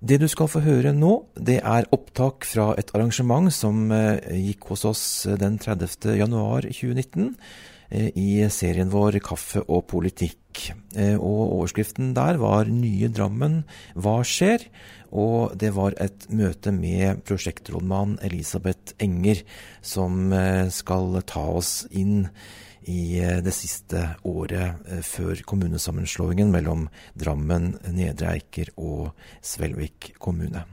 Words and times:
Det 0.00 0.16
du 0.16 0.24
skal 0.32 0.48
få 0.48 0.62
høre 0.64 0.94
nå, 0.96 1.10
det 1.36 1.58
er 1.60 1.88
opptak 1.92 2.46
fra 2.48 2.70
et 2.80 2.88
arrangement 2.96 3.52
som 3.52 3.90
eh, 3.92 4.30
gikk 4.46 4.70
hos 4.72 4.86
oss 4.88 5.02
den 5.36 5.58
30. 5.60 6.14
januar 6.16 6.64
2019 6.64 7.26
eh, 7.92 8.06
i 8.16 8.30
serien 8.48 8.88
vår 8.88 9.18
Kaffe 9.20 9.60
og 9.66 9.84
politikk. 9.92 10.70
Eh, 10.96 11.18
og 11.20 11.52
overskriften 11.58 12.14
der 12.16 12.40
var 12.40 12.70
Nye 12.72 13.10
Drammen 13.12 13.60
hva 13.92 14.22
skjer? 14.24 14.64
Og 15.12 15.52
det 15.60 15.74
var 15.76 15.98
et 16.00 16.24
møte 16.32 16.72
med 16.72 17.20
prosjektrådmann 17.28 18.16
Elisabeth 18.24 18.96
Enger 19.04 19.44
som 19.84 20.32
skal 20.72 21.20
ta 21.28 21.44
oss 21.60 21.82
inn 21.90 22.30
i 22.90 23.20
eh, 23.22 23.38
det 23.44 23.54
siste 23.54 24.02
året 24.26 24.82
eh, 24.90 25.02
før 25.06 25.42
kommunesammenslåingen 25.48 26.52
mellom 26.52 26.88
Drammen, 27.18 27.74
Nedre 27.94 28.34
Eiker 28.36 28.72
og 28.80 29.10
Svelvik 29.44 30.14
kommune. 30.22 30.64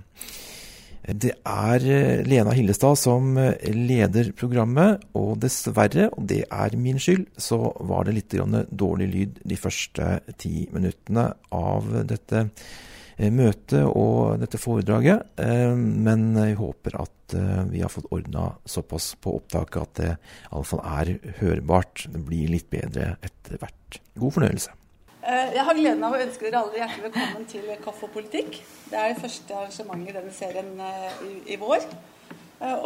Det 1.08 1.36
er 1.48 1.86
eh, 1.86 2.24
Lena 2.28 2.56
Hillestad 2.58 2.98
som 3.00 3.38
leder 3.38 4.34
programmet, 4.38 5.06
og 5.18 5.38
dessverre, 5.44 6.10
og 6.14 6.28
det 6.32 6.44
er 6.48 6.80
min 6.80 7.00
skyld, 7.02 7.28
så 7.38 7.62
var 7.88 8.08
det 8.08 8.18
litt 8.18 8.38
dårlig 8.72 9.12
lyd 9.14 9.40
de 9.48 9.60
første 9.60 10.18
ti 10.42 10.68
minuttene 10.74 11.30
av 11.56 11.90
dette 12.10 12.48
Eh, 12.48 12.87
møtet 13.18 13.84
og 13.88 14.38
dette 14.42 14.60
foredraget. 14.62 15.38
Eh, 15.42 15.74
men 15.76 16.30
jeg 16.38 16.58
håper 16.60 16.98
at 17.02 17.38
eh, 17.38 17.64
vi 17.72 17.82
har 17.82 17.92
fått 17.92 18.10
ordna 18.14 18.52
såpass 18.70 19.16
på 19.22 19.38
opptaket 19.40 19.80
at 19.82 20.02
det 20.02 20.12
iallfall 20.52 20.84
er 20.86 21.14
hørbart. 21.40 22.06
Det 22.14 22.22
blir 22.28 22.52
litt 22.54 22.70
bedre 22.70 23.16
etter 23.26 23.58
hvert. 23.62 24.02
God 24.18 24.38
fornøyelse. 24.38 24.76
Jeg 25.28 25.64
har 25.68 25.76
gleden 25.76 26.04
av 26.08 26.14
å 26.16 26.20
ønske 26.24 26.46
dere 26.46 26.60
alle 26.62 26.78
hjertelig 26.80 27.04
velkommen 27.10 27.48
til 27.52 27.66
Kaffe 27.84 28.06
og 28.08 28.14
politikk. 28.14 28.62
Det 28.88 28.96
er 28.96 29.10
det 29.12 29.20
første 29.20 29.58
arrangementet 29.58 30.14
i 30.14 30.16
denne 30.16 30.36
serien 30.38 30.70
i, 31.52 31.58
vår. 31.60 31.84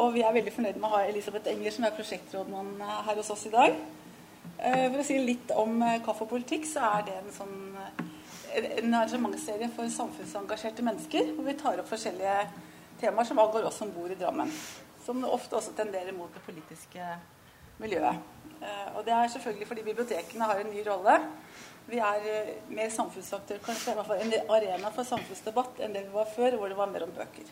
Og 0.02 0.16
vi 0.16 0.24
er 0.26 0.34
veldig 0.34 0.54
fornøyd 0.56 0.80
med 0.80 0.88
å 0.88 0.94
ha 0.96 1.04
Elisabeth 1.06 1.52
Enger, 1.52 1.76
som 1.76 1.86
er 1.86 1.94
prosjektrådmann 2.00 2.72
her 2.82 3.20
hos 3.20 3.30
oss 3.36 3.46
i 3.46 3.54
dag. 3.54 3.78
For 4.58 4.98
å 5.04 5.06
si 5.06 5.20
litt 5.22 5.54
om 5.54 5.86
kaffe 6.02 6.26
og 6.26 6.32
politikk, 6.34 6.66
så 6.72 6.88
er 6.96 7.06
det 7.12 7.20
en 7.20 7.30
sånn 7.36 8.10
en 8.56 8.94
arrangementsserie 8.94 9.70
for 9.76 9.90
samfunnsengasjerte 9.90 10.84
mennesker, 10.84 11.32
hvor 11.36 11.48
vi 11.48 11.58
tar 11.60 11.80
opp 11.82 11.90
forskjellige 11.90 12.38
temaer 13.02 13.28
som 13.28 13.40
angår 13.40 13.68
oss 13.70 13.80
som 13.82 13.92
bor 13.96 14.12
i 14.12 14.18
Drammen. 14.20 14.52
Som 15.06 15.24
ofte 15.26 15.58
også 15.58 15.74
tenderer 15.78 16.14
mot 16.14 16.34
det 16.34 16.44
politiske 16.46 17.08
miljøet. 17.82 18.22
Eh, 18.62 18.88
og 18.96 19.06
det 19.06 19.16
er 19.16 19.34
selvfølgelig 19.34 19.68
fordi 19.68 19.88
bibliotekene 19.88 20.50
har 20.52 20.62
en 20.62 20.70
ny 20.70 20.84
rolle. 20.86 21.18
Vi 21.90 21.98
er 21.98 22.28
eh, 22.30 22.54
mer 22.70 22.92
samfunnsaktør, 22.94 23.62
kanskje 23.66 23.96
i 23.96 23.98
hvert 23.98 24.10
fall 24.12 24.22
en 24.22 24.36
arena 24.58 24.94
for 24.94 25.08
samfunnsdebatt 25.08 25.82
enn 25.82 25.96
det 25.98 26.06
vi 26.08 26.16
var 26.16 26.30
før, 26.36 26.60
hvor 26.60 26.70
det 26.70 26.78
var 26.78 26.92
mer 26.94 27.08
om 27.08 27.14
bøker. 27.16 27.50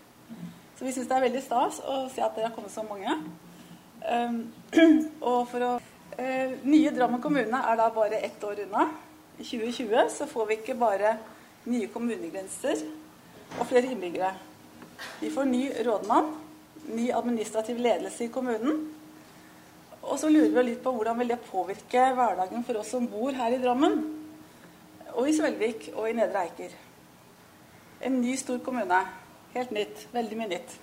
Så 0.78 0.86
vi 0.86 0.94
syns 0.96 1.10
det 1.10 1.18
er 1.18 1.26
veldig 1.26 1.44
stas 1.44 1.82
å 1.84 2.02
se 2.14 2.24
at 2.24 2.36
dere 2.38 2.52
har 2.52 2.56
kommet 2.56 2.72
så 2.72 2.86
mange. 2.88 3.18
Og 5.30 5.42
for 5.50 5.66
å 5.66 5.72
Nye 6.20 6.92
Drammen 6.92 7.22
kommune 7.24 7.60
er 7.64 7.78
da 7.80 7.86
bare 7.96 8.20
ett 8.28 8.44
år 8.44 8.62
unna. 8.66 8.86
I 9.40 9.44
2020 9.44 10.10
så 10.12 10.28
får 10.28 10.46
vi 10.46 10.60
ikke 10.60 10.76
bare 10.76 11.16
nye 11.72 11.88
kommunegrenser 11.94 12.82
og 13.58 13.68
flere 13.70 13.88
innbyggere. 13.88 14.34
Vi 15.22 15.32
får 15.32 15.48
ny 15.48 15.62
rådmann, 15.86 16.34
ny 16.92 17.10
administrativ 17.16 17.80
ledelse 17.80 18.26
i 18.26 18.34
kommunen. 18.34 18.82
Og 20.02 20.20
så 20.20 20.30
lurer 20.32 20.52
vi 20.58 20.66
litt 20.72 20.84
på 20.84 20.92
hvordan 20.92 21.20
vil 21.22 21.32
det 21.32 21.40
påvirke 21.48 22.10
hverdagen 22.18 22.68
for 22.68 22.82
oss 22.82 22.92
som 22.92 23.08
bor 23.08 23.32
her 23.36 23.56
i 23.56 23.62
Drammen, 23.64 23.98
og 25.16 25.28
i 25.30 25.36
Svelvik 25.36 25.90
og 25.96 26.10
i 26.10 26.16
Nedre 26.20 26.44
Eiker. 26.44 26.76
En 28.04 28.20
ny, 28.22 28.36
stor 28.40 28.60
kommune. 28.64 29.00
Helt 29.56 29.72
nytt. 29.76 30.06
Veldig 30.14 30.38
mye 30.40 30.52
nytt. 30.52 30.76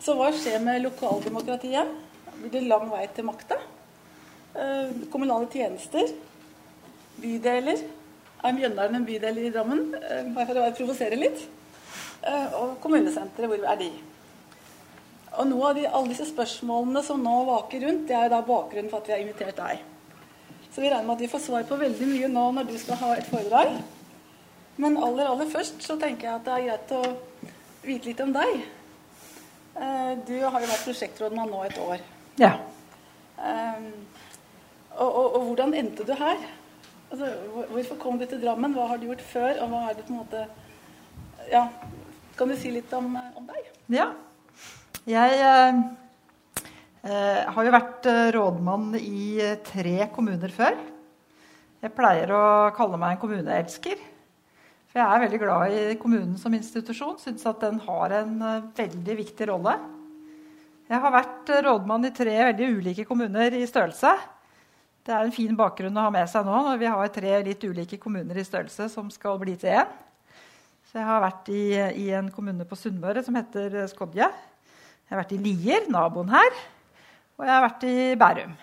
Så 0.00 0.14
hva 0.16 0.30
skjer 0.32 0.60
med 0.64 0.80
lokaldemokratiet? 0.84 1.96
Blir 2.36 2.52
det 2.54 2.68
lang 2.68 2.86
vei 2.92 3.06
til 3.12 3.26
makta? 3.28 3.58
Eh, 4.56 4.92
kommunale 5.12 5.48
tjenester? 5.52 6.08
Bydeler. 7.20 7.82
Er 8.40 8.54
Mjøndalen 8.56 8.96
en 8.96 9.04
bydel 9.04 9.38
i 9.42 9.50
Drammen? 9.52 9.90
Eh, 9.98 10.28
bare 10.34 10.48
for 10.48 10.60
å 10.60 10.70
provosere 10.76 11.18
litt. 11.20 11.42
Eh, 12.24 12.54
og 12.56 12.78
kommunesenteret, 12.80 13.50
hvor 13.50 13.66
er 13.68 13.78
de? 13.80 13.90
Og 15.38 15.46
noe 15.48 15.70
av 15.70 15.76
de, 15.76 15.86
alle 15.86 16.10
disse 16.10 16.26
spørsmålene 16.30 17.02
som 17.06 17.20
nå 17.22 17.36
vaker 17.48 17.84
rundt, 17.84 18.06
det 18.08 18.16
er 18.16 18.32
da 18.32 18.40
bakgrunnen 18.44 18.90
for 18.90 19.00
at 19.00 19.10
vi 19.10 19.14
har 19.14 19.22
invitert 19.22 19.60
deg. 19.60 19.82
Så 20.70 20.82
vi 20.82 20.88
regner 20.88 21.06
med 21.06 21.18
at 21.18 21.24
vi 21.24 21.30
får 21.30 21.42
svar 21.44 21.66
på 21.68 21.78
veldig 21.80 22.08
mye 22.10 22.30
nå 22.32 22.44
når 22.56 22.68
du 22.70 22.76
skal 22.80 23.00
ha 23.02 23.14
et 23.16 23.28
foredrag. 23.28 23.74
Men 24.80 24.96
aller, 24.96 25.28
aller 25.28 25.50
først 25.50 25.84
så 25.84 25.98
tenker 26.00 26.28
jeg 26.28 26.38
at 26.38 26.46
det 26.46 26.56
er 26.56 26.66
greit 26.68 26.94
å 26.96 27.02
vite 27.84 28.08
litt 28.08 28.22
om 28.24 28.32
deg. 28.36 28.54
Eh, 29.76 30.12
du 30.28 30.36
har 30.40 30.56
jo 30.60 30.70
vært 30.70 30.86
prosjektrådmann 30.86 31.52
nå 31.52 31.64
et 31.66 31.80
år. 31.84 32.06
Ja. 32.40 32.54
Og, 33.40 35.08
og, 35.08 35.26
og 35.36 35.44
hvordan 35.50 35.76
endte 35.76 36.04
du 36.08 36.14
her? 36.16 36.40
Altså, 37.10 37.26
hvorfor 37.72 37.96
kom 37.98 38.18
du 38.20 38.26
til 38.30 38.38
Drammen? 38.38 38.74
Hva 38.76 38.86
har 38.92 39.00
du 39.00 39.08
gjort 39.08 39.24
før? 39.26 39.56
Og 39.64 39.72
hva 39.72 39.80
er 39.88 39.96
det 39.98 40.06
på 40.06 40.14
en 40.14 40.20
måte 40.20 40.44
Ja, 41.50 41.64
kan 42.38 42.50
du 42.50 42.54
si 42.58 42.70
litt 42.70 42.92
om, 42.94 43.16
om 43.18 43.48
deg? 43.48 43.66
Ja. 43.90 44.12
Jeg 45.10 45.40
eh, 45.42 45.80
eh 47.10 47.50
har 47.50 47.66
jo 47.66 47.74
vært 47.74 48.06
eh, 48.06 48.30
rådmann 48.36 48.94
i 49.00 49.40
eh, 49.42 49.58
tre 49.66 50.06
kommuner 50.14 50.54
før. 50.54 50.78
Jeg 51.82 51.96
pleier 51.96 52.30
å 52.36 52.44
kalle 52.76 53.00
meg 53.00 53.16
en 53.16 53.22
kommuneelsker. 53.24 54.08
For 54.90 55.00
jeg 55.00 55.06
er 55.06 55.24
veldig 55.24 55.40
glad 55.42 55.74
i 55.74 55.98
kommunen 55.98 56.36
som 56.38 56.54
institusjon. 56.54 57.18
Syns 57.18 57.46
at 57.48 57.62
den 57.64 57.80
har 57.88 58.20
en 58.20 58.36
veldig 58.76 59.16
viktig 59.24 59.50
rolle. 59.50 59.74
Jeg 60.90 61.02
har 61.02 61.14
vært 61.14 61.50
rådmann 61.66 62.06
i 62.06 62.14
tre 62.14 62.36
veldig 62.52 62.74
ulike 62.78 63.06
kommuner 63.08 63.54
i 63.58 63.66
størrelse. 63.66 64.14
Det 65.00 65.14
er 65.16 65.24
en 65.24 65.32
fin 65.32 65.56
bakgrunn 65.56 65.96
å 65.96 66.06
ha 66.06 66.12
med 66.12 66.28
seg 66.28 66.44
nå 66.44 66.60
når 66.66 66.80
vi 66.80 66.88
har 66.92 67.12
tre 67.14 67.36
litt 67.46 67.62
ulike 67.64 67.98
kommuner 68.00 68.36
i 68.36 68.44
størrelse 68.44 68.90
som 68.92 69.08
skal 69.12 69.38
bli 69.40 69.56
til 69.60 69.80
én. 69.80 69.92
Så 70.90 70.98
jeg 70.98 71.06
har 71.06 71.22
vært 71.22 71.48
i, 71.54 71.64
i 72.02 72.08
en 72.18 72.28
kommune 72.34 72.66
på 72.68 72.76
Sunnmøre 72.76 73.22
som 73.24 73.36
heter 73.38 73.78
Skodje. 73.88 74.26
Jeg 74.26 75.14
har 75.14 75.22
vært 75.22 75.36
i 75.36 75.40
Lier, 75.42 75.86
naboen 75.90 76.28
her. 76.30 76.58
Og 77.38 77.46
jeg 77.46 77.54
har 77.54 77.64
vært 77.64 77.86
i 77.88 77.94
Bærum. 78.20 78.56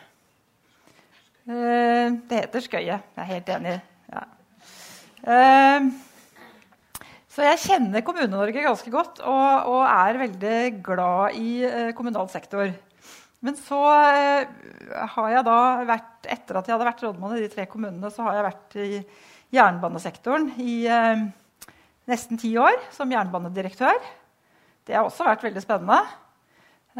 Eh, 1.47 2.17
det 2.29 2.41
heter 2.43 2.63
Skøye. 2.65 2.97
Jeg 2.99 3.23
er 3.23 3.29
helt 3.31 3.49
enig. 3.55 3.77
Ja. 4.11 4.25
Eh, 5.33 5.87
så 7.33 7.45
jeg 7.45 7.61
kjenner 7.63 8.03
Kommune-Norge 8.05 8.65
ganske 8.65 8.91
godt 8.91 9.23
og, 9.23 9.71
og, 9.71 9.81
er 9.87 10.19
veldig 10.21 10.59
glad 10.85 11.39
i 11.39 11.51
eh, 11.65 11.91
kommunal 11.97 12.29
sektor. 12.33 12.69
Men 13.47 13.55
så 13.55 13.79
eh, 14.11 14.49
har 15.15 15.27
jeg 15.31 15.47
da 15.47 15.57
vært, 15.87 16.15
etter 16.27 16.57
at 16.59 16.67
jeg 16.67 16.75
hadde 16.75 16.87
vært 16.89 17.03
rådmann 17.05 17.37
i 17.37 17.43
de 17.45 17.51
tre 17.53 17.63
kommunene, 17.71 18.09
så 18.11 18.25
har 18.25 18.35
jeg 18.35 18.47
vært 18.49 18.75
i 18.83 18.89
jernbanesektoren 19.55 20.49
i 20.59 20.73
eh, 20.91 21.21
nesten 22.11 22.41
ti 22.41 22.51
år 22.59 22.75
som 22.91 23.13
jernbanedirektør. 23.13 24.01
Det 24.83 24.97
har 24.97 25.07
også 25.07 25.29
vært 25.29 25.47
veldig 25.47 25.63
spennende. 25.63 26.01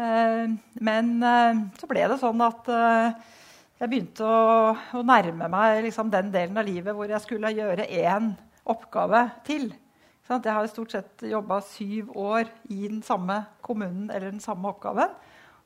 Eh, 0.00 0.56
men 0.88 1.12
så 1.76 1.90
ble 1.90 2.08
det 2.08 2.20
sånn 2.22 2.40
at 2.46 2.72
jeg 2.72 3.90
begynte 3.90 4.24
å, 4.24 4.72
å 4.72 5.04
nærme 5.04 5.52
meg 5.52 5.82
liksom, 5.84 6.08
den 6.10 6.32
delen 6.32 6.56
av 6.56 6.64
livet 6.66 6.96
hvor 6.96 7.12
jeg 7.12 7.20
skulle 7.26 7.52
gjøre 7.52 7.90
én 7.92 8.32
oppgave 8.64 9.26
til. 9.44 9.68
Jeg 10.28 10.48
har 10.48 10.66
stort 10.72 10.96
sett 10.96 11.28
jobba 11.28 11.60
syv 11.64 12.16
år 12.16 12.48
i 12.72 12.86
den 12.86 13.04
samme 13.04 13.42
kommunen 13.64 14.08
eller 14.08 14.32
den 14.32 14.44
samme 14.44 14.72
oppgaven. 14.72 15.12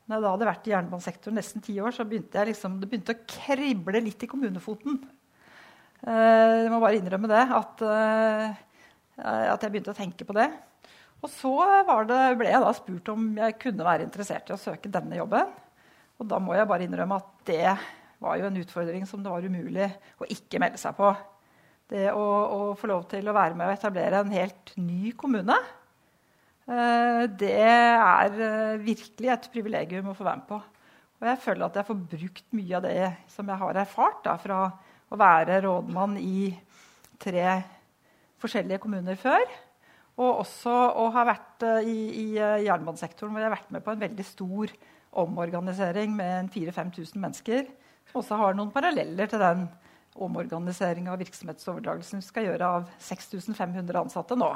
Når 0.06 0.16
jeg 0.16 0.24
da 0.24 0.32
hadde 0.34 0.48
vært 0.48 0.66
i 0.66 0.72
jernbanesektoren 0.72 1.38
nesten 1.38 1.62
ti 1.62 1.76
år, 1.78 1.94
så 1.94 2.06
begynte 2.08 2.46
liksom, 2.48 2.80
det 2.82 2.88
begynte 2.90 3.14
å 3.14 3.24
krible 3.28 4.02
litt 4.02 4.24
i 4.24 4.28
kommunefoten. 4.30 4.98
Uh, 6.02 6.64
jeg 6.64 6.72
må 6.72 6.80
bare 6.82 6.98
innrømme 6.98 7.30
det. 7.30 7.42
At, 7.54 7.84
uh, 7.86 8.48
at, 9.22 9.62
jeg 9.62 9.70
begynte 9.70 9.94
å 9.94 9.98
tenke 9.98 10.26
på 10.26 10.34
det. 10.36 10.48
Og 11.22 11.30
så 11.30 11.52
det, 12.10 12.20
ble 12.40 12.50
jeg 12.50 12.64
da 12.64 12.72
spurt 12.74 13.12
om 13.12 13.28
jeg 13.38 13.58
kunne 13.62 13.86
være 13.86 14.08
interessert 14.08 14.50
i 14.50 14.56
å 14.56 14.60
søke 14.60 14.90
denne 14.90 15.20
jobben. 15.20 15.52
Og 16.18 16.26
da 16.30 16.40
må 16.42 16.56
jeg 16.58 16.66
bare 16.70 16.88
innrømme 16.88 17.20
at 17.22 17.30
det 17.46 17.76
var 18.22 18.38
jo 18.38 18.48
en 18.48 18.58
utfordring 18.58 19.06
som 19.06 19.22
det 19.22 19.30
var 19.30 19.46
umulig 19.46 19.86
å 20.18 20.26
ikke 20.30 20.58
melde 20.62 20.82
seg 20.82 20.98
på. 20.98 21.12
Det 21.92 22.08
å, 22.10 22.22
å 22.22 22.58
få 22.78 22.90
lov 22.90 23.06
til 23.10 23.26
å 23.28 23.36
være 23.36 23.54
med 23.54 23.68
og 23.68 23.76
etablere 23.76 24.22
en 24.22 24.34
helt 24.34 24.74
ny 24.80 25.12
kommune 25.18 25.54
det 27.40 27.50
er 27.58 28.36
eh, 28.38 28.82
virkelig 28.82 29.32
et 29.32 29.48
privilegium 29.52 30.12
å 30.12 30.16
få 30.16 30.26
være 30.26 30.42
med 30.42 30.48
på. 30.50 30.60
Og 31.22 31.28
jeg 31.28 31.40
føler 31.42 31.66
at 31.66 31.76
jeg 31.78 31.88
får 31.88 32.00
brukt 32.14 32.54
mye 32.58 32.78
av 32.78 32.86
det 32.86 33.10
som 33.30 33.50
jeg 33.50 33.62
har 33.62 33.80
erfart 33.82 34.22
da, 34.26 34.36
fra 34.42 34.62
å 35.12 35.18
være 35.18 35.60
rådmann 35.64 36.16
i 36.22 36.52
tre 37.22 37.44
forskjellige 38.42 38.80
kommuner 38.82 39.18
før. 39.18 39.44
Og 40.22 40.42
også 40.44 40.72
å 41.02 41.08
ha 41.14 41.26
vært 41.32 41.66
eh, 41.66 41.90
i, 41.90 41.98
i 42.22 42.26
jernbanesektoren, 42.38 43.34
hvor 43.34 43.42
jeg 43.42 43.50
har 43.50 43.56
vært 43.58 43.74
med 43.74 43.86
på 43.86 43.94
en 43.94 44.02
veldig 44.06 44.26
stor 44.26 44.74
omorganisering 45.22 46.14
med 46.16 46.50
4000-5000 46.54 47.20
mennesker. 47.20 47.66
Som 48.10 48.22
også 48.22 48.38
har 48.38 48.56
noen 48.58 48.72
paralleller 48.74 49.30
til 49.30 49.42
den 49.42 49.66
omorganiseringa 50.22 51.14
og 51.14 51.22
virksomhetsoverdragelsen 51.22 52.20
vi 52.20 52.26
skal 52.26 52.48
gjøre 52.50 52.70
av 52.78 52.88
6500 53.00 54.00
ansatte 54.02 54.36
nå. 54.36 54.50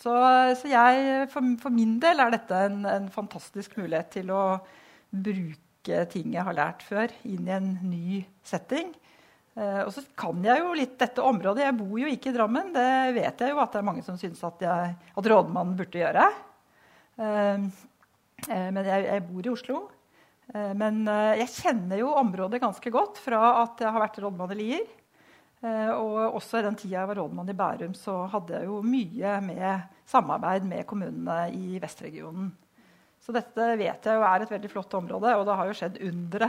Så, 0.00 0.12
så 0.56 0.70
jeg, 0.70 1.26
for, 1.28 1.56
for, 1.60 1.74
min 1.74 1.98
del 2.00 2.22
er 2.22 2.32
dette 2.32 2.62
en, 2.70 2.84
en, 2.88 3.08
fantastisk 3.12 3.74
mulighet 3.76 4.08
til 4.14 4.30
å 4.32 4.44
bruke 5.12 6.04
ting 6.12 6.32
jeg 6.32 6.44
har 6.46 6.56
lært 6.56 6.84
før, 6.86 7.12
inn 7.28 7.48
i 7.48 7.52
en 7.52 7.70
ny 7.84 8.22
setting. 8.46 8.94
Eh, 9.58 9.82
og 9.82 9.90
så 9.92 10.04
kan 10.16 10.40
jeg 10.44 10.62
jo 10.62 10.72
litt 10.78 10.96
dette 11.00 11.24
området. 11.24 11.66
Jeg 11.66 11.76
bor 11.76 12.00
jo 12.00 12.08
ikke 12.08 12.30
i 12.32 12.36
Drammen. 12.36 12.72
Det 12.72 12.88
vet 13.18 13.44
jeg 13.44 13.52
jo 13.52 13.60
at 13.60 13.74
det 13.74 13.82
er 13.82 13.88
mange 13.90 14.04
som 14.06 14.16
syns 14.20 14.40
at, 14.46 14.64
at 14.64 15.30
rådmannen 15.32 15.76
burde 15.76 16.00
gjøre. 16.00 16.28
Uh, 17.20 17.66
uh, 18.46 18.68
men 18.72 18.80
jeg, 18.86 19.04
jeg, 19.04 19.24
bor 19.26 19.44
i 19.44 19.52
Oslo. 19.52 19.80
men 20.50 21.04
jeg 21.38 21.46
kjenner 21.60 22.00
jo 22.00 22.08
området 22.18 22.58
ganske 22.62 22.90
godt 22.90 23.20
fra 23.22 23.38
at 23.60 23.82
jeg 23.84 23.92
har 23.92 24.02
vært 24.02 24.16
rådmann 24.24 24.54
i 24.56 24.58
Lier. 24.58 24.88
Og 25.60 26.38
også 26.38 26.60
i 26.60 26.64
den 26.64 26.76
tida 26.78 27.00
jeg 27.02 27.08
var 27.10 27.18
rådmann 27.20 27.50
i 27.52 27.56
Bærum, 27.56 27.92
så 27.92 28.22
hadde 28.32 28.56
jeg 28.56 28.68
jo 28.70 28.78
mye 28.80 29.34
med 29.44 29.98
samarbeid 30.08 30.64
med 30.64 30.86
kommunene 30.88 31.50
i 31.52 31.76
vestregionen. 31.82 32.48
Så 33.20 33.34
dette 33.36 33.66
vet 33.76 34.06
jeg 34.08 34.16
jo 34.16 34.24
er 34.24 34.42
et 34.42 34.52
veldig 34.54 34.70
flott 34.72 34.94
område, 34.96 35.34
og 35.36 35.44
det 35.44 35.56
har 35.58 35.68
jo 35.68 35.76
skjedd 35.76 36.00
undre 36.08 36.48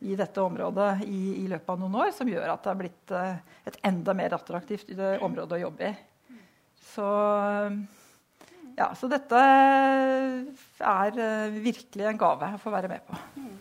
i 0.00 0.16
dette 0.16 0.40
området 0.40 1.02
i, 1.04 1.42
i, 1.42 1.46
løpet 1.50 1.74
av 1.74 1.80
noen 1.82 1.98
år, 2.00 2.12
som 2.16 2.28
gjør 2.30 2.54
at 2.54 2.64
det 2.64 2.72
er 2.72 2.78
blitt 2.78 3.12
uh, 3.12 3.58
et 3.68 3.76
enda 3.84 4.14
mer 4.16 4.32
attraktivt 4.32 4.92
område 5.20 5.58
å 5.58 5.64
jobbe 5.66 5.90
i. 5.90 6.38
Så, 6.90 7.06
ja, 8.78 8.88
så 8.96 9.10
dette 9.12 9.42
er 10.88 11.20
virkelig 11.60 12.08
en 12.08 12.20
gave 12.24 12.48
å 12.56 12.62
få 12.62 12.72
være 12.72 12.90
med 12.90 13.04
på. 13.04 13.20
Mm. 13.36 13.58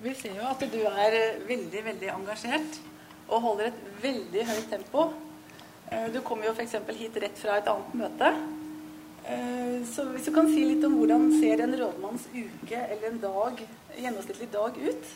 Vi 0.00 0.12
ser 0.16 0.36
jo 0.36 0.44
at 0.48 0.62
du 0.72 0.78
er 0.84 1.16
veldig, 1.48 1.80
veldig 1.88 2.12
engasjert 2.12 2.78
og 3.30 3.44
holder 3.46 3.70
et 3.70 3.82
veldig 4.02 4.46
høyt 4.50 4.70
tempo. 4.72 5.06
Uh, 5.90 6.06
du 6.14 6.20
kommer 6.26 6.50
jo 6.50 6.54
f.eks. 6.54 6.76
hit 6.98 7.16
rett 7.22 7.38
fra 7.38 7.58
et 7.60 7.70
annet 7.70 7.94
møte. 8.04 8.32
Så 9.86 10.02
hvis 10.10 10.24
du 10.26 10.32
kan 10.34 10.48
si 10.48 10.62
litt 10.64 10.82
om 10.88 10.94
hvordan 10.96 11.26
ser 11.38 11.60
en 11.62 11.74
rådmanns 11.76 12.24
uke 12.32 12.78
eller 12.80 13.04
en 13.10 13.18
dag, 13.22 13.60
gjennomsnittlig 13.94 14.48
dag 14.50 14.78
ut? 14.80 15.10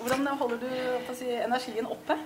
Hvordan 0.00 0.26
holder 0.40 0.62
du 0.64 1.14
si, 1.14 1.28
energien 1.28 1.86
oppe? 1.86 2.16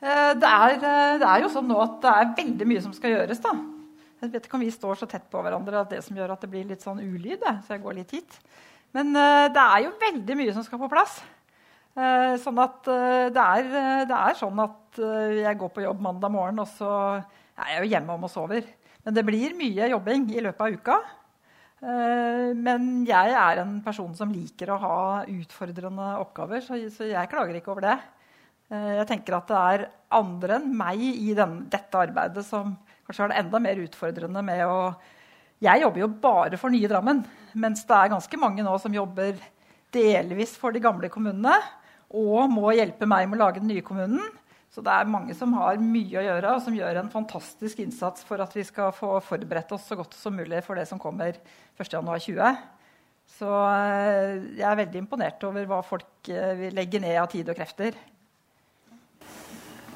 Eh, 0.00 0.32
det 0.36 0.48
er, 0.48 0.74
eh, 0.76 1.18
det 1.20 1.24
er, 1.26 1.40
jo 1.40 1.52
sånn 1.52 1.68
nå 1.70 1.78
at 1.80 1.96
det 2.02 2.12
er 2.12 2.34
veldig 2.42 2.68
mye 2.68 2.82
som 2.84 2.92
skal 2.92 3.14
gjøres. 3.14 3.40
da. 3.40 3.54
Jeg 4.20 4.32
vet 4.32 4.46
ikke 4.46 4.58
om 4.58 4.64
vi 4.64 4.72
står 4.74 5.00
så 5.00 5.08
tett 5.08 5.24
på 5.30 5.40
hverandre 5.44 5.80
at 5.80 5.90
det 5.90 6.02
som 6.04 6.16
gjør 6.16 6.34
at 6.34 6.44
det 6.44 6.50
blir 6.52 6.68
litt 6.68 6.84
sånn 6.84 7.00
ulyd. 7.00 7.40
så 7.64 7.76
jeg 7.76 7.82
går 7.82 7.96
litt 7.96 8.10
hit. 8.10 8.38
Men 8.92 9.12
det 9.12 9.60
er 9.60 9.82
jo 9.84 9.96
veldig 10.00 10.36
mye 10.36 10.52
som 10.56 10.64
skal 10.64 10.80
på 10.80 10.88
plass. 10.88 11.20
Uh, 11.96 12.36
sånn 12.42 12.58
at 12.60 12.88
uh, 12.92 13.26
det, 13.32 13.42
er, 13.42 13.68
det, 14.04 14.16
er, 14.16 14.34
sånn 14.36 14.58
at 14.60 14.98
jeg 15.00 15.58
går 15.60 15.70
på 15.72 15.84
jobb 15.84 16.00
mandag 16.04 16.32
morgen, 16.32 16.60
og 16.60 16.68
så 16.76 16.90
er 17.16 17.70
jeg 17.72 17.84
jo 17.84 17.92
hjemme 17.94 18.16
om 18.16 18.26
og 18.28 18.32
sover. 18.32 18.66
Men 19.06 19.16
det 19.16 19.24
blir 19.24 19.56
mye 19.56 19.88
jobbing 19.92 20.28
i 20.34 20.42
løpet 20.44 20.64
av 20.66 20.76
uka. 20.76 20.98
Eh, 21.84 22.50
men 22.56 23.04
jeg 23.04 23.32
er 23.36 23.60
en 23.60 23.76
person 23.84 24.14
som 24.16 24.32
liker 24.32 24.72
å 24.72 24.78
ha 24.80 24.98
utfordrende 25.28 26.14
oppgaver, 26.22 26.62
så, 26.64 26.78
jeg 26.78 27.30
klager 27.30 27.58
ikke 27.58 27.74
over 27.74 27.84
det. 27.84 27.96
Eh, 28.72 28.92
jeg 29.02 29.08
tenker 29.10 29.36
at 29.36 29.50
det 29.52 29.60
er 29.74 29.84
andre 30.16 30.56
enn 30.56 30.72
meg 30.78 31.02
i 31.04 31.34
den, 31.36 31.60
dette 31.72 32.00
arbeidet 32.00 32.46
som 32.46 32.74
kanskje 33.06 33.26
har 33.26 33.34
det 33.34 33.42
enda 33.44 33.60
mer 33.62 33.82
utfordrende 33.84 34.42
med 34.46 34.64
å 34.66 34.80
Jeg 35.64 35.80
jobber 35.80 36.00
jo 36.02 36.08
bare 36.20 36.58
for 36.60 36.68
nye 36.68 36.88
Drammen, 36.88 37.22
mens 37.56 37.86
det 37.88 37.96
er 37.96 38.10
ganske 38.12 38.36
mange 38.36 38.60
nå 38.60 38.74
som 38.76 38.92
jobber 38.92 39.38
delvis 39.94 40.52
for 40.60 40.74
de 40.74 40.82
gamle 40.84 41.08
kommunene 41.08 41.54
og 42.14 42.50
må 42.52 42.74
hjelpe 42.76 43.08
meg 43.08 43.26
med 43.28 43.38
å 43.38 43.46
lage 43.46 43.62
den 43.62 43.70
nye 43.72 43.84
kommunen. 43.84 44.22
Så 44.72 44.82
det 44.84 44.92
er 44.92 45.08
mange 45.08 45.32
som 45.32 45.54
har 45.56 45.78
mye 45.80 46.18
å 46.20 46.24
gjøre, 46.24 46.52
og 46.52 46.64
som 46.66 46.74
gjør 46.76 46.98
en 47.00 47.12
fantastisk 47.12 47.78
innsats 47.80 48.26
for 48.28 48.42
at 48.44 48.52
vi 48.52 48.64
skal 48.66 48.90
få 48.92 49.14
forberedt 49.24 49.72
oss 49.72 49.86
så 49.88 49.96
godt 49.96 50.12
som 50.18 50.36
mulig 50.36 50.60
for 50.66 50.76
det 50.76 50.84
som 50.90 51.00
kommer 51.00 51.38
1.1.20. 51.80 52.58
Så 53.38 53.48
eh, 53.48 54.34
jeg 54.58 54.66
er 54.68 54.78
veldig 54.82 55.00
imponert 55.00 55.42
over 55.48 55.64
hva 55.70 55.80
folk 55.84 56.28
eh, 56.28 56.52
vil 56.60 56.76
legge 56.76 57.00
ned 57.02 57.16
av 57.22 57.30
tid 57.32 57.48
og 57.48 57.56
krefter. 57.56 57.96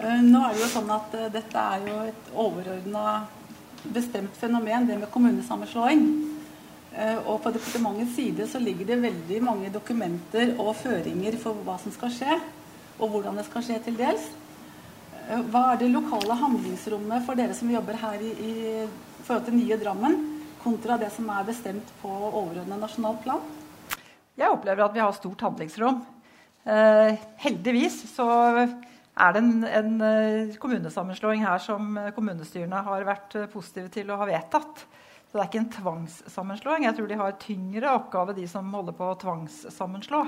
Eh, 0.00 0.22
nå 0.24 0.40
er 0.46 0.56
det 0.56 0.64
jo 0.64 0.72
sånn 0.72 0.90
at 0.96 1.14
Dette 1.36 1.66
er 1.76 1.86
jo 1.86 2.00
et 2.08 2.32
overordna 2.32 3.04
bestemt 3.92 4.34
fenomen, 4.36 4.88
det 4.88 4.98
med 5.00 5.12
kommunesammenslåing. 5.12 6.08
Og 6.90 7.36
på 7.44 7.52
departementets 7.54 8.16
side 8.16 8.46
så 8.50 8.58
ligger 8.58 8.88
det 8.88 8.96
veldig 9.04 9.36
mange 9.46 9.68
dokumenter 9.70 10.56
og 10.58 10.72
føringer 10.80 11.36
for 11.38 11.60
hva 11.62 11.76
som 11.78 11.94
skal 11.94 12.10
skje, 12.10 12.38
og 12.98 13.12
hvordan 13.12 13.38
det 13.38 13.46
skal 13.46 13.62
skje 13.64 13.76
til 13.84 13.98
dels. 14.00 14.24
Eh, 15.30 15.40
hva 15.52 15.70
er 15.72 15.80
det 15.80 15.92
lokale 15.92 16.34
handlingsrommet 16.34 17.24
for 17.26 17.38
dere 17.38 17.54
som 17.56 17.70
jobber 17.70 17.98
her 18.00 18.22
i, 18.24 18.30
i 18.34 18.52
forhold 19.22 19.46
til 19.46 19.58
nye 19.60 19.78
Drammen, 19.80 20.16
kontra 20.60 20.98
det 21.00 21.12
som 21.14 21.28
er 21.32 21.46
bestemt 21.48 21.92
på 22.02 22.10
overordnet 22.10 22.80
nasjonalt 22.80 23.22
plan? 23.24 23.44
Jeg 24.38 24.50
opplever 24.50 24.84
at 24.84 24.96
vi 24.96 25.02
har 25.02 25.14
stort 25.14 25.44
handlingsrom. 25.46 26.02
Eh, 26.64 27.20
heldigvis 27.44 28.02
så 28.10 28.26
er 28.60 29.34
det 29.34 29.42
en, 29.42 29.52
en, 29.64 29.94
eh, 30.04 30.56
kommunesammenslåing 30.60 31.44
her 31.44 31.62
som 31.62 31.94
kommunestyrene 32.16 32.82
har 32.86 33.06
vært 33.06 33.36
eh, 33.38 33.48
positive 33.52 33.92
til 33.92 34.10
å 34.10 34.18
ha 34.20 34.28
vedtatt. 34.28 34.84
Så 35.30 35.38
det 35.38 35.42
er 35.44 35.46
ikke 35.46 35.60
en 35.62 35.74
tvangssammenslåing. 35.76 36.84
Jeg 36.88 36.96
tror 36.96 37.06
de 37.06 37.18
har 37.20 37.36
tyngre 37.38 37.90
oppgave, 37.94 38.34
de 38.34 38.48
som 38.50 38.72
holder 38.74 38.96
på 38.98 39.12
å 39.12 39.18
tvangssammenslå. 39.20 40.24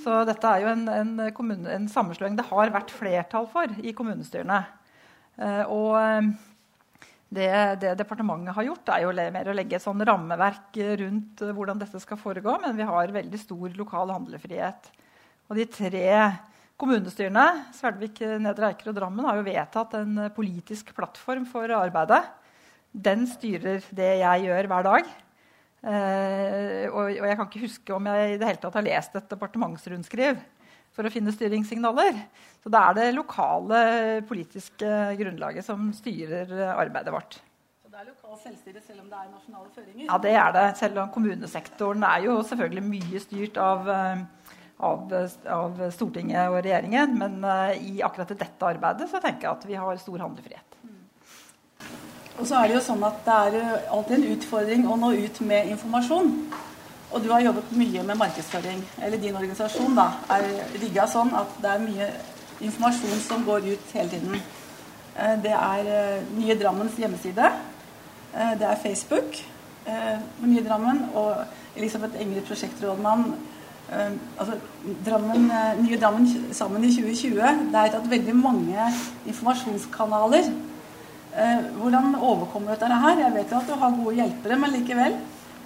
Så 0.00 0.22
dette 0.24 0.48
er 0.48 0.62
jo 0.62 0.70
en, 0.70 0.86
en, 0.88 1.10
kommune, 1.36 1.68
en, 1.68 1.88
sammenslåing 1.92 2.38
det 2.38 2.46
har 2.48 2.72
vært 2.72 2.94
flertall 2.96 3.44
for 3.52 3.68
i 3.84 3.92
kommunestyrene. 3.92 4.62
Uh, 5.36 5.64
og 5.72 5.92
eh, 6.00 6.30
det, 7.32 7.50
det, 7.84 7.92
departementet 8.00 8.56
har 8.56 8.66
gjort, 8.70 8.88
er 8.92 9.04
jo 9.04 9.12
mer 9.36 9.52
å 9.52 9.54
legge 9.56 9.76
et 9.76 9.84
sånn 9.84 10.00
rammeverk 10.04 10.80
rundt 11.02 11.44
hvordan 11.52 11.80
dette 11.80 12.00
skal 12.00 12.20
foregå, 12.20 12.56
men 12.64 12.76
vi 12.76 12.88
har 12.88 13.14
veldig 13.14 13.40
stor 13.40 13.76
lokal 13.76 14.12
handlefrihet. 14.16 14.90
Og 15.48 15.60
de 15.60 15.68
tre 15.68 16.08
kommunestyrene, 16.80 17.46
Svelvik, 17.76 18.24
Nedre 18.40 18.72
Eiker 18.72 18.92
og 18.92 18.96
Drammen, 18.96 19.28
har 19.28 19.36
jo 19.36 19.48
vedtatt 19.48 19.96
en 20.00 20.28
politisk 20.36 20.96
plattform 20.96 21.44
for 21.48 21.68
arbeidet. 21.76 22.24
Den 22.92 23.26
styrer 23.30 23.84
det 23.96 24.10
jeg 24.20 24.46
gjør 24.46 24.68
hver 24.68 24.88
dag. 24.88 25.12
Uh, 25.82 26.86
og, 26.92 27.08
og, 27.08 27.24
jeg 27.26 27.36
kan 27.38 27.48
ikke 27.48 27.64
huske 27.64 27.94
om 27.96 28.04
jeg 28.06 28.34
i 28.34 28.36
det 28.38 28.46
hele 28.46 28.60
tatt 28.62 28.76
har 28.78 28.84
lest 28.86 29.16
et 29.18 29.32
departementsrundskriv 29.32 30.36
for 30.94 31.08
å 31.08 31.12
finne 31.12 31.32
styringssignaler. 31.34 32.20
Så 32.62 32.70
det 32.72 32.82
er 32.82 32.98
det 32.98 33.06
lokale 33.16 33.80
politiske 34.28 34.90
grunnlaget 35.18 35.66
som 35.66 35.88
styrer 35.96 36.52
arbeidet 36.76 37.14
vårt. 37.14 37.38
Så 37.82 37.90
det 37.90 38.02
er 38.02 38.10
lokalt 38.10 38.44
selvstyre 38.44 38.82
selv 38.84 39.02
om 39.02 39.08
det 39.10 39.18
er 39.18 39.30
nasjonale 39.32 39.72
føringer? 39.74 40.04
Ja, 40.06 40.18
det 40.22 40.34
er 40.44 40.56
det. 40.56 40.66
Selv 40.80 41.00
om 41.02 41.10
kommunesektoren 41.14 42.04
er 42.06 42.28
jo 42.28 42.36
selvfølgelig 42.46 42.84
mye 42.90 43.22
styrt 43.24 43.58
av, 43.60 43.88
eh, 43.90 44.52
av, 44.92 45.16
av 45.56 45.82
Stortinget 45.96 46.52
og 46.52 46.60
regjeringen. 46.60 47.16
Men 47.18 47.40
uh, 47.42 47.72
i 47.74 48.04
akkurat 48.04 48.36
dette 48.36 48.68
arbeidet 48.68 49.10
så 49.10 49.20
tenker 49.24 49.48
jeg 49.48 49.56
at 49.56 49.66
vi 49.72 49.80
har 49.80 50.04
stor 50.04 50.28
handlefrihet. 50.28 50.78
Og 52.38 52.46
så 52.48 52.58
er 52.58 52.70
det 52.70 52.78
jo 52.78 52.84
sånn 52.86 53.02
at 53.04 53.18
det 53.26 53.38
er 53.46 53.88
alltid 53.92 54.16
en 54.16 54.30
utfordring 54.34 54.86
å 54.88 54.96
nå 55.00 55.12
ut 55.20 55.40
med 55.44 55.68
informasjon. 55.74 56.30
Og 57.12 57.20
du 57.20 57.28
har 57.28 57.44
jobbet 57.44 57.74
mye 57.76 58.04
med 58.08 58.18
markedsføring. 58.22 58.80
Eller 59.04 59.20
din 59.20 59.36
organisasjon 59.36 59.96
da, 59.98 60.08
er 60.32 60.46
rigga 60.80 61.04
sånn 61.10 61.34
at 61.36 61.58
det 61.60 61.74
er 61.74 61.84
mye 61.84 62.08
informasjon 62.64 63.20
som 63.26 63.44
går 63.44 63.68
ut 63.74 63.94
hele 63.98 64.14
tiden. 64.14 64.40
Eh, 65.18 65.34
det 65.44 65.52
er 65.52 65.92
eh, 65.92 66.24
Nye 66.38 66.56
Drammens 66.56 66.96
hjemmeside. 66.96 67.52
Eh, 68.32 68.54
det 68.60 68.68
er 68.68 68.84
Facebook 68.84 69.42
med 69.82 70.46
Nye 70.46 70.62
Drammen 70.62 71.00
og 71.18 71.40
Elisabeth 71.74 72.14
Enger, 72.22 72.44
prosjektrådmann. 72.46 73.24
Altså, 74.38 74.54
Drammen, 75.02 75.48
Nye 75.82 75.98
Drammen 75.98 76.28
sammen 76.54 76.84
i 76.86 76.92
2020. 76.94 77.64
Det 77.72 77.80
er 77.80 77.90
tatt 77.90 78.06
veldig 78.12 78.36
mange 78.38 78.84
informasjonskanaler 79.26 80.46
Eh, 80.46 80.71
hvordan 81.78 82.14
overkommer 82.18 82.74
du 82.74 82.82
dette 82.82 83.00
her? 83.04 83.22
Jeg 83.24 83.34
vet 83.36 83.52
jo 83.52 83.60
at 83.60 83.70
du 83.70 83.76
har 83.80 83.96
gode 83.96 84.16
hjelpere, 84.18 84.58
men 84.60 84.74
likevel. 84.74 85.16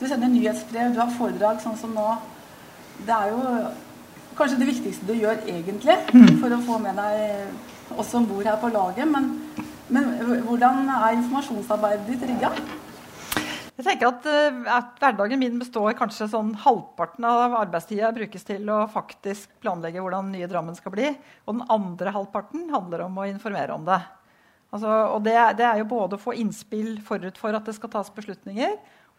Du 0.01 0.07
sender 0.07 0.31
nyhetsbrev, 0.31 0.93
du 0.95 1.01
har 1.01 1.13
foredrag 1.17 1.61
sånn 1.63 1.79
som 1.81 1.95
nå. 1.97 2.07
Det 3.07 3.13
er 3.17 3.33
jo 3.33 3.41
kanskje 4.37 4.61
det 4.61 4.69
viktigste 4.69 5.09
du 5.09 5.15
gjør 5.17 5.41
egentlig 5.49 5.97
mm. 6.13 6.37
for 6.43 6.53
å 6.53 6.63
få 6.65 6.79
med 6.85 6.99
deg 7.01 7.97
oss 7.97 8.11
som 8.13 8.27
bor 8.29 8.45
her 8.45 8.59
på 8.61 8.71
laget. 8.75 9.09
Men, 9.09 9.31
men 9.93 10.11
hvordan 10.47 10.85
er 10.91 11.17
informasjonsarbeidet 11.19 12.11
ditt 12.11 12.27
rigga? 12.31 12.53
Jeg 13.77 13.85
tenker 13.85 14.09
at, 14.09 14.27
eh, 14.31 14.61
at, 14.73 14.95
Hverdagen 15.03 15.41
min 15.41 15.59
består 15.61 15.93
kanskje 15.99 16.31
sånn 16.33 16.55
halvparten 16.63 17.27
av 17.29 17.59
arbeidstida 17.59 18.09
brukes 18.17 18.47
til 18.49 18.65
å 18.73 18.87
faktisk 18.89 19.51
planlegge 19.61 20.01
hvordan 20.01 20.31
nye 20.33 20.49
Drammen 20.49 20.79
skal 20.79 20.95
bli. 20.95 21.11
Og 21.45 21.59
den 21.59 21.67
andre 21.73 22.15
halvparten 22.15 22.71
handler 22.73 23.05
om 23.05 23.21
å 23.21 23.27
informere 23.29 23.77
om 23.77 23.85
det. 23.85 24.01
Altså, 24.75 24.91
og 25.15 25.21
det, 25.25 25.35
det, 25.59 25.67
er 25.67 25.81
jo 25.81 25.89
både 25.89 26.19
å 26.19 26.23
få 26.23 26.35
innspill 26.37 26.97
forut 27.05 27.39
for 27.39 27.57
at 27.57 27.69
det 27.69 27.77
skal 27.77 27.93
tas 27.93 28.11
beslutninger, 28.15 28.75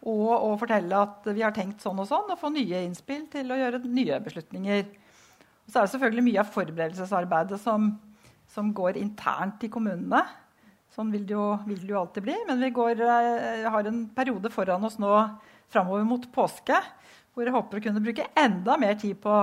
og 0.07 0.29
å 0.29 0.49
fortelle 0.59 0.99
at 1.07 1.25
vi 1.31 1.41
har 1.41 1.55
tenkt 1.55 1.81
sånn 1.81 1.99
og 2.03 2.09
sånn, 2.09 2.27
og 2.29 2.39
få 2.39 2.51
nye 2.53 2.83
innspill 2.85 3.25
til 3.31 3.49
å 3.51 3.57
gjøre 3.57 3.81
nye 3.85 4.19
beslutninger. 4.23 4.83
Og 5.65 5.71
så 5.71 5.79
er 5.79 5.87
det 5.87 5.93
selvfølgelig 5.95 6.25
mye 6.27 6.43
av 6.43 6.51
forberedelsesarbeidet 6.53 7.59
som, 7.63 7.89
som 8.53 8.69
går 8.75 8.99
internt 9.01 9.65
i 9.65 9.71
kommunene. 9.73 10.21
Sånn 10.93 11.09
vil 11.13 11.25
det 11.27 11.35
jo, 11.35 11.47
vil 11.67 11.81
det 11.81 11.91
jo 11.91 11.99
alltid 11.99 12.27
bli. 12.27 12.37
Men 12.47 12.61
vi 12.61 12.71
går, 12.75 13.01
uh, 13.03 13.65
har 13.73 13.89
en 13.89 14.05
periode 14.15 14.51
foran 14.53 14.85
oss 14.87 14.99
nå 15.01 15.11
framover 15.73 16.05
mot 16.07 16.29
påske 16.31 16.77
hvor 17.35 17.45
jeg 17.45 17.53
håper 17.53 17.77
å 17.77 17.83
kunne 17.83 18.01
bruke 18.01 18.29
enda 18.39 18.77
mer 18.81 18.95
tid 18.97 19.19
på 19.21 19.33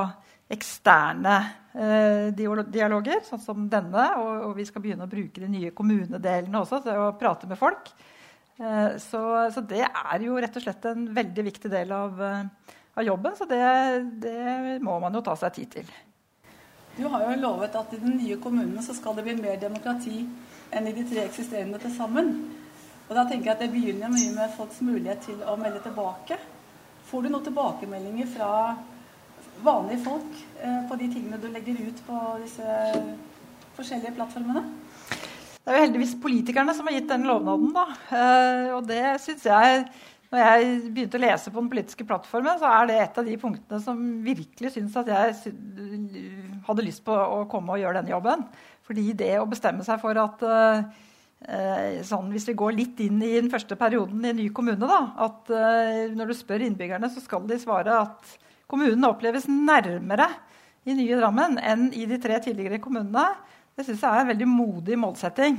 eksterne 0.52 1.34
uh, 1.72 2.28
dialoger, 2.34 3.22
sånn 3.24 3.42
som 3.42 3.68
denne. 3.70 4.06
Og, 4.20 4.52
vi 4.58 4.66
skal 4.68 4.84
begynne 4.84 5.06
å 5.06 5.10
bruke 5.10 5.42
de 5.42 5.50
nye 5.50 5.72
kommunedelene 5.76 6.60
også 6.60 6.82
til 6.84 7.00
å 7.00 7.12
prate 7.20 7.48
med 7.50 7.60
folk. 7.60 7.92
Uh, 8.60 8.96
så, 9.02 9.22
så, 9.54 9.64
det 9.64 9.84
er 9.86 10.26
jo 10.26 10.38
rett 10.40 10.58
og 10.60 10.66
slett 10.66 10.90
en 10.90 11.06
veldig 11.16 11.46
viktig 11.50 11.72
del 11.72 11.94
av, 11.96 12.20
av 12.20 13.06
jobben. 13.06 13.38
Så 13.38 13.48
det, 13.50 13.62
det 14.24 14.80
må 14.84 14.98
man 15.02 15.16
jo 15.16 15.24
ta 15.24 15.36
seg 15.40 15.56
tid 15.60 15.78
til. 15.78 15.94
Du 16.94 17.08
har 17.10 17.24
jo 17.26 17.38
lovet 17.42 17.74
at 17.74 17.94
i 17.96 17.98
den 17.98 18.20
nye 18.20 18.36
kommunen 18.38 18.82
så 18.84 18.94
skal 18.94 19.16
det 19.16 19.24
bli 19.26 19.34
mer 19.40 19.56
demokrati 19.58 20.20
enn 20.74 20.86
i 20.86 20.94
de 20.94 21.02
tre 21.08 21.24
eksisterende 21.26 21.80
til 21.82 21.90
sammen. 21.96 22.30
Og 23.08 23.16
da 23.16 23.24
tenker 23.28 23.50
jeg 23.50 23.54
at 23.56 23.62
Det 23.64 23.72
begynner 23.72 24.12
mye 24.12 24.34
med 24.36 24.52
folks 24.56 24.80
mulighet 24.84 25.26
til 25.26 25.42
å 25.42 25.56
melde 25.60 25.82
tilbake. 25.84 26.38
Får 27.08 27.24
du 27.24 27.32
noen 27.32 27.44
tilbakemeldinger 27.44 28.30
fra 28.30 28.50
vanlige 29.62 30.02
folk 30.04 30.40
eh, 30.62 30.80
på 30.88 30.98
de 31.00 31.10
tingene 31.12 31.40
du 31.40 31.46
legger 31.52 31.78
ut 31.86 32.00
på 32.06 32.22
disse 32.42 32.78
forskjellige 33.76 34.14
plattformene? 34.16 34.64
Det 35.64 35.72
er 35.72 35.78
jo 35.78 35.84
heldigvis 35.86 36.16
politikerne 36.20 36.74
som 36.76 36.88
har 36.88 36.98
gitt 36.98 37.08
den 37.08 37.28
lovnaden. 37.28 37.70
da. 37.72 37.86
Eh, 38.12 38.66
og 38.76 38.84
det 38.88 39.04
synes 39.24 39.46
jeg 39.48 39.86
når 40.34 40.42
jeg 40.42 40.76
begynte 40.90 41.18
å 41.18 41.22
lese 41.22 41.50
på 41.52 41.62
den 41.62 41.70
politiske 41.70 42.04
plattformen, 42.08 42.58
så 42.58 42.66
er 42.66 42.88
det 42.88 42.98
et 42.98 43.18
av 43.20 43.28
de 43.28 43.36
punktene 43.38 43.78
som 43.80 44.00
virkelig 44.24 44.72
syns 44.74 44.96
at 44.98 45.08
jeg 45.12 45.34
hadde 46.66 46.84
lyst 46.84 47.04
på 47.06 47.14
å 47.14 47.44
komme 47.50 47.76
og 47.76 47.78
gjøre 47.78 48.00
denne 48.00 48.10
jobben. 48.16 48.42
Fordi 48.84 49.12
det 49.16 49.36
å 49.38 49.46
bestemme 49.48 49.86
seg 49.86 50.00
for 50.02 50.18
at 50.20 50.42
eh, 50.50 52.00
sånn, 52.04 52.32
Hvis 52.34 52.48
vi 52.50 52.56
går 52.58 52.74
litt 52.74 53.00
inn 53.04 53.22
i 53.22 53.36
den 53.36 53.52
første 53.52 53.78
perioden 53.78 54.24
i 54.24 54.32
en 54.32 54.40
ny 54.42 54.48
kommune, 54.56 54.90
da, 54.90 55.00
at 55.28 55.52
når 56.16 56.32
du 56.32 56.34
spør 56.36 56.64
innbyggerne, 56.66 57.08
så 57.12 57.22
skal 57.22 57.46
de 57.48 57.60
svare 57.60 58.00
at 58.00 58.34
kommunen 58.74 59.06
oppleves 59.08 59.46
nærmere 59.48 60.28
i 60.84 60.96
nye 60.98 61.16
Drammen 61.16 61.56
enn 61.62 61.88
i 61.96 62.04
de 62.10 62.18
tre 62.20 62.40
tidligere 62.44 62.82
kommunene, 62.82 63.30
det 63.74 63.86
syns 63.86 64.02
jeg 64.04 64.10
er 64.10 64.22
en 64.22 64.30
veldig 64.34 64.50
modig 64.50 64.98
målsetting. 65.00 65.56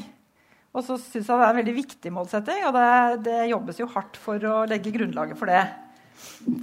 Og 0.75 0.83
så 0.83 0.97
syns 0.99 1.29
jeg 1.29 1.39
det 1.39 1.45
er 1.47 1.53
en 1.53 1.59
veldig 1.61 1.75
viktig 1.77 2.11
målsetting, 2.11 2.61
og 2.67 2.75
det, 2.75 2.87
det, 3.29 3.39
jobbes 3.51 3.79
jo 3.79 3.89
hardt 3.93 4.19
for 4.19 4.47
å 4.49 4.55
legge 4.67 4.93
grunnlaget 4.95 5.39
for 5.39 5.51
det. 5.51 5.63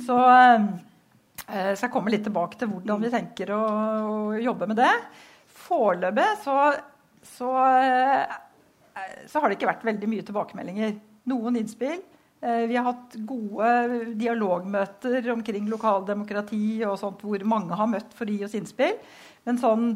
Så 0.04 0.16
eh, 0.20 0.66
jeg 1.48 1.78
skal 1.80 1.92
komme 1.92 2.12
litt 2.12 2.24
tilbake 2.28 2.60
til 2.60 2.70
hvordan 2.70 3.00
vi 3.02 3.12
tenker 3.12 3.54
å, 3.56 3.60
å 3.64 4.40
jobbe 4.40 4.68
med 4.68 4.80
det. 4.82 4.92
Foreløpig 5.64 6.28
så, 6.44 6.56
så, 7.34 7.50
eh, 7.72 8.36
så, 9.24 9.40
har 9.40 9.48
det 9.48 9.56
ikke 9.56 9.70
vært 9.72 9.88
veldig 9.88 10.12
mye 10.12 10.28
tilbakemeldinger. 10.28 10.94
Noen 11.32 11.56
innspill. 11.62 12.02
Eh, 12.42 12.64
vi 12.70 12.78
har 12.78 12.88
hatt 12.90 13.14
gode 13.26 14.14
dialogmøter 14.18 15.30
omkring 15.32 15.68
lokaldemokrati 15.70 16.82
og 16.88 16.98
sånt, 17.00 17.22
hvor 17.22 17.46
mange 17.48 17.78
har 17.78 17.90
møtt 17.90 18.16
for 18.18 18.26
å 18.26 18.34
gi 18.34 18.44
oss 18.48 18.58
innspill. 18.58 18.98
Men 19.46 19.62
sånn 19.62 19.86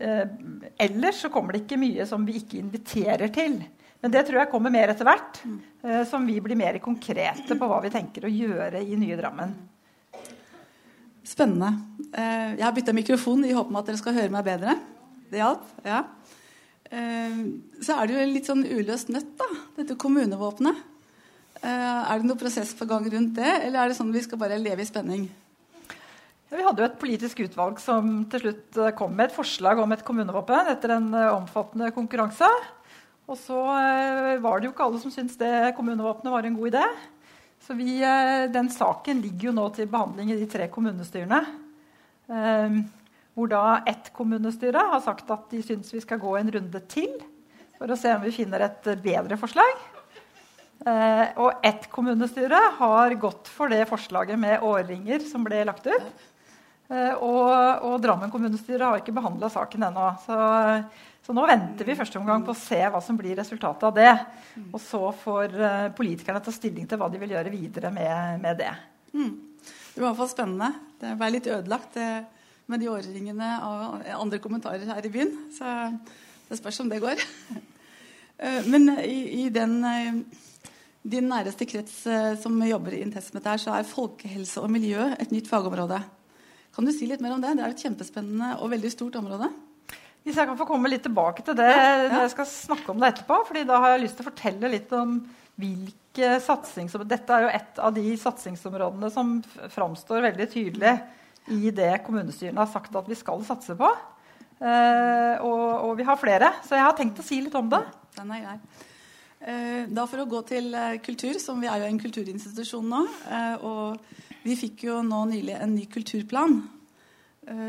Eh, 0.00 0.28
ellers 0.76 1.20
så 1.20 1.28
kommer 1.28 1.52
det 1.52 1.66
ikke 1.66 1.76
mye 1.80 2.06
som 2.08 2.24
vi 2.24 2.38
ikke 2.40 2.60
inviterer 2.62 3.28
til. 3.34 3.58
Men 4.00 4.12
det 4.14 4.22
tror 4.26 4.40
jeg 4.40 4.52
kommer 4.52 4.72
mer 4.72 4.88
etter 4.88 5.04
hvert, 5.04 5.42
eh, 5.84 6.04
som 6.08 6.24
vi 6.24 6.38
blir 6.40 6.56
mer 6.56 6.78
konkrete 6.80 7.56
på 7.58 7.68
hva 7.68 7.82
vi 7.84 7.92
tenker 7.92 8.24
å 8.24 8.32
gjøre 8.32 8.80
i 8.80 8.96
nye 8.96 9.18
Drammen. 9.18 9.52
Spennende. 11.20 11.74
Eh, 12.14 12.56
jeg 12.56 12.64
har 12.64 12.72
bytta 12.72 12.96
mikrofon 12.96 13.44
i 13.44 13.52
håp 13.52 13.68
om 13.68 13.76
at 13.76 13.90
dere 13.90 14.00
skal 14.00 14.16
høre 14.16 14.32
meg 14.32 14.46
bedre. 14.46 14.78
Det 15.30 15.42
hjalp? 15.42 15.68
Ja. 15.84 16.04
Så 16.90 17.94
er 17.94 18.08
det 18.08 18.14
jo 18.16 18.22
litt 18.32 18.48
sånn 18.48 18.64
uløst 18.66 19.12
nøtt, 19.14 19.36
da, 19.38 19.46
dette 19.76 19.94
kommunevåpenet. 19.94 20.80
Er 21.60 22.16
det 22.16 22.24
noen 22.24 22.40
prosess 22.40 22.72
på 22.76 22.86
gang 22.88 23.04
rundt 23.12 23.36
det, 23.36 23.52
eller 23.66 23.82
er 23.82 23.90
det 23.90 23.96
sånn 23.98 24.08
at 24.12 24.16
vi 24.16 24.24
skal 24.24 24.40
bare 24.40 24.58
leve 24.60 24.80
i 24.80 24.88
spenning? 24.88 25.28
Vi 26.50 26.64
hadde 26.66 26.82
jo 26.82 26.88
et 26.88 26.98
politisk 26.98 27.44
utvalg 27.44 27.78
som 27.78 28.24
til 28.30 28.42
slutt 28.42 28.78
eh, 28.82 28.94
kom 28.98 29.12
med 29.14 29.28
et 29.28 29.36
forslag 29.36 29.78
om 29.78 29.92
et 29.94 30.02
kommunevåpen 30.02 30.72
etter 30.72 30.96
en 30.96 31.06
eh, 31.14 31.30
omfattende 31.30 31.92
konkurranse. 31.94 32.48
Og 33.30 33.38
så 33.38 33.58
eh, 33.76 34.40
var 34.42 34.58
det 34.58 34.66
jo 34.66 34.72
ikke 34.72 34.88
alle 34.88 34.98
som 34.98 35.12
syntes 35.14 35.38
det 35.38 35.76
kommunevåpenet 35.76 36.34
var 36.34 36.48
en 36.48 36.56
god 36.58 36.72
idé. 36.72 36.82
Så 37.62 37.76
vi, 37.78 38.00
den 38.50 38.70
saken 38.72 39.20
ligger 39.22 39.50
jo 39.50 39.54
nå 39.54 39.68
til 39.76 39.86
behandling 39.92 40.32
i 40.32 40.38
de 40.40 40.46
tre 40.48 40.64
kommunestyrene. 40.72 41.42
Hvor 43.36 43.50
da 43.52 43.60
ett 43.86 44.08
kommunestyre 44.16 44.80
har 44.94 45.02
sagt 45.04 45.28
at 45.30 45.44
de 45.52 45.60
syns 45.62 45.92
vi 45.92 46.00
skal 46.00 46.22
gå 46.22 46.32
en 46.38 46.50
runde 46.56 46.80
til 46.90 47.12
for 47.76 47.92
å 47.92 47.98
se 48.00 48.14
om 48.16 48.24
vi 48.24 48.32
finner 48.32 48.64
et 48.64 48.88
bedre 49.04 49.36
forslag. 49.38 49.76
Og 50.80 51.66
ett 51.66 51.84
kommunestyre 51.92 52.56
har 52.78 53.12
gått 53.20 53.50
for 53.52 53.68
det 53.68 53.82
forslaget 53.90 54.38
med 54.40 54.62
årringer 54.64 55.20
som 55.28 55.44
ble 55.44 55.60
lagt 55.68 55.84
ut. 55.90 56.22
Eh, 56.90 57.12
og, 57.22 57.50
og, 57.86 58.00
Drammen 58.02 58.32
kommunestyre 58.32 58.88
har 58.88 58.98
ikke 59.00 59.14
behandla 59.14 59.50
saken 59.52 59.86
ennå. 59.86 60.08
Så, 60.24 60.38
så, 61.22 61.34
nå 61.36 61.44
venter 61.46 61.86
vi 61.86 61.98
første 61.98 62.18
omgang 62.18 62.42
på 62.46 62.54
å 62.54 62.58
se 62.58 62.80
hva 62.90 63.02
som 63.04 63.18
blir 63.18 63.38
resultatet 63.38 63.86
av 63.86 63.94
det. 63.94 64.10
Og 64.72 64.80
så 64.82 65.04
får 65.22 65.54
uh, 65.54 65.86
politikerne 65.94 66.42
ta 66.42 66.54
stilling 66.54 66.88
til 66.90 66.98
hva 67.00 67.10
de 67.12 67.20
vil 67.22 67.36
gjøre 67.36 67.54
videre 67.54 67.94
med, 67.94 68.42
med 68.42 68.58
det. 68.64 68.72
Mm. 69.14 69.32
Det 69.60 70.02
var 70.02 70.08
i 70.08 70.08
hvert 70.08 70.20
fall 70.24 70.32
spennende. 70.34 70.72
Det 70.98 71.14
ble 71.20 71.30
litt 71.36 71.50
ødelagt 71.50 71.98
med 72.70 72.82
de 72.82 72.90
årringene 72.90 73.52
og 73.66 74.10
andre 74.14 74.38
kommentarer 74.42 74.90
her 74.90 75.06
i 75.06 75.12
byen. 75.14 75.32
Så 75.54 75.70
det 76.50 76.58
spørs 76.58 76.82
om 76.82 76.90
det 76.92 77.02
går. 77.04 77.26
Eh, 78.40 78.62
men 78.72 78.86
i, 79.04 79.42
i 79.42 79.48
den 79.52 79.82
din 81.02 81.28
næreste 81.30 81.64
krets 81.64 82.02
som 82.42 82.58
jobber 82.66 82.96
i 82.98 83.04
med 83.06 83.14
dette, 83.16 83.56
så 83.62 83.72
er 83.72 83.88
folkehelse 83.88 84.60
og 84.60 84.70
miljø 84.72 85.06
et 85.16 85.32
nytt 85.32 85.48
fagområde. 85.48 86.00
Kan 86.76 86.86
du 86.86 86.92
si 86.94 87.08
litt 87.08 87.22
mer 87.24 87.34
om 87.34 87.42
det? 87.42 87.54
Det 87.56 87.64
er 87.64 87.74
et 87.74 87.82
kjempespennende 87.82 88.54
og 88.60 88.70
veldig 88.72 88.90
stort 88.92 89.16
område. 89.18 89.48
Hvis 90.20 90.36
jeg 90.36 90.50
kan 90.50 90.58
få 90.58 90.66
komme 90.68 90.90
litt 90.92 91.02
tilbake 91.06 91.42
til 91.46 91.56
det, 91.56 91.70
ja, 91.70 91.94
ja. 92.04 92.20
jeg 92.26 92.32
skal 92.34 92.48
snakke 92.50 92.92
om 92.92 93.00
det 93.00 93.14
etterpå. 93.14 93.40
fordi 93.48 93.64
da 93.68 93.78
har 93.80 93.94
jeg 93.94 94.02
lyst 94.04 94.18
til 94.18 94.26
å 94.26 94.28
fortelle 94.28 94.72
litt 94.74 94.92
om 94.92 95.16
hvilke 95.60 96.34
satsingsområder 96.44 97.10
Dette 97.10 97.36
er 97.36 97.44
jo 97.44 97.50
et 97.54 97.80
av 97.80 97.94
de 97.96 98.12
satsingsområdene 98.20 99.10
som 99.14 99.38
framstår 99.72 100.26
veldig 100.28 100.46
tydelig 100.52 100.94
i 101.50 101.72
det 101.74 101.92
kommunestyrene 102.04 102.60
har 102.60 102.70
sagt 102.70 102.94
at 102.96 103.08
vi 103.08 103.16
skal 103.18 103.40
satse 103.48 103.74
på. 103.78 103.88
Eh, 104.60 105.40
og, 105.40 105.64
og, 105.88 105.92
vi 105.96 106.04
har 106.04 106.20
flere, 106.20 106.52
så 106.66 106.76
jeg 106.76 106.84
har 106.84 106.96
tenkt 106.98 107.22
å 107.22 107.24
si 107.24 107.40
litt 107.40 107.56
om 107.56 107.70
det. 107.72 107.80
Den 108.18 108.32
er 108.36 108.44
grei. 108.44 108.56
Eh, 109.40 109.86
da 109.88 110.04
For 110.04 110.20
å 110.20 110.28
gå 110.28 110.42
til 110.48 110.68
eh, 110.76 110.98
kultur, 111.00 111.38
som 111.40 111.60
vi 111.62 111.68
er 111.70 111.80
jo 111.80 111.88
en 111.88 112.00
kulturinstitusjon 112.00 112.90
nå. 112.92 113.00
Eh, 113.32 113.64
og 113.64 114.42
vi 114.44 114.56
fikk 114.58 114.84
jo 114.90 114.98
nå 115.06 115.22
nylig 115.30 115.56
en 115.56 115.74
ny 115.76 115.86
kulturplan 115.90 116.60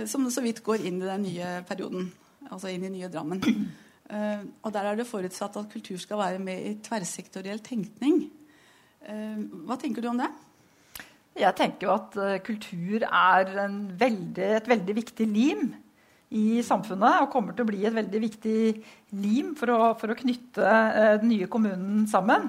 som 0.05 0.27
så 0.29 0.43
vidt 0.43 0.59
går 0.61 0.83
inn 0.85 0.99
i 0.99 1.07
den 1.07 1.23
nye 1.23 1.47
perioden. 1.65 2.03
Altså 2.51 2.69
inn 2.69 2.83
i 2.85 2.89
nye 2.91 3.07
Drammen. 3.09 3.39
Og 3.41 4.73
der 4.75 4.85
er 4.85 4.99
det 4.99 5.07
forutsatt 5.09 5.55
at 5.57 5.71
kultur 5.71 5.97
skal 5.97 6.19
være 6.19 6.41
med 6.43 6.65
i 6.67 6.73
tverrsektoriell 6.85 7.63
tenkning. 7.65 8.19
Hva 9.01 9.77
tenker 9.81 10.03
du 10.03 10.11
om 10.11 10.21
det? 10.21 10.27
Jeg 11.39 11.57
tenker 11.57 11.87
jo 11.87 11.95
at 11.95 12.19
kultur 12.45 13.07
er 13.07 13.55
veldig, 14.03 14.51
et 14.59 14.69
veldig 14.69 14.97
viktig 14.99 15.27
lim 15.31 15.71
i 16.31 16.61
samfunnet 16.63 17.25
og 17.25 17.31
kommer 17.33 17.55
til 17.55 17.65
å 17.65 17.69
bli 17.69 17.81
et 17.83 17.95
veldig 17.95 18.19
viktig 18.23 18.59
lim 19.19 19.51
for 19.59 19.73
å, 19.73 19.79
for 19.99 20.13
å 20.13 20.17
knytte 20.17 20.63
eh, 20.63 21.15
den 21.19 21.33
nye 21.33 21.49
kommunen 21.51 22.05
sammen. 22.09 22.47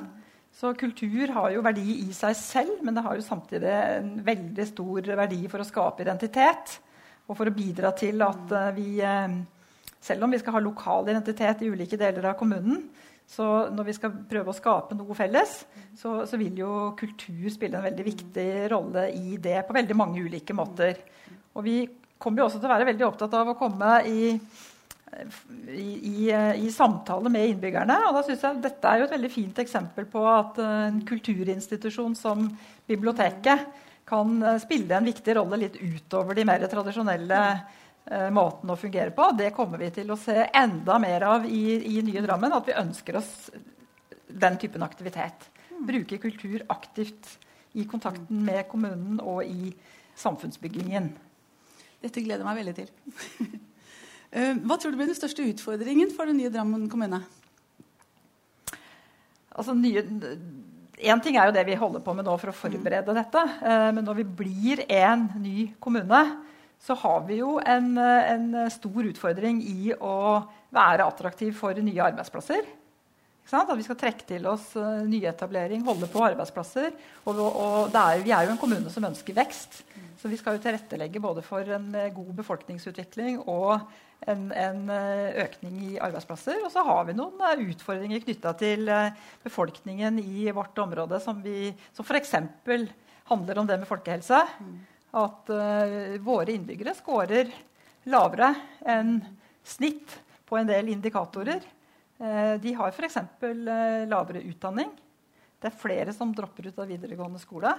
Så 0.53 0.75
kultur 0.79 1.33
har 1.35 1.51
jo 1.55 1.65
verdi 1.65 1.97
i 2.05 2.13
seg 2.15 2.37
selv, 2.39 2.83
men 2.85 2.95
det 2.95 3.03
har 3.07 3.17
jo 3.17 3.25
samtidig 3.25 3.73
en 3.73 4.13
veldig 4.27 4.67
stor 4.69 5.09
verdi 5.23 5.41
for 5.51 5.63
å 5.63 5.67
skape 5.67 6.05
identitet. 6.05 6.77
Og 7.27 7.39
for 7.39 7.49
å 7.49 7.55
bidra 7.55 7.91
til 7.99 8.23
at 8.23 8.55
eh, 8.59 8.69
vi, 8.77 8.89
eh, 9.03 9.39
selv 10.03 10.29
om 10.29 10.35
vi 10.35 10.43
skal 10.43 10.59
ha 10.59 10.63
lokal 10.63 11.11
identitet 11.11 11.65
i 11.65 11.73
ulike 11.73 11.99
deler 11.99 12.31
av 12.31 12.39
kommunen, 12.39 12.85
så 13.33 13.47
når 13.73 13.87
vi 13.89 13.95
skal 13.97 14.15
prøve 14.29 14.53
å 14.53 14.57
skape 14.57 14.97
noe 14.99 15.17
felles, 15.17 15.63
så, 15.97 16.21
så 16.29 16.39
vil 16.39 16.59
jo 16.59 16.71
kultur 16.99 17.49
spille 17.51 17.79
en 17.79 17.87
veldig 17.87 18.07
viktig 18.07 18.47
rolle 18.71 19.07
i 19.17 19.39
det 19.41 19.63
på 19.67 19.75
veldig 19.75 19.97
mange 19.97 20.23
ulike 20.23 20.55
måter. 20.55 21.01
Og 21.57 21.65
vi 21.65 21.77
kommer 22.23 22.43
jo 22.43 22.49
også 22.49 22.61
til 22.61 22.71
å 22.71 22.75
være 22.77 22.89
veldig 22.93 23.07
opptatt 23.09 23.35
av 23.39 23.53
å 23.53 23.59
komme 23.59 23.97
i, 24.09 24.33
i, 25.75 25.89
i, 26.09 26.17
i 26.63 26.73
samtale 26.73 27.33
med 27.33 27.51
innbyggerne. 27.51 27.99
Og 28.09 28.19
da 28.19 28.25
synes 28.27 28.45
jeg 28.47 28.63
Dette 28.65 28.91
er 28.91 29.03
jo 29.03 29.09
et 29.09 29.17
veldig 29.17 29.33
fint 29.33 29.63
eksempel 29.65 30.07
på 30.11 30.25
at 30.31 30.61
en 30.63 31.03
kulturinstitusjon 31.09 32.17
som 32.19 32.47
biblioteket 32.89 33.67
kan 34.09 34.43
eh, 34.43 34.59
spille 34.63 34.97
en 34.97 35.09
viktig 35.09 35.37
rolle 35.39 35.61
litt 35.65 35.79
utover 35.81 36.37
de 36.37 36.47
mer 36.49 36.67
tradisjonelle 36.71 37.43
eh, 37.51 38.29
måtene 38.35 38.75
å 38.75 38.81
fungere 38.81 39.15
på. 39.17 39.31
Det 39.39 39.53
kommer 39.57 39.81
vi 39.83 39.93
til 39.95 40.11
å 40.13 40.19
se 40.21 40.49
enda 40.49 40.99
mer 41.03 41.29
av 41.29 41.47
i, 41.49 41.65
i 41.97 42.03
nye 42.05 42.25
Drammen. 42.25 42.55
At 42.55 42.69
vi 42.69 42.79
ønsker 42.79 43.19
oss 43.21 43.33
den 44.33 44.59
typen 44.61 44.85
aktivitet. 44.85 45.49
Bruke 45.83 46.19
kultur 46.23 46.63
aktivt 46.73 47.37
i 47.73 47.87
kontakten 47.89 48.45
med 48.45 48.67
kommunen 48.69 49.21
og 49.21 49.45
i 49.49 49.73
samfunnsbyggingen. 50.19 51.09
Dette 52.03 52.23
gleder 52.25 52.43
jeg 52.43 52.49
meg 52.49 52.63
veldig 52.63 52.81
til. 52.81 52.91
Eh, 54.33 54.55
hva 54.65 54.79
tror 54.81 54.95
du 54.95 54.97
blir 54.97 55.11
den 55.11 55.17
største 55.19 55.45
utfordringen 55.45 56.09
for 56.17 56.25
den 56.25 56.39
nye 56.41 56.49
Drammen 56.49 56.87
kommune? 56.89 57.19
altså 59.53 59.75
nye, 59.77 60.01
en 60.01 61.21
ting 61.21 61.37
er 61.37 61.51
jo 61.51 61.53
det 61.53 61.67
vi 61.69 61.77
holder 61.77 62.01
på 62.01 62.15
med 62.17 62.25
nå 62.25 62.39
for 62.41 62.49
å 62.49 62.57
forberede 62.57 63.13
dette. 63.13 63.43
Eh, 63.61 63.91
men 63.93 64.07
når 64.07 64.23
vi 64.23 64.25
blir 64.41 64.81
en 64.89 65.27
ny 65.43 65.67
kommune, 65.77 66.23
så 66.81 66.97
har 67.03 67.27
vi 67.29 67.43
jo 67.43 67.59
en, 67.61 67.93
en 68.01 68.47
stor 68.73 69.11
utfordring 69.11 69.61
i 69.69 69.93
å 69.93 70.17
være 70.73 71.05
attraktiv 71.05 71.53
for 71.61 71.77
nye 71.77 72.09
arbeidsplasser. 72.09 72.65
At 73.53 73.73
vi 73.77 73.85
skal 73.85 73.99
trekke 74.01 74.25
til 74.25 74.47
oss 74.49 74.71
uh, 74.79 75.03
nyetablering, 75.05 75.83
holde 75.85 76.09
på 76.09 76.23
arbeidsplasser. 76.25 76.93
Og, 77.29 77.41
og 77.41 77.97
er, 77.99 78.23
vi 78.25 78.33
er 78.33 78.47
jo 78.47 78.55
en 78.55 78.61
kommune 78.61 78.93
som 78.93 79.05
ønsker 79.05 79.37
vekst. 79.37 79.83
Så 80.21 80.31
vi 80.31 80.39
skal 80.41 80.57
jo 80.57 80.63
tilrettelegge 80.63 81.21
både 81.21 81.43
for 81.45 81.67
en 81.77 81.91
uh, 81.93 82.09
god 82.15 82.31
befolkningsutvikling 82.39 83.43
og 83.51 83.83
en, 84.31 84.47
en 84.55 84.87
uh, 84.89 85.43
økning 85.45 85.83
i 85.91 85.99
arbeidsplasser. 86.01 86.63
Og 86.65 86.73
så 86.73 86.85
har 86.87 87.05
vi 87.11 87.17
noen 87.19 87.67
utfordringer 87.67 88.25
knytta 88.25 88.55
til 88.63 88.89
befolkningen 89.45 90.23
i 90.23 90.49
vårt 90.55 90.79
område 90.81 91.21
som, 91.21 91.43
vi, 91.45 91.75
som 91.93 92.09
f.eks. 92.09 92.39
handler 93.29 93.61
om 93.61 93.69
det 93.69 93.83
med 93.83 93.91
folkehelse. 93.91 94.41
At 95.13 95.51
våre 96.25 96.55
innbyggere 96.55 96.95
scorer 96.97 97.51
lavere 98.09 98.55
enn 98.89 99.19
snitt 99.61 100.17
på 100.49 100.57
en 100.57 100.71
del 100.71 100.89
indikatorer. 100.95 101.61
Eh, 102.23 102.55
de 102.61 102.75
har 102.79 102.89
f.eks. 102.89 103.17
Eh, 103.17 104.07
lavere 104.07 104.45
utdanning. 104.47 104.91
Det 105.59 105.71
er 105.71 105.79
flere 105.79 106.15
som 106.15 106.35
dropper 106.35 106.69
ut 106.71 106.79
av 106.79 106.91
videregående 106.91 107.41
skole. 107.43 107.73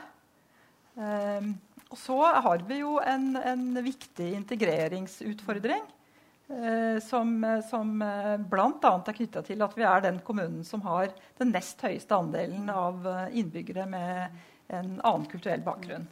Eh, 0.99 1.47
og 1.87 1.99
så 1.99 2.17
har 2.45 2.65
vi 2.67 2.81
jo 2.81 2.97
en, 2.99 3.35
en 3.39 3.67
viktig 3.83 4.33
integreringsutfordring. 4.43 5.85
Som, 7.01 7.29
som 7.65 7.91
bl.a. 8.51 8.89
er 9.07 9.15
knytta 9.15 9.41
til 9.47 9.63
at 9.63 9.77
vi 9.79 9.85
er 9.87 10.01
den 10.03 10.17
kommunen 10.27 10.65
som 10.67 10.83
har 10.85 11.07
den 11.39 11.53
nest 11.55 11.79
høyeste 11.81 12.13
andelen 12.19 12.67
av 12.69 13.07
innbyggere 13.31 13.85
med 13.89 14.43
en 14.75 14.91
annen 14.99 15.25
kulturell 15.31 15.63
bakgrunn. 15.65 16.03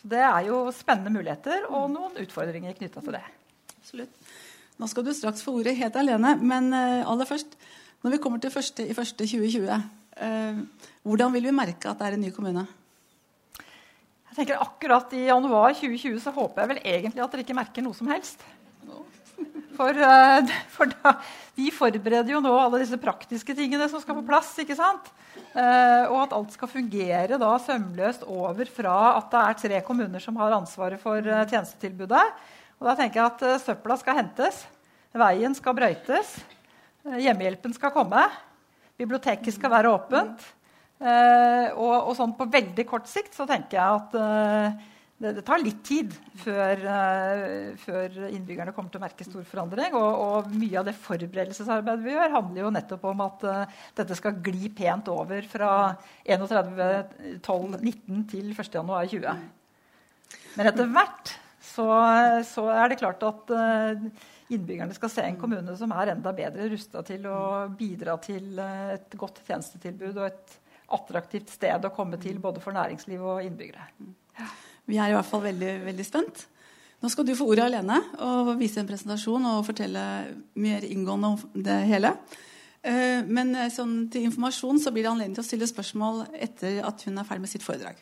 Så 0.00 0.10
det 0.10 0.24
er 0.24 0.48
jo 0.48 0.62
spennende 0.74 1.12
muligheter 1.12 1.68
og 1.68 1.90
noen 1.92 2.16
utfordringer 2.24 2.74
knytta 2.80 3.04
til 3.04 3.18
det. 3.18 3.22
Absolutt. 3.76 4.26
Nå 4.76 4.88
skal 4.90 5.06
du 5.06 5.12
straks 5.16 5.44
få 5.44 5.54
ordet 5.56 5.76
helt 5.78 5.94
alene, 5.96 6.34
men 6.44 6.68
uh, 6.74 7.08
aller 7.08 7.28
først 7.28 7.56
Når 8.04 8.12
vi 8.12 8.18
kommer 8.22 8.40
til 8.42 8.52
første, 8.52 8.84
i 8.84 8.94
første 8.94 9.24
2020, 9.24 9.70
uh, 10.20 10.58
hvordan 11.02 11.32
vil 11.32 11.48
vi 11.48 11.54
merke 11.56 11.88
at 11.88 11.98
det 11.98 12.08
er 12.10 12.16
en 12.18 12.26
ny 12.26 12.32
kommune? 12.34 12.66
Jeg 13.56 14.36
tenker 14.36 14.60
Akkurat 14.60 15.14
i 15.16 15.24
januar 15.30 15.72
2020 15.72 16.20
så 16.20 16.34
håper 16.36 16.62
jeg 16.62 16.72
vel 16.74 16.82
egentlig 16.84 17.24
at 17.24 17.32
dere 17.32 17.46
ikke 17.46 17.56
merker 17.56 17.86
noe 17.86 17.96
som 17.96 18.10
helst. 18.12 18.44
For, 19.76 19.96
uh, 19.96 20.52
for 20.76 20.92
da, 20.92 21.14
vi 21.56 21.70
forbereder 21.72 22.36
jo 22.36 22.42
nå 22.44 22.52
alle 22.60 22.82
disse 22.84 23.00
praktiske 23.00 23.56
tingene 23.56 23.88
som 23.88 24.04
skal 24.04 24.20
på 24.20 24.26
plass. 24.28 24.52
ikke 24.60 24.76
sant? 24.76 25.08
Og 25.56 26.18
at 26.20 26.34
alt 26.36 26.52
skal 26.52 26.68
fungere 26.68 27.38
da 27.40 27.48
sømløst 27.64 28.26
over 28.28 28.68
fra 28.68 28.96
at 29.16 29.30
det 29.32 29.40
er 29.40 29.58
tre 29.62 29.78
kommuner 29.84 30.20
som 30.20 30.36
har 30.36 30.52
ansvaret 30.52 31.00
for 31.00 31.24
tjenestetilbudet, 31.24 32.24
og 32.76 32.90
da 32.90 32.94
tenker 32.98 33.20
jeg 33.20 33.30
at 33.30 33.42
uh, 33.46 33.62
søpla 33.62 33.96
skal 34.00 34.18
hentes, 34.20 34.56
veien 35.16 35.54
skal 35.56 35.76
brøytes, 35.76 36.28
uh, 37.06 37.16
hjemmehjelpen 37.16 37.72
skal 37.76 37.94
komme, 37.94 38.22
biblioteket 39.00 39.54
skal 39.56 39.72
være 39.72 39.92
åpent. 39.94 40.38
Uh, 40.96 41.66
og, 41.76 41.94
og, 41.94 42.12
sånn 42.16 42.36
på 42.36 42.44
veldig 42.48 42.84
kort 42.88 43.08
sikt 43.08 43.34
så 43.36 43.44
tenker 43.48 43.76
jeg 43.76 43.86
at 43.98 44.10
det, 44.16 45.32
det, 45.36 45.44
tar 45.44 45.60
litt 45.60 45.82
tid 45.84 46.14
før, 46.40 46.80
før, 47.80 48.08
innbyggerne 48.30 48.72
kommer 48.76 48.90
til 48.92 49.00
å 49.00 49.04
merke 49.04 49.24
stor 49.28 49.44
forandring. 49.48 49.92
Og, 49.96 50.10
og, 50.24 50.36
mye 50.56 50.78
av 50.80 50.86
det 50.88 51.00
forberedelsesarbeidet 51.00 52.04
vi 52.04 52.14
gjør, 52.16 52.36
handler 52.36 52.60
jo 52.64 52.74
nettopp 52.76 53.04
om 53.12 53.18
at 53.24 53.38
dette 54.00 54.14
skal 54.16 54.40
gli 54.44 54.66
pent 54.76 55.06
over 55.12 55.40
fra 55.52 55.70
31.12.19 56.24 58.24
til 58.32 58.46
1.1.20. 58.52 59.44
Men 60.56 60.64
etter 60.72 60.86
hvert 60.96 61.26
så, 61.76 61.86
så, 62.48 62.64
er 62.72 62.88
det 62.88 63.00
klart 63.00 63.22
at 63.26 63.52
uh, 63.52 64.06
innbyggerne 64.52 64.96
skal 64.96 65.12
se 65.12 65.24
en 65.26 65.38
kommune 65.40 65.74
som 65.76 65.92
er 65.92 66.14
enda 66.14 66.32
bedre 66.36 66.70
rusta 66.72 67.02
til 67.04 67.26
å 67.28 67.66
bidra 67.76 68.16
til 68.24 68.56
uh, 68.56 68.94
et 68.94 69.16
godt 69.18 69.42
tjenestetilbud 69.44 70.14
og 70.14 70.28
et 70.30 70.56
attraktivt 70.96 71.52
sted 71.52 71.84
å 71.84 71.92
komme 71.92 72.16
til 72.22 72.38
både 72.40 72.62
for 72.64 72.76
næringsliv 72.76 73.20
og 73.20 73.44
innbyggere. 73.44 73.88
Vi 74.86 75.00
er 75.02 75.10
i 75.10 75.16
hvert 75.16 75.28
fall 75.28 75.44
veldig, 75.48 75.72
veldig 75.88 76.06
spent. 76.06 76.46
Nå 77.02 77.10
skal 77.12 77.26
du 77.28 77.34
få 77.36 77.48
ordet 77.50 77.66
alene 77.66 77.98
og 78.24 78.54
vise 78.60 78.80
en 78.80 78.88
presentasjon 78.88 79.50
og 79.50 79.64
fortelle 79.66 80.02
mer 80.56 80.86
inngående 80.86 81.34
om 81.34 81.64
det 81.66 81.80
hele. 81.90 82.14
Uh, 82.86 83.20
men 83.26 83.52
sånn, 83.74 84.06
til 84.08 84.30
informasjon 84.30 84.80
så 84.80 84.94
blir 84.94 85.04
det 85.04 85.12
anledning 85.12 85.36
til 85.36 85.44
å 85.44 85.50
stille 85.50 85.68
spørsmål 85.68 86.28
etter 86.32 86.80
at 86.86 87.04
hun 87.04 87.18
er 87.18 87.28
ferdig 87.28 87.44
med 87.44 87.52
sitt 87.52 87.66
foredrag. 87.66 87.98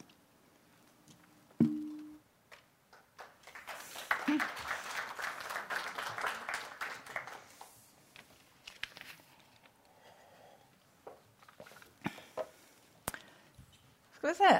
Skal 14.24 14.32
vi 14.32 14.38
se 14.38 14.52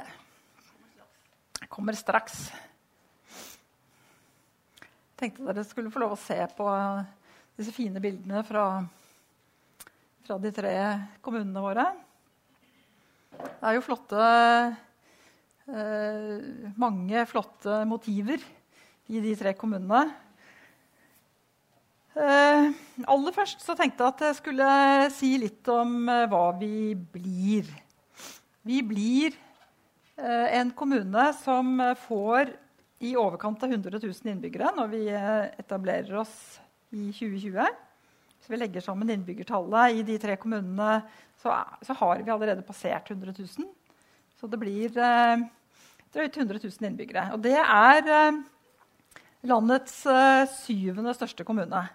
Jeg 1.61 1.69
kommer 1.85 1.99
straks. 2.01 2.37
Jeg 4.81 5.19
tenkte 5.19 5.43
dere 5.45 5.61
skulle 5.69 5.91
få 5.93 6.01
lov 6.01 6.15
å 6.15 6.17
se 6.17 6.39
på 6.57 6.65
disse 7.59 7.69
fine 7.75 8.01
bildene 8.01 8.41
fra, 8.47 8.63
fra 10.25 10.39
de 10.41 10.49
tre 10.55 10.73
kommunene 11.21 11.61
våre. 11.61 11.85
Det 13.37 13.69
er 13.69 13.77
jo 13.77 13.85
flotte 13.85 14.17
eh, 15.69 16.73
Mange 16.73 17.27
flotte 17.29 17.77
motiver 17.85 18.41
i 19.05 19.21
de 19.21 19.37
tre 19.37 19.53
kommunene. 19.53 20.09
Eh, 22.17 22.73
aller 23.05 23.37
først 23.37 23.61
så 23.61 23.77
tenkte 23.77 24.01
jeg 24.01 24.15
at 24.15 24.29
jeg 24.31 24.41
skulle 24.41 24.73
si 25.13 25.35
litt 25.37 25.69
om 25.69 25.99
eh, 26.09 26.25
hva 26.33 26.47
vi 26.57 26.97
blir. 26.97 27.69
Vi 28.65 28.81
blir 28.81 29.44
en 30.17 30.71
kommune 30.71 31.25
som 31.41 31.79
eh, 31.83 31.97
får 32.07 32.53
i 33.03 33.15
overkant 33.19 33.63
av 33.63 33.71
100 33.71 33.99
000 33.99 34.31
innbyggere 34.31 34.71
når 34.77 34.91
vi 34.93 35.01
eh, 35.11 35.47
etablerer 35.59 36.15
oss 36.21 36.35
i 36.95 37.09
2020. 37.11 37.65
Hvis 38.39 38.51
vi 38.51 38.59
legger 38.59 38.83
sammen 38.85 39.09
innbyggertallet 39.11 39.99
i 39.99 40.05
de 40.07 40.15
tre 40.21 40.37
kommunene, 40.39 41.01
så, 41.41 41.57
så 41.83 41.95
har 41.99 42.21
vi 42.21 42.31
allerede 42.31 42.65
passert 42.65 43.11
100 43.11 43.33
000. 43.35 43.67
Så 44.39 44.49
det 44.51 44.59
blir 44.61 44.95
eh, 45.01 45.45
drøyt 46.15 46.39
100 46.39 46.63
000 46.63 46.89
innbyggere. 46.89 47.27
Og 47.35 47.43
det 47.43 47.57
er 47.59 48.11
eh, 48.15 48.39
landets 49.49 50.03
eh, 50.07 50.45
syvende 50.61 51.15
største 51.17 51.47
kommune. 51.47 51.87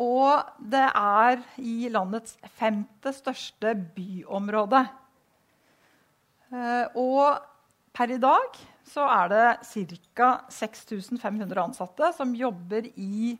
og 0.00 0.60
det 0.72 0.86
er 0.88 1.42
i 1.60 1.90
landets 1.92 2.38
femte 2.56 3.10
største 3.12 3.74
byområde. 3.92 4.80
Eh, 6.54 6.86
og 7.00 7.40
per 7.94 8.14
i 8.14 8.20
dag 8.22 8.60
så 8.86 9.06
er 9.10 9.32
det 9.32 9.46
ca. 10.14 10.30
6500 10.52 11.62
ansatte 11.62 12.12
som 12.14 12.34
jobber 12.36 12.86
i 12.94 13.34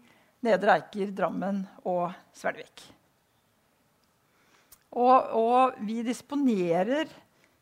Nedre 0.44 0.78
Eiker, 0.78 1.12
Drammen 1.14 1.62
og 1.88 2.10
Svelvik. 2.36 2.82
Og, 4.94 5.30
og 5.34 5.78
vi 5.82 6.02
disponerer 6.06 7.08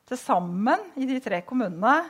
til 0.08 0.18
sammen 0.20 0.90
i 1.00 1.06
de 1.08 1.20
tre 1.22 1.40
kommunene 1.46 2.02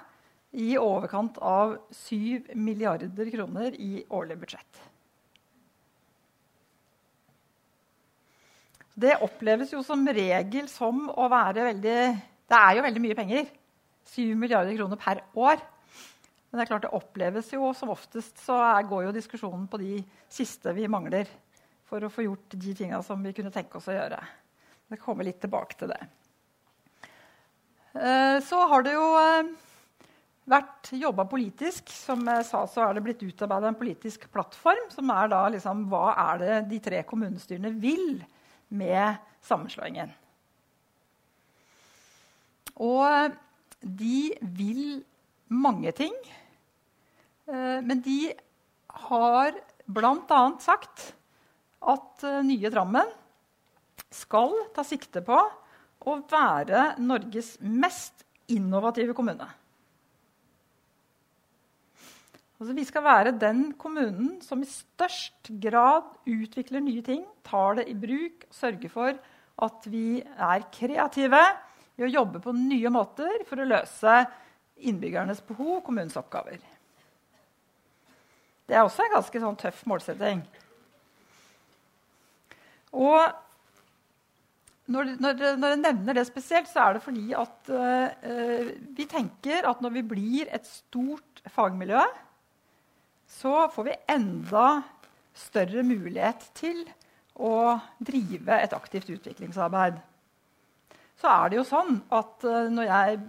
i 0.52 0.74
overkant 0.80 1.38
av 1.38 1.76
7 1.94 2.54
milliarder 2.58 3.30
kroner 3.32 3.76
i 3.78 4.02
årlig 4.12 4.38
budsjett. 4.42 4.80
Det 8.92 9.14
oppleves 9.24 9.72
jo 9.72 9.80
som 9.86 10.04
regel 10.04 10.66
som 10.68 11.06
å 11.08 11.28
være 11.32 11.70
veldig 11.70 12.00
det 12.52 12.60
er 12.60 12.76
jo 12.76 12.84
veldig 12.84 13.02
mye 13.06 13.16
penger. 13.16 13.46
7 14.12 14.34
milliarder 14.36 14.76
kroner 14.76 15.00
per 15.00 15.22
år. 15.40 15.62
Men 16.50 16.60
det 16.60 16.64
er 16.66 16.68
klart 16.68 16.84
det 16.84 16.92
oppleves 16.92 17.48
jo 17.54 17.70
som 17.76 17.94
oftest 17.94 18.42
så 18.44 18.58
går 18.88 19.06
jo 19.06 19.16
diskusjonen 19.16 19.64
på 19.72 19.80
de 19.80 20.02
siste 20.32 20.74
vi 20.76 20.90
mangler 20.90 21.30
for 21.88 22.04
å 22.04 22.12
få 22.12 22.26
gjort 22.26 22.56
de 22.60 22.74
tinga 22.76 23.00
som 23.04 23.22
vi 23.24 23.32
kunne 23.36 23.52
tenke 23.54 23.78
oss 23.78 23.88
å 23.88 23.96
gjøre. 23.96 24.20
Jeg 24.92 25.00
kommer 25.00 25.24
litt 25.24 25.40
tilbake 25.40 25.78
til 25.80 25.92
det. 25.94 26.00
Eh, 27.96 28.36
så 28.44 28.60
har 28.68 28.84
det 28.84 28.92
jo 28.92 29.06
eh, 29.16 29.48
vært 30.52 30.92
jobba 31.00 31.24
politisk. 31.30 31.88
Som 31.92 32.28
jeg 32.28 32.44
sa, 32.48 32.66
så 32.68 32.84
er 32.84 32.96
det 32.96 33.04
blitt 33.06 33.24
utarbeida 33.24 33.72
en 33.72 33.78
politisk 33.78 34.28
plattform 34.32 34.90
som 34.92 35.12
er 35.16 35.32
da 35.32 35.46
liksom 35.56 35.86
hva 35.92 36.10
er 36.28 36.42
det 36.42 36.58
de 36.74 36.82
tre 36.84 37.00
kommunestyrene 37.08 37.72
vil 37.80 38.20
med 38.76 39.20
sammenslåingen. 39.44 40.12
Og 42.82 43.34
de 43.82 44.32
vil 44.58 45.02
mange 45.52 45.92
ting. 45.96 46.14
Eh, 47.48 47.80
men 47.84 48.02
de 48.04 48.32
har 49.08 49.56
bl.a. 49.86 50.42
sagt 50.62 51.12
at 51.82 52.26
eh, 52.26 52.42
nye 52.46 52.70
Drammen 52.72 53.10
skal 54.12 54.54
ta 54.74 54.84
sikte 54.86 55.22
på 55.24 55.38
å 56.02 56.18
være 56.30 56.92
Norges 57.02 57.54
mest 57.62 58.24
innovative 58.52 59.14
kommune. 59.16 59.46
Altså, 62.62 62.74
vi 62.78 62.84
skal 62.86 63.02
være 63.02 63.34
den 63.34 63.72
kommunen 63.74 64.36
som 64.44 64.60
i 64.62 64.68
størst 64.70 65.50
grad 65.62 66.12
utvikler 66.30 66.84
nye 66.84 67.02
ting, 67.02 67.24
tar 67.42 67.80
det 67.80 67.88
i 67.90 67.96
bruk 67.98 68.44
sørger 68.54 68.92
for 68.92 69.18
at 69.62 69.88
vi 69.90 70.20
er 70.22 70.68
kreative 70.74 71.40
i 71.98 72.06
å 72.06 72.10
jobbe 72.10 72.40
på 72.42 72.54
nye 72.56 72.92
måter 72.92 73.44
for 73.48 73.60
å 73.60 73.68
løse 73.68 74.22
innbyggernes 74.82 75.42
behov 75.46 75.78
og 75.78 75.84
kommunens 75.86 76.16
oppgaver. 76.18 76.58
Det 78.66 78.76
er 78.78 78.86
også 78.86 79.04
en 79.04 79.16
ganske 79.16 79.42
sånn 79.42 79.58
tøff 79.60 79.82
målsetting. 79.90 80.42
Og 82.92 83.20
når, 84.92 85.12
når, 85.22 85.42
når, 85.56 85.74
jeg 85.74 85.80
nevner 85.82 86.16
det 86.18 86.26
spesielt, 86.28 86.68
så 86.68 86.86
er 86.86 86.96
det 86.96 87.04
fordi 87.04 87.32
at 87.38 87.70
uh, 87.72 88.70
vi 88.96 89.06
tenker 89.08 89.68
at 89.68 89.82
når 89.84 89.94
vi 89.98 90.04
blir 90.14 90.50
et 90.52 90.66
stort 90.68 91.42
fagmiljø, 91.54 92.02
så 93.32 93.66
får 93.72 93.88
vi 93.88 94.00
enda 94.12 94.66
større 95.32 95.84
mulighet 95.86 96.50
til 96.58 96.82
å 97.40 97.78
drive 98.04 98.58
et 98.60 98.74
aktivt 98.76 99.08
utviklingsarbeid. 99.14 99.96
Så 101.22 101.30
er 101.30 101.52
det 101.52 101.60
jo 101.60 101.66
sånn 101.66 102.00
at 102.10 102.46
uh, 102.48 102.66
når 102.72 102.88
jeg 102.88 103.20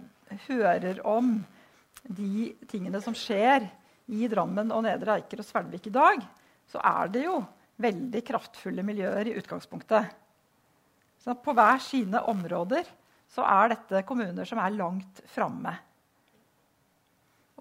hører 0.47 1.01
om 1.05 1.35
de 2.03 2.49
tingene 2.69 2.97
som 3.03 3.13
skjer 3.13 3.67
i 4.09 4.25
Drammen 4.31 4.73
og 4.73 4.81
Nedre 4.87 5.19
Eiker 5.19 5.43
og 5.43 5.47
Svelvik 5.47 5.91
i 5.91 5.93
dag, 5.93 6.23
så 6.67 6.81
er 6.81 7.13
det 7.13 7.27
jo 7.27 7.37
veldig 7.83 8.23
kraftfulle 8.25 8.83
miljøer 8.85 9.29
i 9.29 9.35
utgangspunktet. 9.37 10.09
Så 11.21 11.37
på 11.37 11.53
hver 11.55 11.79
sine 11.85 12.19
områder 12.33 12.89
så 13.31 13.45
er 13.47 13.71
dette 13.71 14.03
kommuner 14.09 14.47
som 14.49 14.59
er 14.61 14.75
langt 14.75 15.21
framme. 15.31 15.77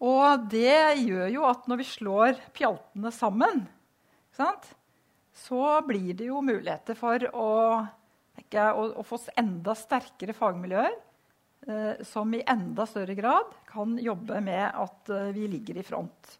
Og 0.03 0.49
det 0.51 1.05
gjør 1.05 1.29
jo 1.31 1.45
at 1.47 1.68
når 1.71 1.79
vi 1.79 1.87
slår 1.87 2.40
pjaltene 2.57 3.12
sammen, 3.14 3.66
så 4.33 5.62
blir 5.87 6.16
det 6.18 6.27
jo 6.33 6.42
muligheter 6.42 6.99
for 6.99 7.23
å, 7.31 7.51
ikke, 8.42 8.68
å, 8.74 8.88
å 9.00 9.07
få 9.07 9.18
enda 9.40 9.74
sterkere 9.78 10.35
fagmiljøer 10.37 10.92
eh, 10.92 12.05
som 12.07 12.33
i 12.35 12.42
enda 12.46 12.87
større 12.88 13.16
grad 13.18 13.55
kan 13.68 13.96
jobbe 14.00 14.40
med 14.44 14.64
at 14.68 15.12
eh, 15.12 15.33
vi 15.37 15.48
ligger 15.55 15.81
i 15.81 15.87
front. 15.87 16.37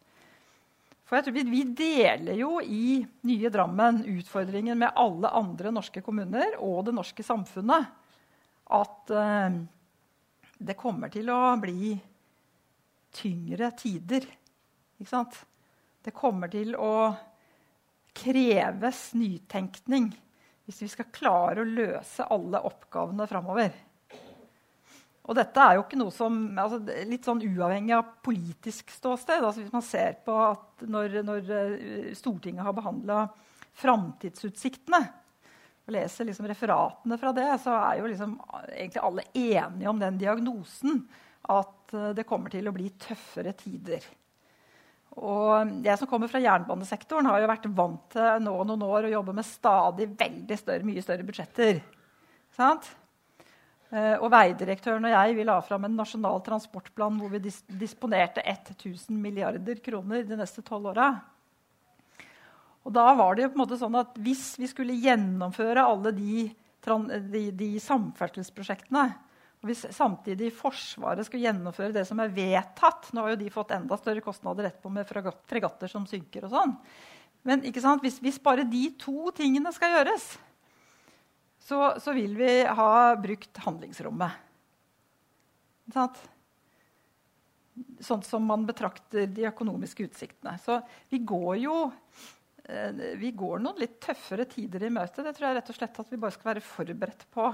For 1.03 1.19
jeg 1.19 1.27
tror 1.27 1.35
vi, 1.35 1.43
vi, 1.51 1.63
deler 1.77 2.39
jo 2.39 2.57
i 2.63 3.01
nye 3.27 3.51
Drammen 3.53 4.01
utfordringen 4.15 4.79
med 4.79 4.95
alle 4.99 5.31
andre 5.35 5.73
norske 5.75 6.01
kommuner 6.05 6.55
og 6.63 6.85
det 6.87 6.95
norske 6.95 7.25
samfunnet. 7.25 7.91
At 8.73 9.11
eh, 9.13 9.59
det 10.63 10.79
kommer 10.79 11.11
til 11.13 11.29
å 11.33 11.41
bli 11.61 11.93
tyngre 13.13 13.73
tider. 13.77 14.25
Ikke 14.97 15.11
sant? 15.11 15.37
Det 16.03 16.15
kommer 16.15 16.49
til 16.51 16.73
å 16.79 17.11
kreves 18.13 19.11
nytenkning 19.17 20.11
hvis 20.67 20.83
vi 20.85 20.91
skal 20.91 21.11
klare 21.11 21.63
å 21.63 21.67
løse 21.67 22.27
alle 22.31 22.61
oppgavene 22.67 23.27
framover. 23.27 23.73
Og 25.23 25.37
dette 25.37 25.63
er 25.63 25.77
jo 25.77 25.85
ikke 25.85 25.99
noe 25.99 26.11
som, 26.11 26.35
altså, 26.59 26.81
Litt 27.07 27.27
sånn 27.27 27.43
uavhengig 27.43 27.95
av 27.95 28.15
politisk 28.25 28.91
ståsted. 28.91 29.39
Altså, 29.39 29.63
hvis 29.63 29.75
man 29.75 29.85
ser 29.85 30.17
på 30.25 30.35
at 30.35 30.83
når, 30.83 31.19
når 31.23 31.51
eh, 31.57 32.09
Stortinget 32.17 32.65
har 32.67 32.75
behandla 32.75 33.25
framtidsutsiktene 33.79 34.99
og 35.83 35.95
leser 35.95 36.27
liksom 36.27 36.47
referatene 36.47 37.17
fra 37.19 37.31
det, 37.35 37.47
så 37.63 37.75
er 37.75 37.99
jo 37.99 38.09
liksom 38.11 38.35
egentlig 38.69 39.01
alle 39.03 39.25
enige 39.33 39.89
om 39.91 39.99
den 39.99 40.19
diagnosen 40.19 41.01
at 41.51 41.95
eh, 41.95 42.11
det 42.19 42.27
kommer 42.27 42.53
til 42.53 42.67
å 42.67 42.75
bli 42.75 42.91
tøffere 42.99 43.55
tider. 43.59 44.03
Og 45.13 45.83
jeg 45.85 45.99
som 45.99 46.09
kommer 46.09 46.31
fra 46.31 46.41
jernbanesektoren, 46.41 47.27
har 47.29 47.43
jo 47.43 47.49
vært 47.51 47.69
vant 47.77 48.05
til 48.15 48.41
nå 48.41 48.53
noen 48.65 48.85
år 48.87 49.07
å 49.07 49.13
jobbe 49.19 49.35
med 49.37 49.45
stadig 49.45 50.07
veldig 50.17 50.57
større, 50.57 50.87
mye 50.87 51.03
større 51.05 51.25
budsjetter. 51.27 51.81
Sant? 52.57 52.89
Eh, 53.93 54.15
og 54.17 54.31
Veidirektøren 54.33 55.05
og 55.05 55.13
jeg 55.13 55.35
vi 55.37 55.45
la 55.45 55.59
fram 55.61 55.85
en 55.85 55.99
nasjonal 55.99 56.41
transportplan 56.45 57.19
hvor 57.21 57.29
vi 57.35 57.43
dis 57.43 57.59
disponerte 57.69 58.41
1000 58.41 59.13
milliarder 59.21 59.77
kroner 59.85 60.25
de 60.25 60.39
neste 60.39 60.65
tolv 60.65 60.89
åra. 60.95 61.11
Og 62.83 62.95
da 62.95 63.05
var 63.15 63.35
det 63.35 63.45
jo 63.45 63.51
på 63.53 63.59
en 63.59 63.63
måte 63.63 63.79
sånn 63.79 63.95
at 63.95 64.17
Hvis 64.19 64.57
vi 64.59 64.67
skulle 64.67 64.97
gjennomføre 64.99 65.85
alle 65.85 66.11
de, 66.17 66.49
de, 67.31 67.43
de 67.55 67.69
samferdselsprosjektene, 67.79 69.05
og 69.63 69.69
hvis 69.71 69.85
samtidig 69.95 70.49
Forsvaret 70.51 71.23
skulle 71.23 71.45
gjennomføre 71.45 71.95
det 71.95 72.03
som 72.03 72.19
er 72.19 72.33
vedtatt 72.35 73.13
Nå 73.15 73.23
har 73.23 73.31
jo 73.31 73.39
de 73.39 73.51
fått 73.53 73.71
enda 73.71 73.95
større 73.95 74.23
kostnader 74.25 74.67
etterpå 74.67 74.91
med 74.91 75.07
fregatter 75.07 75.87
som 75.91 76.03
synker. 76.09 76.49
og 76.49 76.51
sånn. 76.51 76.73
Men 77.47 77.63
hvis, 77.63 78.19
hvis 78.19 78.41
bare 78.43 78.67
de 78.67 78.83
to 78.99 79.31
tingene 79.35 79.71
skal 79.75 79.95
gjøres, 79.95 80.27
så, 81.63 81.79
så 82.03 82.11
vil 82.15 82.35
vi 82.35 82.51
ha 82.67 83.15
brukt 83.19 83.63
handlingsrommet. 83.63 84.35
Sånn, 85.95 86.15
sånn 88.03 88.23
som 88.27 88.47
man 88.47 88.67
betrakter 88.67 89.27
de 89.31 89.47
økonomiske 89.47 90.09
utsiktene. 90.09 90.57
Så 90.59 90.81
vi 91.11 91.21
går 91.23 91.53
jo 91.63 91.77
eh, 92.67 93.15
vi 93.19 93.31
går 93.31 93.63
noen 93.63 93.79
litt 93.79 94.01
tøffere 94.03 94.47
tider 94.51 94.87
i 94.87 94.91
møte. 94.91 95.23
Det 95.23 95.35
tror 95.37 95.49
jeg 95.49 95.59
rett 95.61 95.71
og 95.71 95.79
slett 95.79 96.03
at 96.03 96.11
vi 96.11 96.19
bare 96.19 96.35
skal 96.35 96.51
være 96.51 96.67
forberedt 96.67 97.27
på. 97.31 97.47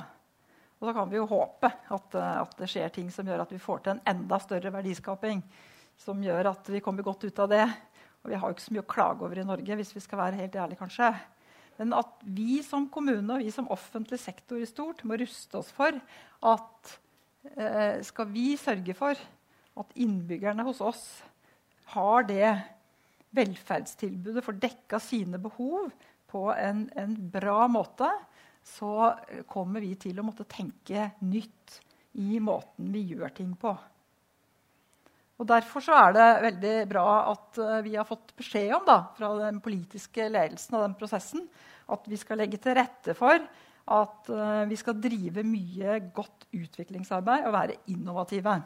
Og 0.79 0.87
så 0.87 0.93
kan 0.95 1.09
vi 1.11 1.19
jo 1.19 1.27
håpe 1.27 1.69
at, 1.69 2.15
eh, 2.15 2.37
at, 2.41 2.55
det 2.59 2.69
skjer 2.71 2.93
ting 2.95 3.09
som 3.11 3.27
gjør 3.27 3.43
at 3.43 3.51
vi 3.51 3.59
får 3.61 3.83
til 3.83 3.97
en 3.97 4.05
enda 4.13 4.39
større 4.43 4.71
verdiskaping. 4.73 5.43
Som 5.99 6.23
gjør 6.23 6.53
at 6.53 6.71
vi 6.71 6.79
kommer 6.83 7.03
godt 7.03 7.25
ut 7.27 7.41
av 7.43 7.51
det. 7.51 7.65
Og 8.23 8.31
vi 8.31 8.39
har 8.39 8.47
jo 8.47 8.55
ikke 8.55 8.67
så 8.67 8.75
mye 8.75 8.85
å 8.85 8.93
klage 8.93 9.25
over 9.27 9.41
i 9.41 9.47
Norge, 9.47 9.79
hvis 9.79 9.91
vi 9.95 10.03
skal 10.03 10.21
være 10.21 10.39
helt 10.39 10.55
ærlige, 10.55 10.79
kanskje. 10.79 11.11
Men 11.79 11.95
at 11.95 12.23
vi 12.23 12.59
som 12.63 12.89
kommune 12.91 13.35
og 13.35 13.43
vi 13.43 13.51
som 13.55 13.69
offentlig 13.71 14.19
sektor 14.19 14.59
i 14.59 14.67
stort 14.67 15.05
må 15.07 15.19
ruste 15.19 15.59
oss 15.59 15.69
for 15.71 15.95
at 15.95 16.95
eh, 17.55 17.99
skal 18.03 18.27
vi 18.31 18.51
sørge 18.59 18.95
for 18.97 19.19
at 19.79 19.95
innbyggerne 19.95 20.65
hos 20.67 20.81
oss 20.83 21.05
har 21.93 22.27
det 22.27 22.51
velferdstilbudet, 23.35 24.43
får 24.43 24.59
dekka 24.59 24.99
sine 25.01 25.39
behov 25.41 25.91
på 26.29 26.43
en, 26.53 26.83
en 26.97 27.15
bra 27.31 27.63
måte, 27.71 28.09
så 28.69 29.13
kommer 29.49 29.83
vi 29.83 29.95
til 29.99 30.19
å 30.19 30.25
måtte 30.25 30.47
tenke 30.49 31.11
nytt 31.25 31.79
i 32.19 32.39
måten 32.43 32.91
vi 32.93 33.05
gjør 33.13 33.33
ting 33.35 33.53
på. 33.59 33.73
Og 35.39 35.47
Derfor 35.47 35.85
er 35.95 36.13
det 36.15 36.27
veldig 36.43 36.75
bra 36.89 37.07
at 37.31 37.59
eh, 37.63 37.79
vi 37.85 37.95
har 37.95 38.07
fått 38.07 38.33
beskjed 38.37 38.73
om 38.75 38.83
da, 38.87 38.97
fra 39.15 39.31
den 39.39 39.61
politiske 39.63 40.27
ledelsen 40.27 40.75
av 40.75 40.83
den 40.83 40.97
prosessen 40.99 41.45
at 41.89 42.09
vi 42.11 42.19
skal 42.19 42.41
legge 42.41 42.59
til 42.61 42.75
rette 42.77 43.15
for 43.17 43.39
at 43.89 44.29
uh, 44.29 44.65
vi 44.69 44.77
skal 44.77 44.99
drive 45.01 45.41
mye 45.41 45.95
godt 46.13 46.45
utviklingsarbeid 46.53 47.47
og 47.47 47.55
være 47.55 47.77
innovative. 47.89 48.59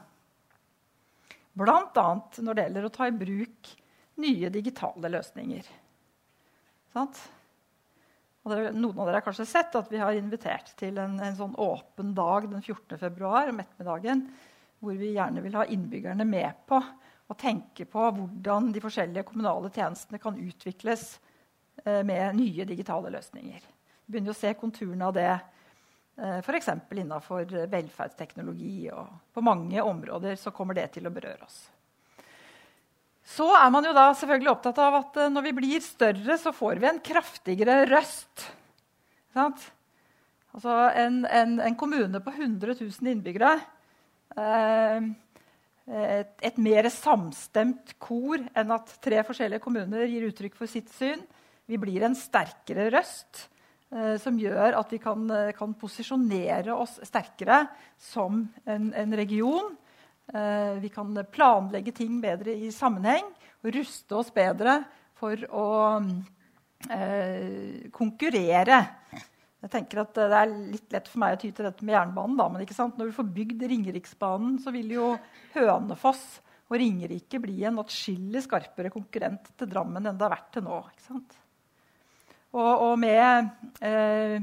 Bl.a. 1.53 2.07
når 2.43 2.57
det 2.57 2.65
gjelder 2.65 2.87
å 2.89 2.91
ta 2.91 3.07
i 3.07 3.15
bruk 3.15 3.71
nye 4.19 4.51
digitale 4.51 5.13
løsninger. 5.13 5.69
Det, 8.43 8.73
noen 8.75 8.97
av 8.99 9.07
dere 9.07 9.21
har 9.21 9.25
kanskje 9.25 9.47
sett 9.47 9.75
at 9.79 9.91
vi 9.91 10.01
har 10.01 10.17
invitert 10.17 10.73
til 10.79 10.97
en, 10.99 11.15
en 11.23 11.37
sånn 11.37 11.53
åpen 11.55 12.11
dag 12.17 12.49
den 12.51 12.61
14. 12.61 12.97
februar 12.99 13.51
om 13.51 13.61
ettermiddagen, 13.63 14.25
hvor 14.83 14.97
vi 14.99 15.13
gjerne 15.15 15.43
vil 15.45 15.55
ha 15.55 15.63
innbyggerne 15.71 16.25
med 16.27 16.65
på 16.67 16.81
å 17.31 17.37
tenke 17.39 17.85
på 17.87 18.09
hvordan 18.17 18.73
de 18.75 18.81
forskjellige 18.83 19.23
kommunale 19.29 19.71
tjenestene 19.71 20.19
kan 20.19 20.35
utvikles 20.35 21.13
Eh, 21.85 22.03
med 22.03 22.35
nye 22.35 22.65
digitale 22.65 23.09
løsninger. 23.09 23.63
Vi 24.05 24.11
begynner 24.11 24.31
å 24.31 24.37
se 24.37 24.53
konturene 24.53 25.07
av 25.09 25.15
det 25.15 25.29
eh, 25.31 26.37
f.eks. 26.39 26.69
innafor 26.91 27.49
velferdsteknologi. 27.67 28.91
og 28.91 29.33
På 29.33 29.41
mange 29.41 29.81
områder 29.81 30.35
så 30.39 30.51
kommer 30.51 30.77
det 30.77 30.91
til 30.93 31.07
å 31.07 31.13
berøre 31.13 31.43
oss. 31.43 31.65
Så 33.23 33.45
er 33.55 33.69
man 33.71 33.85
jo 33.87 33.93
da 33.95 34.09
selvfølgelig 34.17 34.51
opptatt 34.51 34.79
av 34.83 34.99
at 34.99 35.17
eh, 35.21 35.31
når 35.31 35.47
vi 35.47 35.55
blir 35.61 35.83
større, 35.83 36.37
så 36.39 36.51
får 36.55 36.81
vi 36.81 36.89
en 36.89 37.01
kraftigere 37.03 37.83
røst. 37.87 38.49
Altså 39.33 40.73
en, 40.99 41.23
en, 41.25 41.55
en, 41.63 41.77
kommune 41.79 42.19
på 42.21 42.33
100 42.35 42.75
000 42.77 43.09
innbyggere 43.09 43.55
eh, 44.37 45.07
et, 45.87 46.35
et, 46.45 46.59
mer 46.61 46.87
samstemt 46.93 47.95
kor 48.03 48.43
enn 48.53 48.75
at 48.75 48.91
tre 49.03 49.23
forskjellige 49.25 49.63
kommuner 49.63 50.05
gir 50.05 50.27
uttrykk 50.29 50.59
for 50.59 50.69
sitt 50.69 50.91
syn. 50.93 51.23
Vi 51.65 51.79
blir 51.81 52.05
en 52.05 52.15
sterkere 52.19 52.91
røst 52.93 53.47
eh, 53.95 54.19
som 54.21 54.37
gjør 54.37 54.77
at 54.83 54.93
vi 54.93 54.99
kan, 55.01 55.25
kan 55.57 55.73
posisjonere 55.79 56.75
oss 56.75 56.99
sterkere 57.07 57.63
som 58.11 58.43
en, 58.67 58.91
en 58.91 59.17
region. 59.17 59.73
Eh, 60.31 60.73
vi 60.79 60.89
kan 60.89 61.11
planlegge 61.31 61.91
ting 61.91 62.21
bedre 62.23 62.55
i 62.55 62.71
sammenheng 62.71 63.25
og 63.63 63.73
ruste 63.75 64.15
oss 64.15 64.31
bedre 64.31 64.77
for 65.19 65.35
å 65.51 65.67
eh, 66.87 67.89
konkurrere 67.91 68.79
Jeg 69.63 69.71
tenker 69.71 70.01
at 70.01 70.15
Det 70.15 70.39
er 70.39 70.49
litt 70.51 70.95
lett 70.95 71.09
for 71.11 71.23
meg 71.23 71.35
å 71.35 71.41
ty 71.41 71.51
til 71.51 71.67
dette 71.67 71.83
med 71.83 71.95
jernbanen. 71.95 72.39
Da, 72.39 72.47
men 72.51 72.63
når 72.63 73.11
du 73.11 73.15
får 73.15 73.29
bygd 73.35 73.67
Ringeriksbanen, 73.71 74.57
så 74.63 74.73
vil 74.75 74.95
jo 74.95 75.13
Hønefoss 75.53 76.23
og 76.73 76.79
Ringerike 76.79 77.39
bli 77.43 77.61
en 77.67 77.79
atskillig 77.83 78.43
skarpere 78.47 78.91
konkurrent 78.93 79.51
til 79.59 79.69
Drammen 79.69 80.07
enn 80.07 80.17
det 80.17 80.25
har 80.25 80.33
vært 80.33 80.51
til 80.55 80.65
nå. 80.65 80.79
Og, 82.53 82.73
og 82.87 82.95
med, 83.01 83.49
eh, 83.81 84.39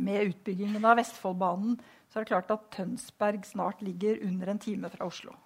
med, 0.00 0.30
utbyggingen 0.30 0.84
av 0.84 0.98
Vestfoldbanen 1.00 1.78
så 2.10 2.18
er 2.18 2.24
det 2.24 2.32
klart 2.32 2.50
at 2.50 2.66
Tønsberg 2.74 3.44
snart 3.46 3.82
ligger 3.86 4.18
under 4.26 4.50
en 4.50 4.58
time 4.58 4.90
fra 4.90 5.06
Oslo. 5.06 5.36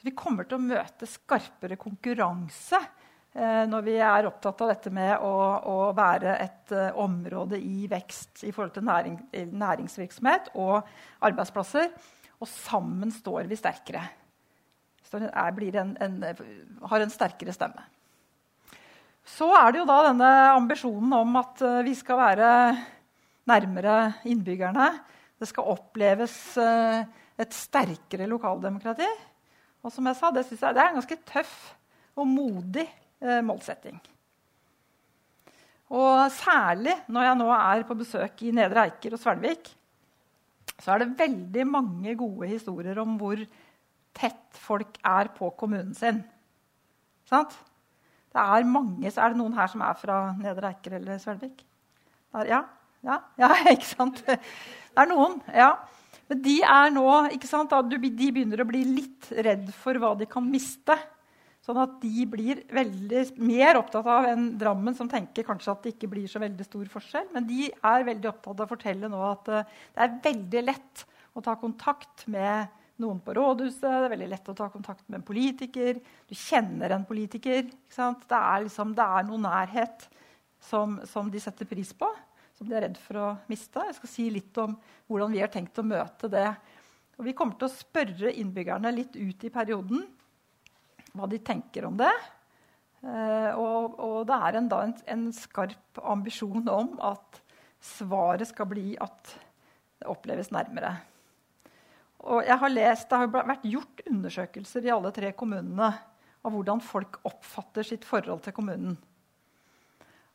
Så 0.00 0.08
vi 0.08 0.16
kommer 0.16 0.48
til 0.48 0.58
å 0.58 0.64
møte 0.64 1.06
skarpere 1.06 1.76
konkurranse 1.78 2.78
eh, 2.80 3.66
når 3.68 3.84
vi 3.86 3.94
er 4.02 4.26
opptatt 4.26 4.64
av 4.64 4.72
dette 4.72 4.90
med 4.96 5.12
å, 5.22 5.34
å 5.70 5.76
være 5.94 6.34
et 6.40 6.72
uh, 6.74 6.96
område 7.04 7.60
i 7.60 7.84
vekst 7.90 8.42
i 8.48 8.50
forhold 8.50 8.72
til 8.74 8.86
næring, 8.88 9.20
næringsvirksomhet 9.60 10.50
og 10.58 10.80
arbeidsplasser. 11.28 11.92
Og 12.40 12.48
sammen 12.48 13.12
står 13.14 13.46
vi 13.50 13.60
sterkere. 13.60 14.02
Så 15.04 15.20
jeg 15.20 15.70
en, 15.76 15.94
en, 16.00 16.18
har 16.90 17.04
en 17.04 17.12
sterkere 17.12 17.54
stemme. 17.54 17.84
Så 19.26 19.50
er 19.52 19.68
det 19.70 19.82
jo 19.82 19.88
da 19.90 20.00
denne 20.08 20.32
ambisjonen 20.56 21.12
om 21.20 21.38
at 21.38 21.62
uh, 21.62 21.84
vi 21.86 21.94
skal 21.94 22.18
være 22.24 22.50
nærmere 23.50 24.00
innbyggerne. 24.26 24.90
Det 25.40 25.48
skal 25.48 25.72
oppleves 25.72 26.36
uh, 26.60 27.00
et 27.40 27.56
sterkere 27.56 28.28
lokaldemokrati. 28.28 29.08
Og 29.80 29.92
som 29.94 30.08
jeg 30.10 30.18
sa, 30.18 30.30
det, 30.34 30.44
jeg, 30.52 30.60
det 30.60 30.82
er 30.82 30.90
en 30.90 30.98
ganske 31.00 31.20
tøff 31.28 31.54
og 32.20 32.26
modig 32.28 32.84
eh, 32.84 33.40
målsetting. 33.44 33.96
Og 35.90 36.26
særlig 36.36 36.94
når 37.10 37.26
jeg 37.26 37.38
nå 37.40 37.46
er 37.54 37.86
på 37.88 37.96
besøk 37.98 38.42
i 38.46 38.52
Nedre 38.54 38.84
Eiker 38.86 39.16
og 39.16 39.22
Svelvik, 39.22 39.70
så 40.80 40.92
er 40.92 41.02
det 41.02 41.16
veldig 41.18 41.64
mange 41.68 42.14
gode 42.18 42.50
historier 42.50 43.00
om 43.02 43.16
hvor 43.20 43.40
tett 44.16 44.60
folk 44.60 45.00
er 45.06 45.32
på 45.34 45.50
kommunen 45.58 45.96
sin. 45.96 46.20
Sant? 47.28 47.56
Det 48.30 48.42
er 48.42 48.68
mange, 48.68 49.10
så 49.10 49.24
er 49.24 49.32
det 49.32 49.40
noen 49.40 49.56
her 49.56 49.70
som 49.70 49.82
er 49.82 49.96
fra 49.98 50.20
Nedre 50.38 50.70
Eiker 50.70 50.98
eller 51.00 51.18
Svelvik? 51.22 51.64
Der, 52.30 52.46
ja, 52.52 52.60
ja, 53.06 53.20
ja, 53.40 53.54
ikke 53.74 53.88
sant? 53.88 54.20
Det 54.26 54.38
er 54.98 55.10
noen. 55.10 55.40
ja. 55.54 55.72
Men 56.30 56.42
de 56.44 56.60
er 56.62 56.92
nå, 56.94 57.06
sant, 57.42 57.72
de 57.90 57.98
begynner 57.98 58.60
å 58.62 58.68
bli 58.68 58.84
litt 58.86 59.32
redd 59.42 59.72
for 59.74 59.98
hva 59.98 60.12
de 60.18 60.28
kan 60.30 60.44
miste. 60.46 60.94
Sånn 61.66 61.80
at 61.82 61.96
de 62.00 62.24
blir 62.30 62.62
veldig 62.72 63.24
mer 63.42 63.80
opptatt 63.80 64.06
av 64.08 64.28
enn 64.30 64.46
Drammen, 64.58 64.94
som 64.96 65.10
tenker 65.10 65.44
kanskje 65.44 65.72
at 65.74 65.82
det 65.84 65.92
ikke 65.96 66.12
blir 66.14 66.30
så 66.30 66.40
veldig 66.40 66.66
stor 66.68 66.86
forskjell. 66.92 67.26
Men 67.34 67.48
de 67.48 67.66
er 67.68 68.06
veldig 68.06 68.30
opptatt 68.30 68.62
av 68.62 68.64
å 68.64 68.70
fortelle 68.70 69.10
nå 69.10 69.24
at 69.26 69.50
uh, 69.50 69.74
det 69.96 70.06
er 70.06 70.14
veldig 70.30 70.62
lett 70.68 71.04
å 71.34 71.42
ta 71.44 71.56
kontakt 71.58 72.24
med 72.30 72.70
noen 73.02 73.20
på 73.24 73.34
rådhuset. 73.36 73.82
Det 73.82 73.92
er 73.92 74.14
veldig 74.14 74.30
lett 74.30 74.54
å 74.54 74.56
ta 74.56 74.70
kontakt 74.72 75.04
med 75.08 75.20
en 75.20 75.26
politiker. 75.26 76.00
Du 76.30 76.38
kjenner 76.38 76.94
en 76.94 77.04
politiker. 77.10 77.66
Det 77.66 78.38
er, 78.38 78.64
liksom, 78.64 78.94
det, 78.96 79.10
er 79.18 79.28
noe 79.28 79.44
nærhet 79.50 80.08
som, 80.62 81.00
som 81.10 81.28
de 81.32 81.42
setter 81.42 81.68
pris 81.68 81.90
på 81.96 82.08
som 82.60 82.68
de 82.68 82.76
er 82.76 82.84
redd 82.84 82.98
for 83.00 83.16
å 83.16 83.28
miste. 83.48 83.80
Jeg 83.88 83.96
skal 83.96 84.10
si 84.12 84.26
litt 84.28 84.58
om 84.60 84.74
hvordan 85.08 85.32
vi 85.32 85.40
har 85.40 85.48
tenkt 85.52 85.80
å 85.80 85.86
møte 85.86 86.28
det. 86.28 86.44
Og 87.16 87.24
vi 87.24 87.32
kommer 87.36 87.56
til 87.56 87.70
å 87.70 87.72
spørre 87.72 88.34
innbyggerne 88.36 88.92
litt 88.92 89.16
ut 89.16 89.46
i 89.48 89.52
perioden 89.52 90.04
hva 91.16 91.28
de 91.30 91.40
tenker 91.40 91.88
om 91.88 91.96
det. 91.96 92.12
Eh, 93.00 93.56
og, 93.56 93.96
og, 93.96 94.18
det 94.28 94.36
er 94.36 94.60
en, 94.60 94.68
en, 94.76 94.92
en, 95.14 95.24
skarp 95.32 96.02
ambisjon 96.04 96.68
om 96.68 96.92
at 97.00 97.40
svaret 97.80 98.50
skal 98.50 98.68
bli 98.68 98.92
at 99.00 99.34
det 99.96 100.12
oppleves 100.12 100.52
nærmere. 100.52 100.98
Og 102.28 102.44
jeg 102.44 102.60
har 102.60 102.74
lest, 102.76 103.08
Det 103.08 103.22
har 103.22 103.32
vært 103.32 103.64
gjort 103.64 104.04
undersøkelser 104.04 104.84
i 104.84 104.92
alle 104.92 105.16
tre 105.16 105.32
kommunene 105.32 105.94
av 106.44 106.52
hvordan 106.52 106.84
folk 106.84 107.22
oppfatter 107.24 107.88
sitt 107.88 108.04
forhold 108.04 108.44
til 108.44 108.52
kommunen. 108.56 109.00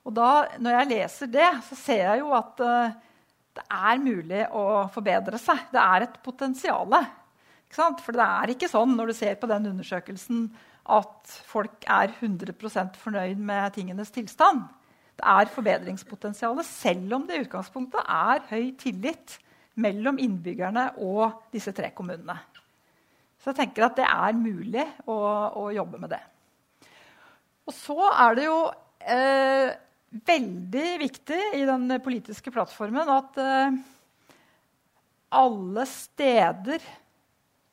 Og 0.05 0.13
da, 0.13 0.29
når 0.61 0.79
jeg 0.79 0.91
leser 0.91 1.31
det, 1.33 1.49
så 1.65 1.77
ser 1.79 2.03
jeg 2.03 2.21
jo 2.21 2.31
at 2.37 2.61
uh, 2.61 2.95
det 3.55 3.65
er 3.71 4.01
mulig 4.03 4.43
å 4.53 4.85
forbedre 4.93 5.39
seg. 5.41 5.65
Det 5.73 5.81
er 5.81 6.05
et 6.05 6.17
potensial. 6.25 6.93
For 7.75 8.15
det 8.15 8.25
er 8.25 8.53
ikke 8.53 8.69
sånn 8.71 8.93
når 8.95 9.11
du 9.11 9.17
ser 9.17 9.37
på 9.39 9.49
den 9.51 9.69
undersøkelsen 9.71 10.47
at 10.95 11.37
folk 11.49 11.85
er 11.89 12.13
100% 12.13 12.99
fornøyd 13.01 13.41
med 13.41 13.73
tingenes 13.75 14.13
tilstand. 14.13 14.67
Det 15.15 15.25
er 15.31 15.49
forbedringspotensial, 15.51 16.59
selv 16.67 17.15
om 17.17 17.25
det 17.25 17.39
i 17.39 17.45
utgangspunktet 17.45 18.03
er 18.03 18.43
høy 18.51 18.73
tillit 18.79 19.37
mellom 19.79 20.19
innbyggerne 20.21 20.89
og 21.03 21.47
disse 21.55 21.73
tre 21.75 21.89
kommunene. 21.95 22.35
Så 23.39 23.51
jeg 23.51 23.61
tenker 23.61 23.87
at 23.87 23.97
det 23.99 24.07
er 24.07 24.37
mulig 24.37 24.83
å, 25.07 25.15
å 25.15 25.65
jobbe 25.75 25.99
med 26.01 26.11
det. 26.15 26.21
Og 27.65 27.73
så 27.73 27.97
er 28.11 28.37
det 28.37 28.45
jo 28.45 28.59
eh, 28.99 29.71
veldig 30.25 30.89
viktig 31.01 31.39
i 31.57 31.63
den 31.67 31.89
politiske 32.03 32.53
plattformen 32.53 33.09
at 33.11 33.39
uh, 33.41 33.77
alle 35.35 35.85
steder 35.89 36.83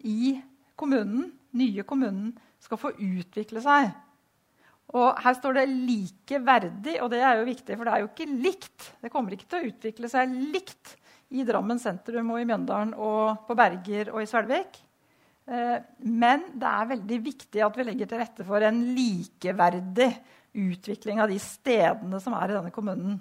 i 0.08 0.34
kommunen, 0.78 1.28
nye 1.58 1.84
kommunen, 1.86 2.32
skal 2.62 2.80
få 2.80 2.92
utvikle 2.96 3.62
seg. 3.62 3.90
Og 4.92 5.18
her 5.24 5.36
står 5.38 5.56
det 5.56 5.68
'likeverdig', 5.70 6.98
og 7.00 7.10
det 7.12 7.22
er 7.24 7.38
jo 7.38 7.48
viktig, 7.48 7.76
for 7.76 7.88
det 7.88 7.92
er 7.92 8.02
jo 8.02 8.10
ikke 8.10 8.40
likt. 8.44 8.88
Det 9.00 9.10
kommer 9.12 9.32
ikke 9.32 9.48
til 9.48 9.62
å 9.62 9.70
utvikle 9.70 10.10
seg 10.10 10.34
likt 10.52 10.96
i 11.32 11.46
Drammen 11.48 11.80
sentrum 11.80 12.34
og 12.34 12.42
i 12.42 12.48
Mjøndalen 12.48 12.92
og 13.00 13.46
på 13.48 13.56
Berger 13.56 14.12
og 14.12 14.20
i 14.20 14.28
Svelvik. 14.28 14.76
Eh, 15.48 15.78
men 16.04 16.44
det 16.52 16.68
er 16.68 16.90
veldig 16.92 17.18
viktig 17.24 17.64
at 17.64 17.78
vi 17.78 17.86
legger 17.88 18.10
til 18.10 18.20
rette 18.20 18.46
for 18.46 18.62
en 18.62 18.82
likeverdig 18.94 20.10
utvikling 20.52 21.20
av 21.22 21.30
de 21.32 21.38
stedene 21.40 22.20
som 22.20 22.34
er 22.36 22.50
i 22.50 22.56
denne 22.58 22.72
kommunen. 22.74 23.20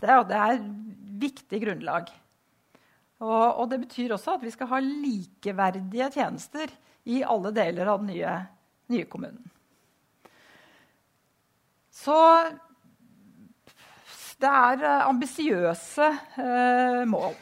Det 0.00 0.10
er, 0.10 0.26
det 0.28 0.38
er 0.38 0.60
viktig 1.24 1.60
grunnlag. 1.62 2.10
Og, 3.24 3.46
og, 3.46 3.64
det 3.70 3.80
betyr 3.86 4.14
også 4.14 4.36
at 4.36 4.44
vi 4.44 4.52
skal 4.52 4.70
ha 4.72 4.82
likeverdige 4.82 6.10
tjenester 6.16 6.72
i 7.08 7.22
alle 7.24 7.52
deler 7.54 7.88
av 7.90 8.02
den 8.02 8.12
nye, 8.12 8.36
nye 8.92 9.08
kommunen. 9.10 9.50
Så 11.94 12.18
det 14.42 14.50
er 14.50 14.82
eh, 14.82 15.08
ambisiøse 15.08 16.08
eh, 16.42 17.02
mål. 17.08 17.36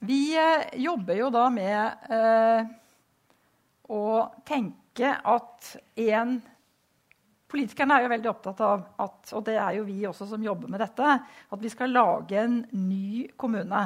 Vi 0.00 0.20
eh, 0.38 0.78
jobber 0.80 1.18
jo 1.18 1.28
da 1.34 1.48
med 1.52 2.06
eh, 2.08 2.70
å 3.90 4.30
tenke 4.46 5.12
at 5.18 5.74
en 6.00 6.40
Politikerne 7.50 7.96
er 7.96 8.04
jo 8.04 8.10
veldig 8.12 8.28
opptatt 8.30 8.60
av 8.62 8.82
at, 9.02 9.30
og 9.34 9.40
det 9.48 9.56
er 9.58 9.72
jo 9.74 9.86
vi 9.88 10.04
også 10.06 10.28
som 10.30 10.44
jobber 10.44 10.70
med 10.70 10.78
dette, 10.84 11.16
at 11.50 11.58
vi 11.58 11.72
skal 11.72 11.90
lage 11.90 12.36
en 12.38 12.60
ny 12.70 13.24
kommune. 13.34 13.80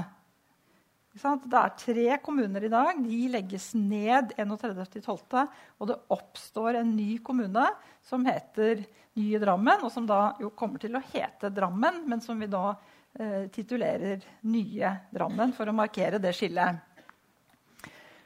Det 1.14 1.60
er 1.60 1.72
tre 1.78 2.16
kommuner 2.20 2.66
i 2.66 2.68
dag. 2.68 2.98
De 3.00 3.18
legges 3.30 3.70
ned 3.78 4.34
31.12. 4.36 5.46
Og 5.78 5.88
det 5.88 5.96
oppstår 6.12 6.80
en 6.80 6.90
ny 6.96 7.20
kommune 7.24 7.64
som 8.04 8.26
heter 8.26 8.82
Nye 9.14 9.38
Drammen, 9.38 9.84
og 9.86 9.92
som 9.94 10.08
da 10.10 10.34
jo 10.42 10.50
kommer 10.58 10.82
til 10.82 10.98
å 10.98 11.04
hete 11.12 11.52
Drammen, 11.54 12.02
men 12.10 12.20
som 12.20 12.40
vi 12.42 12.50
da 12.50 12.72
eh, 13.14 13.46
titulerer 13.54 14.26
Nye 14.50 14.90
Drammen 15.14 15.54
for 15.54 15.70
å 15.70 15.76
markere 15.76 16.18
det 16.20 16.34
skillet. 16.34 16.82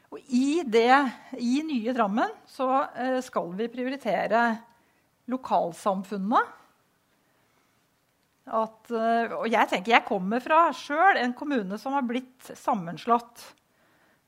Og 0.09 0.21
i, 0.33 0.61
det, 0.65 0.89
i 1.37 1.59
nye 1.65 1.93
Drammen 1.93 2.31
så 2.49 2.69
eh, 2.97 3.19
skal 3.21 3.51
vi 3.57 3.69
prioritere 3.69 4.45
lokalsamfunnene. 5.29 6.41
At, 8.49 8.89
eh, 8.89 9.35
og 9.37 9.45
jeg 9.51 9.69
tenker, 9.69 9.93
jeg 9.93 10.07
kommer 10.07 10.41
fra 10.41 10.63
sjøl 10.73 11.19
en 11.21 11.35
kommune 11.37 11.77
som 11.77 11.93
har 11.93 12.07
blitt 12.09 12.49
sammenslått. 12.57 13.43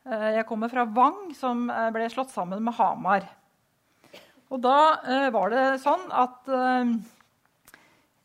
Eh, 0.05 0.27
jeg 0.37 0.45
kommer 0.49 0.69
fra 0.69 0.85
Vang, 0.85 1.31
som 1.37 1.65
ble 1.65 2.11
slått 2.13 2.33
sammen 2.33 2.61
med 2.61 2.77
Hamar. 2.77 3.25
Og 4.51 4.59
da 4.61 4.77
var 5.31 5.53
det 5.53 5.63
sånn 5.79 6.09
at 6.11 6.49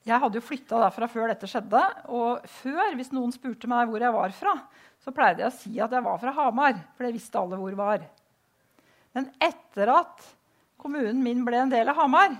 jeg 0.06 0.18
hadde 0.22 0.40
jo 0.40 0.42
flytta 0.42 0.80
derfra 0.82 1.06
før 1.06 1.30
dette 1.30 1.46
skjedde. 1.46 1.82
Og 2.10 2.42
før, 2.50 2.96
hvis 2.98 3.12
noen 3.14 3.30
spurte 3.30 3.70
meg 3.70 3.86
hvor 3.92 4.02
jeg 4.02 4.14
var 4.14 4.34
fra, 4.34 4.56
så 5.06 5.14
pleide 5.14 5.44
jeg 5.44 5.52
å 5.52 5.54
si 5.54 5.76
at 5.78 5.92
jeg 5.94 6.02
var 6.02 6.18
fra 6.18 6.32
Hamar, 6.34 6.80
for 6.96 7.06
det 7.06 7.14
visste 7.14 7.38
alle 7.38 7.58
hvor 7.60 7.74
var. 7.78 8.02
Men 9.14 9.28
etter 9.38 9.92
at 9.94 10.24
kommunen 10.82 11.20
min 11.22 11.44
ble 11.46 11.60
en 11.62 11.70
del 11.70 11.92
av 11.92 12.00
Hamar, 12.00 12.34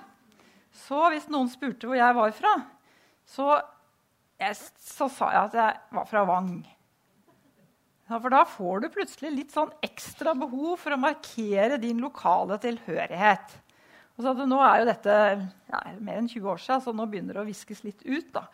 så 0.74 1.06
hvis 1.12 1.28
noen 1.30 1.46
spurte 1.52 1.86
hvor 1.86 1.94
jeg 1.94 2.16
var 2.16 2.32
fra, 2.34 2.56
så, 3.22 3.52
jeg, 4.42 4.58
så 4.82 5.06
sa 5.14 5.30
jeg 5.30 5.44
at 5.44 5.54
jeg 5.60 5.78
var 5.94 6.08
fra 6.10 6.24
Vang. 6.26 6.56
For 8.10 8.34
da 8.34 8.42
får 8.50 8.82
du 8.82 8.88
plutselig 8.94 9.32
litt 9.34 9.54
sånn 9.54 9.70
ekstra 9.86 10.34
behov 10.38 10.74
for 10.82 10.94
å 10.94 11.00
markere 11.00 11.78
din 11.82 12.02
lokale 12.02 12.58
tilhørighet. 12.62 13.56
Og 14.16 14.24
så 14.24 14.34
at 14.34 14.42
Nå 14.50 14.58
er 14.62 14.82
jo 14.82 14.90
dette 14.90 15.16
ja, 15.70 15.80
mer 16.02 16.18
enn 16.18 16.30
20 16.30 16.50
år 16.50 16.60
siden, 16.66 16.82
så 16.82 16.94
nå 16.94 17.06
begynner 17.10 17.38
det 17.38 17.42
å 17.42 17.48
viskes 17.48 17.86
litt 17.86 18.02
ut. 18.06 18.28
da. 18.34 18.46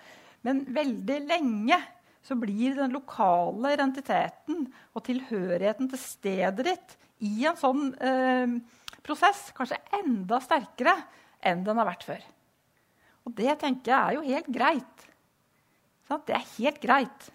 Men 0.45 0.67
veldig 0.69 1.19
lenge 1.33 1.81
så 2.23 2.37
blir 2.39 2.77
den 2.79 2.95
lokale 2.95 3.75
identiteten 3.75 4.69
og 4.95 5.05
tilhørigheten 5.07 5.91
til 5.91 6.01
stedet 6.01 6.67
ditt 6.69 6.97
i 7.27 7.47
en 7.49 7.59
sånn 7.59 7.91
eh, 8.03 8.55
prosess 9.03 9.49
kanskje 9.57 9.81
enda 9.99 10.39
sterkere 10.43 10.95
enn 11.43 11.65
den 11.67 11.81
har 11.81 11.89
vært 11.89 12.07
før. 12.07 12.25
Og 13.27 13.35
det 13.39 13.55
tenker 13.61 13.93
jeg 13.93 13.99
er 13.99 14.17
jo 14.17 14.27
helt 14.27 14.51
greit. 14.55 15.07
Sånn? 16.09 16.23
Det 16.27 16.35
er 16.39 16.51
helt 16.57 16.81
greit. 16.83 17.29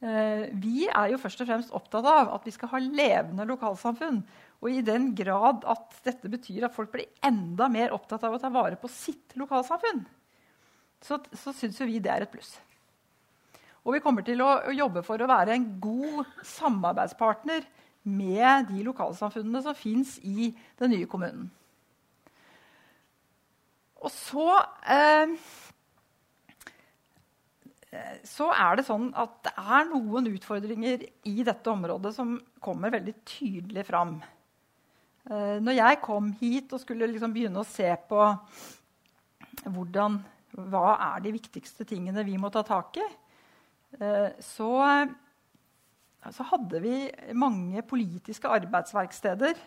Eh, 0.00 0.46
vi 0.56 0.86
er 0.88 1.10
jo 1.12 1.20
først 1.20 1.42
og 1.44 1.50
fremst 1.50 1.74
opptatt 1.76 2.06
av 2.08 2.30
at 2.36 2.46
vi 2.48 2.54
skal 2.54 2.72
ha 2.72 2.80
levende 2.84 3.48
lokalsamfunn. 3.48 4.22
Og 4.60 4.72
i 4.72 4.84
den 4.84 5.10
grad 5.16 5.64
at 5.68 6.00
dette 6.04 6.28
betyr 6.32 6.68
at 6.68 6.76
folk 6.76 6.92
blir 6.92 7.08
enda 7.24 7.68
mer 7.72 7.92
opptatt 7.96 8.24
av 8.28 8.36
å 8.36 8.40
ta 8.40 8.52
vare 8.52 8.80
på 8.80 8.88
sitt 8.92 9.36
lokalsamfunn, 9.40 10.02
så, 11.00 11.16
så 11.32 11.52
syns 11.56 11.80
vi 11.80 12.00
det 12.00 12.12
er 12.12 12.26
et 12.26 12.32
pluss. 12.32 12.58
Og 13.84 13.96
vi 13.96 14.02
kommer 14.04 14.24
til 14.26 14.42
å, 14.44 14.50
å 14.68 14.74
jobbe 14.76 15.02
for 15.06 15.20
å 15.20 15.28
være 15.30 15.56
en 15.56 15.66
god 15.80 16.28
samarbeidspartner 16.44 17.64
med 18.10 18.68
de 18.70 18.84
lokalsamfunnene 18.84 19.62
som 19.64 19.76
fins 19.76 20.18
i 20.24 20.50
den 20.80 20.94
nye 20.94 21.08
kommunen. 21.08 21.48
Og 24.00 24.12
så 24.12 24.46
eh, 24.88 25.34
så 28.26 28.50
er 28.54 28.78
det 28.78 28.86
sånn 28.86 29.08
at 29.18 29.32
det 29.48 29.52
er 29.58 29.88
noen 29.90 30.28
utfordringer 30.30 31.02
i 31.26 31.40
dette 31.46 31.72
området 31.72 32.12
som 32.14 32.36
kommer 32.62 32.92
veldig 32.94 33.14
tydelig 33.26 33.84
fram. 33.88 34.20
Eh, 35.26 35.56
når 35.58 35.76
jeg 35.76 36.02
kom 36.04 36.30
hit 36.40 36.70
og 36.76 36.82
skulle 36.84 37.08
liksom 37.10 37.34
begynne 37.34 37.62
å 37.62 37.66
se 37.66 37.90
på 38.08 38.20
hvordan, 39.66 40.20
hva 40.70 40.86
er 41.10 41.24
de 41.24 41.34
viktigste 41.34 41.86
tingene 41.88 42.24
vi 42.26 42.38
må 42.40 42.52
ta 42.54 42.62
tak 42.66 43.00
i, 43.02 43.08
så, 44.44 44.70
så 46.30 46.46
hadde 46.52 46.80
vi 46.84 46.94
mange 47.36 47.82
politiske 47.88 48.48
arbeidsverksteder. 48.48 49.58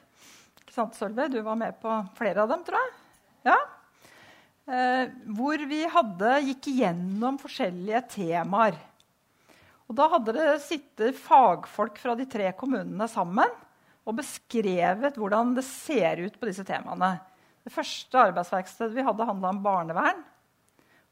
Ikke 0.63 0.75
sant, 0.75 0.95
Sølve? 0.97 1.27
Du 1.29 1.41
var 1.43 1.59
med 1.59 1.75
på 1.81 1.95
flere 2.17 2.45
av 2.45 2.53
dem, 2.53 2.63
tror 2.65 2.79
jeg? 2.79 2.93
Ja? 3.51 3.57
Eh, 4.63 5.11
hvor 5.35 5.59
vi 5.67 5.81
hadde, 5.91 6.37
gikk 6.47 6.69
igjennom 6.71 7.35
forskjellige 7.41 7.99
temaer. 8.15 8.77
Og 9.91 9.97
da 9.99 10.07
hadde 10.15 10.35
det 10.37 10.47
sittet 10.63 11.19
fagfolk 11.19 11.99
fra 11.99 12.15
de 12.15 12.25
tre 12.31 12.47
kommunene 12.55 13.09
sammen 13.11 13.51
og 14.03 14.17
beskrevet 14.17 15.19
hvordan 15.19 15.53
det 15.57 15.65
ser 15.67 16.23
ut 16.23 16.37
på 16.39 16.47
disse 16.47 16.63
temaene. 16.67 17.17
Det 17.63 17.71
første 17.71 18.19
arbeidsverkstedet 18.19 18.95
vi 18.95 19.05
hadde, 19.05 19.27
handla 19.27 19.51
om 19.51 19.61
barnevern. 19.63 20.23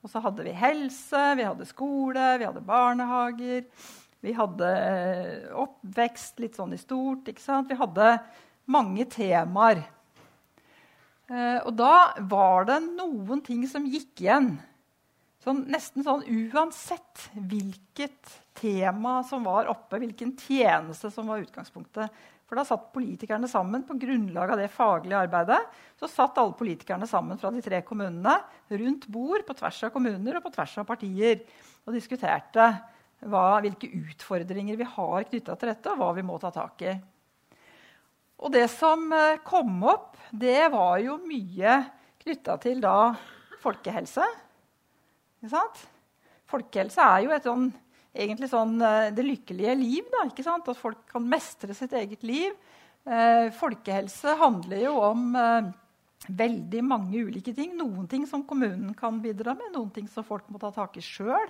Og 0.02 0.10
så 0.10 0.22
hadde 0.24 0.46
vi 0.46 0.54
helse, 0.58 1.24
vi 1.38 1.46
hadde 1.46 1.68
skole, 1.70 2.28
vi 2.42 2.48
hadde 2.48 2.64
barnehager. 2.66 3.66
Vi 4.22 4.34
hadde 4.38 4.70
eh, 4.70 5.50
oppvekst 5.58 6.42
litt 6.42 6.58
sånn 6.58 6.76
i 6.76 6.82
stort. 6.82 7.30
ikke 7.30 7.42
sant? 7.42 7.70
Vi 7.70 7.78
hadde 7.78 8.16
mange 8.70 9.06
temaer. 9.10 9.84
Uh, 11.32 11.64
og 11.64 11.72
da 11.80 12.12
var 12.28 12.66
det 12.68 12.82
noen 12.90 13.40
ting 13.46 13.64
som 13.70 13.86
gikk 13.88 14.20
igjen. 14.26 14.58
Sånn, 15.42 15.64
nesten 15.72 16.04
sånn 16.06 16.26
uansett 16.28 17.30
hvilket 17.34 18.34
tema 18.60 19.22
som 19.26 19.48
var 19.48 19.70
oppe, 19.72 20.02
hvilken 20.04 20.36
tjeneste 20.38 21.10
som 21.14 21.32
var 21.32 21.42
utgangspunktet. 21.42 22.12
For 22.52 22.60
da 22.60 22.66
satt 22.68 22.90
politikerne 22.92 23.48
sammen 23.48 23.86
på 23.88 23.96
grunnlag 23.96 24.50
av 24.52 24.60
det 24.60 24.68
faglige 24.74 25.22
arbeidet. 25.24 25.62
Så 25.96 26.10
satt 26.12 26.36
alle 26.36 26.52
politikerne 26.60 27.08
sammen 27.08 27.40
fra 27.40 27.48
de 27.56 27.62
tre 27.64 27.80
kommunene 27.88 28.34
rundt 28.68 29.06
bord 29.08 29.46
på 29.48 29.56
tvers 29.56 29.78
av 29.88 29.94
kommuner 29.94 30.36
og 30.36 30.44
på 30.44 30.52
tvers 30.58 30.74
av 30.82 30.90
partier 30.90 31.46
og 31.86 31.96
diskuterte 31.96 32.66
hva, 33.24 33.46
hvilke 33.64 33.88
utfordringer 34.02 34.76
vi 34.76 34.90
har 34.98 35.30
knytta 35.30 35.56
til 35.56 35.72
dette, 35.72 35.94
og 35.94 36.02
hva 36.02 36.10
vi 36.18 36.26
må 36.28 36.36
ta 36.44 36.52
tak 36.52 36.84
i. 36.84 36.98
Og 38.44 38.52
det 38.52 38.66
som 38.74 39.08
eh, 39.16 39.40
kom 39.48 39.86
opp, 39.88 40.20
det 40.36 40.68
var 40.76 41.00
jo 41.06 41.22
mye 41.24 41.78
knytta 42.20 42.58
til 42.68 42.84
da 42.84 43.14
folkehelse. 43.64 44.28
Folkehelse 46.52 47.08
er 47.16 47.24
jo 47.30 47.32
et 47.38 47.48
sånn, 47.48 47.70
egentlig 48.14 48.52
sånn 48.52 48.78
eh, 48.84 49.10
det 49.16 49.26
lykkelige 49.26 49.76
liv. 49.80 50.08
Da, 50.14 50.26
ikke 50.30 50.46
sant? 50.46 50.70
At 50.72 50.80
folk 50.80 51.04
kan 51.12 51.28
mestre 51.28 51.76
sitt 51.78 51.94
eget 51.98 52.26
liv. 52.28 52.56
Eh, 53.06 53.50
folkehelse 53.58 54.38
handler 54.40 54.86
jo 54.86 54.96
om 55.10 55.30
eh, 55.40 55.70
veldig 56.30 56.86
mange 56.86 57.26
ulike 57.28 57.54
ting. 57.58 57.76
Noen 57.80 58.10
ting 58.12 58.28
som 58.30 58.46
kommunen 58.48 58.96
kan 58.98 59.22
bidra 59.24 59.56
med, 59.58 59.74
noen 59.76 59.94
ting 59.94 60.10
som 60.12 60.28
folk 60.28 60.50
må 60.52 60.62
ta 60.62 60.74
tak 60.76 61.00
i 61.00 61.06
sjøl 61.06 61.48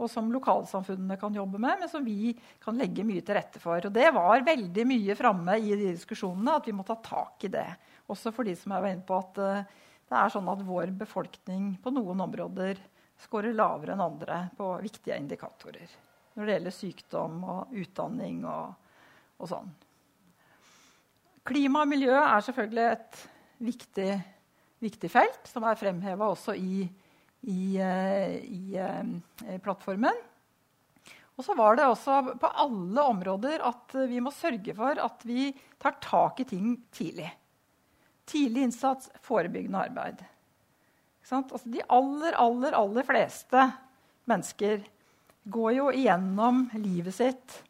og 0.00 0.08
som 0.08 0.30
lokalsamfunnene 0.32 1.18
kan 1.20 1.34
jobbe 1.36 1.60
med, 1.60 1.82
men 1.82 1.90
som 1.92 2.04
vi 2.04 2.32
kan 2.62 2.78
legge 2.80 3.04
mye 3.06 3.20
til 3.24 3.36
rette 3.36 3.60
for. 3.60 3.84
Og 3.84 3.92
Det 3.92 4.08
var 4.16 4.46
veldig 4.46 4.86
mye 4.88 5.16
framme 5.18 5.58
i 5.60 5.74
de 5.74 5.90
diskusjonene 5.92 6.56
at 6.56 6.68
vi 6.68 6.72
må 6.76 6.86
ta 6.88 6.96
tak 7.04 7.44
i 7.44 7.52
det. 7.52 7.66
Også 8.10 8.32
for 8.32 8.48
de 8.48 8.54
som 8.56 8.72
er 8.74 8.94
inne 8.94 9.04
på 9.06 9.18
at 9.20 9.40
uh, 9.40 9.82
det 10.10 10.16
er 10.18 10.32
sånn 10.32 10.48
at 10.50 10.64
vår 10.66 10.94
befolkning 11.02 11.74
på 11.84 11.92
noen 11.94 12.24
områder 12.24 12.80
scorer 13.20 13.56
lavere 13.56 13.94
enn 13.94 14.04
andre 14.04 14.40
på 14.56 14.72
viktige 14.82 15.18
indikatorer. 15.20 15.92
Når 16.34 16.46
det 16.46 16.56
gjelder 16.56 16.74
sykdom 16.74 17.38
og 17.44 17.76
utdanning 17.76 18.42
og, 18.48 18.90
og 19.40 19.50
sånn. 19.50 19.70
Klima 21.50 21.84
og 21.84 21.90
miljø 21.90 22.14
er 22.14 22.44
selvfølgelig 22.46 22.86
et 22.86 23.22
viktig, 23.64 24.10
viktig 24.84 25.10
felt, 25.12 25.48
som 25.48 25.64
er 25.66 25.78
fremheva 25.80 26.30
også 26.30 26.54
i 26.56 26.84
i, 27.40 27.78
i, 27.78 28.76
i 28.76 28.76
eh, 28.76 29.60
plattformen. 29.62 30.26
Og 31.36 31.44
så 31.44 31.54
var 31.56 31.78
det 31.78 31.86
også 31.88 32.18
på 32.40 32.50
alle 32.64 33.04
områder 33.14 33.62
at 33.64 33.94
vi 34.10 34.20
må 34.20 34.32
sørge 34.34 34.74
for 34.76 34.98
at 35.00 35.22
vi 35.24 35.48
tar 35.80 35.96
tak 36.04 36.42
i 36.42 36.48
ting 36.50 36.74
tidlig. 36.92 37.30
Tidlig 38.28 38.66
innsats, 38.68 39.08
forebyggende 39.24 39.86
arbeid. 39.88 40.20
Altså, 41.30 41.68
de 41.70 41.82
aller, 41.86 42.36
aller, 42.38 42.76
aller 42.76 43.06
fleste 43.06 43.66
mennesker 44.30 44.82
går 45.50 45.72
jo 45.78 45.90
igjennom 45.94 46.66
livet 46.78 47.16
sitt 47.16 47.60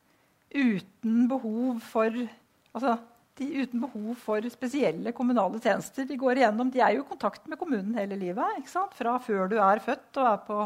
uten 0.51 1.29
behov 1.31 1.79
for 1.85 2.11
altså, 2.75 2.97
de, 3.39 3.49
uten 3.63 3.85
behov 3.85 4.15
for 4.21 4.49
spesielle 4.53 5.13
kommunale 5.17 5.61
tjenester. 5.63 6.09
De 6.09 6.19
går 6.19 6.41
igjennom, 6.41 6.73
de 6.73 6.83
er 6.83 6.97
jo 6.97 7.05
i 7.05 7.11
kontakt 7.13 7.47
med 7.49 7.61
kommunen 7.61 7.95
hele 7.99 8.19
livet. 8.19 8.65
Fra 8.97 9.19
før 9.23 9.51
du 9.51 9.59
er 9.61 9.83
født 9.85 10.21
og 10.21 10.33
er 10.33 10.43
på 10.49 10.59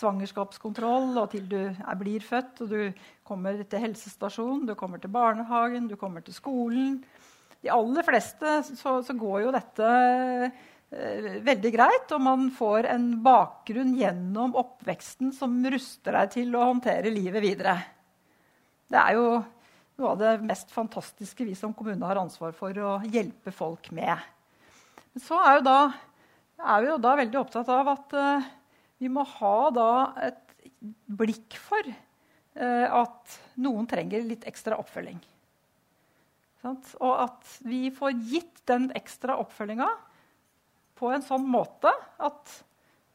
svangerskapskontroll, 0.00 1.16
og 1.18 1.30
til 1.32 1.46
du 1.50 1.58
er, 1.62 1.96
blir 1.98 2.22
født 2.22 2.62
og 2.64 2.70
du 2.74 3.06
kommer 3.26 3.58
til 3.62 3.84
helsestasjonen, 3.86 4.68
du 4.68 4.76
kommer 4.78 5.02
til 5.02 5.10
barnehagen, 5.10 5.88
du 5.90 5.96
kommer 5.98 6.22
til 6.26 6.36
skolen. 6.36 7.00
De 7.60 7.72
aller 7.72 8.06
fleste 8.06 8.60
så, 8.70 9.00
så 9.04 9.16
går 9.18 9.46
jo 9.46 9.54
dette 9.54 9.88
veldig 10.90 11.70
greit, 11.70 12.10
og 12.10 12.22
man 12.24 12.48
får 12.50 12.88
en 12.90 13.06
bakgrunn 13.22 13.92
gjennom 13.94 14.56
oppveksten 14.58 15.30
som 15.34 15.54
ruster 15.70 16.16
deg 16.18 16.32
til 16.34 16.56
å 16.58 16.66
håndtere 16.72 17.12
livet 17.14 17.44
videre. 17.44 17.76
Det 18.90 18.98
er 18.98 19.14
jo 19.14 19.26
noe 20.00 20.12
av 20.14 20.18
det 20.18 20.32
mest 20.48 20.72
fantastiske 20.74 21.46
vi 21.46 21.54
som 21.54 21.74
kommune 21.76 22.06
har 22.08 22.18
ansvar 22.18 22.54
for 22.56 22.74
å 22.74 22.96
hjelpe 23.06 23.54
folk 23.54 23.92
med. 23.94 24.18
Men 25.12 25.22
så 25.22 25.38
er, 25.46 25.62
da, 25.62 25.78
er 26.58 26.82
vi 26.82 26.90
jo 26.90 27.00
da 27.02 27.16
veldig 27.20 27.40
opptatt 27.44 27.70
av 27.70 27.94
at 27.94 28.18
uh, 28.18 28.50
vi 28.98 29.10
må 29.12 29.24
ha 29.38 29.56
et 30.26 30.54
blikk 31.06 31.58
for 31.60 31.86
uh, 31.86 33.02
at 33.04 33.40
noen 33.62 33.86
trenger 33.90 34.26
litt 34.26 34.46
ekstra 34.50 34.78
oppfølging. 34.80 35.20
Sant? 36.60 36.94
Og 36.98 37.14
at 37.28 37.58
vi 37.62 37.88
får 37.94 38.18
gitt 38.26 38.64
den 38.68 38.90
ekstra 38.98 39.38
oppfølginga 39.40 39.88
på 41.00 41.08
en 41.14 41.24
sånn 41.24 41.46
måte 41.48 41.92
at 42.20 42.52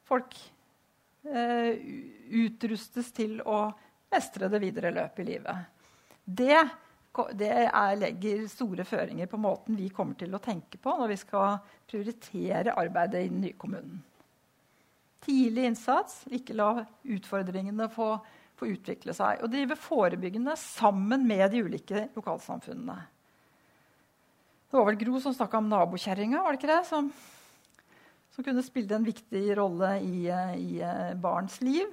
folk 0.10 0.34
eh, 1.30 1.78
utrustes 2.34 3.12
til 3.14 3.38
å 3.46 3.68
mestre 4.14 4.50
det 4.50 4.62
videre 4.64 4.94
løpet 4.96 5.22
i 5.22 5.28
livet. 5.28 5.72
Det, 6.26 6.58
det 7.38 7.52
er, 7.68 8.00
legger 8.00 8.48
store 8.50 8.86
føringer 8.88 9.30
på 9.30 9.40
måten 9.42 9.78
vi 9.78 9.92
kommer 9.94 10.18
til 10.18 10.34
å 10.34 10.42
tenke 10.42 10.82
på 10.82 10.96
når 10.98 11.14
vi 11.14 11.22
skal 11.22 11.60
prioritere 11.86 12.74
arbeidet 12.74 13.26
i 13.26 13.32
den 13.32 13.44
nye 13.46 13.58
kommunen. 13.60 14.02
Tidlig 15.26 15.70
innsats, 15.70 16.24
ikke 16.34 16.58
la 16.58 16.86
utfordringene 17.16 17.88
få, 17.94 18.12
få 18.58 18.70
utvikle 18.70 19.14
seg. 19.18 19.42
Og 19.42 19.50
drive 19.54 19.78
forebyggende 19.78 20.54
sammen 20.62 21.26
med 21.26 21.48
de 21.54 21.64
ulike 21.66 22.08
lokalsamfunnene. 22.18 22.98
Det 24.70 24.78
var 24.78 24.90
vel 24.90 25.00
Gro 25.00 25.22
som 25.24 25.34
snakka 25.34 25.62
om 25.62 25.70
nabokjerringa, 25.72 26.42
var 26.44 26.54
det 26.54 26.60
ikke 26.60 26.74
det? 26.74 26.84
Som, 26.90 27.10
som 28.36 28.44
kunne 28.44 28.64
spille 28.66 28.98
en 28.98 29.08
viktig 29.08 29.46
rolle 29.58 29.96
i, 30.04 30.28
i 30.28 30.82
eh, 30.84 31.16
barns 31.20 31.62
liv. 31.64 31.88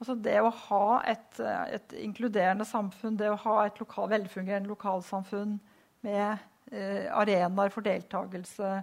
Altså 0.00 0.16
det 0.16 0.38
å 0.40 0.52
ha 0.68 0.84
et, 1.08 1.40
et, 1.40 1.92
inkluderende 2.00 2.64
samfunn, 2.66 3.18
det 3.20 3.28
å 3.30 3.40
ha 3.42 3.56
et 3.66 3.76
lokal, 3.82 4.08
velfungerende 4.10 4.72
lokalsamfunn 4.72 5.58
med 6.06 6.40
eh, 6.72 7.04
arenaer 7.12 7.72
for 7.74 7.84
deltakelse, 7.84 8.78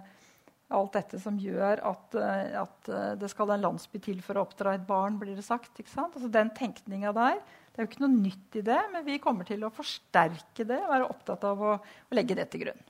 alt 0.78 0.94
dette 0.94 1.18
som 1.20 1.38
gjør 1.40 1.80
at, 1.90 2.14
eh, 2.20 2.52
at, 2.60 2.90
eh, 2.92 3.14
det 3.18 3.30
skal 3.32 3.50
en 3.54 3.64
landsby 3.64 4.00
til 4.04 4.20
for 4.24 4.38
å 4.38 4.44
oppdra 4.46 4.76
et 4.76 4.86
barn, 4.86 5.18
blir 5.18 5.34
det 5.36 5.46
sagt. 5.46 5.80
Altså 5.80 6.30
Den 6.30 6.52
tenkninga 6.54 7.12
der. 7.16 7.40
Det 7.72 7.82
er 7.82 7.86
jo 7.86 7.90
ikke 7.90 8.04
noe 8.04 8.20
nytt 8.20 8.60
i 8.60 8.64
det, 8.66 8.80
men 8.92 9.06
vi 9.06 9.18
kommer 9.22 9.48
til 9.48 9.64
å 9.64 9.74
forsterke 9.74 10.66
det 10.66 10.80
være 10.86 11.08
opptatt 11.08 11.44
av 11.44 11.62
å, 11.62 11.74
å 11.78 12.14
legge 12.14 12.36
det 12.38 12.50
til 12.52 12.66
grunn. 12.66 12.86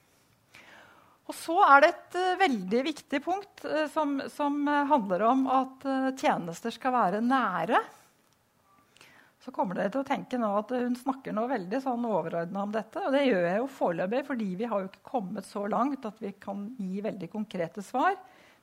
Og 1.28 1.36
så 1.36 1.58
er 1.66 1.84
det 1.84 1.92
et 1.92 2.18
uh, 2.18 2.40
veldig 2.40 2.82
viktig 2.86 3.22
punkt 3.24 3.64
uh, 3.68 3.84
som, 3.92 4.18
som 4.32 4.62
uh, 4.64 4.86
handler 4.88 5.26
om 5.28 5.46
at 5.52 5.88
tjenester 6.16 6.72
skal 6.74 6.94
være 6.94 7.24
nære 7.24 7.82
så 9.48 9.52
kommer 9.54 9.78
dere 9.78 9.88
til 9.88 10.02
å 10.02 10.04
tenke 10.04 10.36
nå 10.36 10.48
at 10.58 10.72
hun 10.76 10.96
snakker 10.98 11.32
nå 11.32 11.46
veldig 11.48 11.78
sånn 11.80 12.02
overordna 12.04 12.66
om 12.66 12.72
dette. 12.74 13.00
Og 13.00 13.14
det 13.14 13.22
gjør 13.24 13.46
jeg 13.46 13.60
jo 13.62 13.70
foreløpig, 13.78 14.20
fordi 14.26 14.48
vi 14.60 14.66
har 14.68 14.82
jo 14.82 14.90
ikke 14.90 15.06
kommet 15.08 15.48
så 15.48 15.62
langt 15.72 16.04
at 16.04 16.18
vi 16.20 16.34
kan 16.36 16.66
gi 16.76 17.00
veldig 17.06 17.30
konkrete 17.32 17.84
svar. 17.86 18.18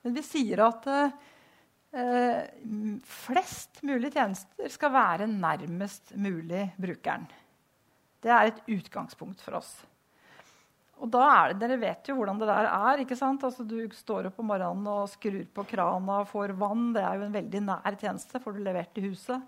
Men 0.05 0.13
vi 0.13 0.22
sier 0.22 0.61
at 0.61 0.86
eh, 0.91 2.43
flest 3.01 3.82
mulig 3.88 4.13
tjenester 4.13 4.70
skal 4.70 4.93
være 4.93 5.30
nærmest 5.32 6.13
mulig 6.22 6.68
brukeren. 6.78 7.26
Det 8.22 8.36
er 8.36 8.51
et 8.51 8.61
utgangspunkt 8.78 9.41
for 9.41 9.57
oss. 9.63 9.74
Og 11.03 11.11
da 11.11 11.25
er 11.27 11.51
det, 11.51 11.59
Dere 11.63 11.79
vet 11.81 12.07
jo 12.07 12.15
hvordan 12.17 12.39
det 12.39 12.47
der 12.47 12.69
er. 12.69 13.01
ikke 13.03 13.17
sant? 13.19 13.43
Altså, 13.43 13.65
du 13.67 13.77
står 13.95 14.29
opp 14.29 14.39
om 14.39 14.47
morgenen 14.53 14.87
og 14.87 15.09
skrur 15.11 15.43
på 15.53 15.67
krana 15.67 16.21
og 16.23 16.29
får 16.31 16.55
vann. 16.59 16.87
Det 16.95 17.03
er 17.03 17.19
jo 17.19 17.27
en 17.27 17.35
veldig 17.35 17.61
nær 17.67 17.99
tjeneste. 17.99 18.41
Får 18.41 18.55
du 18.55 18.63
levert 18.63 19.01
i 19.01 19.05
huset. 19.09 19.43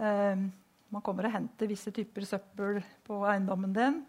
Eh, 0.00 0.46
man 0.90 1.04
kommer 1.06 1.28
og 1.28 1.34
henter 1.36 1.70
visse 1.70 1.92
typer 1.94 2.26
søppel 2.26 2.80
på 3.06 3.20
eiendommen 3.28 3.76
din. 3.76 4.00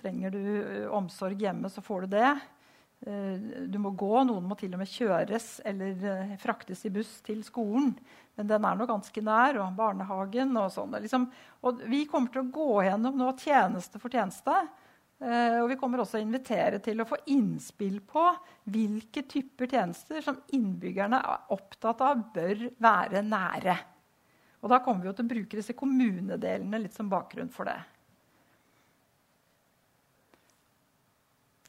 Trenger 0.00 0.34
du 0.34 0.88
omsorg 0.96 1.44
hjemme, 1.44 1.70
så 1.70 1.84
får 1.84 2.06
du 2.06 2.16
det. 2.16 2.30
Eh, 3.04 3.44
du 3.68 3.76
må 3.78 3.92
gå, 3.92 4.14
noen 4.24 4.48
må 4.48 4.56
til 4.58 4.72
og 4.72 4.80
med 4.80 4.90
kjøres 4.90 5.58
eller 5.68 6.32
fraktes 6.40 6.86
i 6.88 6.92
buss 6.94 7.18
til 7.26 7.44
skolen. 7.46 7.92
Men 8.34 8.48
den 8.48 8.64
er 8.64 8.80
nå 8.80 8.88
ganske 8.88 9.22
nær, 9.22 9.60
og 9.60 9.76
barnehagen 9.76 10.56
og 10.56 10.72
sånn. 10.74 10.96
Liksom, 11.04 11.28
og 11.68 11.84
vi 11.92 12.06
kommer 12.10 12.32
til 12.32 12.46
å 12.46 12.54
gå 12.56 12.70
gjennom 12.88 13.20
nå 13.20 13.28
tjeneste 13.44 14.00
for 14.00 14.10
tjeneste. 14.10 14.56
Og 15.24 15.70
vi 15.70 15.76
kommer 15.80 16.02
også 16.02 16.18
å 16.18 16.24
invitere 16.24 16.82
til 16.84 17.00
å 17.00 17.06
få 17.08 17.16
innspill 17.32 17.96
på 18.04 18.26
hvilke 18.68 19.22
typer 19.24 19.70
tjenester 19.72 20.20
som 20.20 20.36
innbyggerne 20.52 21.16
er 21.16 21.46
opptatt 21.54 22.02
av 22.04 22.26
bør 22.34 22.66
være 22.84 23.22
nære. 23.24 23.76
Og 24.60 24.68
da 24.72 24.82
kommer 24.84 25.06
vi 25.06 25.14
til 25.16 25.24
å 25.24 25.32
bruke 25.32 25.60
disse 25.60 25.76
kommunedelene 25.76 26.82
litt 26.82 26.96
som 26.96 27.08
bakgrunn 27.08 27.48
for 27.52 27.68
det. 27.68 27.78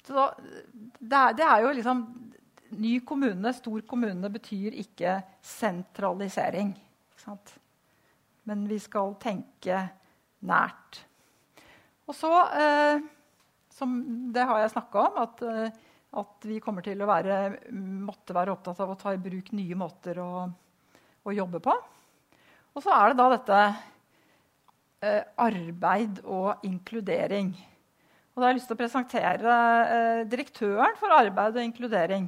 Så 0.05 0.27
det 0.99 1.17
er, 1.17 1.35
det 1.39 1.47
er 1.47 1.65
jo 1.65 1.73
liksom 1.79 2.05
Ny 2.75 2.97
kommune, 3.07 3.51
stor 3.55 3.83
kommune, 3.87 4.29
betyr 4.33 4.73
ikke 4.81 5.19
sentralisering. 5.45 6.73
Ikke 7.13 7.35
Men 8.49 8.65
vi 8.67 8.79
skal 8.81 9.13
tenke 9.21 9.77
nært. 10.43 10.99
Og 12.09 12.17
så, 12.17 12.31
eh, 12.57 12.99
som 13.75 13.97
det 14.33 14.45
har 14.47 14.61
jeg 14.61 14.73
snakka 14.75 15.01
om, 15.03 15.17
at, 15.25 15.43
eh, 15.43 15.81
at, 16.21 16.47
vi 16.47 16.61
kommer 16.63 16.85
til 16.85 17.01
å 17.03 17.09
være, 17.09 17.39
måtte 17.75 18.35
være 18.35 18.53
opptatt 18.55 18.79
av 18.83 18.93
å 18.93 18.99
ta 18.99 19.13
i 19.15 19.21
bruk 19.21 19.51
nye 19.57 19.75
måter 19.79 20.21
å, 20.23 20.45
å 21.25 21.35
jobbe 21.35 21.61
på. 21.63 21.75
Og 22.75 22.83
så 22.83 22.91
er 22.95 23.11
det 23.11 23.19
da 23.19 23.27
dette 23.33 23.59
eh, 25.03 25.21
arbeid 25.39 26.23
og 26.23 26.65
inkludering. 26.67 27.53
Og 28.35 28.41
da 28.41 28.47
har 28.47 28.51
jeg 28.51 28.59
lyst 28.59 28.67
til 28.71 28.75
å 28.75 28.81
presentere 28.81 29.59
eh, 29.95 30.23
direktøren 30.27 30.97
for 30.99 31.15
arbeid 31.15 31.55
og 31.55 31.63
inkludering. 31.63 32.25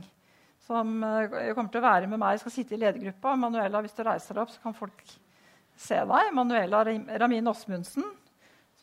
Som 0.68 1.00
eh, 1.04 1.52
kommer 1.56 1.72
til 1.72 1.82
å 1.82 1.88
være 1.88 2.12
med 2.12 2.22
meg, 2.22 2.40
skal 2.40 2.54
sitte 2.54 2.76
i 2.76 2.82
ledergruppa. 2.82 3.36
Manuela, 3.40 3.84
hvis 3.84 3.96
du 3.96 4.04
reiser 4.08 4.36
deg 4.36 4.46
opp, 4.46 4.54
så 4.56 4.64
kan 4.64 4.76
folk 4.76 5.04
se 5.78 6.00
deg. 6.12 6.32
Manuela 6.36 6.84
Ramin 7.24 7.52
Åsmundsen, 7.52 8.08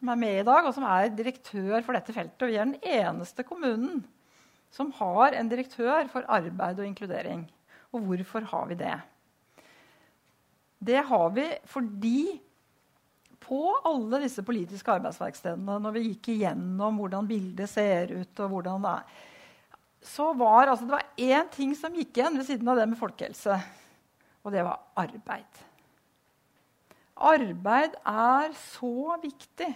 som 0.05 0.13
er 0.13 0.21
med 0.21 0.43
i 0.43 0.45
dag, 0.45 0.67
og 0.69 0.75
som 0.77 0.85
er 0.85 1.09
direktør 1.17 1.81
for 1.81 1.97
dette 1.97 2.13
feltet. 2.13 2.43
Og 2.45 2.51
vi 2.53 2.59
er 2.61 2.69
den 2.69 2.77
eneste 2.85 3.45
kommunen 3.47 4.03
som 4.75 4.91
har 4.99 5.37
en 5.39 5.49
direktør 5.49 6.11
for 6.13 6.27
arbeid 6.29 6.83
og 6.83 6.89
inkludering. 6.89 7.47
Og 7.95 8.05
hvorfor 8.05 8.45
har 8.51 8.67
vi 8.69 8.77
det? 8.83 8.97
Det 10.85 11.01
har 11.09 11.31
vi 11.33 11.47
fordi 11.71 12.19
på 13.45 13.61
alle 13.85 14.21
disse 14.25 14.45
politiske 14.45 14.93
arbeidsverkstedene, 14.93 15.79
når 15.81 15.95
vi 15.97 16.05
gikk 16.11 16.31
igjennom 16.35 17.01
hvordan 17.01 17.29
bildet 17.29 17.71
ser 17.71 18.13
ut, 18.13 18.41
og 18.41 18.53
hvordan 18.53 18.85
det 18.85 18.93
er, 18.99 19.23
så 20.05 20.31
var 20.37 20.69
altså, 20.69 20.85
det 20.85 20.97
var 20.99 21.09
én 21.17 21.49
ting 21.53 21.73
som 21.77 21.97
gikk 21.97 22.19
igjen 22.19 22.37
ved 22.37 22.49
siden 22.49 22.69
av 22.69 22.81
det 22.81 22.89
med 22.91 23.01
folkehelse, 23.01 23.57
og 24.45 24.53
det 24.53 24.65
var 24.67 24.83
arbeid. 25.01 25.65
Arbeid 27.15 27.97
er 28.05 28.57
så 28.59 29.17
viktig 29.23 29.71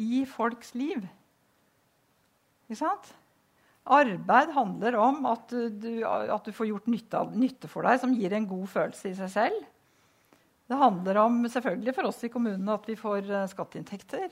i 0.00 0.22
folks 0.28 0.72
liv. 0.78 1.04
Ikke 2.66 2.80
sant? 2.80 3.12
Arbeid 3.90 4.52
handler 4.54 4.96
om 5.00 5.24
at 5.30 5.50
du, 5.50 5.90
at 6.06 6.46
du 6.46 6.54
får 6.54 6.68
gjort 6.68 6.88
nytte, 6.92 7.22
nytte 7.34 7.70
for 7.70 7.86
deg, 7.86 8.00
som 8.02 8.12
gir 8.14 8.34
en 8.36 8.48
god 8.48 8.66
følelse 8.70 9.10
i 9.10 9.16
seg 9.18 9.32
selv. 9.32 9.62
Det 10.70 10.78
handler 10.78 11.18
om 11.24 11.40
selvfølgelig 11.50 11.94
for 11.96 12.08
oss 12.12 12.20
i 12.22 12.30
kommunene 12.30 12.76
at 12.76 12.84
vi 12.86 12.94
får 12.98 13.26
uh, 13.26 13.46
skatteinntekter. 13.50 14.28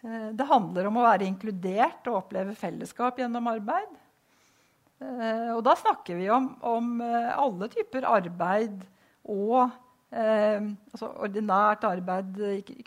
Uh, 0.00 0.30
det 0.32 0.46
handler 0.48 0.88
om 0.88 0.96
å 0.96 1.04
være 1.04 1.26
inkludert 1.28 2.08
og 2.08 2.22
oppleve 2.22 2.56
fellesskap 2.56 3.20
gjennom 3.20 3.50
arbeid. 3.50 3.90
Uh, 5.02 5.52
og 5.58 5.60
da 5.66 5.74
snakker 5.76 6.16
vi 6.16 6.30
om, 6.32 6.48
om 6.64 7.02
alle 7.02 7.68
typer 7.72 8.08
arbeid 8.08 8.80
og 9.28 9.68
altså 10.10 11.06
ordinært 11.22 11.84
arbeid 11.86 12.38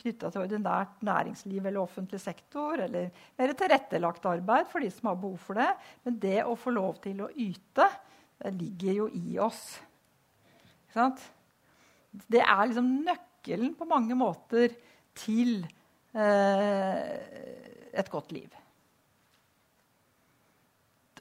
knytta 0.02 0.28
til 0.30 0.42
ordinært 0.44 1.04
næringsliv 1.08 1.66
eller 1.66 1.84
offentlig 1.84 2.20
sektor. 2.20 2.82
Eller 2.84 3.14
mer 3.40 3.54
tilrettelagt 3.60 4.26
arbeid 4.28 4.68
for 4.72 4.84
de 4.84 4.92
som 4.92 5.12
har 5.12 5.20
behov 5.22 5.38
for 5.40 5.60
det. 5.60 5.70
Men 6.04 6.20
det 6.20 6.42
å 6.44 6.58
få 6.60 6.74
lov 6.76 7.00
til 7.04 7.24
å 7.24 7.32
yte, 7.32 7.88
det 8.44 8.54
ligger 8.60 9.00
jo 9.04 9.08
i 9.16 9.38
oss. 9.40 9.64
Det 12.12 12.44
er 12.44 12.66
liksom 12.68 12.92
nøkkelen 13.08 13.72
på 13.78 13.88
mange 13.90 14.18
måter 14.18 14.76
til 15.18 15.64
eh, 16.14 17.16
et 17.94 18.12
godt 18.12 18.36
liv. 18.36 18.52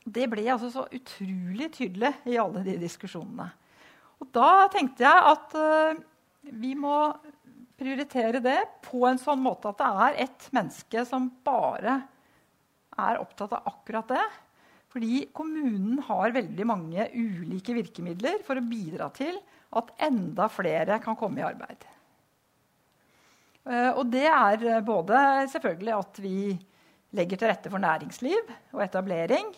Det 0.03 0.27
ble 0.27 0.45
altså 0.51 0.71
så 0.73 0.89
utrolig 0.91 1.71
tydelig 1.77 2.11
i 2.27 2.39
alle 2.41 2.65
de 2.67 2.75
diskusjonene. 2.83 3.53
Og 4.23 4.31
da 4.35 4.69
tenkte 4.71 5.03
jeg 5.03 5.29
at 5.33 5.57
uh, 5.59 5.99
vi 6.63 6.77
må 6.79 6.97
prioritere 7.79 8.39
det 8.43 8.61
på 8.87 9.03
en 9.09 9.19
sånn 9.19 9.43
måte 9.43 9.73
at 9.73 9.81
det 9.81 9.91
er 10.07 10.21
ett 10.29 10.49
menneske 10.55 11.03
som 11.09 11.27
bare 11.43 11.99
er 13.03 13.19
opptatt 13.19 13.57
av 13.57 13.71
akkurat 13.73 14.13
det. 14.15 14.25
Fordi 14.93 15.25
kommunen 15.35 16.03
har 16.07 16.35
veldig 16.35 16.67
mange 16.69 17.09
ulike 17.17 17.75
virkemidler 17.75 18.43
for 18.47 18.61
å 18.61 18.67
bidra 18.67 19.09
til 19.17 19.39
at 19.73 19.91
enda 20.05 20.47
flere 20.53 20.99
kan 21.03 21.17
komme 21.19 21.41
i 21.41 21.47
arbeid. 21.47 21.87
Eh, 23.65 23.91
og 23.97 24.05
det 24.13 24.27
er 24.29 24.85
både 24.85 25.23
selvfølgelig 25.55 25.95
at 25.97 26.21
vi 26.23 26.37
legger 27.17 27.41
til 27.41 27.53
rette 27.53 27.73
for 27.73 27.83
næringsliv 27.83 28.53
og 28.77 28.85
etablering. 28.85 29.49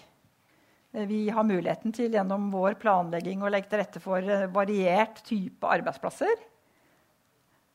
Eh, 0.95 1.05
vi 1.11 1.26
har 1.34 1.45
muligheten 1.45 1.92
til 1.92 2.14
gjennom 2.14 2.47
vår 2.55 2.78
planlegging 2.80 3.42
å 3.42 3.51
legge 3.53 3.68
til 3.72 3.82
rette 3.82 4.03
for 4.03 4.34
variert 4.55 5.20
type 5.26 5.68
arbeidsplasser. 5.76 6.34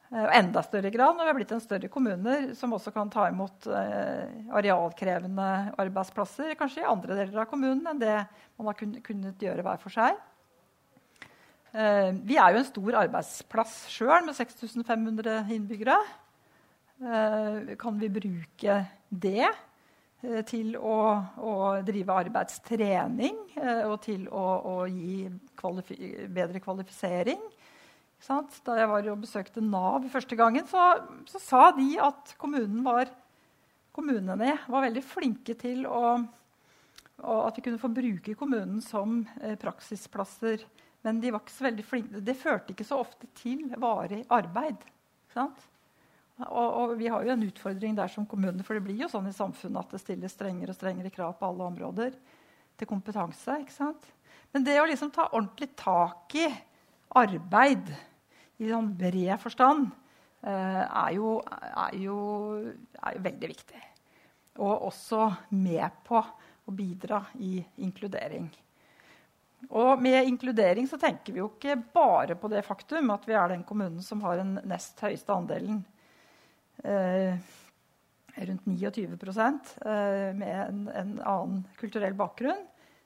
Og 0.09 0.31
enda 0.33 0.63
større 0.65 0.89
grad 0.89 1.13
når 1.13 1.27
vi 1.27 1.29
har 1.29 1.37
blitt 1.37 1.51
en 1.53 1.61
større 1.61 1.89
kommune 1.93 2.55
som 2.57 2.71
også 2.73 2.89
kan 2.95 3.11
ta 3.13 3.27
imot 3.29 3.67
arealkrevende 3.69 5.49
arbeidsplasser, 5.77 6.55
kanskje 6.57 6.81
i 6.81 6.87
andre 6.89 7.13
deler 7.19 7.43
av 7.43 7.45
kommunen 7.51 7.85
enn 7.91 8.01
det 8.01 8.15
man 8.57 8.71
har 8.71 8.79
kunnet 9.05 9.45
gjøre 9.45 9.67
hver 9.67 9.77
for 9.83 9.93
seg. 9.93 10.17
Eh, 11.69 12.09
vi 12.25 12.37
er 12.41 12.53
jo 12.53 12.61
en 12.63 12.67
stor 12.67 12.95
arbeidsplass 13.03 13.73
sjøl 13.93 14.25
med 14.25 14.37
6500 14.37 15.51
innbyggere. 15.53 15.97
Eh, 16.99 17.75
kan 17.79 17.99
vi 18.01 18.09
bruke 18.11 18.79
det 19.09 19.45
eh, 19.45 19.59
til 20.49 20.73
å, 20.75 20.97
å 21.39 21.53
drive 21.87 22.17
arbeidstrening 22.25 23.37
og 23.87 23.95
til 24.03 24.25
å, 24.27 24.43
å 24.67 24.75
gi 24.91 25.29
kvalifi 25.59 26.27
bedre 26.27 26.59
kvalifisering? 26.63 27.39
Da 28.19 28.75
jeg 28.75 28.89
var 28.91 29.07
og 29.13 29.21
besøkte 29.23 29.63
Nav 29.63 30.03
første 30.11 30.35
gangen, 30.35 30.67
så, 30.67 30.89
så 31.29 31.39
sa 31.39 31.61
de 31.77 31.93
at 32.03 32.33
var, 32.83 33.13
kommunene 33.95 34.57
var 34.67 34.85
veldig 34.89 35.05
flinke 35.07 35.55
til 35.59 35.87
å 35.87 36.19
At 37.19 37.57
vi 37.57 37.63
kunne 37.63 37.79
få 37.79 37.89
bruke 37.91 38.35
kommunen 38.39 38.79
som 38.83 39.25
praksisplasser 39.59 40.67
men 41.01 41.19
de 41.23 41.31
det 41.31 42.35
førte 42.35 42.73
ikke 42.73 42.87
så 42.87 42.99
ofte 42.99 43.29
til 43.39 43.69
varig 43.79 44.25
arbeid. 44.35 44.81
Og, 46.47 46.67
og, 46.67 46.91
vi 46.99 47.09
har 47.11 47.25
jo 47.25 47.33
en 47.33 47.47
utfordring 47.49 47.97
der 47.97 48.11
som 48.11 48.27
kommune, 48.27 48.63
for 48.63 48.77
det 48.77 48.85
blir 48.85 49.01
jo 49.03 49.09
sånn 49.11 49.27
i 49.27 49.35
samfunnet 49.35 49.81
at 49.81 49.95
det 49.95 49.99
stilles 49.99 50.35
strengere 50.37 50.71
og 50.71 50.77
strengere 50.77 51.11
krav 51.11 51.33
på 51.39 51.49
alle 51.49 51.67
områder 51.67 52.15
til 52.79 52.87
kompetanse. 52.87 53.57
ikke 53.59 53.75
sant? 53.75 54.07
Men 54.55 54.63
det 54.63 54.77
å 54.79 54.87
liksom 54.87 55.11
ta 55.11 55.27
ordentlig 55.33 55.73
tak 55.77 56.37
i 56.39 56.47
arbeid 57.19 57.91
i 58.59 58.69
sånn 58.69 58.93
bred 58.97 59.35
forstand 59.41 59.89
eh, 60.47 60.83
er, 60.85 61.11
jo, 61.17 61.35
er, 61.43 61.99
jo, 61.99 62.17
er, 63.01 63.11
jo, 63.17 63.27
veldig 63.27 63.51
viktig. 63.51 63.83
Og 64.63 64.87
også 64.89 65.27
med 65.59 66.01
på 66.07 66.23
å 66.23 66.75
bidra 66.75 67.21
i 67.43 67.59
inkludering. 67.83 68.47
Og 69.75 69.99
med 69.99 70.23
inkludering 70.23 70.87
så 70.87 70.97
tenker 70.99 71.35
vi 71.35 71.41
jo 71.41 71.51
ikke 71.51 71.75
bare 71.93 72.37
på 72.39 72.47
det 72.51 72.63
faktum 72.63 73.11
at 73.11 73.25
vi 73.27 73.35
er 73.35 73.51
den 73.51 73.65
kommunen 73.67 73.99
som 74.03 74.21
har 74.23 74.39
den 74.39 74.55
nest 74.67 74.99
høyeste 75.03 75.35
andelen, 75.35 75.81
rundt 78.47 78.65
29 78.65 79.07
eh, 79.85 80.35
med 80.35 80.67
en, 80.67 80.87
en, 80.87 81.21
annen 81.21 81.63
kulturell 81.79 82.13
bakgrunn. 82.13 82.61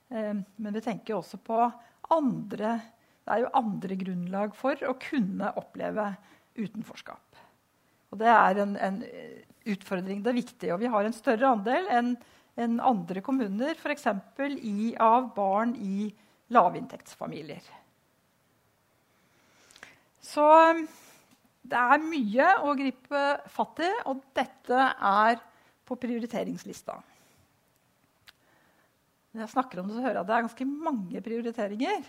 Eh, 0.10 0.34
men 0.56 0.74
vi 0.74 0.82
tenker 0.82 1.18
også 1.18 1.40
på 1.42 1.60
andre 2.14 2.80
Det 3.24 3.32
er 3.32 3.40
jo 3.46 3.54
andre 3.56 3.96
grunnlag 3.96 4.56
for 4.56 4.76
å 4.84 4.98
kunne 5.00 5.54
oppleve 5.56 6.10
utenforskap. 6.60 7.38
Og 8.12 8.20
det 8.20 8.28
er 8.28 8.60
en, 8.60 8.74
en 8.76 8.98
utfordring. 9.64 10.20
Det 10.22 10.34
er 10.34 10.42
viktig. 10.42 10.72
Og 10.74 10.82
vi 10.82 10.92
har 10.92 11.08
en 11.08 11.16
større 11.16 11.54
andel 11.56 11.88
enn 11.88 12.18
en 12.60 12.76
andre 12.84 13.24
kommuner, 13.26 13.80
f.eks. 13.80 14.04
av 15.02 15.30
barn 15.34 15.72
i 15.80 16.12
lavinntektsfamilier. 16.54 17.64
Så 20.22 20.44
det 21.64 21.80
er 21.80 22.04
mye 22.04 22.50
å 22.68 22.76
gripe 22.76 23.24
fatt 23.52 23.82
i, 23.86 23.90
og 24.10 24.22
dette 24.36 24.86
er 24.94 25.40
på 25.88 25.98
prioriteringslista. 26.00 26.98
Når 29.34 29.46
jeg 29.46 29.54
snakker 29.56 29.82
om 29.82 29.90
det, 29.90 29.98
så 29.98 30.04
hører 30.04 30.20
jeg 30.20 30.24
at 30.24 30.30
det 30.30 30.36
er 30.36 30.46
ganske 30.46 30.70
mange 30.70 31.24
prioriteringer. 31.26 32.08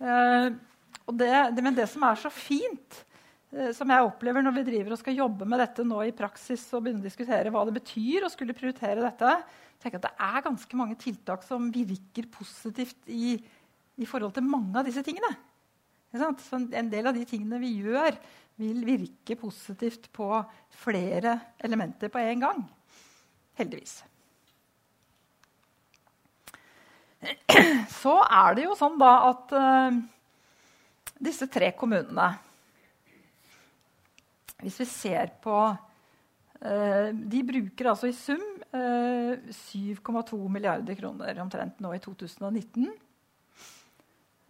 Eh, 0.00 0.46
det, 1.10 1.30
det, 1.56 1.64
men 1.66 1.76
det 1.76 1.88
som 1.90 2.06
er 2.08 2.20
så 2.22 2.30
fint, 2.32 3.00
eh, 3.52 3.72
som 3.76 3.90
jeg 3.92 4.06
opplever 4.06 4.46
når 4.46 4.56
vi 4.60 4.66
driver 4.70 4.94
og 4.94 5.02
skal 5.02 5.18
jobbe 5.18 5.48
med 5.50 5.60
dette 5.60 5.84
nå 5.84 6.00
i 6.06 6.14
praksis 6.16 6.64
og 6.72 6.86
begynne 6.86 7.04
å 7.04 7.08
diskutere 7.10 7.52
hva 7.52 7.66
det 7.68 7.76
betyr 7.76 8.24
å 8.24 8.32
skulle 8.32 8.56
prioritere 8.56 9.04
dette, 9.04 9.34
tenker 9.82 10.00
at 10.00 10.08
det 10.08 10.30
er 10.30 10.46
ganske 10.46 10.80
mange 10.80 10.96
tiltak 11.00 11.44
som 11.44 11.68
virker 11.74 12.30
positivt 12.32 13.10
i, 13.12 13.34
i 14.00 14.08
forhold 14.08 14.36
til 14.36 14.46
mange 14.46 14.78
av 14.78 14.88
disse 14.88 15.04
tingene. 15.04 15.34
En 16.12 16.90
del 16.90 17.06
av 17.06 17.14
de 17.14 17.24
tingene 17.28 17.60
vi 17.62 17.76
gjør, 17.84 18.16
vil 18.60 18.84
virke 18.84 19.36
positivt 19.40 20.10
på 20.12 20.28
flere 20.82 21.38
elementer 21.62 22.10
på 22.12 22.20
en 22.20 22.42
gang. 22.44 22.62
Heldigvis. 23.60 24.00
Så 28.00 28.14
er 28.24 28.56
det 28.56 28.64
jo 28.64 28.76
sånn 28.78 28.96
da 29.00 29.12
at 29.28 29.52
uh, 29.52 29.98
disse 31.20 31.44
tre 31.52 31.68
kommunene 31.76 32.30
Hvis 34.62 34.78
vi 34.80 34.86
ser 34.88 35.34
på 35.44 35.56
uh, 35.68 37.08
De 37.12 37.42
bruker 37.44 37.90
altså 37.92 38.08
i 38.08 38.16
sum 38.16 38.40
7,2 38.70 40.38
eh, 40.38 40.50
milliarder 40.54 40.94
kroner 40.94 41.40
omtrent 41.42 41.80
nå 41.82 41.90
i 41.96 41.98
2019. 41.98 42.84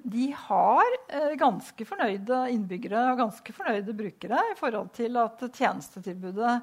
De 0.03 0.31
har 0.37 0.95
eh, 1.09 1.35
ganske 1.41 1.87
fornøyde 1.87 2.39
innbyggere 2.55 3.11
og 3.11 3.21
ganske 3.21 3.55
fornøyde 3.55 3.97
brukere 3.97 4.41
i 4.53 4.57
forhold 4.59 4.93
til 4.97 5.19
at 5.21 5.45
tjenestetilbudet 5.49 6.55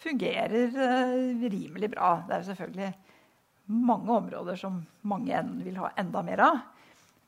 fungerer 0.00 0.74
eh, 0.74 1.46
rimelig 1.46 1.92
bra. 1.94 2.16
Det 2.26 2.36
er 2.36 2.46
selvfølgelig 2.50 2.90
mange 3.70 4.12
områder 4.16 4.58
som 4.58 4.80
mange 5.06 5.42
vil 5.62 5.78
ha 5.78 5.92
enda 6.00 6.22
mer 6.26 6.44
av. 6.48 6.60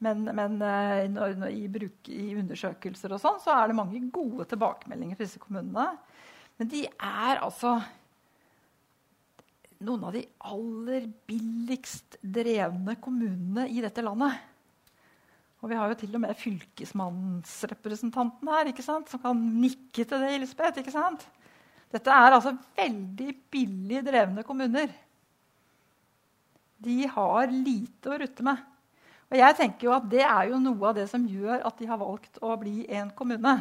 Men, 0.03 0.25
men 0.35 0.57
når, 0.59 1.37
når 1.39 1.53
i, 1.55 1.67
bruk, 1.71 2.09
i, 2.11 2.33
undersøkelser 2.35 3.13
og 3.15 3.21
sånn, 3.23 3.37
så 3.39 3.53
er 3.55 3.71
det 3.71 3.77
mange 3.79 4.01
gode 4.11 4.49
tilbakemeldinger 4.51 5.15
til 5.15 5.29
disse 5.29 5.43
kommunene. 5.43 5.93
Men 6.59 6.71
de 6.73 6.81
er 6.91 7.39
altså 7.39 7.77
noen 9.87 10.09
av 10.09 10.17
de 10.17 10.23
aller 10.51 11.07
billigst 11.29 12.19
drevne 12.23 12.97
kommunene 13.03 13.69
i 13.71 13.83
dette 13.85 14.03
landet. 14.05 14.39
Og 15.63 15.71
vi 15.71 15.79
har 15.79 15.87
jo 15.89 15.95
til 16.01 16.17
og 16.19 16.23
med 16.25 16.41
fylkesmannsrepresentanten 16.41 18.49
her 18.51 18.67
ikke 18.73 18.83
sant? 18.83 19.07
som 19.11 19.21
kan 19.23 19.37
nikke 19.63 20.03
til 20.03 20.19
det. 20.19 20.35
Elisabeth, 20.35 20.79
ikke 20.83 20.95
sant? 20.95 21.23
Dette 21.93 22.11
er 22.11 22.33
altså 22.33 22.57
veldig 22.77 23.35
billig 23.53 24.07
drevne 24.07 24.43
kommuner. 24.47 24.89
De 26.83 27.07
har 27.07 27.47
lite 27.53 28.11
å 28.11 28.19
rutte 28.19 28.43
med. 28.47 28.57
Og 29.33 29.39
jeg 29.39 29.57
tenker 29.57 29.87
jo 29.87 29.93
at 29.95 30.11
Det 30.11 30.25
er 30.27 30.49
jo 30.51 30.59
noe 30.61 30.89
av 30.91 30.97
det 30.99 31.07
som 31.09 31.29
gjør 31.29 31.63
at 31.69 31.79
de 31.79 31.87
har 31.89 31.99
valgt 32.01 32.39
å 32.43 32.57
bli 32.61 32.87
en 32.93 33.11
kommune. 33.17 33.55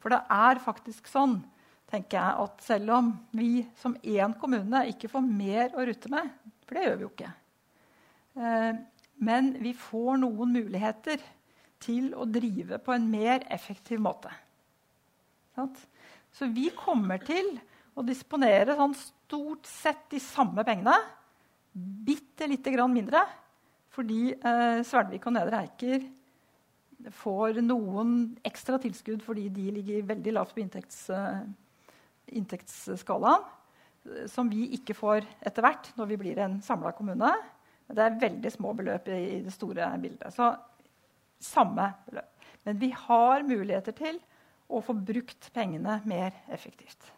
For 0.00 0.08
det 0.14 0.22
er 0.30 0.62
faktisk 0.62 1.10
sånn 1.10 1.42
tenker 1.90 2.20
jeg 2.20 2.38
at 2.44 2.62
selv 2.64 2.90
om 2.94 3.10
vi 3.34 3.66
som 3.80 3.96
én 4.06 4.34
kommune 4.38 4.86
ikke 4.92 5.10
får 5.10 5.26
mer 5.26 5.74
å 5.74 5.84
rutte 5.88 6.08
med, 6.12 6.30
for 6.64 6.78
det 6.78 6.84
gjør 6.86 6.96
vi 6.96 7.02
jo 7.02 7.10
ikke 7.10 7.32
eh, 8.38 8.74
Men 9.20 9.52
vi 9.60 9.74
får 9.76 10.20
noen 10.22 10.54
muligheter 10.54 11.20
til 11.80 12.12
å 12.16 12.26
drive 12.28 12.78
på 12.80 12.94
en 12.94 13.08
mer 13.10 13.44
effektiv 13.52 14.00
måte. 14.02 14.32
Så 16.32 16.48
vi 16.52 16.70
kommer 16.76 17.20
til 17.24 17.52
å 17.98 18.04
disponere 18.06 18.76
sånn 18.78 18.96
stort 18.96 19.68
sett 19.68 20.06
de 20.12 20.20
samme 20.22 20.64
pengene. 20.64 20.96
Bitte 21.72 22.48
lite 22.48 22.72
grann 22.72 22.94
mindre. 22.94 23.24
Fordi 23.90 24.32
eh, 24.32 24.80
Svelvik 24.86 25.26
og 25.26 25.34
Nedre 25.34 25.64
Eiker 25.64 26.04
får 27.16 27.60
noen 27.64 28.36
ekstra 28.46 28.78
tilskudd 28.80 29.22
fordi 29.24 29.48
de 29.52 29.70
ligger 29.78 30.04
veldig 30.12 30.34
lavt 30.36 30.54
på 30.54 30.62
inntekts, 30.62 31.08
eh, 31.14 31.40
inntektsskalaen, 32.38 33.48
som 34.30 34.48
vi 34.48 34.68
ikke 34.78 34.94
får 34.96 35.26
etter 35.44 35.64
hvert 35.64 35.90
når 35.98 36.12
vi 36.12 36.20
blir 36.22 36.38
en 36.40 36.60
samla 36.64 36.94
kommune. 36.96 37.32
Det 37.90 38.02
er 38.04 38.18
veldig 38.20 38.52
små 38.54 38.74
beløp 38.78 39.08
i 39.10 39.40
det 39.44 39.54
store 39.54 39.88
bildet. 40.02 40.34
Så 40.34 40.52
samme 41.42 41.88
beløp. 42.06 42.50
Men 42.68 42.78
vi 42.80 42.90
har 42.94 43.46
muligheter 43.46 43.96
til 43.96 44.20
å 44.70 44.82
få 44.84 44.94
brukt 44.94 45.48
pengene 45.54 45.98
mer 46.08 46.36
effektivt. 46.52 47.08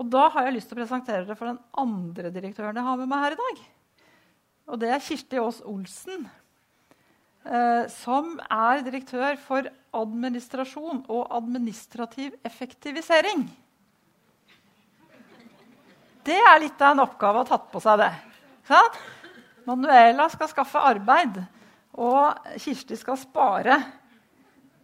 Og 0.00 0.08
da 0.12 0.26
har 0.32 0.46
jeg 0.46 0.56
lyst 0.56 0.70
til 0.70 0.78
å 0.78 0.80
presentere 0.80 1.26
det 1.28 1.36
for 1.36 1.50
den 1.50 1.60
andre 1.80 2.32
direktøren 2.32 2.76
jeg 2.76 2.86
har 2.86 3.00
med 3.00 3.10
meg 3.10 3.24
her 3.24 3.36
i 3.36 3.40
dag. 3.40 3.62
Og 4.70 4.80
det 4.80 4.92
er 4.94 5.02
Kirsti 5.04 5.40
Aas 5.40 5.60
Olsen, 5.66 6.26
eh, 7.44 7.84
som 7.92 8.38
er 8.46 8.84
direktør 8.86 9.36
for 9.42 9.68
administrasjon 9.96 11.04
og 11.10 11.32
administrativ 11.36 12.36
effektivisering. 12.46 13.48
Det 16.24 16.36
er 16.36 16.60
litt 16.62 16.80
av 16.84 16.94
en 16.94 17.04
oppgave 17.06 17.40
å 17.40 17.44
ha 17.44 17.48
tatt 17.48 17.70
på 17.72 17.80
seg 17.82 18.00
det. 18.02 18.12
Sånn? 18.68 19.00
Manuela 19.70 20.26
skal 20.32 20.50
skaffe 20.50 20.82
arbeid, 20.82 21.36
og 22.00 22.50
Kirsti 22.58 22.96
skal 22.98 23.18
spare. 23.20 23.76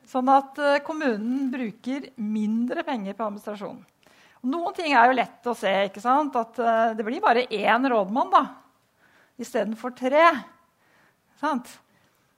Sånn 0.07 0.29
at 0.31 0.59
eh, 0.63 0.83
kommunen 0.87 1.49
bruker 1.51 2.11
mindre 2.23 2.85
penger 2.87 3.17
på 3.17 3.27
administrasjon. 3.27 3.81
Noen 4.47 4.77
ting 4.77 4.93
er 4.95 5.09
jo 5.09 5.17
lett 5.19 5.49
å 5.51 5.57
se. 5.59 5.73
ikke 5.89 6.03
sant? 6.03 6.37
At 6.39 6.61
uh, 6.63 6.93
det 6.95 7.03
blir 7.03 7.23
bare 7.25 7.49
én 7.51 7.89
rådmann 7.91 8.31
da, 8.31 8.45
istedenfor 9.43 9.97
tre. 9.99 10.29
Sant? 11.41 11.73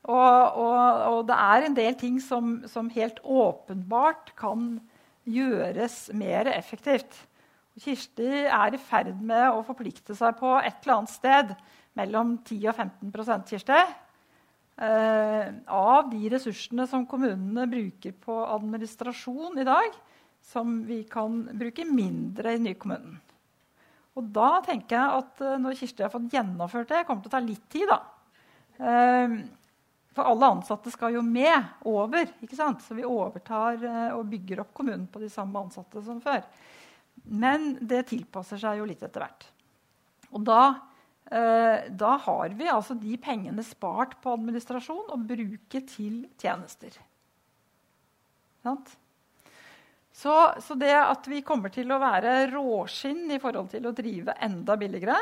Og, 0.09 0.15
og, 0.17 1.03
og, 1.11 1.19
det 1.29 1.37
er 1.37 1.67
en 1.67 1.77
del 1.77 1.99
ting 2.01 2.17
som, 2.25 2.63
som 2.71 2.89
helt 2.95 3.19
åpenbart 3.21 4.33
kan 4.39 4.79
gjøres 5.29 6.07
mer 6.17 6.49
effektivt. 6.55 7.13
Kirsti 7.79 8.47
er 8.49 8.73
i 8.73 8.81
ferd 8.81 9.21
med 9.21 9.51
å 9.53 9.61
forplikte 9.67 10.17
seg 10.17 10.39
på 10.41 10.55
et 10.63 10.81
eller 10.81 10.97
annet 10.97 11.13
sted 11.13 11.53
mellom 11.99 12.37
10 12.45 12.69
og 12.71 12.77
15 12.77 13.47
Kirsti, 13.49 13.79
eh, 14.79 15.49
av 15.67 16.11
de 16.11 16.31
ressursene 16.33 16.87
som 16.89 17.07
kommunene 17.07 17.67
bruker 17.71 18.15
på 18.23 18.39
administrasjon 18.47 19.59
i 19.59 19.67
dag, 19.67 19.97
som 20.43 20.83
vi 20.87 21.03
kan 21.05 21.43
bruke 21.59 21.85
mindre 21.85 22.55
i 22.55 22.63
nykommunen. 22.63 23.19
Og 24.19 24.31
da 24.35 24.59
tenker 24.67 24.97
jeg 24.97 25.23
at 25.23 25.45
eh, 25.45 25.59
når 25.63 25.79
Kirsti 25.79 26.07
har 26.07 26.15
fått 26.15 26.33
gjennomført 26.33 26.91
det, 26.95 27.05
kommer 27.07 27.23
det 27.23 27.31
til 27.31 27.35
å 27.35 27.39
ta 27.39 27.45
litt 27.45 27.69
tid. 27.71 27.91
da. 27.91 28.01
Eh, 28.79 29.39
for 30.19 30.27
alle 30.27 30.49
ansatte 30.51 30.91
skal 30.91 31.15
jo 31.15 31.23
med 31.23 31.87
over. 31.87 32.27
ikke 32.43 32.59
sant? 32.59 32.83
Så 32.83 32.97
vi 32.99 33.07
overtar 33.07 33.79
og 34.17 34.25
bygger 34.27 34.65
opp 34.65 34.73
kommunen 34.75 35.07
på 35.07 35.21
de 35.23 35.29
samme 35.31 35.61
ansatte 35.63 36.03
som 36.03 36.19
før. 36.19 36.43
Men 37.23 37.77
det 37.87 38.09
tilpasser 38.11 38.59
seg 38.59 38.81
jo 38.81 38.89
litt 38.89 39.05
etter 39.05 39.23
hvert. 39.23 39.47
Og 40.35 40.43
da, 40.43 40.63
da 41.29 42.13
har 42.25 42.55
vi 42.57 42.71
altså 42.73 42.95
de 42.97 43.19
pengene 43.21 43.61
spart 43.67 44.15
på 44.23 44.33
administrasjon 44.33 45.11
og 45.13 45.27
bruke 45.29 45.83
til 45.85 46.23
tjenester. 46.41 46.95
Så, 50.19 50.35
så, 50.65 50.75
det 50.75 50.91
at 50.99 51.29
vi 51.31 51.45
kommer 51.47 51.71
til 51.71 51.93
å 51.95 52.01
være 52.03 52.49
råskinn 52.51 53.29
i 53.31 53.39
forhold 53.39 53.69
til 53.71 53.87
å 53.87 53.95
drive 53.95 54.35
enda 54.43 54.75
billigere, 54.81 55.19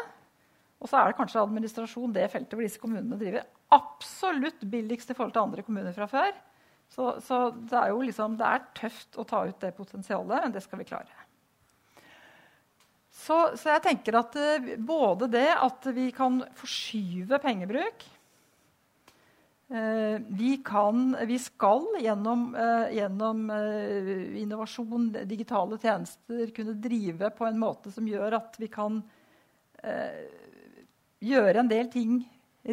Og 0.80 0.88
så 0.90 0.98
er 1.00 1.10
det 1.10 1.16
kanskje 1.16 1.42
administrasjon 1.42 2.12
det 2.12 2.26
feltet 2.32 2.52
hvor 2.52 2.64
disse 2.64 2.80
kommunene 2.80 3.16
driver 3.20 3.46
absolutt 3.72 4.60
billigst 4.60 5.10
i 5.10 5.16
forhold 5.16 5.32
til 5.32 5.42
andre 5.42 5.64
kommuner 5.64 5.94
fra 5.96 6.08
før. 6.10 6.34
Så, 6.92 7.14
så 7.24 7.38
det 7.56 7.78
er 7.80 7.92
jo 7.92 8.02
liksom, 8.04 8.36
det 8.38 8.46
er 8.46 8.66
tøft 8.76 9.16
å 9.18 9.24
ta 9.26 9.40
ut 9.48 9.56
det 9.60 9.72
potensialet, 9.76 10.44
men 10.44 10.54
det 10.54 10.62
skal 10.64 10.80
vi 10.80 10.88
klare. 10.88 11.25
Så, 13.26 13.36
så 13.58 13.72
jeg 13.74 13.82
tenker 13.88 14.20
at 14.20 14.36
uh, 14.38 14.68
både 14.78 15.28
det 15.32 15.48
at 15.50 15.88
vi 15.96 16.10
kan 16.14 16.38
forskyve 16.58 17.40
pengebruk 17.42 18.04
uh, 19.72 20.22
vi, 20.38 20.52
kan, 20.66 21.10
vi, 21.26 21.40
skal 21.42 21.88
gjennom, 22.04 22.48
uh, 22.54 22.86
gjennom 22.94 23.48
innovasjon, 24.44 25.10
digitale 25.26 25.80
tjenester, 25.82 26.46
kunne 26.54 26.78
drive 26.78 27.32
på 27.34 27.48
en 27.48 27.58
måte 27.58 27.90
som 27.94 28.06
gjør 28.06 28.38
at 28.38 28.58
vi 28.62 28.70
kan 28.72 29.02
gjøre 31.22 31.60
en 31.60 31.68
del 31.70 31.86
ting 31.92 32.16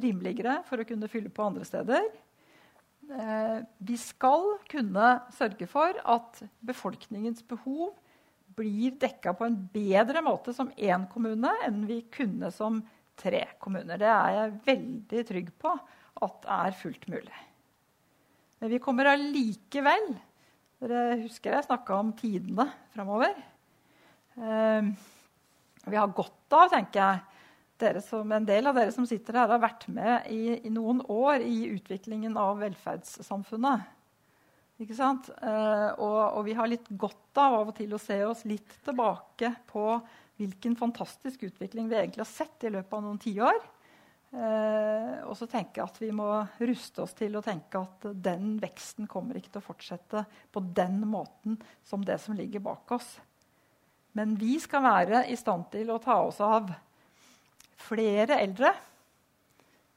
rimeligere 0.02 0.62
for 0.66 0.82
å 0.82 0.86
kunne 0.88 1.10
fylle 1.12 1.30
på 1.30 1.44
andre 1.46 1.66
steder. 1.68 2.08
Eh, 3.12 3.60
vi 3.78 3.98
skal 4.00 4.56
kunne 4.72 5.10
sørge 5.36 5.68
for 5.70 5.98
at 6.00 6.40
befolkningens 6.66 7.44
behov 7.46 7.92
blir 8.58 8.98
dekka 9.02 9.34
på 9.38 9.48
en 9.48 9.58
bedre 9.74 10.24
måte 10.26 10.54
som 10.56 10.72
én 10.78 11.08
kommune 11.12 11.52
enn 11.66 11.84
vi 11.90 12.02
kunne 12.14 12.52
som 12.54 12.82
tre 13.20 13.46
kommuner. 13.62 14.00
Det 14.02 14.10
er 14.10 14.38
jeg 14.38 14.60
veldig 14.68 15.24
trygg 15.30 15.50
på 15.62 15.74
at 16.24 16.48
er 16.58 16.78
fullt 16.78 17.08
mulig. 17.12 17.42
Men 18.62 18.72
vi 18.72 18.84
kommer 18.84 19.12
allikevel 19.12 20.14
Dere 20.84 21.22
husker 21.22 21.54
jeg 21.56 21.64
snakka 21.64 21.96
om 21.96 22.10
tidene 22.20 22.66
framover. 22.92 23.38
Eh, 24.36 24.90
vi 25.86 25.96
har 25.96 26.12
godt 26.12 26.56
av, 26.58 26.66
tenker 26.74 27.00
jeg, 27.00 28.02
som, 28.04 28.28
en 28.36 28.48
del 28.48 28.68
av 28.68 28.76
dere 28.76 28.92
som 28.92 29.08
sitter 29.08 29.38
her, 29.40 29.52
har 29.52 29.62
vært 29.64 29.86
med 29.92 30.28
i, 30.32 30.58
i 30.68 30.72
noen 30.72 31.00
år 31.08 31.44
i 31.44 31.70
utviklingen 31.72 32.36
av 32.40 32.60
velferdssamfunnet. 32.60 33.88
Ikke 34.84 34.98
sant? 34.98 35.30
Eh, 35.32 35.90
og, 36.02 36.20
og, 36.34 36.42
vi 36.48 36.56
har 36.58 36.68
litt 36.68 36.90
godt 37.00 37.40
av 37.40 37.60
av 37.62 37.72
og 37.72 37.78
til 37.78 37.94
å 37.96 38.02
se 38.02 38.18
oss 38.28 38.44
litt 38.50 38.80
tilbake 38.86 39.54
på 39.70 39.86
hvilken 40.42 40.76
fantastisk 40.76 41.46
utvikling 41.48 41.88
vi 41.88 42.00
egentlig 42.00 42.24
har 42.24 42.30
sett 42.30 42.66
i 42.66 42.72
løpet 42.74 42.98
av 42.98 43.04
noen 43.06 43.22
tiår. 43.22 43.60
Eh, 44.34 45.20
og 45.30 45.36
så 45.38 45.46
tenke 45.50 45.84
at 45.84 46.00
vi 46.02 46.10
må 46.16 46.26
ruste 46.66 47.04
oss 47.04 47.14
til 47.18 47.38
å 47.38 47.44
tenke 47.46 47.84
at 47.86 48.08
den 48.26 48.56
veksten 48.62 49.08
kommer 49.10 49.38
ikke 49.38 49.54
til 49.54 49.62
å 49.62 49.68
fortsette 49.68 50.24
på 50.52 50.64
den 50.74 51.04
måten 51.06 51.60
som 51.86 52.04
det 52.06 52.18
som 52.24 52.36
ligger 52.38 52.64
bak 52.66 52.96
oss. 52.98 53.14
Men 54.18 54.34
vi 54.38 54.58
skal 54.62 54.84
være 54.86 55.24
i 55.30 55.38
stand 55.38 55.70
til 55.74 55.94
å 55.94 56.02
ta 56.02 56.20
oss 56.26 56.42
av 56.44 56.74
flere 57.84 58.42
eldre 58.42 58.74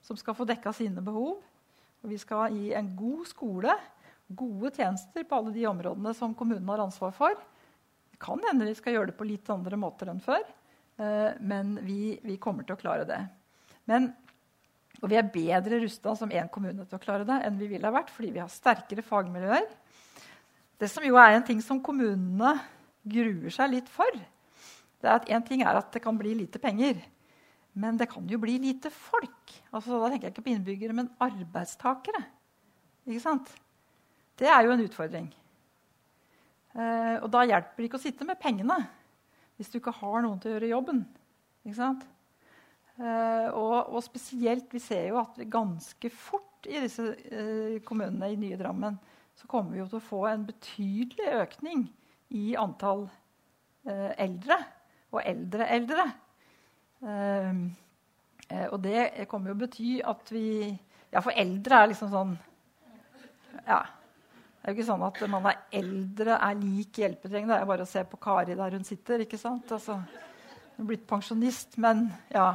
som 0.05 0.19
skal 0.21 0.37
få 0.37 0.47
dekka 0.49 0.73
sine 0.77 1.03
behov. 1.05 1.41
Og 2.05 2.13
vi 2.13 2.19
skal 2.21 2.55
gi 2.55 2.71
en 2.77 2.93
god 2.97 3.25
skole, 3.29 3.73
gode 4.29 4.73
tjenester 4.75 5.25
på 5.25 5.39
alle 5.39 5.55
de 5.55 5.67
områdene 5.69 6.13
som 6.17 6.35
kommunen 6.35 6.69
har 6.73 6.83
ansvar 6.83 7.15
for. 7.15 7.35
Det 8.11 8.19
kan 8.23 8.43
hende 8.49 8.69
vi 8.69 8.77
skal 8.79 8.97
gjøre 8.97 9.13
det 9.13 9.19
på 9.19 9.27
litt 9.29 9.49
andre 9.53 9.79
måter 9.79 10.11
enn 10.11 10.23
før, 10.25 10.45
eh, 10.99 11.33
men 11.41 11.77
vi, 11.87 12.17
vi, 12.25 12.39
kommer 12.43 12.67
til 12.67 12.77
å 12.77 12.81
klare 12.81 13.07
det. 13.09 13.21
Men, 13.91 14.11
og 15.03 15.11
vi 15.13 15.19
er 15.21 15.33
bedre 15.33 15.81
rusta 15.83 16.17
som 16.19 16.33
én 16.33 16.51
kommune 16.53 16.87
til 16.87 16.99
å 16.99 17.03
klare 17.03 17.27
det 17.29 17.41
enn 17.47 17.59
vi 17.61 17.71
ville 17.71 17.87
ha 17.87 17.95
vært, 17.95 18.11
fordi 18.15 18.33
vi 18.35 18.43
har 18.43 18.53
sterkere 18.53 19.05
fagmiljøer. 19.07 19.69
Det 20.77 20.89
som 20.93 21.05
jo 21.07 21.17
er 21.21 21.37
en 21.37 21.47
ting 21.47 21.63
som 21.65 21.81
kommunene 21.85 22.57
gruer 23.07 23.53
seg 23.55 23.71
litt 23.73 23.93
for, 23.93 24.11
det 25.01 25.09
er 25.09 25.21
at 25.21 25.29
én 25.31 25.45
ting 25.47 25.63
er 25.63 25.79
at 25.79 25.93
det 25.95 26.03
kan 26.03 26.17
bli 26.19 26.35
lite 26.35 26.61
penger. 26.61 26.99
Men 27.77 27.99
det 28.01 28.09
kan 28.09 28.25
jo 28.29 28.41
bli 28.41 28.57
lite 28.59 28.89
folk. 28.91 29.53
Altså, 29.69 30.01
da 30.01 30.09
tenker 30.09 30.31
jeg 30.31 30.35
ikke 30.35 30.47
på 30.47 30.53
innbyggere, 30.55 30.97
men 30.97 31.11
arbeidstakere. 31.21 32.23
Ikke 33.05 33.21
sant? 33.21 33.53
Det 34.37 34.49
er 34.53 34.67
jo 34.67 34.75
en 34.75 34.85
utfordring. 34.85 35.29
Eh, 36.77 37.17
og 37.23 37.31
da 37.33 37.45
hjelper 37.49 37.81
det 37.81 37.89
ikke 37.89 38.01
å 38.01 38.05
sitte 38.05 38.27
med 38.29 38.41
pengene 38.41 38.83
hvis 39.57 39.71
du 39.73 39.79
ikke 39.79 39.95
har 39.97 40.21
noen 40.21 40.41
til 40.41 40.51
å 40.51 40.57
gjøre 40.57 40.75
jobben. 40.75 40.99
Eh, 41.67 43.49
og, 43.57 43.79
og, 43.89 44.01
spesielt, 44.05 44.69
vi 44.73 44.81
ser 44.85 45.09
jo 45.09 45.21
at 45.23 45.41
ganske 45.53 46.11
fort 46.13 46.69
i 46.69 46.83
disse 46.83 47.09
eh, 47.31 47.79
kommunene 47.87 48.29
i 48.33 48.39
nye 48.41 48.59
Drammen 48.61 48.99
så 49.37 49.49
kommer 49.49 49.75
vi 49.75 49.81
jo 49.81 49.89
til 49.91 50.01
å 50.01 50.05
få 50.05 50.21
en 50.31 50.45
betydelig 50.49 51.33
økning 51.41 51.87
i 52.37 52.55
antall 52.61 53.07
eh, 53.89 54.13
eldre 54.23 54.61
og 55.13 55.21
eldre 55.25 55.69
eldre. 55.73 56.07
Ehm, 57.05 57.61
eh, 58.49 58.67
og 58.71 58.81
det 58.85 59.27
kommer 59.31 59.53
jo 59.53 59.59
å 59.59 59.65
bety 59.67 59.99
at 60.05 60.33
vi 60.33 60.49
Ja, 61.13 61.21
for 61.23 61.33
eldre 61.39 61.83
er 61.83 61.93
liksom 61.93 62.11
sånn 62.13 62.33
Ja. 63.67 63.85
Det 64.67 64.73
er 64.73 64.75
jo 64.75 64.81
ikke 64.81 64.89
sånn 64.89 65.03
at 65.07 65.19
man 65.31 65.45
er 65.47 65.59
eldre, 65.79 66.37
er 66.43 66.57
lik 66.59 66.99
hjelpetrengende. 66.99 67.55
Det 67.55 67.63
er 67.63 67.69
bare 67.71 67.85
å 67.85 67.87
se 67.87 68.01
på 68.11 68.19
Kari 68.19 68.57
der 68.59 68.75
hun 68.75 68.87
sitter. 68.89 69.23
ikke 69.23 69.39
sant? 69.39 69.71
Altså, 69.71 69.95
hun 70.75 70.81
er 70.83 70.89
blitt 70.89 71.05
pensjonist, 71.07 71.77
men 71.79 72.09
ja. 72.35 72.49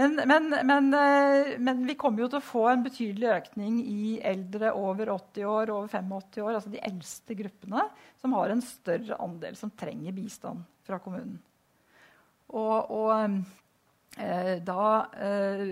Men, 0.00 0.16
men, 0.24 0.48
men, 0.70 0.88
eh, 0.96 1.50
men, 1.60 1.84
vi 1.84 1.98
kommer 2.00 2.24
jo 2.24 2.30
til 2.32 2.40
å 2.40 2.46
få 2.48 2.64
en 2.70 2.86
betydelig 2.86 3.28
økning 3.34 3.76
i 3.84 4.14
eldre 4.24 4.72
over 4.72 5.12
80 5.18 5.44
år, 5.52 5.74
over 5.74 5.92
85 5.92 6.40
år, 6.46 6.54
altså 6.54 6.72
de 6.72 6.80
eldste 6.88 7.36
gruppene, 7.42 7.84
som 8.24 8.38
har 8.38 8.54
en 8.54 8.64
større 8.64 9.20
andel 9.28 9.60
som 9.60 9.76
trenger 9.76 10.16
bistand 10.16 10.64
fra 10.88 10.96
kommunen. 11.04 11.36
Og, 12.56 12.88
og 12.88 13.12
eh, 13.18 13.36
da 14.18 14.84
eh, 15.14 15.64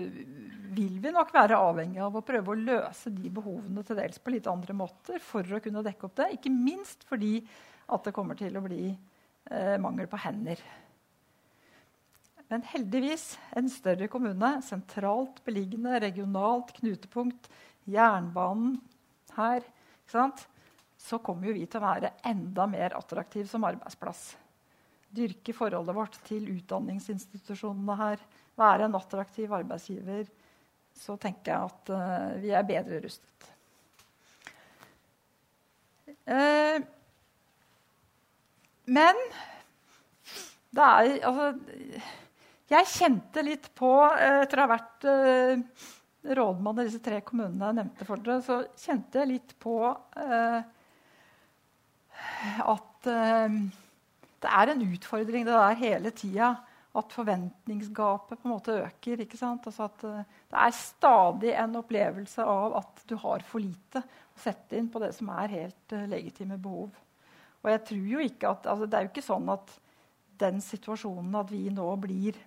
vil 0.77 0.99
vi 1.03 1.11
nok 1.11 1.33
være 1.35 1.59
avhengig 1.59 1.99
av 2.03 2.15
å 2.15 2.23
prøve 2.25 2.53
å 2.53 2.59
løse 2.59 3.11
de 3.11 3.31
behovene 3.33 3.83
til 3.83 3.99
dels 3.99 4.21
på 4.23 4.31
litt 4.31 4.47
andre 4.47 4.75
måter 4.77 5.19
for 5.23 5.43
å 5.43 5.61
kunne 5.63 5.83
dekke 5.85 6.07
opp 6.07 6.17
det. 6.21 6.29
Ikke 6.37 6.53
minst 6.53 7.03
fordi 7.09 7.41
at 7.91 8.07
det 8.07 8.15
kommer 8.15 8.39
til 8.39 8.55
å 8.55 8.63
bli 8.63 8.89
eh, 8.91 9.75
mangel 9.83 10.07
på 10.11 10.19
hender. 10.23 10.61
Men 12.47 12.63
heldigvis 12.71 13.33
en 13.59 13.67
større 13.71 14.07
kommune, 14.11 14.53
sentralt 14.63 15.41
beliggende, 15.43 15.99
regionalt 15.99 16.71
knutepunkt, 16.79 17.49
jernbanen 17.87 18.77
her, 19.35 19.67
så 20.07 21.19
kommer 21.19 21.51
vi 21.51 21.67
til 21.67 21.81
å 21.81 21.87
være 21.89 22.15
enda 22.27 22.67
mer 22.71 22.95
attraktiv 22.95 23.49
som 23.51 23.67
arbeidsplass 23.67 24.29
dyrke 25.13 25.55
forholdet 25.55 25.95
vårt 25.95 26.17
til 26.27 26.47
utdanningsinstitusjonene 26.57 27.95
her, 27.99 28.21
være 28.57 28.87
en 28.87 28.97
attraktiv 28.97 29.53
arbeidsgiver, 29.53 30.25
så 30.97 31.17
tenker 31.21 31.53
jeg 31.53 31.69
at 31.69 31.91
uh, 31.93 32.37
vi 32.41 32.53
er 32.55 32.65
bedre 32.67 33.01
rustet. 33.03 33.51
Uh, 36.27 36.81
men 38.87 39.19
det 40.75 40.83
er 40.83 41.19
altså 41.27 41.47
Jeg 42.67 42.89
kjente 42.91 43.43
litt 43.45 43.69
på, 43.77 43.91
uh, 44.07 44.41
etter 44.41 44.59
å 44.59 44.65
ha 44.65 44.73
vært 44.73 45.07
rådmann 46.37 46.81
i 46.81 46.87
disse 46.89 47.03
tre 47.03 47.21
kommunene 47.23 47.69
jeg 47.69 47.77
nevnte 47.77 48.07
for 48.07 48.23
dere, 48.23 48.41
så 48.43 48.59
kjente 48.75 49.21
jeg 49.21 49.31
litt 49.31 49.53
på 49.63 49.77
at 52.67 53.07
det 53.07 54.49
er 54.51 54.71
en 54.73 54.83
utfordring 54.83 55.45
det 55.47 55.53
der 55.53 55.79
hele 55.79 56.11
tida. 56.11 56.49
At 56.97 57.13
forventningsgapet 57.13 58.39
på 58.39 58.47
en 58.47 58.53
måte 58.55 58.77
øker. 58.81 59.23
Altså 59.23 59.85
at 59.85 60.05
uh, 60.07 60.21
det 60.49 60.61
er 60.63 60.77
stadig 60.77 61.51
en 61.53 61.75
opplevelse 61.79 62.45
av 62.45 62.77
at 62.81 63.03
du 63.09 63.15
har 63.21 63.45
for 63.45 63.61
lite 63.61 64.01
å 64.01 64.41
sette 64.41 64.77
inn 64.79 64.89
på 64.89 65.01
det 65.03 65.11
som 65.17 65.29
er 65.35 65.53
helt 65.53 65.93
uh, 65.93 66.07
legitime 66.09 66.57
behov. 66.61 66.95
Og 67.63 67.71
jeg 67.73 67.83
tror 67.89 68.09
jo 68.13 68.23
ikke 68.23 68.49
at, 68.53 68.67
altså 68.69 68.87
Det 68.87 68.97
er 68.97 69.05
jo 69.05 69.13
ikke 69.13 69.25
sånn 69.25 69.53
at 69.53 69.77
den 70.37 70.61
situasjonen 70.61 71.37
at 71.39 71.49
vi 71.51 71.63
nå 71.73 71.87
blir 72.01 72.37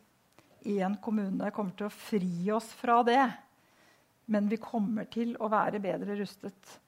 én 0.61 0.95
kommune, 1.03 1.51
kommer 1.55 1.75
til 1.77 1.89
å 1.89 1.95
fri 1.95 2.51
oss 2.55 2.69
fra 2.79 3.01
det. 3.07 3.23
Men 4.31 4.47
vi 4.51 4.61
kommer 4.63 5.09
til 5.11 5.35
å 5.41 5.49
være 5.51 5.81
bedre 5.83 6.19
rustet 6.21 6.79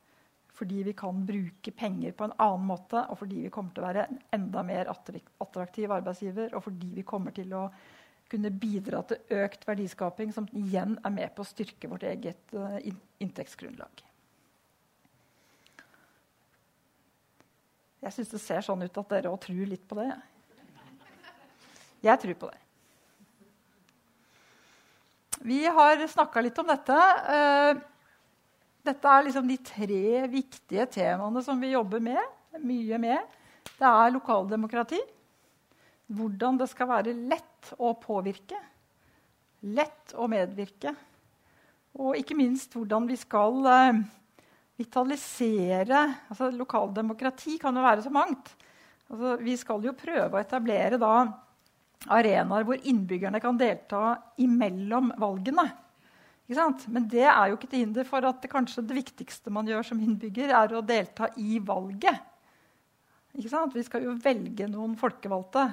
fordi 0.63 0.85
vi 0.87 0.93
kan 0.95 1.25
bruke 1.27 1.73
penger 1.75 2.13
på 2.15 2.29
en 2.29 2.37
annen 2.39 2.69
måte, 2.69 3.01
og 3.11 3.19
fordi 3.19 3.41
vi 3.43 3.51
kommer 3.51 3.75
til 3.75 3.83
å 3.83 3.89
være 3.89 4.05
en 4.07 4.21
enda 4.37 4.63
mer 4.63 4.93
attraktiv 4.93 5.91
arbeidsgiver, 5.91 6.55
og 6.55 6.63
fordi 6.69 6.93
vi 7.01 7.03
kommer 7.07 7.35
til 7.35 7.51
å 7.59 7.65
kunne 8.31 8.53
bidra 8.55 9.03
til 9.09 9.43
økt 9.43 9.67
verdiskaping, 9.67 10.31
som 10.33 10.47
igjen 10.57 10.95
er 11.03 11.13
med 11.13 11.35
på 11.35 11.43
å 11.43 11.49
styrke 11.51 11.91
vårt 11.91 12.07
eget 12.07 12.55
uh, 12.55 12.79
inntektsgrunnlag. 13.19 14.05
Jeg 18.07 18.15
syns 18.15 18.33
det 18.33 18.43
ser 18.47 18.63
sånn 18.67 18.87
ut 18.87 19.03
at 19.03 19.13
dere 19.17 19.35
òg 19.35 19.43
tror 19.43 19.67
litt 19.67 19.85
på 19.91 19.99
det. 19.99 20.11
Jeg 22.07 22.23
tror 22.23 22.39
på 22.39 22.55
det. 22.55 22.59
Vi 25.43 25.65
har 25.67 26.07
snakka 26.07 26.43
litt 26.47 26.59
om 26.63 26.71
dette. 26.71 26.99
Dette 28.83 29.11
er 29.11 29.27
liksom 29.29 29.47
de 29.47 29.59
tre 29.63 30.27
viktige 30.31 30.89
temaene 30.91 31.43
som 31.45 31.61
vi 31.63 31.71
jobber 31.71 32.03
med, 32.03 32.19
mye 32.67 32.99
med. 32.99 33.37
Det 33.79 33.87
er 33.87 34.15
lokaldemokrati. 34.15 34.99
Hvordan 36.13 36.59
det 36.59 36.69
skal 36.73 36.91
være 36.91 37.15
lett 37.15 37.73
å 37.79 37.95
påvirke. 38.01 38.59
lett 39.63 40.11
å 40.19 40.27
medvirke. 40.27 40.91
Og 42.03 42.17
ikke 42.19 42.35
minst 42.35 42.73
hvordan 42.75 43.05
vi 43.07 43.15
skal 43.21 43.69
eh, 43.71 44.01
vitalisere 44.81 46.01
altså 46.33 46.49
Lokaldemokrati 46.51 47.59
kan 47.63 47.77
jo 47.77 47.85
være 47.85 48.03
så 48.03 48.11
mangt. 48.11 48.51
Altså, 49.07 49.37
vi 49.39 49.55
skal 49.61 49.85
jo 49.87 49.95
prøve 49.95 50.35
å 50.35 50.41
etablere 50.41 50.99
da, 50.99 51.29
arenaer 52.11 52.67
hvor 52.67 52.81
innbyggerne 52.91 53.39
kan 53.45 53.61
delta 53.61 54.17
imellom 54.43 55.13
valgene. 55.21 55.69
Men 56.93 57.07
det 57.11 57.25
er 57.25 57.49
jo 57.49 57.57
ikke 57.57 57.71
til 57.71 57.85
hinder 57.85 58.07
for 58.09 58.25
at 58.29 58.43
det 58.43 58.51
kanskje 58.53 58.85
det 58.87 58.99
viktigste 58.99 59.53
man 59.55 59.69
gjør 59.69 59.93
som 59.93 60.01
innbygger, 60.03 60.53
er 60.53 60.75
å 60.77 60.85
delta 60.85 61.31
i 61.41 61.59
valget. 61.63 62.29
Vi 63.33 63.49
skal 63.87 64.05
jo 64.05 64.19
velge 64.21 64.69
noen 64.69 64.95
folkevalgte. 65.01 65.71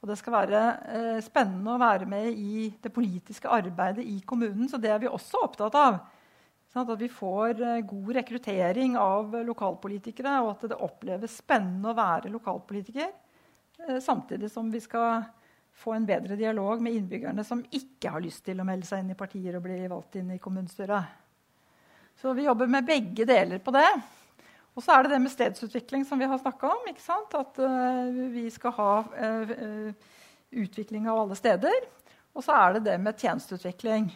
Og 0.00 0.08
det 0.08 0.16
skal 0.16 0.32
være 0.32 0.60
eh, 0.88 1.18
spennende 1.20 1.74
å 1.74 1.80
være 1.80 2.06
med 2.08 2.30
i 2.32 2.70
det 2.80 2.92
politiske 2.94 3.50
arbeidet 3.52 4.06
i 4.08 4.16
kommunen. 4.24 4.68
Så 4.70 4.80
det 4.80 4.92
er 4.94 5.02
vi 5.02 5.10
også 5.10 5.42
opptatt 5.44 5.76
av. 5.76 5.98
Sånn 6.72 6.88
at 6.88 7.02
vi 7.02 7.10
får 7.12 7.60
eh, 7.60 7.82
god 7.84 8.14
rekruttering 8.16 8.96
av 8.96 9.34
lokalpolitikere, 9.44 10.38
og 10.40 10.54
at 10.54 10.70
det 10.72 10.78
oppleves 10.80 11.36
spennende 11.42 11.92
å 11.92 11.98
være 11.98 12.32
lokalpolitiker. 12.32 13.12
Eh, 13.82 13.98
samtidig 14.00 14.48
som 14.52 14.72
vi 14.72 14.80
skal 14.80 15.26
få 15.80 15.94
en 15.96 16.06
bedre 16.06 16.36
dialog 16.36 16.82
med 16.84 16.92
innbyggerne 16.98 17.44
som 17.46 17.62
ikke 17.72 18.12
har 18.12 18.22
lyst 18.24 18.44
til 18.44 18.60
å 18.60 18.66
melde 18.68 18.88
seg 18.88 19.02
inn 19.02 19.14
i 19.14 19.18
partier 19.18 19.56
og 19.56 19.64
bli 19.64 19.80
valgt 19.88 20.18
inn 20.20 20.34
i 20.34 20.40
kommunestyret. 20.42 21.18
Så 22.20 22.34
vi 22.36 22.44
jobber 22.44 22.68
med 22.68 22.84
begge 22.84 23.24
deler 23.24 23.62
på 23.64 23.72
det. 23.72 23.88
Og 24.76 24.84
så 24.84 24.94
er 24.94 25.04
det 25.04 25.14
det 25.14 25.22
med 25.24 25.32
stedsutvikling 25.32 26.04
som 26.06 26.20
vi 26.20 26.28
har 26.28 26.38
snakka 26.38 26.68
om. 26.68 26.90
At 27.40 27.62
uh, 27.64 28.20
vi 28.34 28.44
skal 28.52 28.74
ha 28.76 28.90
uh, 29.02 29.88
utvikling 30.50 31.08
av 31.08 31.22
alle 31.22 31.38
steder. 31.38 31.88
Og 32.36 32.44
så 32.44 32.54
er 32.58 32.76
det 32.76 32.84
det 32.90 32.98
med 33.00 33.18
tjenesteutvikling. 33.18 34.10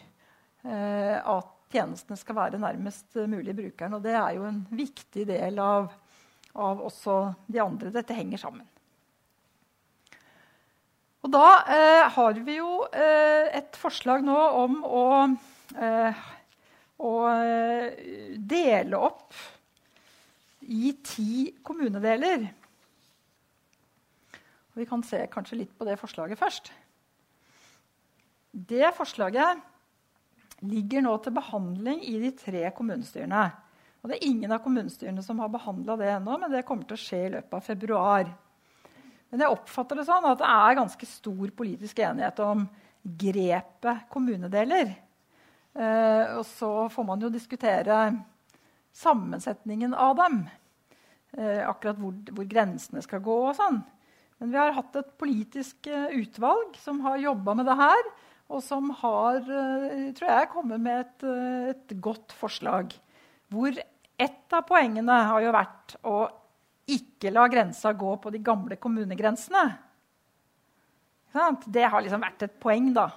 Uh, 0.64 1.16
at 1.16 1.50
tjenestene 1.72 2.20
skal 2.20 2.38
være 2.38 2.60
nærmest 2.60 3.16
mulig 3.24 3.56
brukeren. 3.56 3.96
Og 3.96 4.04
det 4.04 4.14
er 4.20 4.36
jo 4.36 4.44
en 4.50 4.62
viktig 4.68 5.26
del 5.32 5.58
av, 5.64 5.88
av 6.52 6.84
også 6.84 7.18
de 7.48 7.64
andre. 7.64 7.94
Dette 7.94 8.16
henger 8.20 8.44
sammen. 8.44 8.68
Og 11.24 11.32
da 11.32 12.08
har 12.12 12.40
vi 12.44 12.58
jo 12.58 12.84
et 12.92 13.78
forslag 13.80 14.24
nå 14.26 14.36
om 14.60 14.76
å, 14.84 15.04
å 17.00 17.12
dele 18.52 19.00
opp 19.00 19.38
i 20.68 20.92
ti 21.04 21.48
kommunedeler. 21.64 22.44
Og 24.74 24.82
vi 24.82 24.88
kan 24.90 25.04
se 25.06 25.22
kanskje 25.32 25.62
litt 25.62 25.72
på 25.78 25.88
det 25.88 25.96
forslaget 26.00 26.40
først. 26.40 26.72
Det 28.54 28.92
forslaget 28.96 29.64
ligger 30.64 31.04
nå 31.04 31.16
til 31.24 31.34
behandling 31.36 32.04
i 32.04 32.18
de 32.22 32.32
tre 32.36 32.68
kommunestyrene. 32.76 33.44
Og 34.02 34.10
det 34.10 34.18
er 34.18 34.28
ingen 34.28 34.52
av 34.52 34.60
kommunestyrene 34.64 35.22
som 35.24 35.40
har 35.40 35.52
behandla 35.52 35.96
det 35.96 36.10
ennå, 36.18 36.36
men 36.38 36.52
det 36.52 36.66
kommer 36.68 36.84
til 36.88 36.98
å 36.98 37.00
skje 37.00 37.20
i 37.24 37.30
løpet 37.32 37.56
av 37.56 37.64
februar. 37.64 38.28
Men 39.34 39.42
jeg 39.42 39.50
oppfatter 39.50 39.98
det 39.98 40.06
sånn 40.06 40.28
at 40.30 40.38
det 40.38 40.46
er 40.46 40.76
ganske 40.78 41.06
stor 41.10 41.48
politisk 41.58 41.98
enighet 42.06 42.38
om 42.44 42.68
grepet 43.02 44.04
kommunedeler. 44.14 44.92
Eh, 45.74 46.36
og 46.36 46.44
så 46.46 46.68
får 46.94 47.06
man 47.08 47.24
jo 47.24 47.32
diskutere 47.34 47.96
sammensetningen 48.94 49.96
av 49.98 50.14
dem. 50.20 50.36
Eh, 51.34 51.64
akkurat 51.66 51.98
hvor, 51.98 52.14
hvor, 52.30 52.46
grensene 52.46 53.02
skal 53.02 53.24
gå 53.26 53.34
og 53.48 53.56
sånn. 53.58 53.80
Men 54.38 54.52
vi 54.52 54.60
har 54.60 54.76
hatt 54.76 55.00
et 55.00 55.10
politisk 55.18 55.90
eh, 55.90 56.14
utvalg 56.20 56.78
som 56.78 57.02
har 57.02 57.18
jobba 57.18 57.56
med 57.58 57.66
det 57.66 57.76
her, 57.82 58.06
og 58.54 58.62
som 58.62 58.94
har 59.00 59.42
eh, 59.42 60.12
tror 60.14 60.30
jeg, 60.30 60.52
kommet 60.54 60.86
med 60.86 61.02
et, 61.08 61.26
eh, 61.26 61.74
et, 61.74 61.98
godt 61.98 62.38
forslag. 62.38 62.94
Hvor 63.50 63.74
ett 63.74 64.54
av 64.54 64.62
poengene 64.70 65.18
har 65.26 65.42
jo 65.42 65.58
vært 65.58 65.98
å 66.06 66.16
ikke 66.90 67.32
la 67.32 67.46
grensa 67.48 67.94
gå 67.96 68.16
på 68.20 68.32
de 68.34 68.40
gamle 68.44 68.76
kommunegrensene. 68.80 69.64
Det 71.66 71.84
har 71.90 72.02
liksom 72.04 72.22
vært 72.22 72.44
et 72.46 72.58
poeng, 72.62 72.92
da. 72.94 73.08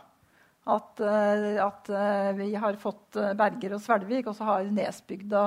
At, 0.67 0.99
eh, 0.99 1.57
at 1.63 1.89
vi 2.35 2.49
har 2.59 2.79
fått 2.81 3.19
Berger 3.37 3.77
og 3.77 3.83
Svelvik, 3.83 4.27
og 4.27 4.35
så 4.35 4.47
har 4.47 4.71
Nesbygda 4.73 5.45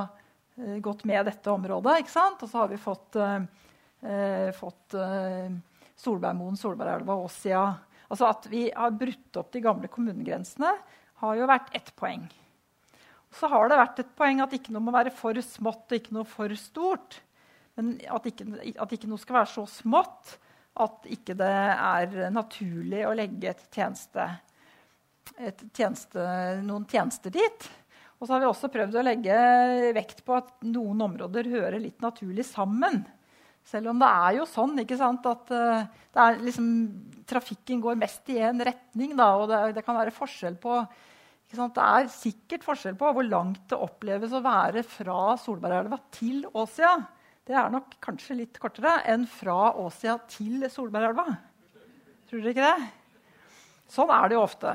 Eh, 0.66 0.78
gått 0.78 1.04
med 1.04 1.26
dette 1.26 1.50
området. 1.50 2.00
Og 2.42 2.48
så 2.48 2.58
har 2.58 2.68
vi 2.68 2.76
fått, 2.76 3.16
eh, 3.16 4.50
fått 4.52 4.94
eh, 4.94 5.48
Solbergmoen, 5.96 6.56
Solbergelva 6.56 7.16
og 7.16 7.30
Åsia. 7.30 7.64
Altså 8.10 8.28
At 8.28 8.46
vi 8.50 8.70
har 8.74 8.90
brutt 8.90 9.36
opp 9.36 9.52
de 9.52 9.60
gamle 9.60 9.88
kommunegrensene, 9.88 10.72
har 11.20 11.34
jo 11.36 11.46
vært 11.46 11.74
ett 11.74 11.92
poeng. 11.96 12.24
Og 13.30 13.38
så 13.38 13.48
har 13.48 13.68
det 13.68 13.78
vært 13.78 13.98
et 14.00 14.14
poeng 14.16 14.40
at 14.42 14.52
ikke 14.52 14.72
noe 14.72 14.82
må 14.82 14.92
være 14.92 15.12
for 15.14 15.34
smått 15.34 15.92
og 15.92 15.98
ikke 16.00 16.16
noe 16.16 16.26
for 16.26 16.48
stort. 16.58 17.20
Men 17.80 17.98
at 18.12 18.28
ikke, 18.30 18.46
at 18.76 18.94
ikke 18.94 19.10
noe 19.10 19.20
skal 19.20 19.40
være 19.40 19.52
så 19.54 19.66
smått 19.70 20.36
at 20.80 21.08
ikke 21.10 21.34
det 21.38 21.50
er 21.50 22.30
naturlig 22.32 23.02
å 23.08 23.14
legge 23.16 23.52
tjeneste, 23.72 24.26
tjeneste, 25.76 26.24
noen 26.64 26.86
tjenester 26.88 27.34
dit. 27.34 27.70
Og 28.20 28.28
så 28.28 28.34
har 28.34 28.42
vi 28.42 28.50
også 28.50 28.68
prøvd 28.72 28.98
å 29.00 29.04
legge 29.06 29.36
vekt 29.96 30.22
på 30.26 30.36
at 30.36 30.52
noen 30.68 31.00
områder 31.08 31.48
hører 31.50 31.80
litt 31.80 32.02
naturlig 32.04 32.44
sammen. 32.48 33.00
Selv 33.66 33.92
om 33.92 34.00
det 34.00 34.08
er 34.08 34.34
jo 34.38 34.48
sånn 34.48 34.76
sant, 34.98 35.26
at 35.28 35.52
uh, 35.52 36.40
liksom, 36.40 36.66
trafikken 37.28 37.80
går 37.80 37.98
mest 38.00 38.28
i 38.32 38.40
én 38.40 38.60
retning. 38.64 39.14
Da, 39.16 39.30
og 39.40 39.48
det, 39.50 39.60
det, 39.78 39.84
kan 39.86 39.98
være 39.98 40.14
forskjell 40.16 40.56
på 40.60 40.82
Det 41.50 41.84
er 41.84 42.12
sikkert 42.12 42.66
forskjell 42.66 42.98
på 42.98 43.12
hvor 43.16 43.26
langt 43.26 43.64
det 43.72 43.78
oppleves 43.78 44.32
å 44.36 44.44
være 44.44 44.84
fra 44.86 45.36
Solbergelva 45.40 46.00
til 46.14 46.44
Åsia. 46.52 46.94
Det 47.50 47.56
er 47.58 47.70
nok 47.72 47.96
kanskje 47.98 48.36
litt 48.38 48.58
kortere 48.62 49.00
enn 49.10 49.24
fra 49.26 49.72
Åsia 49.82 50.12
til 50.30 50.62
Solbergelva. 50.70 51.24
Tror 52.30 52.44
dere 52.44 52.52
ikke 52.52 52.66
det? 52.68 52.90
Sånn 53.90 54.10
er 54.14 54.28
det 54.30 54.36
jo 54.36 54.42
ofte. 54.44 54.74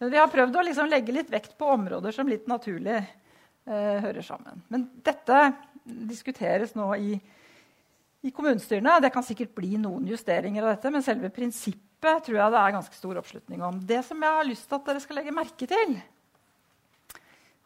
Men 0.00 0.10
vi 0.10 0.18
har 0.18 0.30
prøvd 0.32 0.56
å 0.58 0.64
liksom 0.66 0.88
legge 0.90 1.14
litt 1.14 1.28
vekt 1.30 1.52
på 1.60 1.68
områder 1.76 2.10
som 2.16 2.26
litt 2.26 2.48
naturlig 2.50 2.96
eh, 2.98 4.00
hører 4.02 4.18
sammen. 4.26 4.64
Men 4.66 4.88
dette 5.06 5.44
diskuteres 5.86 6.72
nå 6.74 6.88
i, 6.98 7.12
i 8.26 8.32
kommunestyrene. 8.34 8.96
Det 9.04 9.12
kan 9.14 9.22
sikkert 9.22 9.52
bli 9.54 9.76
noen 9.78 10.08
justeringer 10.10 10.66
av 10.66 10.72
dette, 10.72 10.90
men 10.90 11.06
selve 11.06 11.30
prinsippet 11.30 12.26
tror 12.26 12.40
jeg 12.40 12.54
det 12.56 12.64
er 12.64 12.74
ganske 12.80 12.98
stor 12.98 13.20
oppslutning 13.20 13.62
om. 13.62 13.78
Det 13.78 14.00
som 14.08 14.26
jeg 14.26 14.40
har 14.40 14.48
lyst 14.48 14.66
til 14.66 14.80
at 14.80 14.90
dere 14.90 15.04
skal 15.04 15.20
legge 15.20 15.36
merke 15.38 15.70
til, 15.70 15.94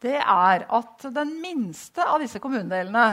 det 0.04 0.18
er 0.20 0.66
at 0.76 1.08
den 1.16 1.32
minste 1.40 2.04
av 2.04 2.20
disse 2.20 2.42
kommunedelene 2.44 3.06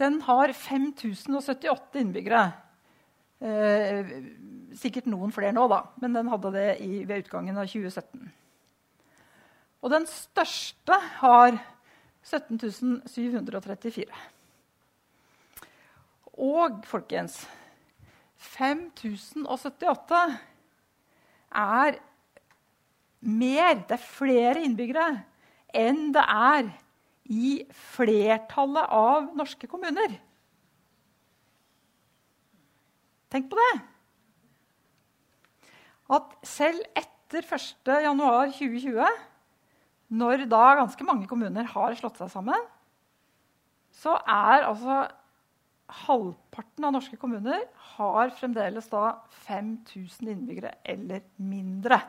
den 0.00 0.20
har 0.26 0.52
5078 0.52 2.00
innbyggere. 2.00 2.44
Eh, 3.40 4.10
sikkert 4.76 5.08
noen 5.08 5.32
flere 5.32 5.54
nå, 5.56 5.66
da, 5.72 5.82
men 6.02 6.16
den 6.16 6.28
hadde 6.32 6.52
det 6.54 6.68
i, 6.84 7.04
ved 7.08 7.24
utgangen 7.24 7.56
av 7.56 7.68
2017. 7.68 8.26
Og 9.84 9.92
den 9.92 10.06
største 10.08 10.98
har 11.20 11.58
17 12.26 12.58
734. 13.06 14.08
Og 16.36 16.82
folkens 16.84 17.38
5078 18.36 20.22
er 21.56 22.00
mer, 23.26 23.78
det 23.88 23.96
er 23.96 24.02
flere 24.02 24.64
innbyggere 24.66 25.06
enn 25.76 26.10
det 26.14 26.24
er 26.24 26.68
i 27.32 27.66
flertallet 27.94 28.92
av 28.94 29.28
norske 29.36 29.68
kommuner. 29.70 30.16
Tenk 33.32 33.50
på 33.50 33.58
det! 33.58 33.72
At 36.16 36.36
selv 36.46 36.84
etter 36.94 37.42
1.1.2020, 37.42 39.02
når 40.16 40.46
da 40.46 40.64
ganske 40.78 41.06
mange 41.06 41.26
kommuner 41.26 41.66
har 41.72 41.96
slått 41.98 42.20
seg 42.20 42.30
sammen, 42.30 42.68
så 43.96 44.14
er 44.22 44.68
altså 44.68 45.00
halvparten 46.06 46.86
av 46.86 46.94
norske 46.94 47.18
kommuner 47.18 47.64
har 47.96 48.30
fremdeles 48.38 48.88
da 48.90 49.16
5000 49.46 50.30
innbyggere 50.32 50.76
eller 50.86 51.26
mindre. 51.38 52.00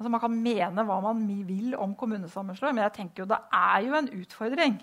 Altså 0.00 0.10
Man 0.14 0.22
kan 0.22 0.32
mene 0.32 0.84
hva 0.88 0.96
man 1.04 1.20
vil 1.44 1.74
om 1.76 1.92
kommunesammenslåing, 1.98 2.78
men 2.78 2.86
jeg 2.86 2.96
tenker 2.96 3.22
jo 3.22 3.28
det 3.28 3.36
er 3.52 3.82
jo 3.84 3.98
en 3.98 4.08
utfordring 4.16 4.78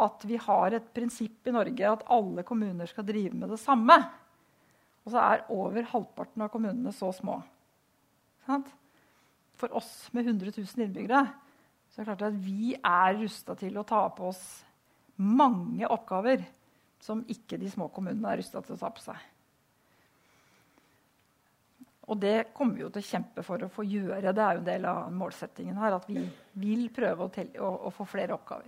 at 0.00 0.24
vi 0.24 0.38
har 0.40 0.72
et 0.72 0.86
prinsipp 0.94 1.48
i 1.50 1.52
Norge 1.52 1.90
at 1.90 2.04
alle 2.14 2.44
kommuner 2.46 2.88
skal 2.88 3.04
drive 3.04 3.36
med 3.36 3.52
det 3.52 3.58
samme. 3.60 3.98
Og 5.04 5.12
så 5.12 5.20
er 5.20 5.44
over 5.52 5.88
halvparten 5.92 6.44
av 6.46 6.48
kommunene 6.52 6.92
så 6.94 7.10
små. 7.12 7.36
For 9.60 9.76
oss 9.76 10.08
med 10.16 10.30
100 10.30 10.54
000 10.56 10.86
innbyggere 10.86 11.24
så 11.90 12.00
er 12.00 12.06
det 12.06 12.08
klart 12.08 12.26
at 12.30 12.40
vi 12.40 12.72
er 12.78 13.18
rusta 13.18 13.56
til 13.58 13.76
å 13.76 13.84
ta 13.84 14.06
på 14.14 14.30
oss 14.30 14.44
mange 15.20 15.84
oppgaver 15.90 16.46
som 17.02 17.26
ikke 17.28 17.58
de 17.60 17.68
små 17.72 17.90
kommunene 17.92 18.30
er 18.30 18.40
rusta 18.40 18.62
til 18.64 18.78
å 18.78 18.80
ta 18.80 18.92
på 18.94 19.04
seg. 19.04 19.20
Og 22.10 22.18
det 22.18 22.50
kommer 22.56 22.74
vi 22.74 22.82
jo 22.82 22.90
til 22.90 23.04
å 23.04 23.06
kjempe 23.06 23.42
for 23.46 23.62
å 23.62 23.70
få 23.70 23.84
gjøre. 23.86 24.32
Det 24.34 24.42
er 24.42 24.56
jo 24.56 24.62
en 24.64 24.66
del 24.66 24.86
av 24.90 25.12
målsettingen 25.14 25.78
her, 25.78 25.94
at 25.94 26.08
vi 26.10 26.24
vil 26.58 26.88
prøve 26.94 27.26
å, 27.26 27.30
telle, 27.30 27.54
å, 27.62 27.70
å 27.86 27.92
få 27.94 28.06
flere 28.10 28.34
oppgaver. 28.34 28.66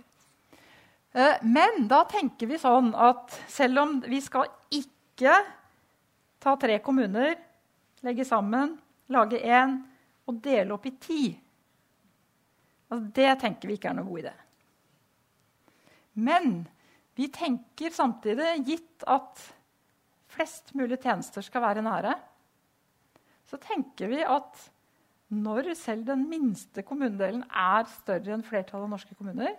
Eh, 1.11 1.43
men 1.43 1.89
da 1.91 2.05
tenker 2.09 2.47
vi 2.47 2.61
sånn 2.61 2.93
at 2.95 3.35
selv 3.51 3.83
om 3.83 3.97
vi 4.07 4.21
skal 4.23 4.47
ikke 4.71 5.35
ta 6.43 6.55
tre 6.59 6.79
kommuner, 6.83 7.35
legge 8.03 8.23
sammen, 8.27 8.77
lage 9.11 9.43
én 9.43 9.75
og 10.23 10.39
dele 10.43 10.75
opp 10.75 10.87
i 10.87 10.95
ti 11.03 11.23
altså 12.93 13.09
Det 13.15 13.29
tenker 13.41 13.67
vi 13.67 13.75
ikke 13.75 13.89
er 13.89 13.95
noen 13.97 14.09
god 14.09 14.21
idé. 14.21 14.31
Men 16.13 16.51
vi 17.17 17.25
tenker 17.33 17.89
samtidig, 17.93 18.51
gitt 18.67 19.05
at 19.09 19.41
flest 20.33 20.75
mulig 20.77 20.99
tjenester 21.01 21.45
skal 21.45 21.63
være 21.65 21.81
nære, 21.85 22.13
så 23.53 23.59
tenker 23.61 24.09
vi 24.09 24.23
at 24.25 24.57
når 25.33 25.75
selv 25.77 26.07
den 26.07 26.25
minste 26.29 26.81
kommunedelen 26.85 27.43
er 27.49 27.85
større 27.99 28.33
enn 28.33 28.45
flertallet 28.45 28.87
av 28.87 28.93
norske 28.95 29.17
kommuner, 29.17 29.53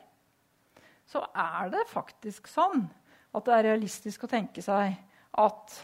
så 1.06 1.22
er 1.30 1.70
det 1.70 1.84
faktisk 1.92 2.48
sånn 2.50 2.88
at 3.34 3.46
det 3.46 3.54
er 3.54 3.66
realistisk 3.68 4.26
å 4.26 4.30
tenke 4.30 4.62
seg 4.64 4.96
at 5.38 5.78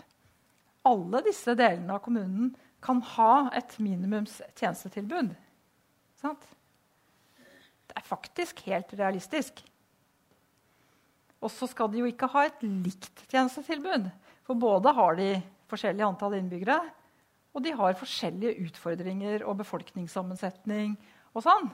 alle 0.87 1.23
disse 1.27 1.55
delene 1.55 1.95
av 1.95 2.03
kommunen 2.03 2.51
kan 2.83 3.03
ha 3.15 3.51
et 3.55 3.77
minimums 3.83 4.41
tjenestetilbud. 4.59 5.35
Sant? 6.19 6.47
Det 7.91 7.99
er 7.99 8.07
faktisk 8.07 8.63
helt 8.67 8.95
realistisk. 8.99 9.61
Og 11.41 11.53
så 11.53 11.69
skal 11.71 11.91
de 11.93 12.03
jo 12.03 12.09
ikke 12.11 12.31
ha 12.33 12.47
et 12.49 12.63
likt 12.65 13.27
tjenestetilbud. 13.31 14.09
For 14.47 14.59
både 14.59 14.95
har 14.97 15.19
de 15.19 15.35
forskjellig 15.71 16.07
antall 16.07 16.39
innbyggere, 16.39 16.81
og 17.51 17.65
de 17.65 17.73
har 17.75 17.99
forskjellige 17.99 18.67
utfordringer 18.69 19.45
og 19.49 19.59
befolkningssammensetning 19.63 20.95
og 21.35 21.45
sånn. 21.45 21.71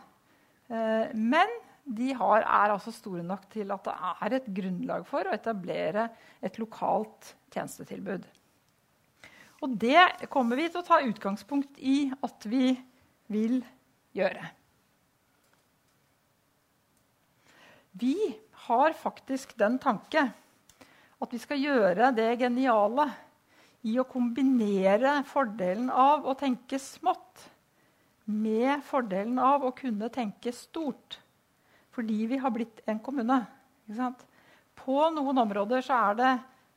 Eh, 0.73 1.13
men 1.13 1.53
de 1.87 2.11
har, 2.19 2.43
er 2.43 2.73
altså 2.75 2.91
store 2.95 3.23
nok 3.27 3.45
til 3.53 3.71
at 3.75 3.85
det 3.87 3.95
er 4.11 4.37
et 4.39 4.49
grunnlag 4.57 5.07
for 5.07 5.29
å 5.29 5.35
etablere 5.37 6.09
et 6.43 6.59
lokalt 6.59 7.35
tjenestetilbud. 7.55 8.25
Og 9.65 9.77
det 9.81 10.29
kommer 10.33 10.59
vi 10.59 10.67
til 10.69 10.83
å 10.83 10.87
ta 10.87 11.01
utgangspunkt 11.05 11.79
i 11.79 12.09
at 12.25 12.49
vi 12.49 12.75
vil 13.33 13.61
gjøre. 14.17 14.51
Vi 17.97 18.17
har 18.67 18.97
faktisk 18.99 19.55
den 19.57 19.79
tanke 19.81 20.27
at 21.17 21.33
vi 21.33 21.41
skal 21.41 21.63
gjøre 21.63 22.11
det 22.17 22.35
geniale 22.43 23.07
i 23.87 23.95
å 24.01 24.07
kombinere 24.09 25.21
fordelen 25.29 25.91
av 25.93 26.27
å 26.27 26.35
tenke 26.39 26.79
smått 26.83 27.45
med 28.27 28.83
fordelen 28.87 29.39
av 29.39 29.63
å 29.63 29.75
kunne 29.77 30.09
tenke 30.11 30.51
stort. 30.55 31.21
Fordi 31.95 32.27
vi 32.33 32.41
har 32.43 32.53
blitt 32.53 32.83
en 32.91 32.99
kommune. 33.01 33.39
På 34.77 35.07
noen 35.15 35.39
områder 35.45 35.85
så 35.87 36.01
er 36.11 36.19
det 36.19 36.33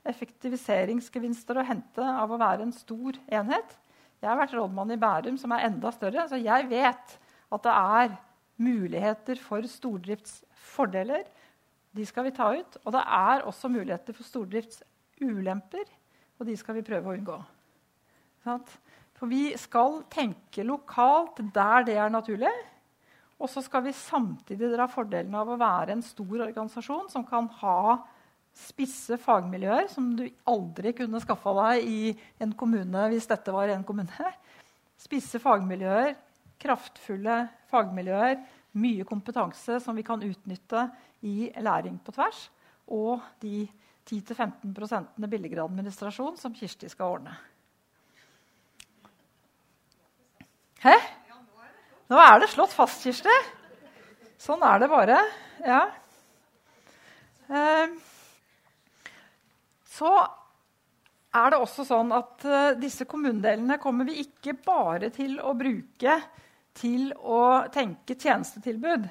effektiviseringsgevinster 0.10 1.58
å 1.60 1.66
hente 1.66 2.06
av 2.06 2.32
å 2.32 2.40
være 2.40 2.68
en 2.68 2.76
stor 2.76 3.18
enhet. 3.28 3.74
Jeg 4.20 4.30
har 4.30 4.40
vært 4.40 4.54
rådmann 4.56 4.94
i 4.94 5.00
Bærum, 5.00 5.38
som 5.40 5.52
er 5.56 5.66
enda 5.68 5.92
større, 5.96 6.28
så 6.30 6.38
jeg 6.40 6.70
vet 6.70 7.18
at 7.50 7.66
det 7.66 7.74
er 7.74 8.16
muligheter 8.60 9.42
for 9.42 9.66
stordriftsfordeler. 9.66 11.26
De 11.96 12.06
skal 12.06 12.28
vi 12.28 12.36
ta 12.38 12.52
ut. 12.54 12.78
Og 12.86 12.94
det 12.94 13.02
er 13.02 13.48
også 13.50 13.72
muligheter 13.72 14.16
for 14.16 14.28
stordriftsulemper 14.28 15.88
og 16.40 16.48
de 16.48 16.56
skal 16.58 16.78
vi 16.80 16.86
prøve 16.88 17.12
å 17.12 17.16
unngå. 17.18 17.38
For 19.20 19.28
vi 19.28 19.52
skal 19.60 20.02
tenke 20.12 20.64
lokalt 20.64 21.42
der 21.54 21.88
det 21.88 21.98
er 22.00 22.12
naturlig. 22.14 22.52
Og 23.40 23.52
så 23.52 23.64
skal 23.64 23.84
vi 23.86 23.96
samtidig 23.96 24.72
dra 24.74 24.88
fordelen 24.92 25.36
av 25.36 25.52
å 25.52 25.60
være 25.60 25.96
en 25.96 26.04
stor 26.04 26.46
organisasjon 26.48 27.12
som 27.12 27.26
kan 27.28 27.48
ha 27.62 28.00
spisse 28.60 29.16
fagmiljøer 29.22 29.88
som 29.92 30.10
du 30.18 30.26
aldri 30.50 30.92
kunne 30.98 31.22
skaffa 31.24 31.54
deg 31.62 31.88
i 31.88 32.00
en 32.44 32.56
kommune 32.58 33.06
hvis 33.12 33.28
dette 33.30 33.54
var 33.56 33.72
en 33.72 33.86
kommune. 33.88 34.32
Spisse 35.00 35.40
fagmiljøer, 35.40 36.16
kraftfulle 36.60 37.42
fagmiljøer, 37.72 38.40
mye 38.80 39.06
kompetanse 39.08 39.80
som 39.84 39.96
vi 39.96 40.04
kan 40.08 40.24
utnytte 40.24 40.90
i 41.26 41.52
læring 41.64 41.96
på 42.04 42.14
tvers. 42.16 42.48
Og 42.92 43.24
de 43.44 43.64
10-15% 44.10 45.30
billigere 45.30 45.64
administrasjon 45.64 46.38
som 46.40 46.56
Kirsti 46.58 46.90
skal 46.90 47.20
ordne. 47.20 47.36
Hæ? 50.82 50.96
Nå 52.10 52.18
er 52.18 52.40
det 52.42 52.50
slått 52.50 52.74
fast, 52.74 53.04
Kirsti. 53.06 53.34
Sånn 54.40 54.64
er 54.66 54.80
det 54.82 54.88
bare. 54.90 55.20
Ja. 55.62 55.82
Ehm, 57.54 57.98
så 59.86 60.14
er 61.36 61.52
det 61.52 61.60
også 61.62 61.86
sånn 61.86 62.10
at 62.16 62.46
uh, 62.48 62.74
disse 62.80 63.06
kommunedelene 63.10 63.78
kommer 63.82 64.08
vi 64.08 64.24
ikke 64.24 64.56
bare 64.66 65.12
til 65.14 65.38
å 65.44 65.54
bruke 65.58 66.16
til 66.80 67.12
å 67.14 67.68
tenke 67.74 68.16
tjenestetilbud. 68.18 69.10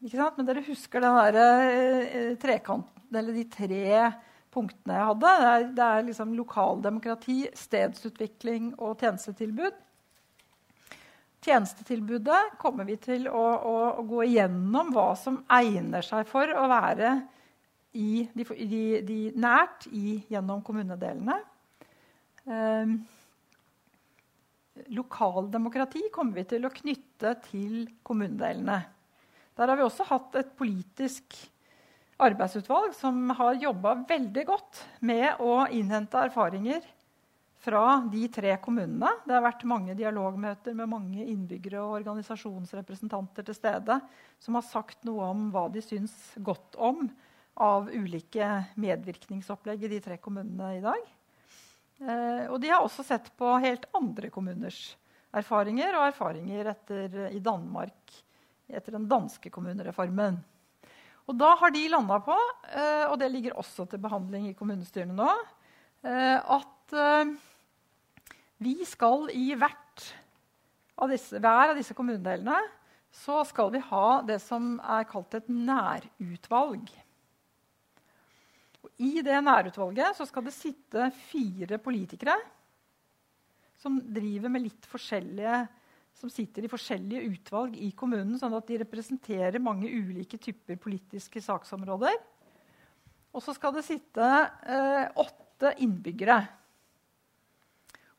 Men 0.00 0.48
dere 0.48 0.66
husker 0.66 1.04
den 1.04 1.20
der, 1.20 1.40
uh, 1.40 2.34
trekanten 2.42 2.99
eller 3.18 3.36
de 3.36 3.44
tre 3.50 3.94
punktene 4.54 4.96
jeg 4.96 5.08
hadde. 5.10 5.34
Det 5.40 5.50
er, 5.50 5.68
det 5.76 5.86
er 5.86 6.08
liksom 6.08 6.34
lokaldemokrati, 6.38 7.38
stedsutvikling 7.56 8.72
og 8.78 9.00
tjenestetilbud. 9.02 9.78
Tjenestetilbudet 11.40 12.40
kommer 12.60 12.84
vi 12.84 12.98
til 13.00 13.28
å, 13.30 13.40
å, 13.40 13.76
å, 13.96 14.02
gå 14.04 14.26
igjennom 14.26 14.90
hva 14.92 15.14
som 15.16 15.38
egner 15.56 16.04
seg 16.04 16.26
for 16.28 16.50
å 16.52 16.66
være 16.68 17.14
i, 17.96 18.26
de, 18.36 18.44
de, 18.44 18.82
de 19.06 19.20
nært 19.40 19.86
i, 19.88 20.18
gjennom 20.30 20.60
kommunedelene. 20.66 21.38
Eh, 22.44 22.92
lokaldemokrati 24.92 26.10
kommer 26.12 26.42
vi 26.42 26.46
til 26.52 26.68
å 26.68 26.74
knytte 26.74 27.34
til 27.48 27.86
kommunedelene. 28.06 28.82
Der 29.56 29.72
har 29.72 29.80
vi 29.80 29.86
også 29.86 30.06
hatt 30.08 30.36
et 30.40 30.52
politisk 30.60 31.36
arbeidsutvalg 32.22 32.94
som 32.96 33.30
har 33.38 33.60
jobba 33.60 33.94
veldig 34.08 34.46
godt 34.48 34.80
med 35.06 35.40
å 35.42 35.64
innhente 35.72 36.20
erfaringer 36.20 36.84
fra 37.60 38.00
de 38.12 38.24
tre 38.32 38.54
kommunene. 38.62 39.10
Det 39.26 39.34
har 39.36 39.44
vært 39.44 39.66
mange 39.68 39.96
dialogmøter 39.96 40.76
med 40.76 40.88
mange 40.88 41.24
innbyggere 41.28 41.82
og 41.82 41.98
organisasjonsrepresentanter 41.98 43.44
til 43.46 43.56
stede 43.56 43.98
som 44.40 44.56
har 44.56 44.64
sagt 44.68 45.04
noe 45.08 45.28
om 45.28 45.48
hva 45.52 45.66
de 45.72 45.82
syns 45.84 46.14
godt 46.40 46.78
om 46.80 47.08
av 47.60 47.90
ulike 47.92 48.46
medvirkningsopplegg 48.80 49.84
i 49.84 49.92
de 49.92 50.00
tre 50.04 50.16
kommunene 50.22 50.70
i 50.78 50.84
dag. 50.84 51.10
Eh, 52.00 52.46
og 52.48 52.56
de 52.62 52.70
har 52.72 52.80
også 52.80 53.04
sett 53.04 53.28
på 53.36 53.52
helt 53.60 53.84
andre 53.96 54.30
kommuners 54.32 54.94
erfaringer 55.36 55.98
og 55.98 56.06
erfaringer 56.08 56.72
etter, 56.72 57.18
i 57.28 57.42
Danmark 57.44 58.16
etter 58.70 58.96
den 58.96 59.08
danske 59.10 59.52
kommunereformen. 59.52 60.40
Og 61.28 61.36
da 61.38 61.52
har 61.60 61.72
de 61.74 61.84
landa 61.92 62.18
på, 62.24 62.36
eh, 62.72 63.06
og 63.10 63.18
det 63.20 63.30
ligger 63.32 63.58
også 63.60 63.86
til 63.90 64.02
behandling 64.02 64.48
i 64.50 64.56
kommunestyrene 64.56 65.14
nå, 65.16 65.30
eh, 66.06 66.38
at 66.40 66.96
eh, 66.96 67.34
vi 68.60 68.76
skal 68.88 69.28
i 69.34 69.52
av 71.00 71.08
disse, 71.08 71.38
hver 71.40 71.72
av 71.72 71.78
disse 71.78 71.96
kommunedelene 71.96 72.58
så 73.10 73.40
skal 73.48 73.72
vi 73.74 73.82
ha 73.82 74.20
det 74.26 74.38
som 74.42 74.76
er 74.80 75.06
kalt 75.08 75.34
et 75.34 75.48
nærutvalg. 75.50 76.90
Og 78.84 79.02
I 79.02 79.20
det 79.24 79.38
nærutvalget 79.44 80.16
så 80.16 80.26
skal 80.28 80.46
det 80.46 80.54
sitte 80.56 81.10
fire 81.30 81.80
politikere 81.82 82.36
som 83.80 83.98
driver 84.12 84.52
med 84.52 84.66
litt 84.68 84.88
forskjellige 84.88 85.64
som 86.16 86.30
sitter 86.32 86.66
i 86.66 86.70
forskjellige 86.70 87.32
utvalg 87.32 87.76
i 87.80 87.90
kommunen, 87.96 88.36
sånn 88.38 88.56
at 88.56 88.68
de 88.68 88.80
representerer 88.82 89.62
mange 89.62 89.88
ulike 89.88 90.38
typer 90.42 90.78
politiske 90.80 91.40
saksområder. 91.44 92.16
Og 93.30 93.44
så 93.44 93.54
skal 93.56 93.76
det 93.76 93.86
sitte 93.86 94.26
eh, 94.26 95.06
åtte 95.22 95.74
innbyggere. 95.84 96.40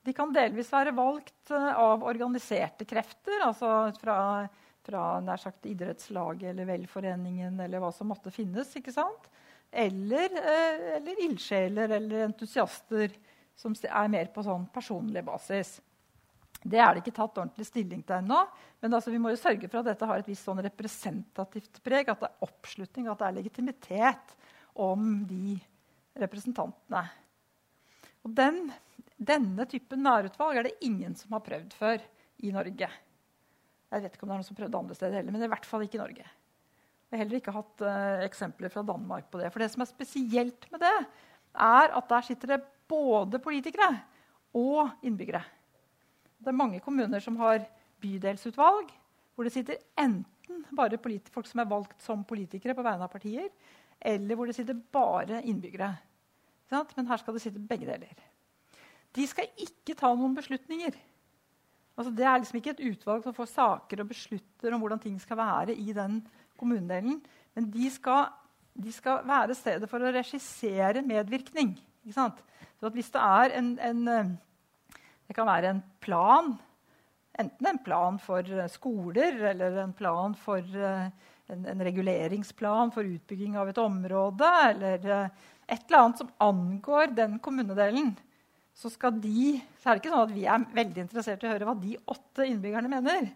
De 0.01 0.13
kan 0.17 0.31
delvis 0.33 0.71
være 0.73 0.95
valgt 0.97 1.51
eh, 1.53 1.69
av 1.77 2.05
organiserte 2.07 2.87
krefter, 2.89 3.43
altså 3.45 3.91
fra, 4.01 4.17
fra 4.87 5.03
nær 5.21 5.41
sagt 5.41 5.67
idrettslaget 5.69 6.53
eller 6.53 6.69
velforeningen 6.71 7.59
eller 7.61 7.83
hva 7.83 7.91
som 7.93 8.09
måtte 8.09 8.33
finnes. 8.33 8.71
ikke 8.79 8.95
sant? 8.95 9.29
Eller, 9.71 10.31
eh, 10.39 10.87
eller 10.97 11.21
ildsjeler 11.27 11.97
eller 11.99 12.25
entusiaster 12.25 13.13
som 13.55 13.75
er 13.85 14.09
mer 14.09 14.31
på 14.33 14.43
sånn 14.47 14.65
personlig 14.73 15.21
basis. 15.27 15.77
Det 16.61 16.77
er 16.77 16.93
det 16.93 17.01
ikke 17.01 17.15
tatt 17.17 17.39
ordentlig 17.41 17.65
stilling 17.65 18.03
til 18.05 18.19
ennå. 18.19 18.39
Men 18.83 18.93
altså, 18.93 19.13
vi 19.13 19.19
må 19.21 19.31
jo 19.33 19.39
sørge 19.41 19.69
for 19.69 19.81
at 19.81 19.89
dette 19.89 20.09
har 20.09 20.21
et 20.21 20.29
visst 20.29 20.45
sånn 20.45 20.61
representativt 20.61 21.81
preg. 21.85 22.11
At 22.11 22.21
det 22.21 22.29
er 22.29 22.47
oppslutning, 22.47 23.09
at 23.09 23.21
det 23.21 23.29
er 23.29 23.37
legitimitet 23.39 24.35
om 24.81 25.23
de 25.29 25.55
representantene. 26.21 27.05
Og 28.21 28.35
den, 28.37 28.67
denne 29.17 29.65
typen 29.69 30.03
nærutvalg 30.05 30.59
er 30.59 30.69
det 30.69 30.77
ingen 30.85 31.15
som 31.17 31.33
har 31.33 31.45
prøvd 31.45 31.73
før 31.77 32.03
i 32.45 32.53
Norge. 32.53 32.89
Jeg 33.91 34.03
vet 34.05 34.13
ikke 34.15 34.25
om 34.25 34.31
det 34.31 34.35
er 34.35 34.41
noen 34.43 34.47
som 34.47 34.57
prøvde 34.59 34.79
andre 34.79 34.95
steder 34.95 35.17
heller, 35.19 35.35
men 35.35 35.43
i 35.43 35.51
hvert 35.51 35.67
fall 35.67 35.83
ikke 35.85 35.97
i 35.97 36.03
Norge. 36.03 36.27
Jeg 37.11 37.17
har 37.17 37.23
heller 37.25 37.41
ikke 37.41 37.55
hatt 37.55 37.81
uh, 37.83 38.21
eksempler 38.23 38.71
fra 38.71 38.85
Danmark 38.87 39.25
på 39.33 39.41
det. 39.41 39.49
For 39.51 39.59
det 39.59 39.67
som 39.73 39.83
er 39.83 39.89
spesielt 39.89 40.67
med 40.71 40.79
det, 40.85 40.93
er 41.51 41.97
at 41.97 42.07
der 42.07 42.23
sitter 42.23 42.53
det 42.53 42.61
både 42.91 43.41
politikere 43.43 43.89
og 44.55 45.03
innbyggere. 45.03 45.41
Det 46.41 46.49
er 46.49 46.57
mange 46.57 46.81
kommuner 46.81 47.21
som 47.21 47.37
har 47.37 47.63
bydelsutvalg, 48.01 48.89
hvor 49.35 49.45
det 49.45 49.53
sitter 49.53 49.77
enten 49.99 50.65
bare 50.75 50.97
folk 51.31 51.47
som 51.47 51.61
er 51.61 51.69
valgt 51.69 52.01
som 52.01 52.25
politikere 52.27 52.75
på 52.75 52.83
vegne 52.85 53.05
av 53.05 53.13
partier, 53.13 53.49
eller 54.01 54.35
hvor 54.35 54.49
det 54.49 54.55
sitter 54.57 54.73
bare 54.73 55.43
innbyggere. 55.45 55.93
Men 56.95 57.07
her 57.07 57.17
skal 57.17 57.35
det 57.35 57.43
sitte 57.43 57.59
begge 57.59 57.85
deler. 57.85 58.11
De 59.15 59.27
skal 59.27 59.49
ikke 59.59 59.95
ta 59.99 60.13
noen 60.15 60.35
beslutninger. 60.35 60.95
Altså, 61.97 62.11
det 62.15 62.25
er 62.25 62.37
liksom 62.39 62.57
ikke 62.57 62.73
et 62.77 62.85
utvalg 62.93 63.25
som 63.25 63.35
får 63.35 63.49
saker 63.51 64.01
og 64.01 64.11
beslutter 64.13 64.73
om 64.73 64.81
hvordan 64.81 65.01
ting 65.03 65.17
skal 65.21 65.37
være 65.37 65.75
i 65.75 65.91
den 65.93 66.21
kommunedelen. 66.57 67.19
Men 67.55 67.67
de 67.73 67.89
skal, 67.91 68.31
de 68.73 68.93
skal 68.95 69.25
være 69.27 69.57
stedet 69.57 69.89
for 69.91 69.99
å 69.99 70.13
regissere 70.15 71.03
medvirkning. 71.05 71.75
Så 72.15 72.89
hvis 72.95 73.11
det 73.13 73.21
er 73.21 73.57
en, 73.59 73.73
en, 73.83 74.37
Det 75.31 75.37
kan 75.37 75.47
være 75.47 75.69
en 75.71 75.77
plan. 76.03 76.49
Enten 77.39 77.67
en 77.69 77.77
plan 77.79 78.17
for 78.19 78.43
skoler 78.67 79.37
eller 79.53 79.77
en 79.79 79.93
plan 79.95 80.33
for 80.35 80.59
en, 80.59 81.61
en 81.71 81.83
reguleringsplan 81.87 82.91
for 82.91 83.07
utbygging 83.07 83.55
av 83.55 83.71
et 83.71 83.79
område, 83.79 84.49
eller 84.73 84.97
et 85.07 85.85
eller 85.85 86.01
annet 86.01 86.19
som 86.19 86.33
angår 86.43 87.13
den 87.15 87.37
kommunedelen 87.39 88.09
så, 88.75 88.91
de, 89.23 89.61
så, 89.79 89.85
er 89.85 89.95
det 89.95 90.01
ikke 90.01 90.11
sånn 90.11 90.25
at 90.25 90.33
vi 90.35 90.43
er 90.51 90.67
veldig 90.75 91.05
interessert 91.05 91.45
i 91.45 91.47
å 91.47 91.53
høre 91.53 91.69
hva 91.69 91.77
de 91.79 91.95
åtte 92.11 92.49
innbyggerne 92.49 92.91
mener. 92.91 93.31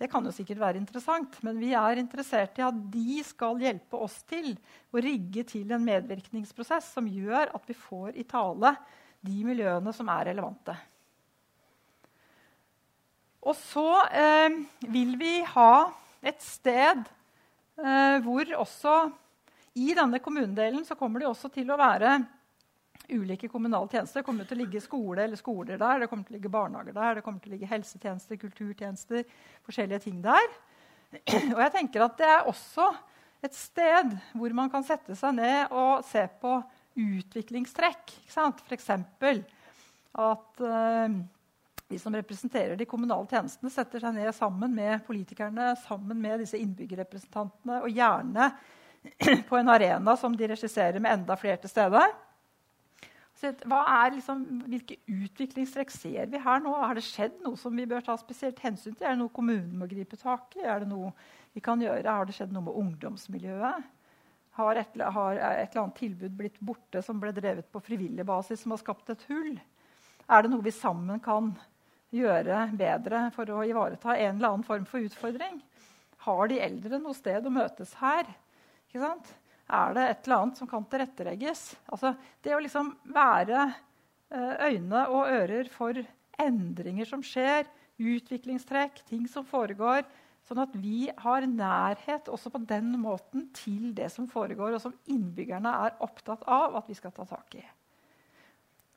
Det 0.00 0.08
kan 0.10 0.24
jo 0.24 0.32
sikkert 0.32 0.62
være 0.62 0.80
interessant, 0.80 1.36
men 1.44 1.60
vi 1.60 1.74
er 1.76 2.00
interessert 2.00 2.56
i 2.56 2.64
at 2.64 2.80
de 2.96 3.20
skal 3.28 3.60
hjelpe 3.60 4.00
oss 4.00 4.16
til 4.32 4.54
å 4.96 5.04
rigge 5.04 5.44
til 5.52 5.76
en 5.76 5.84
medvirkningsprosess 5.92 6.94
som 6.96 7.04
gjør 7.04 7.52
at 7.52 7.68
vi 7.68 7.76
får 7.84 8.16
i 8.16 8.24
tale 8.32 8.72
de 9.20 9.44
miljøene 9.44 9.92
som 9.92 10.08
er 10.16 10.30
relevante. 10.32 10.80
Og 13.44 13.56
så 13.58 13.88
eh, 14.08 14.56
vil 14.88 15.14
vi 15.20 15.36
ha 15.54 15.74
et 16.24 16.40
sted 16.42 17.04
eh, 17.04 18.16
hvor 18.24 18.54
også 18.62 18.94
I 19.76 19.92
denne 19.96 20.20
kommunedelen 20.24 20.84
så 20.86 20.96
kommer 20.96 21.20
det 21.20 21.28
også 21.28 21.50
til 21.52 21.72
å 21.72 21.78
være 21.80 22.16
ulike 23.12 23.50
kommunale 23.52 23.90
tjenester. 23.90 24.20
Det 24.20 24.26
kommer 24.26 24.48
til 24.48 24.56
å 24.56 24.62
ligge 24.62 24.80
skole 24.80 25.26
eller 25.26 25.36
skoler 25.36 25.80
der, 25.80 26.00
det 26.00 26.08
kommer 26.08 26.24
til 26.24 26.36
å 26.36 26.38
ligge 26.38 26.52
barnehager 26.52 26.96
der, 26.96 27.18
det 27.18 27.24
kommer 27.26 27.42
til 27.42 27.52
å 27.52 27.56
ligge 27.56 27.68
helsetjenester, 27.68 28.40
kulturtjenester, 28.40 29.26
forskjellige 29.66 30.06
ting 30.06 30.22
der. 30.24 30.46
Og 31.52 31.60
jeg 31.60 31.74
tenker 31.74 32.06
at 32.06 32.16
det 32.18 32.30
er 32.30 32.48
også 32.50 32.88
et 33.44 33.54
sted 33.56 34.14
hvor 34.32 34.56
man 34.56 34.72
kan 34.72 34.86
sette 34.86 35.16
seg 35.18 35.36
ned 35.36 35.74
og 35.74 36.04
se 36.08 36.24
på 36.40 36.56
utviklingstrekk. 36.94 38.14
F.eks. 38.30 38.90
at 40.14 40.62
uh, 40.64 41.16
de 41.88 41.98
som 42.00 42.14
representerer 42.16 42.76
de 42.76 42.86
kommunale 42.88 43.28
tjenestene, 43.28 43.70
setter 43.72 44.00
seg 44.00 44.14
ned 44.16 44.30
sammen 44.34 44.72
med 44.74 45.02
politikerne, 45.06 45.74
sammen 45.84 46.20
med 46.20 46.40
disse 46.40 46.58
innbyggerrepresentantene, 46.60 47.82
og 47.84 47.92
gjerne 47.92 48.50
på 49.48 49.58
en 49.58 49.72
arena 49.72 50.14
som 50.16 50.36
de 50.36 50.48
regisserer 50.54 51.02
med 51.02 51.12
enda 51.12 51.36
flere 51.36 51.60
til 51.60 51.72
stede. 51.72 52.00
Liksom, 53.44 54.44
hvilke 54.70 54.96
utviklingstrekk 55.10 55.90
ser 55.92 56.30
vi 56.32 56.40
her 56.40 56.62
nå? 56.64 56.72
Har 56.80 56.96
det 56.96 57.04
skjedd 57.04 57.42
noe 57.44 57.58
som 57.60 57.74
vi 57.76 57.84
bør 57.90 58.00
ta 58.06 58.14
spesielt 58.16 58.62
hensyn 58.64 58.94
til? 58.94 59.04
Er 59.04 59.12
det 59.12 59.20
noe 59.20 59.34
kommunen 59.34 59.74
må 59.76 59.88
gripe 59.90 60.16
tak 60.16 60.56
i? 60.56 60.62
Er 60.64 60.80
det 60.80 60.88
noe 60.88 61.10
vi 61.52 61.60
kan 61.60 61.82
gjøre? 61.82 62.08
Har 62.08 62.24
det 62.24 62.38
skjedd 62.38 62.54
noe 62.54 62.64
med 62.70 62.78
ungdomsmiljøet? 62.80 63.90
Har 64.54 64.80
et, 64.80 64.96
har 64.96 65.36
et 65.36 65.66
eller 65.66 65.82
annet 65.82 65.98
tilbud 65.98 66.38
blitt 66.38 66.56
borte 66.64 67.02
som 67.04 67.20
ble 67.20 67.34
drevet 67.36 67.68
på 67.74 67.82
frivillig 67.84 68.24
basis, 68.24 68.62
som 68.62 68.72
har 68.72 68.80
skapt 68.80 69.12
et 69.12 69.28
hull? 69.28 69.58
Er 70.30 70.46
det 70.46 70.54
noe 70.54 70.64
vi 70.64 70.72
sammen 70.72 71.20
kan 71.20 71.52
gjøre 71.52 71.73
bedre 72.14 73.30
for 73.34 73.50
å 73.50 73.64
ivareta 73.66 74.16
en 74.16 74.36
eller 74.36 74.48
annen 74.48 74.66
form 74.66 74.86
for 74.86 75.04
utfordring? 75.04 75.60
Har 76.24 76.48
de 76.48 76.60
eldre 76.62 76.98
noe 76.98 77.14
sted 77.16 77.44
å 77.44 77.52
møtes 77.52 77.94
her? 78.00 78.28
Er 78.94 79.94
det 79.96 80.04
et 80.08 80.26
eller 80.26 80.36
annet 80.36 80.58
som 80.60 80.68
kan 80.70 80.84
tilrettelegges. 80.86 81.74
Altså, 81.90 82.14
det 82.44 82.54
å 82.54 82.60
liksom 82.62 82.92
være 83.14 83.64
eh, 84.30 84.70
øyne 84.70 85.06
og 85.08 85.30
ører 85.32 85.70
for 85.72 85.98
endringer 86.38 87.08
som 87.08 87.22
skjer, 87.24 87.66
utviklingstrekk, 87.98 89.02
ting 89.08 89.26
som 89.30 89.46
foregår, 89.46 90.04
sånn 90.44 90.60
at 90.64 90.74
vi 90.76 91.08
har 91.24 91.46
nærhet 91.48 92.28
også 92.28 92.52
på 92.52 92.60
den 92.68 92.92
måten 93.00 93.48
til 93.56 93.92
det 93.96 94.10
som 94.12 94.28
foregår, 94.30 94.76
og 94.76 94.82
som 94.82 94.96
innbyggerne 95.10 95.72
er 95.86 95.96
opptatt 96.04 96.44
av 96.50 96.76
at 96.80 96.90
vi 96.90 96.98
skal 96.98 97.14
ta 97.14 97.26
tak 97.28 97.56
i 97.56 97.64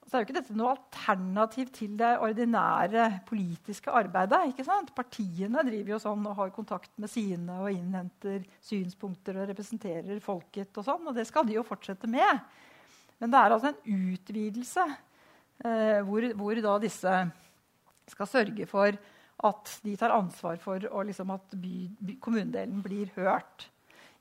så 0.08 0.16
er 0.16 0.22
jo 0.22 0.28
ikke 0.30 0.38
dette 0.38 0.56
noe 0.56 0.72
alternativ 0.72 1.72
til 1.76 1.98
det 2.00 2.14
ordinære 2.24 3.10
politiske 3.28 3.92
arbeidet. 3.92 4.54
ikke 4.54 4.64
sant? 4.64 4.94
Partiene 4.96 5.66
driver 5.68 5.94
jo 5.94 6.00
sånn 6.00 6.24
og 6.30 6.38
har 6.38 6.54
kontakt 6.56 6.94
med 6.96 7.12
sine 7.12 7.58
og 7.60 7.74
innhenter 7.74 8.46
synspunkter 8.64 9.42
og 9.42 9.52
representerer 9.52 10.24
folket. 10.24 10.72
Og 10.80 10.88
sånn, 10.88 11.04
og 11.12 11.18
det 11.18 11.28
skal 11.28 11.48
de 11.48 11.58
jo 11.58 11.66
fortsette 11.68 12.08
med. 12.08 12.40
Men 13.20 13.34
det 13.34 13.42
er 13.42 13.58
altså 13.58 13.74
en 13.74 14.00
utvidelse 14.14 14.88
eh, 14.88 16.00
hvor, 16.08 16.32
hvor, 16.40 16.64
da 16.64 16.80
disse 16.88 17.20
skal 18.08 18.32
sørge 18.32 18.72
for 18.72 18.96
at 19.48 19.78
de 19.84 20.00
tar 20.00 20.16
ansvar 20.16 20.56
for 20.62 20.88
og 20.88 21.10
liksom, 21.12 21.36
at 21.36 21.58
by, 21.60 21.78
by, 22.00 22.20
kommunedelen 22.24 22.80
blir 22.86 23.12
hørt. 23.20 23.68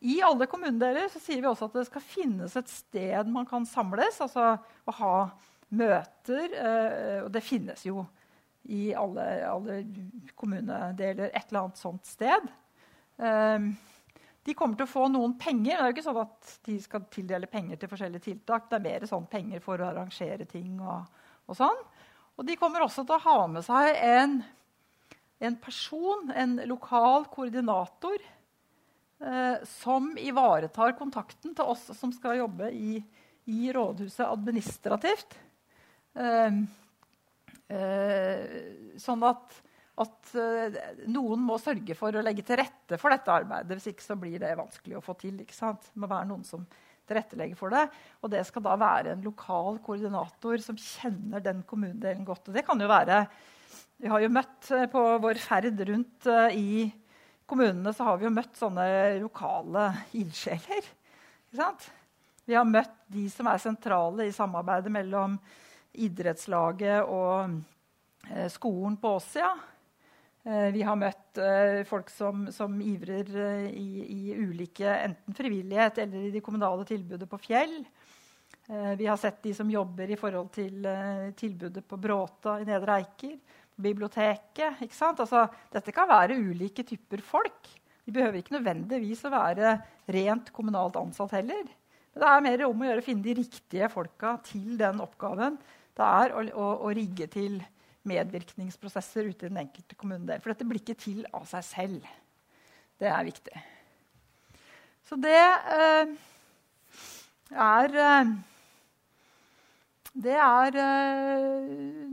I 0.02 0.18
alle 0.26 0.48
kommunedeler 0.50 1.06
så 1.12 1.22
sier 1.22 1.40
vi 1.40 1.48
også 1.48 1.70
at 1.70 1.78
det 1.78 1.86
skal 1.88 2.04
finnes 2.04 2.58
et 2.58 2.72
sted 2.74 3.30
man 3.30 3.46
kan 3.48 3.64
samles. 3.68 4.18
altså 4.20 4.56
å 4.58 4.96
ha 4.98 5.18
møter. 5.74 6.52
Eh, 6.52 7.18
og 7.24 7.32
det 7.34 7.44
finnes 7.44 7.82
jo 7.86 8.04
i 8.66 8.90
alle, 8.98 9.26
alle, 9.46 9.80
kommunedeler 10.38 11.30
et 11.30 11.44
eller 11.48 11.66
annet 11.66 11.80
sånt 11.80 12.06
sted. 12.08 12.48
Eh, 13.18 13.68
de 14.46 14.54
kommer 14.54 14.78
til 14.78 14.86
å 14.86 14.90
få 14.90 15.06
noen 15.10 15.34
penger. 15.38 15.74
Det 15.74 15.78
er 15.80 15.90
jo 15.90 15.96
ikke 15.96 16.06
sånn 16.06 16.22
at 16.22 16.50
de 16.68 16.76
skal 16.82 17.06
tildele 17.10 17.50
penger 17.50 17.80
til 17.80 17.90
forskjellige 17.90 18.28
tiltak. 18.28 18.68
Det 18.70 18.78
er 18.78 18.84
mer 18.84 19.06
sånn 19.10 19.26
penger 19.30 19.62
for 19.64 19.82
å 19.82 19.88
arrangere 19.88 20.46
ting 20.50 20.78
og, 20.78 21.08
og 21.50 21.58
sånn. 21.58 21.80
Og 22.36 22.46
de 22.46 22.56
kommer 22.60 22.84
også 22.84 23.06
til 23.06 23.16
å 23.16 23.24
ha 23.24 23.36
med 23.50 23.64
seg 23.66 23.96
en, 24.06 24.38
en 25.40 25.56
person, 25.58 26.30
en 26.30 26.58
lokal 26.68 27.26
koordinator, 27.32 28.22
eh, 29.24 29.64
som 29.80 30.12
ivaretar 30.20 30.94
kontakten 31.00 31.56
til 31.56 31.72
oss 31.74 31.88
som 31.96 32.12
skal 32.14 32.42
jobbe 32.42 32.70
i, 32.76 33.00
i 33.50 33.72
rådhuset 33.72 34.28
administrativt. 34.28 35.38
Ehm, 36.16 36.64
eh, 37.68 38.96
sånn 39.00 39.24
at, 39.28 39.56
at 40.00 40.34
eh, 40.40 40.80
noen 41.12 41.42
må 41.44 41.58
sørge 41.60 41.96
for 41.98 42.16
å 42.16 42.24
legge 42.24 42.44
til 42.46 42.60
rette 42.60 42.98
for 43.00 43.12
dette 43.12 43.32
arbeidet. 43.32 43.76
Hvis 43.76 43.92
ikke 43.92 44.06
så 44.06 44.18
blir 44.20 44.40
det 44.42 44.56
vanskelig 44.58 44.98
å 44.98 45.04
få 45.04 45.16
til. 45.20 45.36
Det 45.40 45.72
må 46.00 46.08
være 46.08 46.30
noen 46.30 46.44
som 46.46 46.66
tilrettelegger 47.06 47.58
for 47.58 47.74
det. 47.74 47.84
Og 48.24 48.32
det 48.32 48.42
skal 48.48 48.64
da 48.66 48.76
være 48.80 49.14
en 49.14 49.26
lokal 49.26 49.80
koordinator 49.84 50.62
som 50.64 50.78
kjenner 50.80 51.44
den 51.44 51.62
kommunedelen 51.68 52.26
godt. 52.26 52.48
Og 52.48 52.56
det 52.56 52.66
kan 52.66 52.80
jo 52.80 52.90
være 52.90 53.26
Vi 53.96 54.10
har 54.12 54.20
jo 54.20 54.28
møtt 54.28 54.70
eh, 54.76 54.88
på 54.92 55.02
vår 55.24 55.40
ferd 55.40 55.84
rundt 55.88 56.26
i 56.52 56.86
kommunene 57.46 57.92
så 57.94 58.08
har 58.08 58.18
vi 58.18 58.26
jo 58.26 58.34
møtt 58.34 58.58
sånne 58.58 58.86
lokale 59.22 59.86
ildsjeler. 60.18 60.88
Vi 62.46 62.54
har 62.54 62.66
møtt 62.68 62.98
de 63.10 63.28
som 63.30 63.48
er 63.50 63.62
sentrale 63.62 64.26
i 64.26 64.34
samarbeidet 64.34 64.90
mellom 64.92 65.38
idrettslaget 66.04 67.06
og 67.08 67.56
eh, 68.30 68.48
skolen 68.52 68.96
på 69.00 69.16
Åsia. 69.18 69.50
Eh, 70.46 70.68
vi 70.74 70.84
har 70.86 70.98
møtt 70.98 71.40
eh, 71.42 71.82
folk 71.88 72.10
som, 72.12 72.46
som 72.54 72.76
ivrer 72.82 73.30
i, 73.70 73.88
i, 74.04 74.20
ulike 74.36 74.88
enten 74.88 75.36
frivillighet 75.36 76.02
eller 76.04 76.28
i 76.28 76.34
de 76.34 76.44
kommunale 76.44 76.86
tilbudet 76.88 77.30
på 77.30 77.40
Fjell. 77.48 77.80
Vi 78.66 79.06
har 79.06 79.18
sett 79.18 79.44
de 79.44 79.52
som 79.54 79.68
jobber 79.70 80.10
i 80.10 80.16
forhold 80.18 80.48
til 80.56 80.82
tilbudet 81.38 81.84
på 81.86 81.98
Bråta 82.02 82.56
i 82.58 82.64
Nedre 82.66 82.96
Eiker. 82.98 83.36
Biblioteket. 83.78 84.80
ikke 84.82 84.96
sant? 84.96 85.20
Altså, 85.22 85.44
dette 85.70 85.94
kan 85.94 86.08
være 86.10 86.34
ulike 86.34 86.82
typer 86.86 87.22
folk. 87.22 87.68
De 88.02 88.14
behøver 88.14 88.40
ikke 88.40 88.56
nødvendigvis 88.56 89.22
å 89.26 89.30
være 89.34 89.76
rent 90.16 90.50
kommunalt 90.54 90.98
ansatt 90.98 91.36
heller. 91.36 91.62
Men 92.16 92.22
det 92.22 92.28
er 92.32 92.44
mer 92.46 92.62
om 92.64 92.82
å 92.82 92.86
gjøre 92.86 93.02
å 93.02 93.04
finne 93.04 93.26
de 93.26 93.36
riktige 93.36 93.90
folka 93.92 94.36
til 94.46 94.78
den 94.80 95.02
oppgaven 95.04 95.58
det 95.96 96.06
er 96.06 96.34
å, 96.36 96.44
å, 96.52 96.66
å, 96.86 96.92
rigge 96.94 97.28
til 97.32 97.60
medvirkningsprosesser 98.06 99.30
ute 99.30 99.46
i 99.46 99.50
den 99.50 99.62
enkelte 99.64 99.96
kommunedel. 99.98 100.42
For 100.42 100.52
dette 100.52 100.66
blir 100.68 100.82
ikke 100.82 100.98
til 101.00 101.24
av 101.34 101.46
seg 101.50 101.64
selv. 101.66 102.10
Det 103.00 103.08
er 103.10 103.24
viktig. 103.26 103.62
Så 105.06 105.18
det 105.20 105.38
eh, 105.38 106.12
er 107.54 107.98
eh, 108.02 108.36
det 110.16 110.36
er 110.40 110.76
eh, 110.80 111.64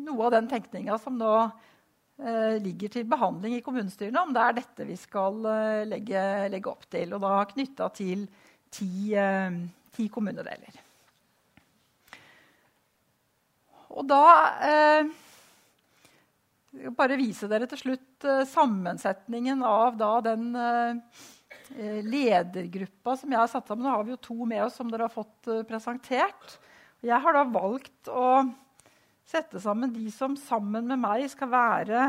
noe 0.03 0.25
av 0.27 0.33
den 0.33 0.49
tenkninga 0.51 0.97
som 0.99 1.15
nå 1.15 1.31
eh, 1.39 2.59
ligger 2.59 2.91
til 2.91 3.05
behandling 3.07 3.55
i 3.55 3.61
kommunestyrene, 3.63 4.25
om 4.25 4.33
det 4.35 4.43
er 4.43 4.57
dette 4.57 4.87
vi 4.89 4.97
skal 4.99 5.39
uh, 5.47 5.83
legge, 5.87 6.23
legge, 6.51 6.71
opp 6.71 6.83
til. 6.91 7.15
Og 7.15 7.23
da 7.23 7.37
knytta 7.53 7.87
til 7.95 8.25
ti, 8.73 9.15
ti, 9.95 10.09
kommunedeler. 10.11 10.82
Og 13.93 14.07
da 14.09 14.23
jeg 16.73 16.87
vil 16.87 16.95
bare 16.97 17.19
vise 17.19 17.47
dere 17.51 17.67
til 17.69 17.77
slutt 17.77 18.25
sammensetningen 18.49 19.61
av 19.67 19.97
da, 19.99 20.11
den 20.25 20.47
ledergruppa 22.01 23.13
som 23.19 23.29
jeg 23.29 23.37
har 23.37 23.51
satt 23.51 23.69
sammen. 23.69 23.85
Nå 23.85 23.93
har 23.93 24.07
vi 24.07 24.15
jo 24.15 24.23
to 24.25 24.37
med 24.49 24.65
oss 24.65 24.79
som 24.81 24.89
dere 24.89 25.05
har 25.05 25.13
fått 25.13 25.51
presentert. 25.69 26.57
Jeg 27.05 27.21
har 27.21 27.37
da 27.37 27.43
valgt 27.45 28.09
å 28.09 28.41
sette 29.27 29.59
sammen 29.63 29.93
de 29.93 30.09
som 30.11 30.35
sammen 30.39 30.87
med 30.89 30.99
meg 31.01 31.25
skal 31.31 31.49
være 31.51 32.01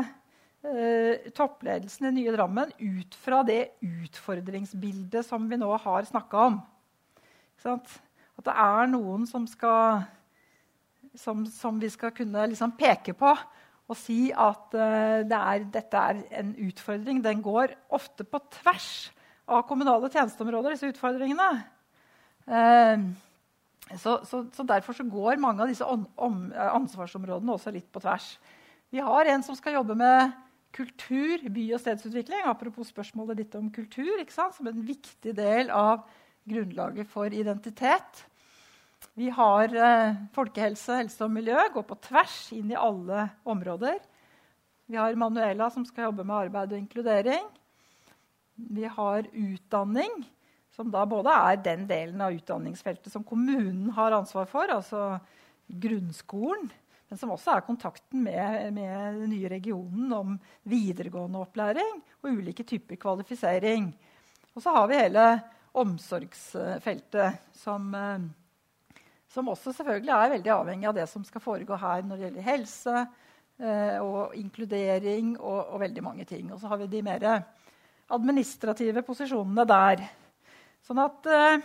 eh, 0.65 1.27
toppledelsen 1.35 2.09
i 2.09 2.13
Nye 2.17 2.33
Drammen 2.35 2.73
ut 2.79 3.15
fra 3.19 3.41
det 3.47 3.77
utfordringsbildet 3.83 5.25
som 5.27 5.47
vi 5.49 5.59
nå 5.59 5.71
har 5.85 6.09
snakka 6.09 6.47
om. 6.49 6.59
At 7.65 8.45
det 8.45 8.55
er 8.65 8.91
noen 8.91 9.23
som, 9.29 9.47
skal, 9.49 10.03
som, 11.19 11.45
som 11.49 11.77
vi 11.81 11.89
skal 11.91 12.13
kunne 12.15 12.47
liksom 12.51 12.73
peke 12.77 13.15
på 13.17 13.33
og 13.85 13.97
si 13.99 14.31
at 14.31 14.73
uh, 14.73 15.21
det 15.27 15.37
er, 15.37 15.67
dette 15.69 15.99
er 16.09 16.23
en 16.39 16.55
utfordring. 16.67 17.21
Den 17.21 17.43
går 17.45 17.75
ofte 17.93 18.25
på 18.25 18.41
tvers 18.57 18.89
av 19.45 19.61
kommunale 19.69 20.09
tjenesteområder, 20.09 20.73
disse 20.73 20.89
utfordringene. 20.89 21.49
Uh, 22.49 23.05
så, 23.93 24.17
så, 24.25 24.41
så, 24.49 24.65
Derfor 24.65 24.97
så 24.97 25.05
går 25.05 25.37
mange 25.41 25.61
av 25.61 25.69
disse 25.69 25.85
om, 25.85 26.07
ansvarsområdene 26.49 27.53
også 27.53 27.73
litt 27.75 27.91
på 27.93 28.01
tvers. 28.01 28.31
Vi 28.89 29.03
har 29.05 29.29
en 29.29 29.45
som 29.45 29.57
skal 29.57 29.77
jobbe 29.77 29.97
med 29.99 30.33
kultur, 30.75 31.45
by- 31.53 31.71
og 31.75 31.81
stedsutvikling. 31.83 32.47
Apropos 32.49 32.89
spørsmålet 32.89 33.43
ditt 33.43 33.55
om 33.55 33.69
kultur, 33.71 34.17
som 34.33 34.67
en 34.67 34.81
viktig 34.87 35.35
del 35.37 35.69
av 35.69 36.07
grunnlaget 36.49 37.09
for 37.09 37.29
identitet. 37.31 38.25
Vi 39.15 39.29
har 39.31 39.71
eh, 39.71 40.17
folkehelse, 40.35 40.97
helse 40.99 41.23
og 41.23 41.31
miljø, 41.31 41.55
går 41.71 41.85
på 41.87 41.95
tvers 42.03 42.35
inn 42.51 42.73
i 42.73 42.75
alle 42.75 43.29
områder. 43.47 44.01
Vi 44.91 44.99
har 44.99 45.15
Manuela, 45.15 45.69
som 45.71 45.85
skal 45.87 46.09
jobbe 46.09 46.25
med 46.27 46.35
arbeid 46.35 46.75
og 46.75 46.81
inkludering. 46.81 47.47
Vi 48.55 48.83
har 48.97 49.29
utdanning, 49.31 50.19
som 50.75 50.91
da 50.91 51.05
både 51.07 51.31
er 51.31 51.63
den 51.63 51.87
delen 51.87 52.21
av 52.21 52.35
utdanningsfeltet 52.35 53.13
som 53.13 53.23
kommunen 53.23 53.87
har 53.95 54.19
ansvar 54.19 54.51
for, 54.51 54.67
altså 54.67 55.15
grunnskolen, 55.65 56.67
men 57.07 57.19
som 57.19 57.31
også 57.31 57.55
er 57.55 57.65
kontakten 57.65 58.23
med, 58.27 58.71
med 58.75 59.21
den 59.23 59.31
nye 59.31 59.49
regionen 59.49 60.11
om 60.11 60.39
videregående 60.67 61.39
opplæring 61.39 62.01
og 62.19 62.33
ulike 62.35 62.67
typer 62.67 62.99
kvalifisering. 62.99 63.93
Og 64.55 64.63
så 64.63 64.75
har 64.75 64.89
vi 64.91 65.03
hele 65.05 65.27
omsorgsfeltet, 65.75 67.45
som, 67.55 67.93
eh, 67.95 68.25
som 69.35 69.51
også 69.51 69.73
selvfølgelig 69.75 70.13
er 70.15 70.33
veldig 70.37 70.53
avhengig 70.55 70.89
av 70.89 70.97
det 70.97 71.05
som 71.11 71.23
skal 71.27 71.43
foregå 71.43 71.77
her 71.79 72.03
når 72.05 72.17
det 72.17 72.27
gjelder 72.29 72.47
helse 72.47 72.95
eh, 73.59 73.97
og 73.99 74.35
inkludering 74.39 75.35
og, 75.35 75.75
og 75.75 75.81
veldig 75.83 76.03
mange 76.05 76.27
ting. 76.29 76.51
Og 76.53 76.61
så 76.61 76.71
har 76.71 76.79
vi 76.81 76.89
de 76.91 77.03
mer 77.05 77.25
administrative 78.15 79.03
posisjonene 79.05 79.65
der. 79.67 80.05
Sånn 80.85 81.01
at 81.03 81.31
eh, 81.31 81.63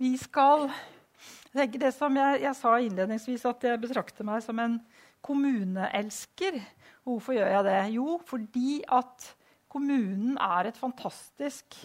vi 0.00 0.12
skal 0.20 0.68
tenke 1.56 1.80
det 1.80 1.92
som 1.96 2.14
jeg, 2.16 2.42
jeg, 2.44 2.54
sa 2.58 2.76
innledningsvis, 2.78 3.46
at 3.48 3.64
jeg 3.66 3.82
betrakter 3.82 4.26
meg 4.28 4.44
som 4.44 4.58
en 4.62 4.78
kommuneelsker. 5.24 6.60
Hvorfor 7.06 7.36
gjør 7.36 7.52
jeg 7.54 7.66
det? 7.66 7.80
Jo, 7.96 8.16
fordi 8.28 8.80
at 8.92 9.30
kommunen 9.72 10.36
er 10.40 10.68
et 10.68 10.78
fantastisk 10.78 11.78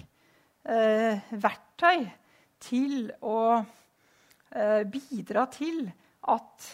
eh, 0.64 1.22
verktøy 1.32 2.08
til 2.62 3.10
å 3.26 3.64
bidra 4.92 5.46
til 5.54 5.86
at 6.28 6.72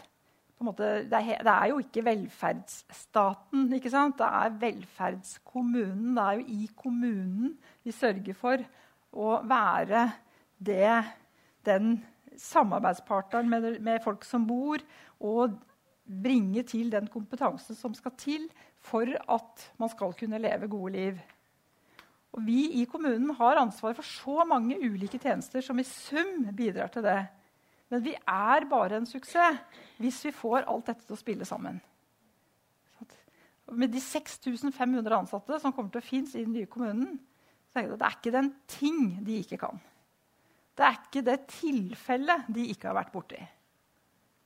Måte, 0.66 1.04
det, 1.06 1.14
er, 1.14 1.44
det, 1.46 1.52
er, 1.54 1.66
jo 1.70 1.78
ikke 1.84 2.02
velferdsstaten. 2.02 3.68
Ikke 3.78 3.92
sant? 3.94 4.18
Det 4.18 4.26
er 4.26 4.56
velferdskommunen. 4.58 6.16
Det 6.18 6.24
er 6.24 6.40
jo 6.40 6.46
i 6.50 6.70
kommunen 6.74 7.52
vi 7.86 7.94
sørger 7.94 8.38
for 8.38 8.64
å 9.14 9.36
være 9.46 10.08
det, 10.58 10.96
den 11.68 12.00
samarbeidspartneren 12.42 13.50
med, 13.50 13.70
med, 13.86 14.02
folk 14.02 14.26
som 14.26 14.50
bor, 14.50 14.82
og 15.22 15.60
bringe 16.08 16.64
til 16.66 16.90
den 16.90 17.06
kompetansen 17.12 17.78
som 17.78 17.94
skal 17.94 18.14
til 18.18 18.50
for 18.82 19.10
at 19.12 19.66
man 19.78 19.92
skal 19.94 20.14
kunne 20.18 20.42
leve 20.42 20.70
gode 20.72 20.94
liv. 20.96 21.22
Og 22.34 22.42
vi 22.46 22.82
i 22.82 22.86
kommunen 22.90 23.34
har 23.38 23.62
ansvar 23.62 23.94
for 23.98 24.06
så 24.06 24.46
mange 24.48 24.78
ulike 24.82 25.20
tjenester 25.22 25.62
som 25.62 25.78
i 25.78 25.86
sum 25.86 26.48
bidrar 26.58 26.90
til 26.94 27.06
det. 27.06 27.20
Men 27.92 28.04
vi 28.04 28.14
er 28.18 28.68
bare 28.70 29.00
en 29.00 29.08
suksess 29.08 29.62
hvis 30.02 30.20
vi 30.28 30.34
får 30.36 30.68
alt 30.68 30.90
dette 30.90 31.06
til 31.08 31.16
å 31.16 31.20
spille 31.20 31.48
sammen. 31.48 31.80
Med 33.68 33.92
de 33.92 34.00
6500 34.00 35.16
ansatte 35.18 35.60
som 35.60 35.74
kommer 35.76 35.92
til 35.92 36.04
å 36.04 36.08
finnes 36.08 36.36
i 36.36 36.44
den 36.46 36.56
nye 36.56 36.70
kommunen, 36.72 37.18
det 37.76 37.84
er 37.84 38.16
ikke 38.16 38.34
den 38.34 38.52
ting 38.72 39.18
de 39.26 39.42
ikke 39.44 39.60
kan. 39.62 39.80
Det 40.78 40.86
er 40.86 40.98
ikke 40.98 41.26
det 41.26 41.38
tilfellet 41.52 42.48
de 42.54 42.68
ikke 42.72 42.90
har 42.90 42.98
vært 43.00 43.14
borti. 43.14 43.40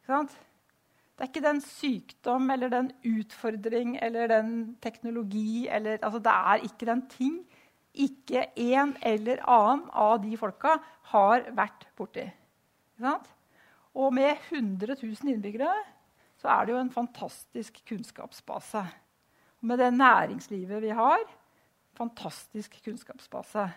Det 0.07 1.27
er 1.27 1.29
ikke 1.29 1.43
den 1.43 1.61
sykdom 1.63 2.49
eller 2.49 2.71
den 2.71 2.89
utfordring 3.05 3.95
eller 4.01 4.31
den 4.31 4.53
teknologi 4.81 5.67
eller, 5.69 5.99
altså 6.01 6.19
Det 6.19 6.33
er 6.33 6.65
ikke 6.65 6.87
den 6.89 7.03
ting 7.11 7.35
ikke 7.93 8.45
en 8.55 8.95
eller 9.03 9.43
annen 9.45 9.89
av 9.91 10.21
de 10.23 10.37
folka 10.39 10.77
har 11.11 11.49
vært 11.55 11.85
borti. 11.99 12.25
Og 13.97 14.14
med 14.16 14.38
100 14.49 14.95
000 15.02 15.34
innbyggere 15.34 15.74
så 16.41 16.49
er 16.49 16.66
det 16.66 16.74
jo 16.74 16.82
en 16.82 16.93
fantastisk 16.93 17.82
kunnskapsbase. 17.86 18.82
Og 19.62 19.70
med 19.70 19.78
det 19.78 19.91
næringslivet 19.93 20.82
vi 20.82 20.93
har, 20.97 21.22
fantastisk 21.97 22.80
kunnskapsbase. 22.84 23.68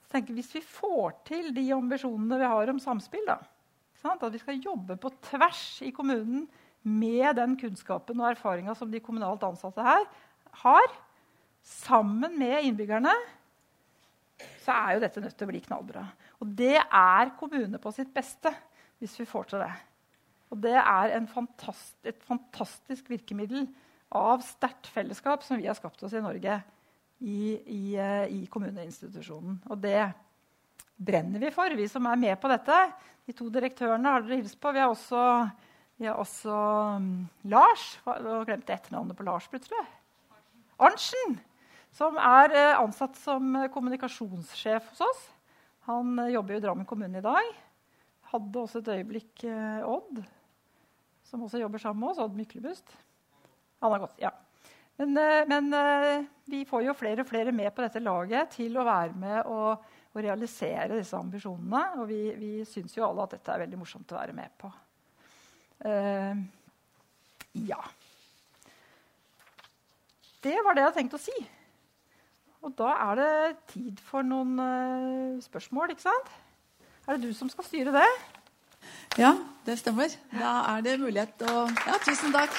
Så 0.00 0.12
tenker 0.12 0.34
Hvis 0.34 0.54
vi 0.54 0.62
får 0.64 1.20
til 1.28 1.50
de 1.54 1.66
ambisjonene 1.74 2.38
vi 2.40 2.48
har 2.48 2.70
om 2.70 2.80
samspill, 2.80 3.26
da, 3.26 3.36
at 4.08 4.32
vi 4.32 4.40
skal 4.40 4.62
jobbe 4.62 4.96
på 4.96 5.10
tvers 5.26 5.82
i 5.82 5.90
kommunen 5.90 6.46
med 6.82 7.34
den 7.36 7.56
kunnskapen 7.60 8.20
og 8.22 8.30
erfaringa 8.30 8.74
som 8.74 8.90
de 8.90 9.00
kommunalt 9.00 9.42
ansatte 9.42 9.82
her 9.82 10.06
har, 10.62 10.86
sammen 11.62 12.38
med 12.38 12.64
innbyggerne, 12.64 13.12
så 14.64 14.72
er 14.72 14.94
jo 14.94 15.02
dette 15.02 15.20
nødt 15.20 15.36
til 15.36 15.48
å 15.48 15.50
bli 15.50 15.60
knallbra. 15.60 16.06
Og 16.38 16.54
det 16.58 16.76
er 16.78 17.34
kommune 17.38 17.80
på 17.82 17.92
sitt 17.94 18.10
beste 18.14 18.52
hvis 18.98 19.14
vi 19.20 19.26
får 19.28 19.50
til 19.50 19.62
det. 19.62 19.74
Og 20.48 20.62
det 20.64 20.76
er 20.80 21.14
fantast, 21.30 21.98
et 22.08 22.22
fantastisk 22.24 23.10
virkemiddel 23.10 23.66
av 24.16 24.40
sterkt 24.46 24.88
fellesskap 24.90 25.44
som 25.44 25.60
vi 25.60 25.68
har 25.68 25.76
skapt 25.76 26.02
oss 26.06 26.14
i 26.16 26.24
Norge 26.24 26.56
i, 27.18 27.58
i, 27.58 27.82
eh, 27.98 28.24
i 28.32 28.46
kommuneinstitusjonen. 28.50 29.58
Og 29.68 29.80
det 29.82 30.00
brenner 30.96 31.42
vi 31.42 31.52
for, 31.54 31.74
vi 31.76 31.88
som 31.90 32.06
er 32.08 32.20
med 32.20 32.38
på 32.40 32.50
dette. 32.50 32.78
De 33.28 33.34
to 33.36 33.50
direktørene 33.52 34.14
har 34.14 34.24
dere 34.24 34.40
hilst 34.40 34.58
på. 34.60 34.72
Vi 34.72 34.82
har 34.82 34.90
også, 34.90 35.22
vi 36.00 36.08
har 36.08 36.18
også 36.18 36.54
um, 36.96 37.28
Lars. 37.52 37.90
Jeg 38.06 38.46
glemte 38.48 38.74
etternavnet 38.74 39.18
på 39.18 39.26
Lars 39.26 39.50
plutselig. 39.52 39.84
Arntzen. 40.78 41.36
Som 41.94 42.16
er 42.20 42.54
uh, 42.54 42.80
ansatt 42.86 43.18
som 43.20 43.52
kommunikasjonssjef 43.74 44.94
hos 44.94 45.04
oss. 45.04 45.26
Han 45.88 46.18
uh, 46.20 46.30
jobber 46.30 46.54
jo 46.54 46.60
i 46.60 46.64
Drammen 46.64 46.88
kommune 46.88 47.20
i 47.20 47.24
dag. 47.24 47.52
Hadde 48.32 48.60
også 48.60 48.82
et 48.82 48.90
øyeblikk 48.98 49.46
uh, 49.48 49.88
Odd, 49.88 50.20
som 51.26 51.44
også 51.46 51.60
jobber 51.62 51.80
sammen 51.82 52.04
med 52.04 52.12
oss. 52.12 52.20
Odd 52.22 52.36
Myklebust. 52.36 52.92
Han 53.80 53.94
har 53.94 54.04
gått, 54.04 54.20
ja. 54.20 54.32
Men, 54.98 55.16
eh, 55.16 55.46
men, 55.46 55.74
eh, 55.74 56.24
vi 56.44 56.64
får 56.66 56.82
jo 56.82 56.94
flere 56.98 57.22
og 57.22 57.28
flere 57.28 57.52
med 57.54 57.70
på 57.70 57.84
dette 57.84 58.00
laget 58.02 58.50
til 58.56 58.74
å 58.74 58.82
være 58.82 59.14
med 59.14 59.46
og, 59.46 59.84
og 60.10 60.18
realisere 60.24 60.96
disse 60.98 61.14
ambisjonene. 61.14 61.82
Og 62.02 62.08
vi, 62.10 62.18
vi 62.34 62.50
syns 62.66 62.96
jo 62.96 63.04
alle 63.06 63.22
at 63.22 63.36
dette 63.36 63.52
er 63.54 63.62
veldig 63.62 63.78
morsomt 63.78 64.10
å 64.10 64.18
være 64.18 64.34
med 64.34 64.56
på. 64.58 64.72
Ja. 67.68 67.78
Det 70.42 70.56
var 70.66 70.74
det 70.74 70.82
jeg 70.82 70.88
hadde 70.88 70.98
tenkt 70.98 71.14
å 71.14 71.22
si. 71.22 71.36
Og 72.62 72.74
da 72.78 72.88
er 73.10 73.20
det 73.20 73.56
tid 73.72 74.00
for 74.02 74.26
noen 74.26 74.58
uh, 74.58 75.38
spørsmål, 75.42 75.94
ikke 75.94 76.08
sant? 76.08 76.32
Er 77.06 77.16
det 77.16 77.30
du 77.30 77.34
som 77.36 77.48
skal 77.52 77.64
styre 77.64 77.94
det? 77.94 78.08
Ja, 79.18 79.32
det 79.66 79.78
stemmer. 79.80 80.12
Da 80.34 80.56
er 80.74 80.84
det 80.84 80.98
mulighet 81.00 81.46
å 81.48 81.64
Ja, 81.86 81.96
tusen 82.04 82.34
takk. 82.34 82.54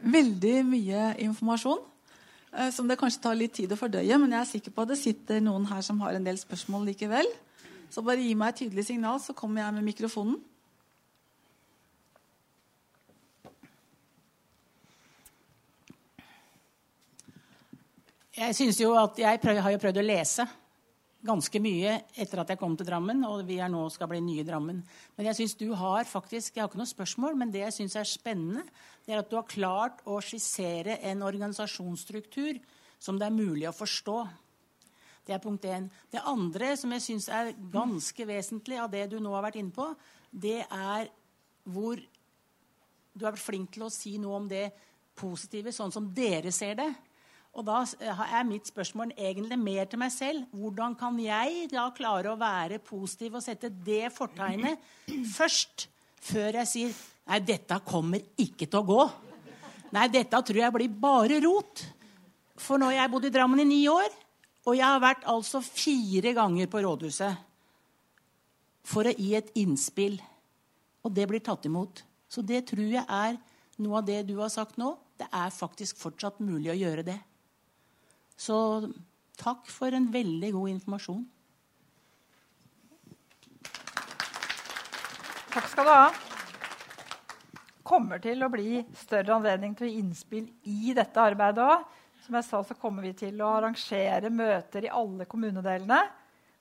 veldig 0.00 0.56
mye 0.66 1.14
informasjon. 1.26 1.86
eh, 2.52 2.70
som 2.74 2.88
det 2.88 2.98
kanskje 2.98 3.22
tar 3.22 3.36
litt 3.38 3.52
tid 3.54 3.70
å 3.70 3.76
fordøye. 3.78 4.18
Men 4.18 4.32
jeg 4.32 4.40
er 4.40 4.48
sikker 4.50 4.72
på 4.74 4.82
at 4.82 4.88
det 4.88 4.98
sitter 4.98 5.40
noen 5.40 5.68
her 5.70 5.80
som 5.86 6.00
har 6.00 6.16
en 6.16 6.24
del 6.24 6.36
spørsmål 6.36 6.88
likevel. 6.88 7.26
Så 7.90 8.02
bare 8.02 8.18
gi 8.18 8.34
meg 8.34 8.48
et 8.48 8.56
tydelig 8.64 8.86
signal, 8.86 9.20
så 9.20 9.32
kommer 9.32 9.62
jeg 9.62 9.74
med 9.74 9.84
mikrofonen. 9.84 10.40
Jeg 18.40 18.54
synes 18.56 18.78
jo 18.80 18.94
at 18.96 19.18
jeg 19.20 19.36
prøv, 19.42 19.58
har 19.60 19.72
jo 19.74 19.78
prøvd 19.82 19.98
å 20.00 20.02
lese 20.06 20.44
ganske 21.28 21.60
mye 21.60 21.98
etter 22.16 22.40
at 22.40 22.48
jeg 22.48 22.56
kom 22.56 22.72
til 22.78 22.86
Drammen, 22.88 23.18
og 23.28 23.42
vi 23.44 23.58
er 23.60 23.68
nå 23.68 23.82
skal 23.92 24.08
bli 24.08 24.20
nye 24.24 24.44
Drammen. 24.48 24.78
Men 25.18 25.26
jeg 25.28 25.36
synes 25.36 25.58
du 25.60 25.66
har 25.76 26.08
faktisk, 26.08 26.54
jeg 26.54 26.62
har 26.62 26.70
ikke 26.70 26.80
noe 26.80 26.88
spørsmål, 26.88 27.36
men 27.36 27.52
det 27.52 27.60
jeg 27.66 27.74
syns 27.76 27.98
er 28.00 28.08
spennende, 28.08 28.62
det 29.04 29.12
er 29.12 29.20
at 29.20 29.28
du 29.28 29.36
har 29.36 29.50
klart 29.50 30.00
å 30.08 30.22
skissere 30.24 30.96
en 31.10 31.26
organisasjonsstruktur 31.26 32.62
som 32.96 33.20
det 33.20 33.28
er 33.28 33.36
mulig 33.36 33.68
å 33.68 33.74
forstå. 33.76 34.16
Det 35.28 35.36
er 35.36 35.44
punkt 35.44 35.68
én. 35.68 35.90
Det 36.08 36.24
andre 36.32 36.72
som 36.80 36.96
jeg 36.96 37.04
syns 37.10 37.28
er 37.28 37.52
ganske 37.76 38.28
vesentlig 38.30 38.80
av 38.80 38.88
det 38.94 39.04
du 39.12 39.18
nå 39.20 39.36
har 39.36 39.44
vært 39.50 39.60
inne 39.60 39.76
på, 39.76 39.90
det 40.32 40.62
er 40.64 41.12
hvor 41.68 42.00
du 42.00 43.20
har 43.20 43.34
vært 43.34 43.44
flink 43.50 43.76
til 43.76 43.84
å 43.84 43.92
si 43.92 44.16
noe 44.16 44.40
om 44.40 44.48
det 44.48 44.70
positive, 45.20 45.76
sånn 45.76 45.92
som 45.92 46.08
dere 46.16 46.56
ser 46.56 46.80
det. 46.80 46.90
Og 47.58 47.66
da 47.66 47.80
er 47.82 48.46
mitt 48.46 48.68
spørsmål 48.70 49.10
egentlig 49.18 49.58
mer 49.58 49.88
til 49.90 49.98
meg 50.00 50.12
selv. 50.14 50.44
Hvordan 50.54 50.94
kan 50.98 51.16
jeg 51.18 51.66
da 51.72 51.88
klare 51.94 52.30
å 52.30 52.38
være 52.38 52.78
positiv 52.84 53.38
og 53.38 53.44
sette 53.44 53.72
det 53.72 54.12
fortegnet 54.14 54.78
først, 55.38 55.88
før 56.20 56.60
jeg 56.62 56.70
sier 56.70 57.00
Nei, 57.30 57.38
dette 57.46 57.76
kommer 57.86 58.18
ikke 58.42 58.66
til 58.66 58.80
å 58.80 58.86
gå. 58.88 59.02
Nei, 59.94 60.08
dette 60.10 60.38
tror 60.46 60.56
jeg 60.58 60.74
blir 60.74 60.96
bare 60.98 61.36
rot. 61.44 61.84
For 62.58 62.80
nå 62.80 62.88
har 62.90 63.04
jeg 63.04 63.12
bodd 63.12 63.28
i 63.28 63.30
Drammen 63.34 63.62
i 63.62 63.68
ni 63.68 63.84
år, 63.90 64.08
og 64.66 64.74
jeg 64.74 64.84
har 64.84 64.98
vært 65.02 65.28
altså 65.30 65.60
fire 65.62 66.32
ganger 66.34 66.66
på 66.70 66.82
rådhuset 66.82 67.46
for 68.90 69.06
å 69.06 69.14
gi 69.14 69.30
et 69.38 69.52
innspill. 69.60 70.18
Og 71.06 71.14
det 71.14 71.28
blir 71.30 71.42
tatt 71.44 71.66
imot. 71.68 72.02
Så 72.30 72.42
det 72.46 72.64
tror 72.70 72.90
jeg 72.96 73.04
er 73.06 73.38
noe 73.80 74.00
av 74.00 74.06
det 74.06 74.24
du 74.28 74.36
har 74.40 74.50
sagt 74.52 74.78
nå. 74.80 74.96
Det 75.20 75.28
er 75.30 75.54
faktisk 75.54 76.00
fortsatt 76.00 76.42
mulig 76.42 76.72
å 76.72 76.78
gjøre 76.80 77.06
det. 77.06 77.18
Så 78.40 78.56
takk 79.40 79.68
for 79.68 79.92
en 79.92 80.08
veldig 80.12 80.50
god 80.56 80.72
informasjon. 80.72 81.22
Takk 85.50 85.66
skal 85.72 85.88
du 85.88 85.92
ha. 85.92 86.10
kommer 87.90 88.20
til 88.22 88.38
å 88.46 88.48
bli 88.52 88.84
større 88.94 89.34
anledning 89.34 89.72
til 89.74 89.88
å 89.88 89.90
gi 89.90 89.98
innspill 89.98 90.44
i 90.70 90.94
dette 90.94 91.20
arbeidet 91.20 91.64
òg. 91.64 91.88
Som 92.22 92.36
jeg 92.38 92.46
sa, 92.46 92.60
så 92.62 92.76
kommer 92.78 93.02
vi 93.02 93.10
til 93.18 93.40
å 93.42 93.48
arrangere 93.56 94.30
møter 94.30 94.86
i 94.86 94.92
alle 94.94 95.26
kommunedelene. 95.26 95.98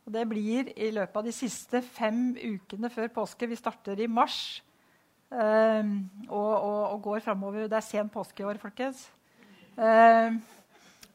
Og 0.07 0.15
det 0.15 0.26
blir 0.26 0.72
i 0.73 0.89
løpet 0.95 1.19
av 1.19 1.27
de 1.27 1.35
siste 1.35 1.84
fem 1.85 2.31
ukene 2.34 2.89
før 2.89 3.11
påske. 3.19 3.45
Vi 3.45 3.60
starter 3.60 3.99
i 4.01 4.10
mars 4.10 4.39
um, 5.30 5.91
og, 6.26 6.53
og, 6.56 6.80
og, 6.95 7.01
går 7.06 7.22
framover. 7.27 7.68
Det 7.69 7.77
er 7.77 7.85
sen 7.85 8.10
påske 8.10 8.41
i 8.41 8.47
år, 8.49 8.57
folkens. 8.64 9.03
Um, 9.77 10.39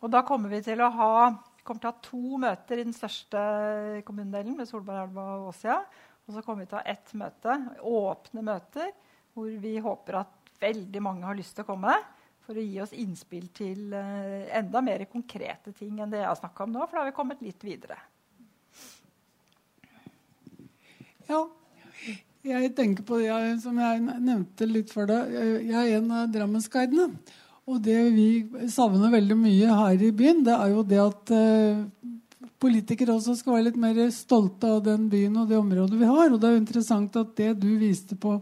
og 0.04 0.10
da 0.12 0.20
kommer 0.26 0.52
vi 0.52 0.60
til 0.64 0.82
å 0.84 0.90
ha, 0.92 1.12
til 1.64 1.78
å 1.78 1.88
ha 1.88 1.94
to 2.04 2.38
møter 2.42 2.80
i 2.80 2.84
den 2.84 2.96
største 2.96 3.40
kommunedelen, 4.04 4.58
med 4.58 4.68
Solbergelva 4.68 5.24
og 5.38 5.46
Åsia. 5.54 5.78
Og 6.24 6.36
så 6.36 6.42
kommer 6.44 6.64
vi 6.64 6.70
til 6.70 6.76
å 6.76 6.82
ha 6.82 6.92
ett 6.92 7.14
møte, 7.16 7.56
åpne 7.88 8.44
møter, 8.44 8.90
hvor 9.32 9.48
vi 9.62 9.78
håper 9.80 10.20
at 10.20 10.52
veldig 10.60 11.02
mange 11.04 11.24
har 11.24 11.38
lyst 11.38 11.56
til 11.56 11.64
å 11.64 11.70
komme. 11.72 11.96
For 12.44 12.60
å 12.60 12.64
gi 12.64 12.76
oss 12.84 12.92
innspill 12.92 13.46
til 13.56 13.94
uh, 13.96 14.44
enda 14.52 14.82
mer 14.84 15.06
konkrete 15.08 15.72
ting 15.72 15.96
enn 15.96 16.12
det 16.12 16.20
jeg 16.20 16.28
har 16.28 16.36
snakka 16.36 16.66
om 16.66 16.74
nå. 16.74 16.84
For 16.84 16.98
da 16.98 17.04
har 17.04 17.08
vi 17.08 17.16
kommet 17.16 17.44
litt 17.44 17.64
videre. 17.64 17.96
Ja, 21.24 21.40
jeg 22.44 22.74
tenker 22.76 23.06
på 23.08 23.22
det 23.22 23.32
som 23.64 23.80
jeg 23.80 24.04
nevnte 24.04 24.68
litt 24.68 24.92
før. 24.92 25.08
Da. 25.08 25.22
Jeg 25.64 25.72
er 25.80 26.02
en 26.02 26.12
av 26.12 26.28
Drammensguidene. 26.34 27.08
Og 27.64 27.80
det 27.80 28.00
vi 28.12 28.28
savner 28.68 29.12
veldig 29.14 29.36
mye 29.40 29.76
her 29.78 30.02
i 30.04 30.12
byen, 30.12 30.42
det 30.44 30.52
er 30.52 30.74
jo 30.74 30.82
det 30.84 31.00
at 31.00 31.32
uh, 31.32 31.84
politikere 32.60 33.14
også 33.16 33.38
skal 33.38 33.56
være 33.56 33.68
litt 33.70 33.80
mer 33.80 34.00
stolte 34.12 34.68
av 34.76 34.82
den 34.84 35.08
byen 35.12 35.38
og 35.40 35.48
det 35.48 35.56
området 35.56 36.00
vi 36.00 36.10
har. 36.10 36.28
Og 36.28 36.40
det 36.40 36.48
er 36.48 36.56
jo 36.56 36.62
interessant 36.62 37.16
at 37.20 37.32
det 37.40 37.54
du 37.62 37.70
viste 37.80 38.18
på 38.20 38.36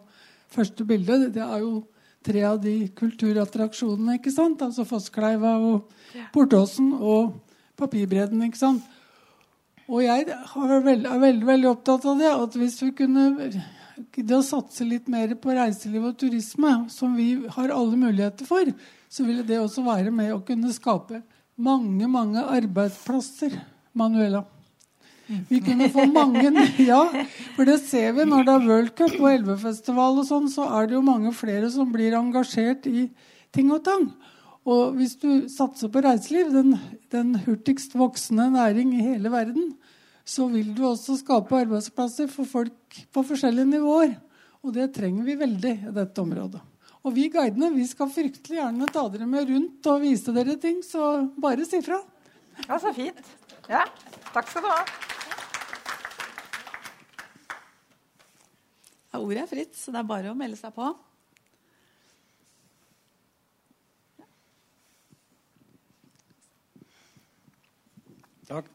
første 0.53 0.87
bilde, 0.87 1.29
det 1.35 1.43
er 1.43 1.63
jo 1.63 1.85
tre 2.23 2.43
av 2.47 2.59
de 2.63 2.75
kulturattraksjonene. 2.99 4.19
ikke 4.19 4.35
sant? 4.35 4.63
Altså 4.63 4.87
Fosskleiva 4.87 5.57
og 5.59 5.95
Portåsen 6.35 6.93
og 6.99 7.39
Papirbredden. 7.79 8.43
ikke 8.47 8.59
sant? 8.59 8.83
Og 9.89 10.05
jeg 10.05 10.27
er 10.31 10.83
veldig, 10.87 11.09
er 11.11 11.23
veldig, 11.23 11.47
veldig 11.47 11.71
opptatt 11.73 12.07
av 12.07 12.19
det. 12.19 12.31
At 12.31 12.59
hvis 12.59 12.79
vi 12.83 12.93
kunne 13.03 13.27
det 14.17 14.37
å 14.37 14.45
satse 14.45 14.87
litt 14.87 15.11
mer 15.13 15.35
på 15.41 15.55
reiseliv 15.57 16.09
og 16.11 16.17
turisme, 16.21 16.73
som 16.93 17.17
vi 17.19 17.35
har 17.57 17.75
alle 17.75 17.99
muligheter 17.99 18.49
for, 18.49 18.71
så 19.13 19.27
ville 19.27 19.45
det 19.47 19.61
også 19.61 19.85
være 19.85 20.13
med 20.15 20.33
å 20.33 20.43
kunne 20.47 20.73
skape 20.73 21.21
mange, 21.61 22.09
mange 22.09 22.43
arbeidsplasser. 22.43 23.61
Manuela. 23.93 24.47
Vi 25.49 25.61
kunne 25.61 25.89
få 25.93 26.07
mange 26.09 26.49
Ja, 26.91 27.03
for 27.57 27.69
det 27.69 27.79
ser 27.85 28.15
vi 28.17 28.25
når 28.29 28.47
det 28.47 28.55
er 28.55 28.67
World 28.69 28.93
Cup 28.99 29.17
og 29.21 29.29
Elvefestival 29.31 30.21
og 30.23 30.29
sånn, 30.29 30.49
så 30.53 30.67
er 30.79 30.89
det 30.89 30.97
jo 30.97 31.05
mange 31.05 31.33
flere 31.37 31.71
som 31.73 31.93
blir 31.93 32.17
engasjert 32.19 32.89
i 32.91 33.07
ting 33.55 33.73
og 33.73 33.85
tang. 33.87 34.09
Og 34.69 34.97
hvis 34.97 35.17
du 35.21 35.49
satser 35.51 35.91
på 35.93 36.03
reiseliv, 36.05 36.53
den, 36.55 36.77
den 37.13 37.35
hurtigst 37.47 37.97
voksende 37.99 38.49
næring 38.55 38.95
i 38.97 39.07
hele 39.11 39.33
verden, 39.33 39.73
så 40.25 40.47
vil 40.51 40.73
du 40.75 40.85
også 40.87 41.17
skape 41.19 41.57
arbeidsplasser 41.65 42.29
for 42.31 42.49
folk 42.49 42.99
på 43.13 43.25
forskjellige 43.27 43.71
nivåer. 43.75 44.15
Og 44.63 44.75
det 44.77 44.93
trenger 44.95 45.27
vi 45.27 45.39
veldig 45.41 45.73
i 45.89 45.95
dette 45.95 46.23
området. 46.23 46.61
Og 47.03 47.15
vi 47.17 47.27
guidene 47.35 47.73
vi 47.75 47.85
skal 47.91 48.11
fryktelig 48.15 48.61
gjerne 48.61 48.87
ta 48.95 49.03
dere 49.11 49.27
med 49.27 49.49
rundt 49.51 49.89
og 49.91 50.03
vise 50.05 50.35
dere 50.35 50.55
ting, 50.63 50.83
så 50.87 51.27
bare 51.43 51.67
si 51.67 51.83
fra. 51.83 51.99
Ja, 52.69 52.79
så 52.79 52.93
fint. 52.95 53.19
Ja, 53.71 53.83
takk 54.31 54.51
skal 54.51 54.63
du 54.63 54.71
ha. 54.71 54.85
Ja, 59.13 59.19
ordet 59.19 59.43
er 59.43 59.51
fritt, 59.51 59.75
så 59.77 59.93
det 59.93 59.99
er 60.01 60.07
bare 60.09 60.31
å 60.31 60.39
melde 60.39 60.57
seg 60.61 60.73
på. 60.77 60.93
Takk. 68.53 68.71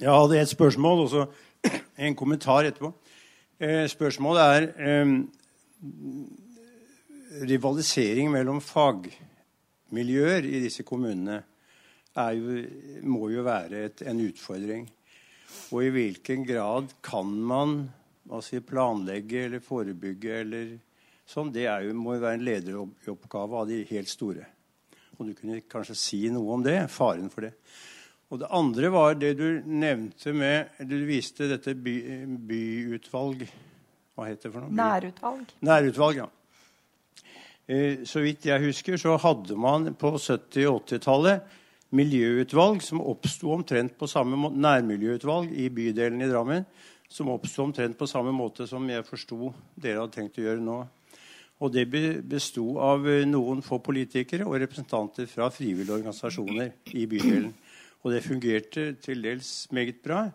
Jeg 0.00 0.10
hadde 0.10 0.40
et 0.40 0.48
spørsmål 0.50 1.04
og 1.04 1.34
en 2.06 2.16
kommentar 2.18 2.66
etterpå. 2.66 2.90
Eh, 3.62 3.86
spørsmålet 3.86 4.42
er 4.42 4.64
eh, 4.82 5.12
rivalisering 7.46 8.32
mellom 8.32 8.58
fagmiljøer 8.64 10.48
i 10.50 10.62
disse 10.64 10.82
kommunene 10.82 11.42
jo, 12.14 12.58
må 13.06 13.30
jo 13.30 13.46
være 13.46 13.84
et, 13.86 14.02
en 14.10 14.24
utfordring. 14.26 14.88
Og 15.70 15.86
i 15.86 15.92
hvilken 15.94 16.42
grad 16.46 16.90
kan 17.02 17.30
man 17.30 17.78
si, 18.42 18.58
planlegge 18.60 19.46
eller 19.46 19.62
forebygge 19.62 20.36
eller 20.42 20.76
sånn, 21.26 21.54
det 21.54 21.68
jo, 21.68 21.94
må 21.94 22.16
jo 22.16 22.26
være 22.26 22.40
en 22.40 22.46
lederoppgave 22.50 23.62
av 23.62 23.70
de 23.70 23.82
helt 23.94 24.10
store. 24.10 24.46
Og 25.18 25.28
du 25.28 25.34
kunne 25.38 25.62
kanskje 25.70 25.94
si 25.98 26.24
noe 26.34 26.58
om 26.58 26.62
det, 26.66 26.80
faren 26.90 27.30
for 27.30 27.46
det. 27.46 27.54
Og 28.34 28.40
det 28.42 28.50
andre 28.50 28.90
var 28.90 29.14
det 29.14 29.36
du 29.38 29.62
nevnte 29.62 30.32
med 30.34 30.80
Du 30.90 30.96
viste 31.06 31.46
dette 31.46 31.76
by, 31.78 31.94
byutvalg 32.42 33.44
Hva 34.14 34.26
heter 34.26 34.48
det 34.48 34.54
for 34.56 34.64
noe? 34.64 34.74
Nærutvalg. 34.74 35.52
Nærutvalg, 35.62 36.24
ja. 36.24 36.26
Eh, 37.64 38.02
så 38.04 38.20
vidt 38.20 38.44
jeg 38.50 38.60
husker, 38.66 38.98
så 39.00 39.14
hadde 39.22 39.56
man 39.56 39.94
på 39.96 40.10
70- 40.18 40.66
og 40.68 40.82
80-tallet 40.82 41.60
miljøutvalg 41.94 42.82
som 42.82 43.00
oppsto 43.00 43.52
omtrent 43.54 43.94
på 43.98 44.08
samme 44.10 44.36
måte, 44.36 44.58
nærmiljøutvalg 44.60 45.54
i 45.54 45.68
bydelen 45.70 46.24
i 46.26 46.28
Drammen 46.28 46.66
som 47.08 47.30
oppsto 47.30 47.62
omtrent 47.62 47.96
på 47.98 48.08
samme 48.10 48.34
måte 48.34 48.66
som 48.66 48.84
jeg 48.90 49.06
forsto 49.06 49.52
dere 49.78 50.02
hadde 50.02 50.16
tenkt 50.16 50.40
å 50.42 50.46
gjøre 50.48 50.64
nå. 50.64 50.80
Og 51.62 51.70
det 51.72 51.86
besto 52.26 52.66
av 52.82 53.06
eh, 53.08 53.22
noen 53.30 53.62
få 53.64 53.78
politikere 53.84 54.46
og 54.48 54.58
representanter 54.60 55.30
fra 55.30 55.48
frivillige 55.54 56.00
organisasjoner 56.00 56.96
i 56.98 57.06
bydelen. 57.08 57.52
Og 58.04 58.12
det 58.12 58.24
fungerte 58.24 58.92
til 59.00 59.22
dels 59.24 59.50
meget 59.72 60.02
bra. 60.04 60.26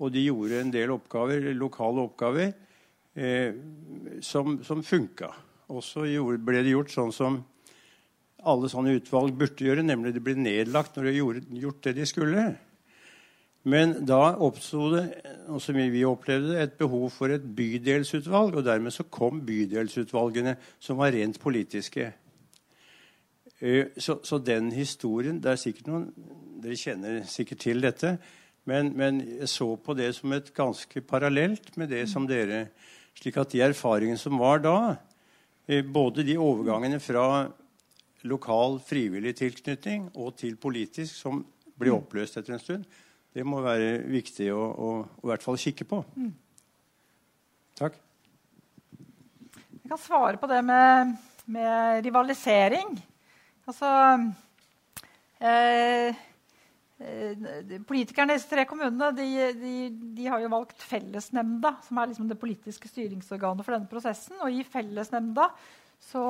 Og 0.00 0.12
de 0.12 0.24
gjorde 0.24 0.60
en 0.60 0.72
del 0.72 0.92
oppgaver, 0.94 1.52
lokale 1.54 2.04
oppgaver 2.08 2.52
eh, 3.14 3.52
som, 4.24 4.58
som 4.64 4.82
funka. 4.82 5.30
Og 5.68 5.84
så 5.84 6.06
ble 6.40 6.62
det 6.64 6.72
gjort 6.72 6.92
sånn 6.92 7.12
som 7.14 7.42
alle 8.44 8.68
sånne 8.68 8.98
utvalg 8.98 9.36
burde 9.38 9.64
gjøre, 9.64 9.84
nemlig 9.86 10.12
det 10.16 10.22
ble 10.24 10.34
nedlagt 10.36 10.96
når 10.96 11.08
de 11.08 11.18
gjorde 11.18 11.60
gjort 11.62 11.84
det 11.86 11.94
de 11.96 12.08
skulle. 12.08 12.44
Men 13.64 13.94
da 14.04 14.34
oppsto 14.44 14.90
det 14.92 15.04
og 15.48 15.60
som 15.60 15.76
vi 15.76 16.02
opplevde 16.08 16.58
et 16.60 16.76
behov 16.80 17.10
for 17.12 17.32
et 17.32 17.44
bydelsutvalg. 17.56 18.58
Og 18.58 18.66
dermed 18.66 18.92
så 18.92 19.06
kom 19.08 19.42
bydelsutvalgene, 19.44 20.56
som 20.80 21.00
var 21.00 21.14
rent 21.16 21.40
politiske. 21.40 22.10
Eh, 23.64 23.86
så, 23.96 24.18
så, 24.22 24.38
den 24.38 24.68
historien 24.76 25.38
det 25.40 25.54
er 25.54 25.60
sikkert 25.60 25.88
noen, 25.88 26.08
Dere 26.64 26.76
kjenner 26.80 27.22
sikkert 27.28 27.62
til 27.64 27.80
dette. 27.84 28.14
Men, 28.68 28.90
men, 28.96 29.20
jeg 29.40 29.48
så 29.52 29.66
på 29.76 29.96
det 29.96 30.10
som 30.16 30.32
et 30.32 30.50
ganske 30.56 31.00
parallelt 31.04 31.74
med 31.80 31.92
det 31.92 32.06
som 32.08 32.28
dere 32.28 32.68
Slik 33.14 33.36
at 33.38 33.52
de 33.52 33.60
erfaringene 33.62 34.18
som 34.18 34.40
var 34.40 34.58
da, 34.64 34.96
eh, 35.70 35.84
både 35.86 36.24
de 36.26 36.34
overgangene 36.40 36.98
fra 36.98 37.44
lokal 38.26 38.80
frivillig 38.82 39.36
tilknytning 39.38 40.08
og 40.16 40.32
til 40.40 40.56
politisk, 40.58 41.14
som 41.14 41.44
blir 41.78 41.92
mm. 41.92 42.00
oppløst 42.00 42.40
etter 42.40 42.56
en 42.56 42.62
stund, 42.62 42.88
det 43.30 43.44
må 43.46 43.60
være 43.62 44.00
viktig 44.10 44.48
å, 44.50 44.58
å, 44.58 44.90
å 45.04 45.28
i 45.28 45.30
hvert 45.30 45.46
fall 45.46 45.60
kikke 45.62 45.86
på. 45.86 46.00
Mm. 46.18 46.32
Takk. 47.78 48.02
Jeg 48.98 49.92
kan 49.92 50.02
svare 50.02 50.42
på 50.42 50.50
det 50.50 50.64
med, 50.66 51.14
med 51.54 52.02
rivalisering. 52.08 52.96
Altså 53.64 53.90
eh, 55.40 56.10
eh, 57.00 57.78
Politikerne 57.88 58.34
i 58.34 58.38
disse 58.38 58.50
tre 58.50 58.66
kommunene 58.68 59.10
de, 59.16 59.28
de, 59.56 59.74
de, 60.16 60.26
har 60.28 60.42
jo 60.42 60.52
valgt 60.52 60.84
fellesnemnda, 60.84 61.76
som 61.86 62.00
er 62.00 62.10
liksom 62.10 62.28
det 62.30 62.40
politiske 62.40 62.90
styringsorganet 62.90 63.64
for 63.64 63.76
denne 63.76 63.90
prosessen. 63.90 64.36
Og 64.44 64.52
i 64.52 64.64
fellesnemnda 64.68 65.48
så, 66.04 66.24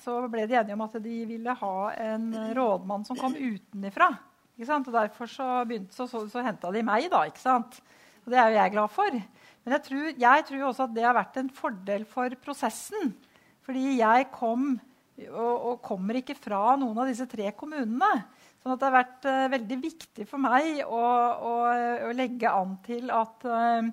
så, 0.00 0.18
ble 0.32 0.46
de 0.48 0.56
enige 0.56 0.76
om 0.76 0.84
at 0.86 0.96
de 1.04 1.16
ville 1.28 1.56
ha 1.60 1.76
en 2.00 2.30
rådmann 2.56 3.04
som 3.08 3.18
kom 3.18 3.36
utenifra. 3.36 4.14
Og 4.62 4.92
derfor 4.94 5.28
så, 5.28 5.48
begynte, 5.66 5.94
så, 5.96 6.06
så, 6.06 6.22
så 6.30 6.44
henta 6.44 6.70
de 6.72 6.84
meg, 6.86 7.08
da. 7.12 7.24
ikke 7.28 7.42
sant? 7.42 7.80
Og 8.22 8.32
det 8.32 8.38
er 8.38 8.50
jo 8.50 8.58
jeg 8.60 8.74
glad 8.76 8.92
for. 8.94 9.18
Men 9.62 9.76
jeg 9.76 9.84
tror, 9.86 10.06
jeg 10.24 10.46
tror 10.48 10.64
også 10.68 10.86
at 10.86 10.94
det 10.96 11.04
har 11.06 11.16
vært 11.16 11.38
en 11.40 11.50
fordel 11.54 12.06
for 12.08 12.36
prosessen. 12.44 13.12
Fordi 13.66 13.98
jeg 13.98 14.28
kom 14.34 14.74
og, 15.28 15.54
og, 15.54 15.76
kommer 15.84 16.18
ikke 16.18 16.36
fra 16.38 16.74
noen 16.80 16.98
av 17.02 17.10
disse 17.10 17.26
tre 17.30 17.50
kommunene. 17.56 18.10
Sånn 18.62 18.78
det 18.78 18.88
har 18.88 18.94
vært 18.94 19.28
uh, 19.28 19.50
veldig 19.52 19.78
viktig 19.82 20.26
for 20.28 20.42
meg 20.42 20.82
å, 20.86 21.02
å, 21.02 21.54
å 22.08 22.12
legge 22.16 22.50
an 22.50 22.76
til 22.86 23.12
at 23.12 23.46
uh, 23.48 23.90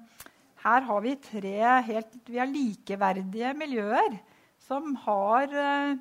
her 0.64 0.86
har 0.88 1.02
vi 1.06 1.16
tre 1.24 1.58
helt 1.88 2.20
vi 2.28 2.40
har 2.40 2.52
likeverdige 2.52 3.56
miljøer 3.58 4.20
som 4.68 4.94
har 5.08 5.56
uh, 5.56 5.98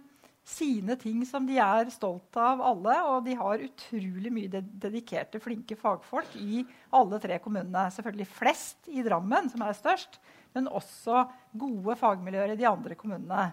sine 0.48 0.96
ting 1.00 1.20
som 1.28 1.46
de 1.48 1.58
er 1.60 1.90
stolt 1.92 2.36
av, 2.40 2.62
alle. 2.64 2.96
Og 3.12 3.26
de 3.26 3.36
har 3.38 3.64
utrolig 3.64 4.32
mye 4.32 4.62
dedikerte, 4.62 5.42
flinke 5.42 5.76
fagfolk 5.78 6.36
i 6.40 6.64
alle 6.96 7.20
tre 7.22 7.38
kommunene. 7.44 7.88
Selvfølgelig 7.94 8.28
flest 8.32 8.90
i 8.92 9.04
Drammen, 9.04 9.50
som 9.52 9.64
er 9.66 9.76
størst, 9.76 10.20
men 10.56 10.70
også 10.72 11.26
gode 11.58 11.96
fagmiljøer 12.00 12.54
i 12.54 12.60
de 12.60 12.68
andre 12.68 12.96
kommunene. 12.98 13.50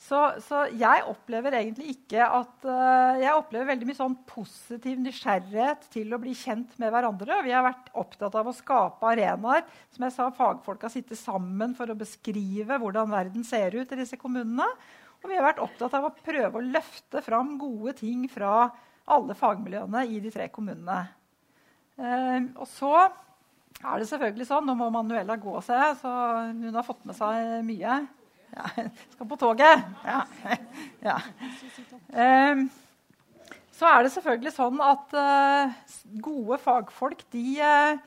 Så, 0.00 0.18
så, 0.40 0.62
jeg 0.80 1.02
opplever 1.10 1.58
egentlig 1.58 1.92
ikke 1.92 2.24
at 2.24 2.64
uh, 2.64 3.18
Jeg 3.20 3.36
opplever 3.36 3.68
veldig 3.68 3.88
mye 3.90 3.98
sånn 3.98 4.16
positiv 4.28 4.96
nysgjerrighet 5.04 5.84
til 5.92 6.14
å 6.16 6.18
bli 6.22 6.32
kjent 6.36 6.72
med 6.80 6.88
hverandre. 6.94 7.42
Vi 7.44 7.52
har 7.52 7.66
vært 7.66 7.90
opptatt 8.00 8.38
av 8.40 8.48
å 8.48 8.54
skape 8.56 9.10
arenaer. 9.10 9.66
Som 9.92 10.06
jeg 10.06 10.14
sa, 10.16 10.30
Fagfolka 10.34 10.88
sitter 10.92 11.18
sammen 11.20 11.76
for 11.76 11.92
å 11.92 11.98
beskrive 12.00 12.80
hvordan 12.80 13.12
verden 13.12 13.44
ser 13.44 13.76
ut 13.76 13.92
i 13.92 13.98
disse 14.00 14.16
kommunene. 14.20 14.66
Og 15.20 15.28
vi 15.28 15.36
har 15.36 15.44
vært 15.44 15.60
opptatt 15.60 15.98
av 15.98 16.08
å 16.08 16.14
prøve 16.16 16.56
å 16.56 16.64
løfte 16.64 17.20
fram 17.24 17.58
gode 17.60 17.92
ting 18.00 18.24
fra 18.32 18.70
alle 19.10 19.36
fagmiljøene 19.36 20.06
i 20.08 20.22
de 20.24 20.32
tre 20.32 20.46
kommunene. 20.54 21.02
Uh, 22.00 22.48
og 22.56 22.64
så 22.72 22.94
er 23.04 24.00
det 24.00 24.08
selvfølgelig 24.08 24.46
sånn 24.48 24.64
Nå 24.64 24.78
må 24.80 24.88
Manuela 24.92 25.36
gå, 25.40 25.52
seg, 25.64 26.00
så 26.00 26.14
hun 26.48 26.72
har 26.72 26.88
fått 26.88 27.04
med 27.04 27.20
seg 27.20 27.60
mye. 27.68 28.00
Ja, 28.50 28.68
skal 29.14 29.28
på 29.30 29.38
toget. 29.38 29.84
Ja. 30.04 30.20
ja. 31.04 31.18
Um, 32.10 32.64
så 33.76 33.88
er 33.88 34.04
det 34.04 34.12
selvfølgelig 34.12 34.52
sånn 34.52 34.80
at 34.84 35.14
uh, 35.16 35.76
gode 36.20 36.58
fagfolk 36.60 37.22
de, 37.32 37.44
uh, 37.62 38.00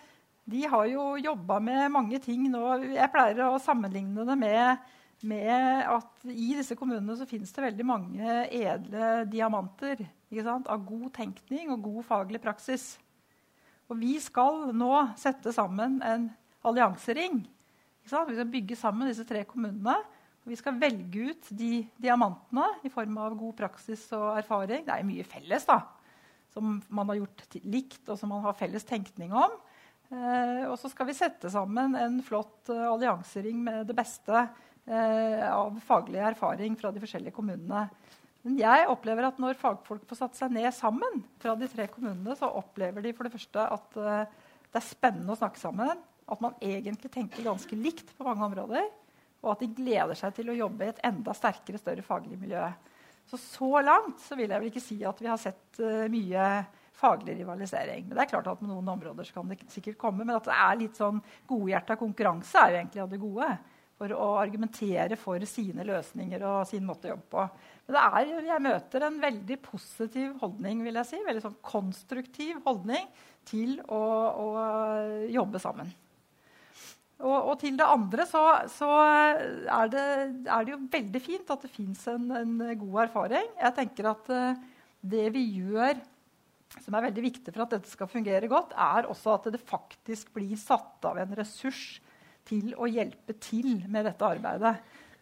de 0.46 0.66
har 0.70 0.90
jo 0.92 1.14
jobba 1.22 1.60
med 1.64 1.94
mange 1.94 2.20
ting 2.24 2.50
nå. 2.52 2.66
Jeg 2.94 3.12
pleier 3.14 3.46
å 3.48 3.62
sammenligne 3.64 4.28
det 4.28 4.38
med, 4.38 4.84
med 5.24 5.88
at 5.96 6.28
i 6.30 6.52
disse 6.60 6.78
kommunene 6.78 7.16
så 7.18 7.30
finnes 7.30 7.56
det 7.56 7.66
veldig 7.70 7.88
mange 7.88 8.44
edle 8.52 9.24
diamanter 9.32 10.04
av 10.44 10.86
god 10.86 11.10
tenkning 11.16 11.72
og 11.72 11.84
god 11.86 12.06
faglig 12.10 12.42
praksis. 12.44 12.96
Og 13.92 14.00
vi 14.02 14.16
skal 14.22 14.72
nå 14.74 14.92
sette 15.20 15.54
sammen 15.54 16.00
en 16.06 16.30
alliansering. 16.66 17.44
Vi 18.04 18.10
skal 18.12 18.50
bygge 18.52 18.76
sammen 18.76 19.08
disse 19.08 19.26
tre 19.28 19.44
kommunene. 19.48 19.96
Vi 20.44 20.58
skal 20.60 20.76
velge 20.76 21.30
ut 21.32 21.50
de 21.56 21.86
diamantene 22.04 22.66
i 22.84 22.92
form 22.92 23.16
av 23.24 23.36
god 23.40 23.56
praksis 23.62 24.10
og 24.16 24.34
erfaring. 24.42 24.84
Det 24.84 24.92
er 24.92 25.06
mye 25.08 25.24
felles 25.28 25.68
da, 25.70 25.78
som 26.52 26.82
man 26.92 27.12
har 27.14 27.22
gjort 27.22 27.56
likt, 27.64 28.02
og 28.10 28.20
som 28.20 28.34
man 28.34 28.44
har 28.44 28.58
felles 28.60 28.84
tenkning 28.88 29.32
om. 29.32 29.56
Eh, 30.12 30.66
og 30.68 30.76
så 30.82 30.92
skal 30.92 31.08
vi 31.08 31.16
sette 31.16 31.52
sammen 31.52 31.96
en 31.96 32.20
flott 32.26 32.70
eh, 32.74 32.90
alliansering 32.90 33.62
med 33.64 33.88
det 33.88 33.96
beste 33.98 34.36
eh, 34.36 35.46
av 35.48 35.80
faglig 35.88 36.20
erfaring 36.22 36.76
fra 36.80 36.92
de 36.92 37.02
forskjellige 37.02 37.36
kommunene. 37.38 37.88
Men 38.44 38.58
jeg 38.60 38.90
opplever 38.92 39.30
at 39.30 39.40
når 39.40 39.56
fagfolk 39.62 40.04
får 40.10 40.20
satt 40.20 40.36
seg 40.36 40.52
ned 40.52 40.68
sammen 40.76 41.22
fra 41.40 41.56
de 41.56 41.70
tre 41.72 41.88
kommunene, 41.88 42.36
så 42.36 42.52
opplever 42.52 43.06
de 43.06 43.14
for 43.16 43.24
det 43.24 43.32
første 43.38 43.64
at 43.72 43.96
uh, 43.96 44.50
det 44.68 44.82
er 44.82 44.84
spennende 44.84 45.32
å 45.32 45.40
snakke 45.40 45.62
sammen. 45.62 46.02
At 46.28 46.44
man 46.44 46.58
egentlig 46.60 47.14
tenker 47.14 47.46
ganske 47.48 47.78
likt 47.80 48.12
på 48.18 48.28
mange 48.28 48.44
områder 48.44 48.90
og 49.44 49.54
at 49.54 49.64
de 49.64 49.74
gleder 49.76 50.18
seg 50.18 50.34
til 50.38 50.52
å 50.52 50.58
jobbe 50.58 50.88
i 50.88 50.94
et 50.94 51.04
enda 51.06 51.36
sterkere, 51.36 51.82
større 51.82 52.06
faglig 52.06 52.40
miljø. 52.40 52.64
Så 53.30 53.40
så 53.40 53.82
langt 53.84 54.24
så 54.24 54.38
vil 54.40 54.50
jeg 54.50 54.60
vel 54.60 54.72
ikke 54.72 54.84
si 54.84 54.98
at 55.08 55.20
vi 55.22 55.30
har 55.30 55.40
sett 55.42 55.80
uh, 55.84 56.08
mye 56.12 56.48
faglig 57.04 57.36
rivalisering. 57.40 58.08
Men 58.08 58.18
det 58.18 58.26
er 58.26 58.32
klart 58.32 58.50
at 58.52 58.60
På 58.60 58.70
noen 58.70 58.90
områder 58.96 59.30
kan 59.36 59.50
det 59.50 59.64
sikkert 59.72 60.00
komme, 60.00 60.24
men 60.24 60.38
at 60.38 60.48
det 60.48 60.56
er 60.56 60.80
litt 60.80 61.00
sånn 61.00 61.22
godhjerta 61.50 61.98
konkurranse, 62.00 62.60
er 62.60 62.74
jo 62.74 62.82
egentlig 62.82 63.04
av 63.04 63.14
det 63.14 63.22
gode. 63.22 63.50
For 64.00 64.14
å 64.18 64.28
argumentere 64.42 65.16
for 65.20 65.44
sine 65.48 65.86
løsninger 65.88 66.42
og 66.50 66.64
sin 66.68 66.86
måte 66.88 67.08
å 67.08 67.14
jobbe 67.14 67.28
på. 67.32 67.44
Men 67.86 67.96
det 67.96 68.04
er, 68.04 68.32
jeg 68.48 68.66
møter 68.66 69.06
en 69.08 69.20
veldig 69.22 69.58
positiv 69.64 70.34
holdning, 70.42 70.82
vil 70.88 70.98
jeg 71.00 71.12
si. 71.12 71.20
Veldig 71.28 71.44
sånn 71.46 71.60
konstruktiv 71.64 72.64
holdning 72.66 73.06
til 73.48 73.78
å, 73.86 74.02
å 74.44 74.48
jobbe 75.32 75.62
sammen. 75.62 75.94
Og, 77.22 77.36
og, 77.36 77.54
til 77.62 77.76
det 77.78 77.86
andre 77.86 78.26
så, 78.28 78.42
så 78.74 78.90
er, 79.00 79.92
det, 79.92 80.06
er, 80.48 80.66
det, 80.66 80.74
jo 80.74 80.80
veldig 80.92 81.22
fint 81.24 81.52
at 81.54 81.62
det 81.64 81.72
fins 81.72 82.02
en, 82.12 82.26
en, 82.36 82.56
god 82.82 83.04
erfaring. 83.06 83.54
Jeg 83.62 83.76
tenker 83.78 84.10
at 84.12 84.32
uh, 84.34 84.66
det 85.14 85.28
vi 85.36 85.46
gjør 85.62 86.02
som 86.82 86.96
er 86.98 87.06
veldig 87.06 87.24
viktig 87.28 87.54
for 87.54 87.66
at 87.66 87.76
dette 87.76 87.92
skal 87.92 88.10
fungere 88.10 88.50
godt, 88.50 88.74
er 88.74 89.06
også 89.06 89.36
at 89.36 89.52
det 89.54 89.62
faktisk 89.62 90.34
blir 90.34 90.56
satt 90.58 91.06
av 91.06 91.20
en 91.22 91.36
ressurs 91.38 92.00
til 92.50 92.74
å 92.76 92.90
hjelpe 92.90 93.36
til 93.44 93.84
med 93.92 94.08
dette 94.10 94.26
arbeidet. 94.26 94.74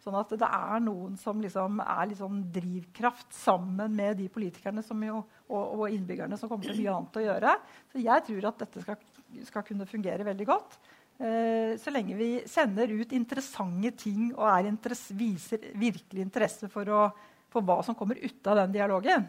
Sånn 0.02 0.16
at 0.18 0.32
det 0.34 0.48
er 0.48 0.80
noen 0.82 1.14
som 1.20 1.38
liksom 1.38 1.78
er 1.84 2.08
liksom 2.10 2.40
drivkraft 2.54 3.36
sammen 3.36 3.92
med 3.94 4.16
de 4.18 4.26
politikerne 4.32 4.82
jo, 5.06 5.20
og, 5.46 5.60
og, 5.76 5.84
innbyggerne 5.92 6.38
som 6.40 6.50
kommer 6.50 6.66
til 6.66 6.80
mye 6.80 6.96
annet 6.96 7.20
å 7.20 7.26
gjøre. 7.28 7.52
Så 7.92 8.02
jeg 8.02 8.26
tror 8.26 8.48
at 8.50 8.64
dette 8.64 8.82
skal, 8.82 9.06
skal 9.46 9.66
kunne 9.68 9.86
fungere 9.86 10.26
veldig 10.26 10.48
godt. 10.48 10.80
Eh, 11.22 11.76
så 11.78 11.92
lenge 11.94 12.16
vi 12.18 12.30
sender 12.50 12.90
ut 12.90 13.12
interessante 13.14 13.92
ting 13.94 14.32
og 14.34 14.66
interesse, 14.66 15.14
viser 15.14 15.68
virkelig 15.78 16.24
interesse 16.24 16.70
for, 16.72 16.88
å, 16.90 17.04
for, 17.52 17.62
hva 17.62 17.78
som 17.86 17.94
kommer 17.94 18.18
ut 18.18 18.50
av 18.50 18.58
den 18.64 18.74
dialogen. 18.74 19.28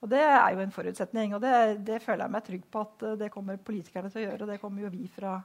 Og 0.00 0.08
Det 0.12 0.20
er 0.20 0.52
jo 0.52 0.60
en 0.60 0.74
forutsetning, 0.74 1.32
og 1.36 1.40
det, 1.44 1.54
det, 1.86 2.02
føler 2.04 2.26
jeg 2.26 2.34
meg 2.34 2.44
trygg 2.44 2.66
på 2.68 2.82
at 2.84 3.06
eh, 3.08 3.16
det 3.22 3.30
kommer 3.32 3.56
politikerne 3.56 4.12
til 4.12 4.20
å 4.20 4.26
gjøre. 4.26 4.42
Og 4.44 4.52
det 4.52 4.58
kommer 4.60 4.84
jo 4.84 4.92
vi 4.92 5.08
fra 5.14 5.38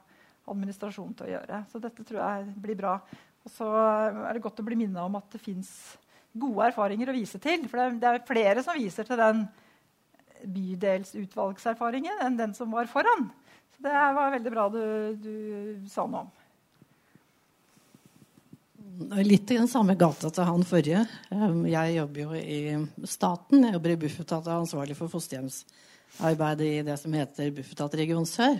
administrasjonen 0.52 1.16
til 1.16 1.30
å 1.30 1.32
gjøre. 1.32 1.62
Så 1.72 1.80
dette 1.82 2.04
tror 2.04 2.20
jeg 2.20 2.50
blir 2.66 2.78
bra. 2.78 2.98
Og 3.46 3.54
så 3.54 3.70
er 3.72 4.36
det 4.36 4.44
godt 4.44 4.60
å 4.60 4.66
bli 4.66 4.76
minnet 4.76 5.00
om 5.00 5.16
at 5.16 5.32
det 5.32 5.40
fins 5.40 5.70
gode 6.36 6.68
erfaringer 6.68 7.08
å 7.08 7.16
vise 7.16 7.40
til. 7.40 7.64
For 7.70 7.80
det 7.80 8.02
det 8.04 8.12
er 8.12 8.28
flere 8.28 8.66
som 8.66 8.76
viser 8.76 9.08
til 9.08 9.20
den 9.20 9.46
bydelsutvalgserfaringen 10.44 12.20
enn 12.26 12.36
den 12.36 12.52
som 12.58 12.74
var 12.76 12.90
foran. 12.90 13.30
Så 13.76 13.84
det 13.84 13.92
var 13.92 14.32
veldig 14.32 14.52
bra 14.52 14.66
du, 14.72 14.82
du 15.20 15.88
sa 15.90 16.06
noe 16.08 16.24
om. 16.24 16.34
Litt 19.20 19.50
i 19.52 19.58
den 19.58 19.68
samme 19.68 19.92
gata 20.00 20.30
til 20.32 20.46
han 20.48 20.62
forrige. 20.64 21.02
Jeg 21.68 21.96
jobber 21.98 22.22
jo 22.22 22.38
i 22.38 22.60
staten. 23.04 23.66
Jeg 23.66 23.76
jobber 23.76 23.92
i 23.92 23.98
Bufetat 24.06 24.46
og 24.46 24.54
er 24.54 24.62
ansvarlig 24.62 24.96
for 24.96 25.12
fosterhjemsarbeidet 25.12 26.70
i 26.70 26.86
det 26.86 26.96
som 27.02 27.16
heter 27.16 27.52
Bufetat 27.52 27.98
region 28.00 28.24
sør. 28.28 28.56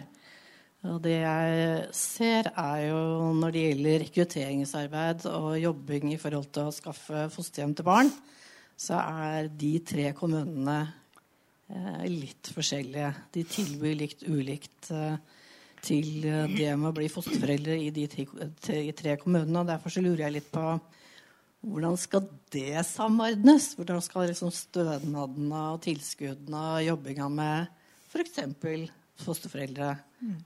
Og 0.87 1.01
det 1.03 1.17
jeg 1.23 1.87
ser, 1.97 2.51
er 2.53 2.83
jo 2.91 3.01
når 3.41 3.55
det 3.55 3.65
gjelder 3.65 4.03
rekrutteringsarbeid 4.05 5.25
og 5.33 5.57
jobbing 5.59 6.13
i 6.13 6.21
forhold 6.21 6.51
til 6.53 6.69
å 6.69 6.75
skaffe 6.75 7.27
fosterhjem 7.33 7.73
til 7.79 7.89
barn, 7.89 8.13
så 8.77 9.01
er 9.01 9.49
de 9.49 9.73
tre 9.89 10.11
kommunene 10.15 10.79
litt 12.07 12.51
forskjellige. 12.55 13.13
De 13.35 13.43
tilbyr 13.51 13.97
likt 13.99 14.23
ulikt 14.29 14.91
eh, 14.95 15.17
til 15.83 16.27
eh, 16.27 16.45
det 16.53 16.69
med 16.79 16.91
å 16.91 16.97
bli 16.97 17.09
fosterforeldre 17.11 17.79
i 17.83 17.91
de 17.95 18.07
tre 18.07 19.17
kommunene. 19.23 19.63
og 19.63 19.71
Derfor 19.71 19.93
så 19.93 20.05
lurer 20.05 20.27
jeg 20.27 20.39
litt 20.39 20.53
på 20.53 20.77
hvordan 21.67 21.97
skal 21.99 22.29
det 22.55 22.85
samordnes? 22.87 23.73
Hvordan 23.75 24.03
skal 24.05 24.29
liksom 24.31 24.53
stønadene 24.55 25.63
og 25.73 25.81
tilskuddene 25.83 26.63
og 26.77 26.85
jobbinga 26.87 27.27
med 27.33 27.73
f.eks. 28.13 28.39
fosterforeldre 29.25 29.97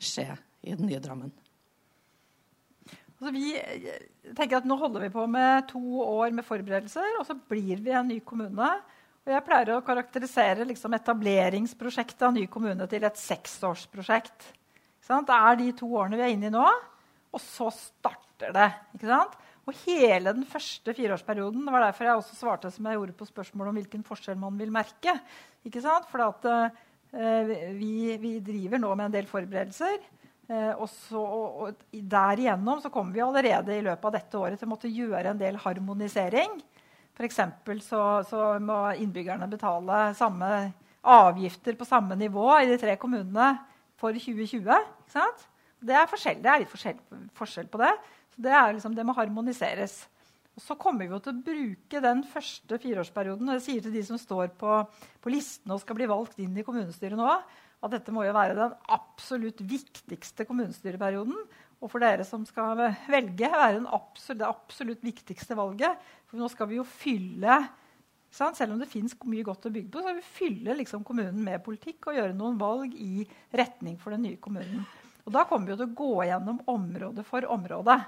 skje 0.01 0.30
i 0.64 0.72
den 0.78 0.88
nye 0.88 1.02
Drammen? 1.02 1.34
Altså 3.20 3.34
vi 3.36 3.52
tenker 4.32 4.62
at 4.62 4.68
Nå 4.68 4.78
holder 4.80 5.05
vi 5.05 5.12
på 5.12 5.26
med 5.28 5.68
to 5.68 5.82
år 6.01 6.32
med 6.32 6.47
forberedelser, 6.47 7.18
og 7.20 7.26
så 7.28 7.36
blir 7.36 7.82
vi 7.84 7.92
en 7.92 8.09
ny 8.09 8.16
kommune. 8.24 8.70
Jeg 9.28 9.44
pleier 9.44 9.74
å 9.74 9.82
karakterisere 9.84 10.64
liksom 10.64 10.94
etableringsprosjektet 10.97 12.22
av 12.24 12.32
ny 12.32 12.47
kommune 12.51 12.86
til 12.88 13.05
et 13.05 13.20
seksårsprosjekt. 13.20 14.47
Det 15.10 15.36
er 15.36 15.59
de 15.59 15.72
to 15.76 15.88
årene 15.98 16.16
vi 16.16 16.24
er 16.24 16.32
inne 16.32 16.48
i 16.48 16.55
nå, 16.55 16.64
og 17.30 17.42
så 17.42 17.68
starter 17.74 18.55
det. 18.55 18.68
Og 19.68 19.76
hele 19.84 20.32
den 20.34 20.47
første 20.48 20.94
fireårsperioden 20.97 21.66
det 21.66 21.74
var 21.74 21.84
derfor 21.84 22.09
jeg 22.09 22.22
også 22.22 22.38
svarte 22.38 22.70
som 22.72 22.88
jeg 22.88 22.97
gjorde 22.97 23.18
på 23.18 23.28
spørsmålet 23.28 23.72
om 23.72 23.80
hvilken 23.80 24.06
forskjell 24.06 24.38
man 24.40 24.56
vil 24.59 24.72
merke. 24.72 25.18
For 26.09 26.24
uh, 26.24 27.52
vi, 27.76 28.16
vi, 28.22 28.32
driver 28.40 28.80
nå 28.80 28.94
med 28.94 29.10
en 29.10 29.18
del 29.18 29.28
forberedelser. 29.28 30.01
Uh, 30.51 30.72
og, 30.80 30.88
så, 30.90 31.20
og, 31.20 31.60
og 31.66 31.84
Derigjennom 31.92 32.80
så 32.82 32.90
kommer 32.94 33.14
vi 33.14 33.22
allerede 33.26 33.76
i 33.76 33.84
løpet 33.84 34.09
av 34.09 34.16
dette 34.16 34.40
året 34.40 34.59
til 34.59 34.70
å 34.70 34.72
måtte 34.72 34.90
gjøre 34.90 35.34
en 35.34 35.42
del 35.42 35.60
harmonisering. 35.60 36.56
F.eks. 37.20 37.40
Så, 37.84 38.01
så 38.30 38.44
må 38.64 38.78
innbyggerne 38.97 39.48
betale 39.51 40.10
samme 40.16 40.51
avgifter 41.01 41.76
på 41.76 41.88
samme 41.88 42.16
nivå 42.16 42.47
i 42.60 42.68
de 42.70 42.78
tre 42.80 42.97
kommunene 43.01 43.52
for 44.01 44.16
2020. 44.16 44.64
ikke 44.64 45.12
sant? 45.12 45.47
Det 45.80 45.97
er, 45.97 46.09
forskjell, 46.09 46.40
det 46.44 46.51
er 46.51 46.62
litt 46.62 46.72
forskjell, 46.72 46.98
forskjell 47.36 47.68
på 47.72 47.80
det. 47.80 47.92
Så 48.34 48.42
det, 48.44 48.56
liksom, 48.76 48.97
det, 48.97 49.05
må 49.09 49.16
harmoniseres. 49.16 50.02
Og 50.56 50.64
så 50.64 50.76
kommer 50.80 51.09
vi 51.09 51.20
til 51.24 51.32
å 51.32 51.44
bruke 51.47 52.02
den 52.05 52.20
første 52.28 52.78
fireårsperioden. 52.82 53.48
og 53.48 53.56
Jeg 53.59 53.66
sier 53.66 53.86
til 53.86 53.97
de 53.97 54.05
som 54.05 54.20
står 54.20 54.52
på, 54.60 54.82
på 55.20 55.32
listen 55.32 55.72
og 55.72 55.80
skal 55.80 55.97
bli 55.97 56.09
valgt 56.10 56.40
inn 56.42 56.56
i 56.56 56.64
kommunestyret 56.66 57.16
nå, 57.20 57.32
at 57.80 57.94
dette 57.94 58.12
må 58.12 58.26
jo 58.26 58.36
være 58.36 58.59
den 58.59 58.76
absolutt 58.92 59.62
viktigste 59.64 60.44
kommunestyreperioden. 60.48 61.36
Og 61.81 61.89
for 61.89 62.02
dere 62.02 62.27
som 62.28 62.43
skal 62.44 62.77
velge, 63.09 63.48
være 63.48 63.81
absolutt, 63.89 64.40
det 64.43 64.48
absolutt 64.48 65.05
viktigste 65.05 65.57
valget. 65.57 66.01
For 66.28 66.40
nå 66.40 66.48
skal 66.52 66.69
vi 66.69 66.81
jo 66.81 66.85
fylle 66.85 67.62
selv 68.31 68.73
om 68.73 68.78
det 68.78 68.86
fins 68.86 69.16
mye 69.27 69.43
godt 69.43 69.66
å 69.66 69.73
bygge 69.74 69.90
på, 69.90 69.98
så 69.98 70.07
skal 70.07 70.19
vi 70.20 70.35
fylle 70.36 70.77
liksom, 70.78 71.02
kommunen 71.07 71.40
med 71.43 71.65
politikk 71.66 72.07
og 72.07 72.19
gjøre 72.19 72.36
noen 72.36 72.61
valg 72.61 72.94
i 72.94 73.24
retning 73.59 73.97
for 73.98 74.15
den 74.15 74.23
nye 74.28 74.39
kommunen. 74.39 74.85
Og 75.27 75.32
Da 75.35 75.44
kommer 75.48 75.73
vi 75.73 75.77
til 75.77 75.89
å 75.89 75.98
gå 75.98 76.24
gjennom 76.28 76.61
område 76.70 77.24
for 77.27 77.47
område. 77.51 77.98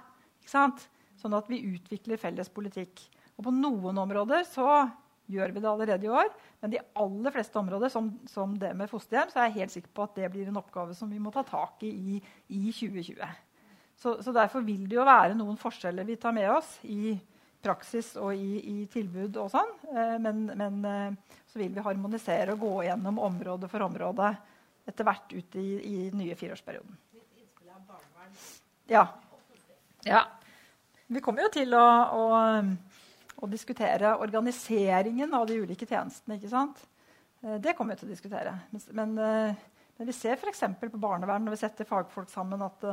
Sånn 0.46 1.36
at 1.36 1.50
vi 1.50 1.64
utvikler 1.74 2.20
felles 2.22 2.50
politikk. 2.54 3.02
Og 3.36 3.48
På 3.48 3.54
noen 3.54 3.98
områder 3.98 4.46
så 4.46 4.86
gjør 5.32 5.52
vi 5.54 5.62
det 5.62 5.70
allerede 5.70 6.06
i 6.06 6.12
år. 6.12 6.30
Men 6.62 6.72
de 6.72 6.82
aller 6.98 7.34
fleste 7.34 7.58
områder, 7.58 7.90
som, 7.92 8.10
som 8.30 8.54
det 8.58 8.72
med 8.78 8.90
fosterhjem, 8.90 9.30
så 9.32 9.40
er 9.40 9.50
jeg 9.50 9.58
helt 9.60 9.74
sikker 9.74 9.94
på 9.94 10.06
at 10.06 10.18
det 10.18 10.30
blir 10.32 10.50
en 10.50 10.60
oppgave 10.60 10.94
som 10.98 11.10
vi 11.10 11.20
må 11.22 11.34
ta 11.34 11.44
tak 11.46 11.82
i 11.86 11.92
i, 12.14 12.20
i 12.48 12.62
2020. 12.70 13.26
Så, 14.02 14.22
så, 14.22 14.32
Derfor 14.32 14.64
vil 14.66 14.88
det 14.90 14.96
jo 14.96 15.04
være 15.06 15.36
noen 15.38 15.58
forskjeller 15.60 16.06
vi 16.08 16.16
tar 16.18 16.34
med 16.34 16.48
oss 16.50 16.74
i 16.90 17.12
praksis 17.62 18.16
og 18.18 18.34
i, 18.34 18.58
i 18.58 18.86
tilbud 18.90 19.38
og 19.38 19.52
sånn. 19.52 19.70
Eh, 19.92 20.16
men, 20.18 20.42
men 20.58 20.80
eh, 20.90 21.36
så 21.46 21.60
vil 21.60 21.70
vi 21.76 21.84
harmonisere 21.86 22.56
og 22.56 22.64
gå 22.64 22.72
gjennom 22.88 23.20
område 23.22 23.70
for 23.70 23.86
område 23.86 24.32
etter 24.90 25.06
hvert 25.06 25.30
ut 25.30 25.58
i, 25.60 25.66
i 25.78 25.94
den 26.10 26.18
nye 26.18 26.34
fireårsperioden. 26.34 26.98
Ja. 28.90 29.06
ja. 30.10 30.24
Vi 31.06 31.22
kommer 31.22 31.46
jo 31.46 31.54
til 31.54 31.78
å, 31.78 31.86
å, 32.18 32.26
å, 33.38 33.54
diskutere 33.54 34.16
organiseringen 34.18 35.38
av 35.38 35.46
de 35.46 35.62
ulike 35.62 35.86
tjenestene. 35.86 36.40
ikke 36.40 36.50
sant? 36.50 36.82
Eh, 37.46 37.60
det 37.62 37.78
kommer 37.78 37.94
vi 37.94 38.02
til 38.02 38.10
å 38.10 38.16
diskutere. 38.16 38.58
Men, 38.74 39.14
men 39.14 40.08
vi 40.10 40.16
ser 40.16 40.42
f.eks. 40.42 40.66
på 40.82 40.98
barnevern 40.98 41.46
når 41.46 41.54
vi 41.54 41.66
setter 41.68 41.86
fagfolk 41.86 42.34
sammen, 42.34 42.66
at 42.66 42.90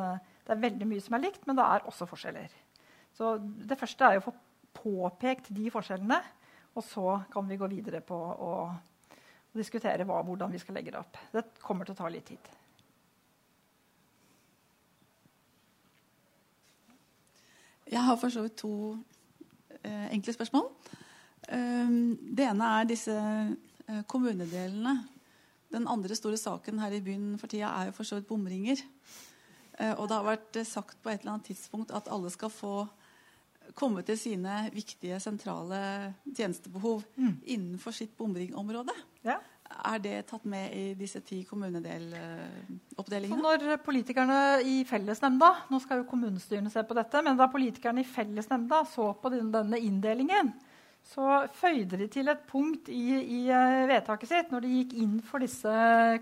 det 0.50 0.56
er 0.56 0.64
veldig 0.64 0.86
mye 0.90 1.02
som 1.06 1.14
er 1.14 1.22
likt, 1.28 1.44
men 1.46 1.58
det 1.60 1.62
er 1.62 1.84
også 1.86 2.08
forskjeller. 2.10 2.54
Så 3.14 3.36
det 3.38 3.78
første 3.78 4.08
er 4.08 4.18
å 4.18 4.24
få 4.26 4.32
påpekt 4.74 5.52
de 5.54 5.68
forskjellene. 5.70 6.18
Og 6.74 6.86
så 6.86 7.20
kan 7.30 7.46
vi 7.46 7.58
gå 7.60 7.70
videre 7.70 8.02
på 8.06 8.18
å, 8.18 8.54
å 9.46 9.58
diskutere 9.60 10.08
hva, 10.10 10.24
hvordan 10.26 10.50
vi 10.50 10.62
skal 10.62 10.80
legge 10.80 10.96
det 10.96 11.04
opp. 11.04 11.22
Det 11.30 11.46
kommer 11.62 11.86
til 11.86 11.94
å 11.94 12.00
ta 12.02 12.10
litt 12.10 12.26
tid. 12.32 12.50
Jeg 17.94 18.06
har 18.10 18.18
for 18.22 18.34
så 18.34 18.48
vidt 18.48 18.58
to 18.58 18.74
eh, 19.84 20.10
enkle 20.10 20.34
spørsmål. 20.34 20.68
Um, 21.50 22.18
det 22.38 22.50
ene 22.50 22.74
er 22.80 22.90
disse 22.90 23.14
eh, 23.14 24.04
kommunedelene. 24.10 24.98
Den 25.70 25.86
andre 25.90 26.18
store 26.18 26.42
saken 26.42 26.82
her 26.82 26.98
i 26.98 27.06
byen 27.06 27.36
for 27.38 27.50
tida 27.50 27.70
er 27.78 27.90
jo 27.90 28.00
for 28.02 28.10
så 28.10 28.18
vidt 28.18 28.30
bomringer. 28.30 28.82
Og 29.80 30.08
det 30.10 30.16
har 30.18 30.26
vært 30.26 30.58
sagt 30.68 30.98
på 31.00 31.12
et 31.12 31.22
eller 31.22 31.38
annet 31.38 31.52
tidspunkt 31.54 31.94
at 31.96 32.10
alle 32.12 32.32
skal 32.34 32.52
få 32.52 32.74
komme 33.78 34.02
til 34.06 34.18
sine 34.20 34.66
viktige, 34.74 35.20
sentrale 35.22 35.80
tjenestebehov 36.26 37.04
mm. 37.16 37.36
innenfor 37.54 37.96
sitt 37.96 38.16
bomringområde. 38.18 38.96
Ja. 39.26 39.40
Er 39.70 40.00
det 40.02 40.16
tatt 40.32 40.48
med 40.50 40.74
i 40.74 40.94
disse 40.98 41.22
ti 41.26 41.44
kommunedeloppdelingene? 41.46 43.42
Når 43.44 43.84
politikerne 43.86 44.40
i 44.66 44.80
fellesnemnda 44.90 45.52
Nå 45.70 45.78
skal 45.84 46.02
jo 46.02 46.08
kommunestyrene 46.10 46.72
se 46.74 46.82
på 46.88 46.98
dette, 46.98 47.22
men 47.26 47.38
da 47.38 47.46
politikerne 47.54 48.02
i 48.02 48.10
fellesnemnda 48.10 48.82
så 48.90 49.12
på 49.22 49.30
denne 49.36 49.78
inndelingen, 49.78 50.52
så 51.06 51.46
føyde 51.56 51.98
de 52.02 52.10
til 52.12 52.28
et 52.34 52.42
punkt 52.50 52.90
i, 52.92 53.06
i, 53.22 53.40
eh, 53.54 53.86
vedtaket 53.90 54.30
sitt. 54.30 54.52
Når 54.52 54.66
de 54.66 54.74
gikk 54.74 54.98
inn 55.00 55.16
for 55.26 55.42
disse 55.42 55.72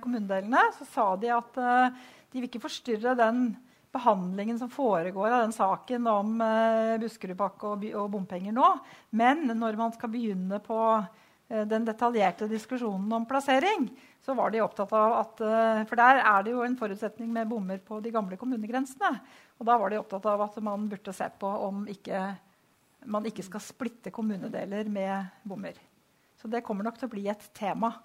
kommunedelene, 0.04 0.62
så 0.78 0.88
sa 0.92 1.08
de 1.20 1.32
at 1.34 1.58
uh, 1.60 2.06
de 2.32 2.42
vil 2.42 2.50
ikke 2.50 2.64
forstyrre 2.64 3.16
den 3.18 3.50
behandlingen 3.98 4.60
som 4.60 4.70
foregår 4.72 5.32
av 5.32 5.46
den 5.46 5.56
saken 5.56 6.10
om 6.12 6.42
eh, 6.44 6.98
Buskerudpakke 7.02 7.72
og, 7.72 7.86
og, 7.94 8.10
bompenger 8.14 8.56
nå. 8.56 8.68
Men 9.16 9.48
når 9.54 9.80
man 9.80 9.96
skal 9.96 10.12
begynne 10.14 10.60
på 10.64 10.80
eh, 10.98 11.64
den 11.70 11.88
detaljerte 11.88 12.50
diskusjonen 12.52 13.12
om 13.18 13.28
plassering, 13.30 13.88
så 14.24 14.36
var 14.38 14.52
de 14.52 14.62
opptatt 14.64 14.92
av 14.98 15.16
at 15.22 15.44
eh, 15.46 15.84
For 15.88 16.00
der 16.00 16.22
er 16.22 16.46
det 16.46 16.54
jo 16.54 16.66
en 16.66 16.78
forutsetning 16.80 17.32
med 17.34 17.50
bommer 17.50 17.80
på 17.84 18.02
de 18.04 18.14
gamle 18.14 18.40
kommunegrensene. 18.40 19.14
Og 19.58 19.70
da 19.70 19.78
var 19.80 19.94
de 19.94 20.02
opptatt 20.02 20.28
av 20.30 20.46
at 20.50 20.60
man 20.64 20.90
burde 20.92 21.16
se 21.16 21.30
på 21.40 21.54
om 21.70 21.86
ikke, 21.90 22.26
man 23.08 23.30
ikke 23.30 23.46
skal 23.48 23.64
splitte 23.64 24.14
kommunedeler 24.14 24.92
med 24.92 25.32
bommer. 25.48 25.80
Så 26.38 26.52
det 26.52 26.62
kommer 26.66 26.86
nok 26.86 27.00
til 27.00 27.10
å 27.10 27.16
bli 27.16 27.26
et 27.32 27.50
tema. 27.58 27.96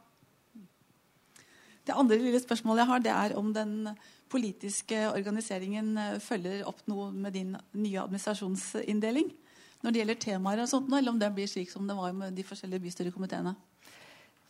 Det 1.86 1.94
andre 1.98 2.18
lille 2.20 2.40
spørsmålet 2.42 2.84
jeg 2.84 2.90
har, 2.92 3.02
det 3.02 3.12
er 3.14 3.36
om 3.38 3.52
den 3.54 3.92
politiske 4.32 4.98
organiseringen 5.10 5.96
eh, 5.98 6.18
følger 6.22 6.62
opp 6.68 6.84
noe 6.90 7.10
med 7.12 7.34
din 7.36 7.56
nye 7.74 8.04
administrasjonsinndeling 8.04 9.32
når 9.82 9.90
det 9.90 9.98
gjelder 9.98 10.18
temaer 10.22 10.62
og 10.62 10.70
sånt, 10.70 10.92
eller 10.94 11.10
om 11.10 11.18
det 11.18 11.32
blir 11.34 11.48
slik 11.50 11.72
som 11.72 11.88
det 11.88 11.96
var 11.98 12.14
med 12.14 12.36
de 12.38 12.44
forskjellige 12.46 12.84
bystyrekomiteene? 12.84 13.56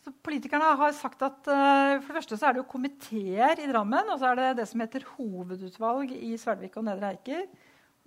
Så 0.03 0.11
politikerne 0.25 0.73
har 0.77 0.95
sagt 0.97 1.21
at 1.23 1.45
uh, 1.47 1.99
For 2.03 2.09
det 2.11 2.17
første 2.17 2.37
så 2.37 2.49
er 2.49 2.55
det 2.55 2.63
jo 2.63 2.71
komiteer 2.73 3.61
i 3.63 3.69
Drammen. 3.69 4.09
Og 4.11 4.19
så 4.19 4.33
er 4.33 4.39
det 4.39 4.49
det 4.59 4.65
som 4.69 4.83
heter 4.83 5.05
hovedutvalg 5.15 6.11
i 6.17 6.33
Svelvik 6.39 6.75
og 6.77 6.85
Nedre 6.89 7.13
Eiker. 7.13 7.45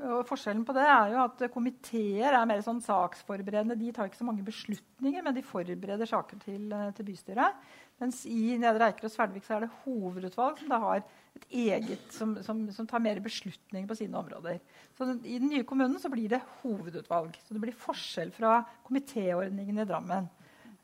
Og 0.05 0.27
forskjellen 0.29 0.65
på 0.69 0.75
det 0.77 0.85
er 0.85 1.15
jo 1.15 1.23
at 1.23 1.41
Komiteer 1.55 2.35
er 2.37 2.49
mer 2.49 2.61
sånn 2.61 2.83
saksforberedende. 2.85 3.79
De 3.81 3.95
tar 3.97 4.11
ikke 4.11 4.21
så 4.21 4.27
mange 4.29 4.45
beslutninger, 4.45 5.25
men 5.25 5.33
de 5.33 5.45
forbereder 5.47 6.11
saker 6.11 6.43
til, 6.43 6.67
eh, 6.69 6.91
til 6.93 7.09
bystyret. 7.09 7.57
Mens 8.03 8.25
i 8.29 8.57
Nedre 8.61 8.91
Eiker 8.91 9.09
og 9.09 9.13
Svelvik 9.13 9.47
er 9.49 9.65
det 9.65 9.73
hovedutvalg 9.87 10.59
som 10.61 10.75
har 10.83 11.01
et 11.37 11.47
eget, 11.49 12.03
som, 12.13 12.35
som, 12.45 12.65
som, 12.73 12.89
tar 12.89 13.01
mer 13.01 13.21
beslutninger 13.25 13.89
på 13.89 13.97
sine 13.97 14.19
områder. 14.21 14.59
Så 14.97 15.09
I 15.25 15.39
den 15.41 15.49
nye 15.53 15.65
kommunen 15.69 16.01
blir 16.13 16.29
det 16.33 16.43
hovedutvalg. 16.61 17.39
Så 17.45 17.57
det 17.57 17.63
blir 17.63 17.77
forskjell 17.77 18.33
fra 18.37 18.59
komitéordningen 18.89 19.81
i 19.81 19.87
Drammen. 19.89 20.29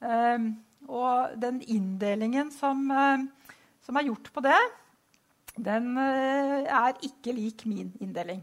Um, 0.00 0.46
og 0.88 1.36
den 1.40 1.60
inndelingen 1.70 2.50
som, 2.52 2.88
uh, 2.90 3.52
som, 3.84 3.98
er 3.98 4.08
gjort 4.08 4.32
på 4.32 4.44
det, 4.48 4.58
den 5.60 5.92
uh, 6.00 6.64
er 6.64 6.96
ikke 7.04 7.36
lik 7.36 7.66
min 7.68 7.92
inndeling. 8.00 8.40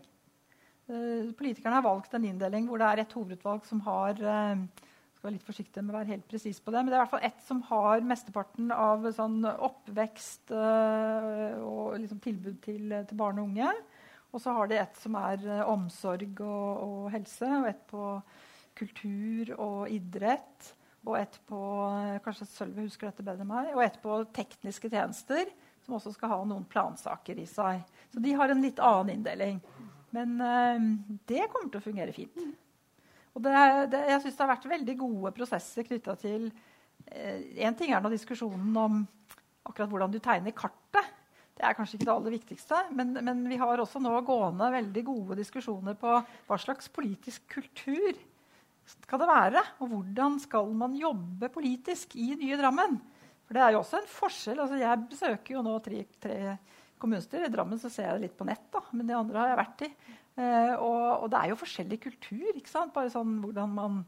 Uh, 0.89 1.33
politikerne 1.37 1.81
har 1.81 1.89
valgt 1.89 2.13
en 2.13 2.29
inndeling 2.29 2.69
hvor 2.69 2.81
det 2.81 2.93
er 2.93 3.03
et 3.03 3.17
hovedutvalg 3.17 3.65
som 3.65 3.81
har 3.89 4.21
skal 5.19 5.27
være 5.27 5.35
litt 5.35 5.49
forsiktig 5.49 5.81
med 5.83 5.91
å 5.91 5.97
være 5.97 6.13
helt 6.13 6.27
presis 6.31 6.61
på 6.63 6.71
det, 6.71 6.79
men 6.79 6.93
det 6.93 6.95
er 6.95 7.01
i 7.01 7.03
hvert 7.03 7.11
fall 7.11 7.25
ett 7.27 7.39
som 7.43 7.57
har 7.67 8.05
mesteparten 8.07 8.69
av 8.71 9.03
sånn 9.17 9.41
oppvekst 9.51 10.53
øh, 10.55 11.57
og 11.59 11.97
liksom 11.99 12.21
tilbud 12.23 12.61
til, 12.63 12.93
til, 12.95 13.17
barn 13.19 13.41
og 13.41 13.49
unge. 13.49 13.73
Og 14.31 14.39
så 14.39 14.53
har 14.55 14.69
de 14.69 14.77
et 14.79 15.01
som 15.01 15.17
er 15.19 15.43
øh, 15.43 15.63
omsorg 15.73 16.39
og, 16.39 16.69
og, 16.85 17.09
helse, 17.11 17.49
og 17.57 17.67
et 17.67 17.81
på 17.89 18.05
kultur 18.79 19.51
og 19.57 19.91
idrett. 19.91 20.71
Og 21.03 21.19
et 21.19 21.35
på 21.51 21.59
øh, 21.89 22.15
kanskje 22.23 22.47
Sølve 22.53 22.87
husker 22.87 23.11
dette 23.11 23.27
bedre 23.27 23.43
enn 23.43 23.51
meg, 23.51 23.73
og 23.75 23.83
ett 23.83 23.99
på 23.99 24.21
tekniske 24.39 24.93
tjenester, 24.93 25.51
som 25.83 25.99
også 25.99 26.15
skal 26.15 26.31
ha 26.31 26.39
noen 26.47 26.63
plansaker 26.71 27.43
i 27.43 27.47
seg. 27.49 27.83
Så 28.07 28.23
de 28.23 28.39
har 28.39 28.55
en 28.55 28.63
litt 28.63 28.79
annen 28.79 29.17
inndeling. 29.17 29.59
Men 30.15 30.39
øh, 30.39 30.89
det 31.27 31.49
kommer 31.51 31.75
til 31.75 31.83
å 31.83 31.87
fungere 31.89 32.15
fint. 32.15 32.39
Og 33.37 33.43
det, 33.45 33.53
det, 33.93 34.01
jeg 34.13 34.23
syns 34.23 34.37
det 34.37 34.45
har 34.45 34.51
vært 34.55 34.67
veldig 34.71 34.95
gode 34.99 35.31
prosesser 35.37 35.87
knytta 35.87 36.17
til 36.19 36.49
Én 37.09 37.71
eh, 37.71 37.77
ting 37.79 37.93
er 37.95 38.03
nå 38.03 38.09
diskusjonen 38.11 38.75
om 38.77 38.97
akkurat 39.65 39.89
hvordan 39.89 40.11
du 40.13 40.19
tegner 40.21 40.53
kartet. 40.53 41.15
Det 41.59 41.65
er 41.65 41.75
kanskje 41.75 41.97
ikke 41.97 42.07
det 42.07 42.13
aller 42.13 42.35
viktigste, 42.35 42.81
men, 42.95 43.15
men, 43.25 43.41
vi 43.49 43.57
har 43.59 43.81
også 43.81 43.99
nå 44.03 44.13
gående 44.27 44.67
veldig 44.71 45.03
gode 45.07 45.37
diskusjoner 45.39 45.97
på 45.99 46.11
hva 46.47 46.57
slags 46.61 46.91
politisk 46.93 47.47
kultur 47.51 48.19
skal 48.89 49.21
det 49.21 49.29
være, 49.29 49.63
og 49.83 49.91
hvordan 49.91 50.37
skal 50.41 50.71
man 50.77 50.95
jobbe 50.97 51.49
politisk 51.53 52.15
i 52.17 52.31
nye 52.39 52.57
Drammen. 52.59 52.95
For 53.45 53.57
det 53.57 53.65
er 53.65 53.75
jo 53.75 53.81
også 53.81 53.99
en 53.99 54.09
forskjell. 54.09 54.61
Altså, 54.63 54.79
jeg 54.79 55.03
besøker 55.11 55.55
jo 55.55 55.65
nå 55.65 55.75
tre, 55.83 56.03
tre 56.21 56.37
kommunestyrer. 57.01 57.49
I 57.49 57.53
Drammen 57.53 57.81
så 57.81 57.91
ser 57.91 58.07
jeg 58.07 58.17
det 58.17 58.27
litt 58.27 58.39
på 58.39 58.47
nett, 58.47 58.65
da, 58.73 58.81
men 58.93 59.09
de 59.09 59.17
andre 59.17 59.41
har 59.41 59.51
jeg 59.51 59.59
vært 59.59 59.85
i. 59.85 59.91
Eh, 60.39 60.73
og, 60.79 61.25
og, 61.25 61.27
det 61.31 61.39
er 61.39 61.51
jo 61.51 61.59
forskjellig 61.59 61.99
kultur. 62.05 62.49
ikke 62.53 62.71
sant? 62.71 62.93
Bare 62.95 63.11
sånn 63.11 63.39
hvordan 63.43 63.75
man 63.75 64.01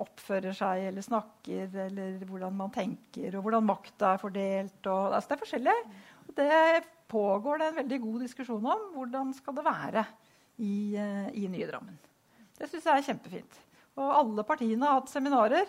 oppfører 0.00 0.54
seg 0.56 0.86
eller 0.88 1.04
snakker, 1.04 1.68
eller 1.86 2.22
hvordan 2.28 2.54
man 2.56 2.72
tenker, 2.72 3.34
og 3.36 3.44
hvordan 3.44 3.66
makta 3.68 4.14
er 4.14 4.22
fordelt. 4.22 4.80
Og, 4.86 5.10
altså, 5.12 5.28
det 5.28 5.36
er 5.36 5.42
forskjellig. 5.44 5.76
Og 6.24 6.38
det 6.38 6.60
pågår 7.10 7.60
det 7.60 7.68
en 7.68 7.80
veldig 7.82 7.98
god 8.06 8.24
diskusjon 8.24 8.70
om. 8.74 8.86
Hvordan 8.96 9.34
skal 9.36 9.58
det 9.58 9.66
være 9.66 10.06
i, 10.62 10.72
uh, 10.96 11.28
i 11.36 11.44
Nye 11.52 11.68
Drammen? 11.68 11.98
Det 12.56 12.68
syns 12.70 12.86
jeg 12.86 13.02
er 13.02 13.06
kjempefint. 13.10 13.60
Og 13.98 14.14
alle 14.14 14.44
partiene 14.46 14.86
har 14.86 15.00
hatt 15.00 15.12
seminarer. 15.12 15.68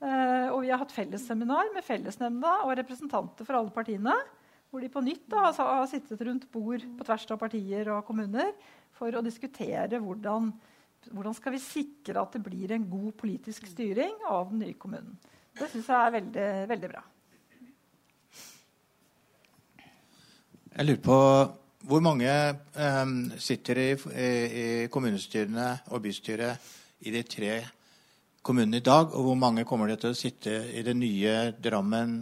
Uh, 0.00 0.50
og 0.50 0.62
vi 0.64 0.72
har 0.72 0.80
hatt 0.80 0.92
fellesseminar 0.94 1.70
med 1.74 1.86
fellesnemnda 1.86 2.62
og 2.66 2.74
representanter 2.80 3.48
for 3.48 3.58
alle 3.58 3.72
partiene. 3.72 4.16
Hvor 4.70 4.82
de 4.82 4.90
på 4.92 5.02
nytt 5.02 5.24
da, 5.32 5.48
har 5.56 5.88
sittet 5.90 6.20
rundt 6.26 6.46
bord 6.52 6.84
på 6.98 7.06
tvers 7.06 7.26
av 7.32 7.40
partier 7.40 7.88
og 7.94 8.04
kommuner 8.06 8.52
for 9.00 9.16
å 9.16 9.24
diskutere 9.24 9.98
hvordan 10.04 10.52
hvordan 11.08 11.36
skal 11.36 11.54
vi 11.54 11.62
sikre 11.62 12.20
at 12.20 12.34
det 12.36 12.42
blir 12.44 12.74
en 12.74 12.84
god 12.90 13.14
politisk 13.18 13.68
styring 13.70 14.12
av 14.28 14.50
den 14.50 14.60
nye 14.64 14.76
kommunen. 14.78 15.16
Det 15.56 15.70
syns 15.72 15.88
jeg 15.88 15.96
er 15.96 16.14
veldig, 16.16 16.50
veldig 16.70 16.90
bra. 16.92 17.02
Jeg 20.70 20.86
lurer 20.86 21.02
på 21.02 21.18
hvor 21.90 22.02
mange 22.04 22.30
um, 22.76 23.14
sitter 23.40 23.80
i, 23.80 23.88
i, 23.96 24.28
i, 24.28 24.66
kommunestyrene 24.92 25.70
og 25.90 26.02
bystyret 26.04 26.68
i 27.08 27.12
de 27.14 27.22
tre 27.24 27.54
kommunene 28.44 28.78
i 28.78 28.84
dag? 28.84 29.16
Og 29.16 29.30
hvor 29.30 29.38
mange 29.40 29.64
kommer 29.68 29.88
det 29.90 30.02
til 30.04 30.12
å 30.12 30.18
sitte 30.18 30.60
i 30.76 30.84
det 30.84 30.94
nye 30.96 31.50
Drammen 31.56 32.12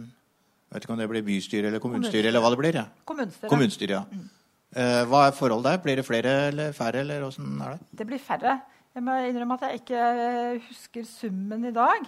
Jeg 0.69 0.75
vet 0.77 0.85
ikke 0.85 0.95
om 0.95 1.01
det 1.03 1.09
blir 1.11 1.27
bystyre 1.27 1.67
eller 1.67 1.83
kommunestyre, 1.83 2.31
eller 2.31 2.43
hva 2.43 2.53
det 2.53 2.61
blir? 2.61 2.79
Ja. 2.79 2.87
Kommunestyre. 3.03 3.51
Kommunestyre 3.51 3.99
ja. 3.99 4.25
Uh, 4.69 5.03
hva 5.09 5.25
er 5.27 5.37
forholdet 5.37 5.71
der? 5.71 5.81
Blir 5.83 5.99
det 5.99 6.05
flere 6.05 6.33
eller 6.51 6.75
færre? 6.77 7.01
eller 7.01 7.23
er 7.25 7.77
Det 7.79 7.97
Det 7.97 8.07
blir 8.07 8.19
færre. 8.19 8.59
Jeg 8.93 9.03
må 9.03 9.15
innrømme 9.25 9.57
at 9.57 9.61
jeg 9.61 9.81
ikke 9.81 10.61
husker 10.67 11.03
summen 11.05 11.65
i 11.65 11.71
dag. 11.71 12.05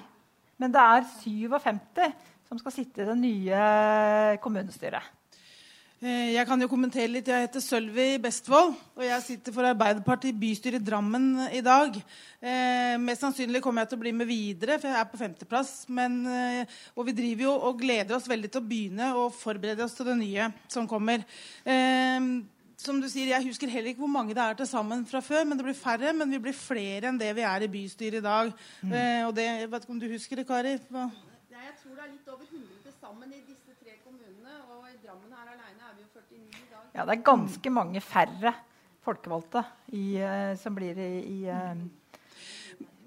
Men 0.57 0.73
det 0.73 0.81
er 0.81 1.01
57 1.23 2.13
som 2.47 2.59
skal 2.59 2.71
sitte 2.71 3.01
i 3.01 3.05
det 3.05 3.17
nye 3.17 4.37
kommunestyret. 4.43 5.01
Eh, 6.01 6.31
jeg 6.33 6.47
kan 6.49 6.57
jo 6.57 6.65
kommentere 6.65 7.11
litt. 7.13 7.27
Jeg 7.29 7.45
heter 7.45 7.61
Sølvi 7.61 8.15
Bestvold, 8.21 8.71
og 8.97 9.03
jeg 9.05 9.21
sitter 9.21 9.53
for 9.53 9.67
Arbeiderpartiet 9.69 10.39
bystyre 10.41 10.79
i 10.79 10.81
Drammen 10.81 11.27
i 11.53 11.61
dag. 11.61 11.99
Eh, 12.41 12.95
mest 12.97 13.21
sannsynlig 13.21 13.61
kommer 13.61 13.83
jeg 13.83 13.91
til 13.91 13.99
å 13.99 14.01
bli 14.01 14.15
med 14.17 14.25
videre, 14.25 14.79
for 14.81 14.89
jeg 14.89 14.97
er 14.97 15.11
på 15.11 15.19
femteplass. 15.19 15.73
Men, 15.93 16.25
eh, 16.25 16.65
og 16.95 17.05
vi 17.05 17.13
driver 17.19 17.45
jo 17.45 17.53
og 17.53 17.77
gleder 17.83 18.17
oss 18.17 18.25
veldig 18.25 18.49
til 18.49 18.63
å 18.63 18.69
begynne 18.71 19.11
å 19.13 19.29
forberede 19.29 19.85
oss 19.85 19.93
til 19.93 20.09
det 20.09 20.17
nye 20.17 20.49
som 20.67 20.89
kommer. 20.89 21.23
Eh, 21.63 22.19
som 22.81 22.99
du 22.99 23.07
sier, 23.07 23.27
Jeg 23.27 23.45
husker 23.45 23.69
heller 23.69 23.93
ikke 23.93 24.01
hvor 24.01 24.09
mange 24.09 24.33
det 24.33 24.41
er 24.41 24.55
til 24.57 24.65
sammen 24.65 25.05
fra 25.05 25.21
før. 25.21 25.45
men 25.45 25.57
det 25.57 25.65
blir 25.65 25.77
færre, 25.77 26.15
men 26.17 26.31
vi 26.31 26.39
blir 26.39 26.53
flere 26.53 27.09
enn 27.09 27.19
det 27.19 27.35
vi 27.35 27.41
er 27.41 27.61
i 27.61 27.67
bystyret 27.67 28.17
i 28.17 28.25
dag. 28.25 28.51
Mm. 28.81 28.91
Eh, 28.91 29.27
og 29.27 29.35
det, 29.35 29.45
jeg 29.45 29.69
vet 29.69 29.83
ikke 29.83 29.93
om 29.93 29.99
du 29.99 30.09
husker 30.09 30.35
det, 30.35 30.47
Kari? 30.47 30.79
Hva? 30.89 31.11
Nei, 31.51 31.61
jeg 31.69 31.75
tror 31.77 31.93
det 31.93 32.03
er 32.03 32.11
litt 32.11 32.27
over 32.27 32.45
100 32.49 32.81
til 32.81 32.93
sammen 32.97 33.29
i 33.29 33.41
disse 33.45 33.75
tre 33.77 33.93
kommunene. 34.01 34.53
Og 34.73 34.87
i 34.89 34.97
Drammen 35.05 35.29
her 35.29 35.51
alene 35.53 35.81
er 35.85 35.93
vi 35.93 36.01
jo 36.01 36.09
49 36.09 36.57
i 36.57 36.69
dag. 36.71 36.85
Ja, 37.01 37.05
det 37.09 37.15
er 37.15 37.23
ganske 37.25 37.69
mange 37.73 37.97
færre 38.05 38.51
folkevalgte 39.01 39.63
i, 39.97 40.19
uh, 40.21 40.51
som 40.53 40.75
blir 40.77 40.99
i, 41.01 41.13
i 41.25 41.37
uh, 41.49 41.79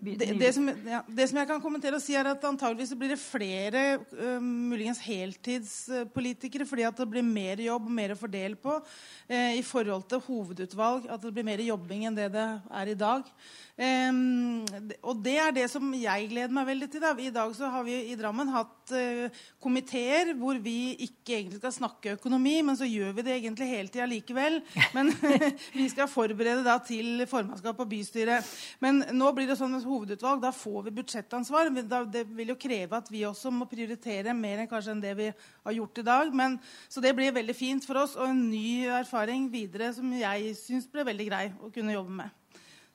det, 0.04 0.28
det, 0.38 0.50
som, 0.52 0.68
ja, 0.68 1.00
det, 1.08 1.28
som, 1.30 1.38
jeg 1.40 1.48
kan 1.48 1.62
kommentere 1.62 1.96
og 1.98 2.04
si 2.04 2.16
er 2.18 2.28
at 2.28 2.44
antageligvis 2.44 2.92
blir 2.98 3.14
det 3.14 3.20
flere 3.20 3.84
uh, 4.12 4.40
muligens 4.42 5.00
heltidspolitikere 5.04 6.66
fordi 6.68 6.84
at 6.88 7.00
det 7.00 7.08
blir 7.10 7.24
mer 7.24 7.62
jobb 7.64 7.88
og 7.88 7.94
mer 7.94 8.14
å 8.14 8.18
fordele 8.18 8.58
på 8.60 8.76
uh, 8.76 9.52
i 9.56 9.62
forhold 9.64 10.06
til 10.10 10.22
hovedutvalg. 10.26 11.08
At 11.08 11.24
det 11.24 11.32
blir 11.34 11.46
mer 11.46 11.62
jobbing 11.64 12.08
enn 12.08 12.18
det 12.18 12.30
det 12.34 12.48
er 12.80 12.92
i 12.92 12.98
dag. 12.98 13.28
Um, 13.74 14.62
og 15.02 15.18
det 15.24 15.34
er 15.42 15.54
det 15.56 15.64
som 15.72 15.88
jeg 15.98 16.28
gleder 16.30 16.54
meg 16.54 16.68
veldig 16.68 16.88
til. 16.92 17.02
Da. 17.02 17.10
I 17.18 17.32
dag 17.34 17.54
så 17.56 17.70
har 17.72 17.82
vi 17.86 17.96
i 18.12 18.18
Drammen 18.18 18.52
hatt 18.54 18.92
uh, 18.94 19.40
komiteer 19.62 20.30
hvor 20.38 20.60
vi 20.62 20.94
ikke 21.08 21.40
egentlig 21.40 21.58
skal 21.58 21.74
snakke 21.74 22.14
økonomi, 22.14 22.60
men 22.66 22.78
så 22.78 22.86
gjør 22.86 23.16
vi 23.16 23.24
det 23.26 23.34
egentlig 23.38 23.70
hele 23.72 23.90
tida 23.90 24.06
likevel. 24.10 24.60
Men 24.94 25.10
vi 25.78 25.88
skal 25.90 26.10
forberede 26.10 26.62
da 26.66 26.76
til 26.86 27.24
formannskap 27.30 27.82
og 27.82 27.90
bystyre. 27.90 28.38
Men 28.84 29.02
nå 29.14 29.32
blir 29.34 29.50
det 29.50 29.58
sånn 29.58 29.74
at 29.78 29.86
hovedutvalg, 29.94 30.42
da 30.42 30.52
får 30.54 30.86
vi 30.86 30.94
budsjettansvar. 30.98 31.72
Det 32.12 32.24
vil 32.34 32.52
jo 32.52 32.58
kreve 32.60 33.00
at 33.00 33.10
vi 33.12 33.24
også 33.24 33.52
må 33.54 33.68
prioritere 33.70 34.36
mer 34.36 34.62
enn 34.62 34.70
kanskje 34.70 34.94
enn 34.94 35.02
det 35.02 35.16
vi 35.18 35.30
har 35.32 35.76
gjort 35.78 36.02
i 36.02 36.06
dag. 36.10 36.32
Men, 36.36 36.58
så 36.90 37.02
det 37.04 37.14
blir 37.16 37.34
veldig 37.34 37.56
fint 37.56 37.86
for 37.86 38.04
oss 38.04 38.18
og 38.18 38.28
en 38.28 38.46
ny 38.50 38.86
erfaring 39.00 39.48
videre 39.52 39.92
som 39.96 40.12
jeg 40.18 40.56
syns 40.60 40.90
ble 40.90 41.06
veldig 41.08 41.28
grei 41.30 41.44
å 41.58 41.72
kunne 41.74 41.96
jobbe 41.96 42.18
med. 42.22 42.40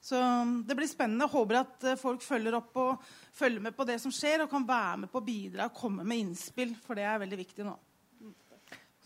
Så 0.02 0.16
um, 0.16 0.64
det 0.64 0.76
blir 0.80 0.88
spennende. 0.88 1.28
Håper 1.28 1.60
at 1.60 1.86
uh, 1.88 1.98
folk 2.00 2.24
følger 2.24 2.56
opp 2.60 2.78
og 2.80 3.12
følger 3.36 3.64
med 3.64 3.76
på 3.76 3.86
det 3.88 4.00
som 4.02 4.14
skjer, 4.14 4.44
og 4.44 4.52
kan 4.52 4.68
være 4.68 5.04
med 5.04 5.12
på 5.12 5.20
å 5.20 5.26
bidra 5.26 5.68
og 5.68 5.76
komme 5.76 6.06
med 6.08 6.24
innspill, 6.24 6.74
for 6.86 7.00
det 7.00 7.06
er 7.08 7.22
veldig 7.22 7.40
viktig 7.44 7.68
nå. 7.68 7.76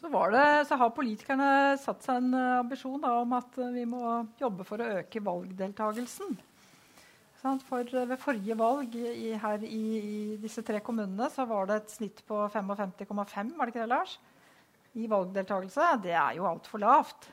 Så, 0.03 0.09
det, 0.11 0.47
så 0.67 0.75
har 0.75 0.89
politikerne 0.91 1.77
satt 1.79 2.03
seg 2.05 2.19
en 2.19 2.33
uh, 2.35 2.61
ambisjon 2.61 3.01
da, 3.01 3.15
om 3.23 3.37
at 3.39 3.57
uh, 3.57 3.71
vi 3.73 3.85
må 3.89 4.03
jobbe 4.39 4.67
for 4.67 4.83
å 4.83 4.89
øke 4.99 5.23
valgdeltagelsen. 5.23 6.35
For 7.43 7.83
ved 7.83 8.19
forrige 8.21 8.55
valg 8.55 8.93
i, 8.95 9.33
her 9.35 9.63
i, 9.67 9.81
i, 9.99 10.19
disse 10.39 10.63
tre 10.63 10.79
kommunene 10.79 11.27
så 11.31 11.43
var 11.49 11.67
det 11.67 11.81
et 11.81 11.95
snitt 11.97 12.21
på 12.27 12.37
55,5 12.53 13.57
var 13.57 13.67
det 13.67 13.73
ikke 13.73 13.81
det, 13.83 13.89
Lars? 13.91 14.19
i 14.93 15.07
valgdeltakelse. 15.09 15.87
Det 16.03 16.13
er 16.13 16.37
jo 16.37 16.47
altfor 16.49 16.81
lavt. 16.83 17.29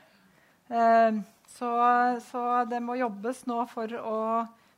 Eh, 0.71 1.19
så, 1.51 1.69
så, 2.25 2.41
det 2.69 2.81
må 2.83 2.97
jobbes 2.99 3.43
nå 3.49 3.59
for 3.69 3.93
å 3.99 4.17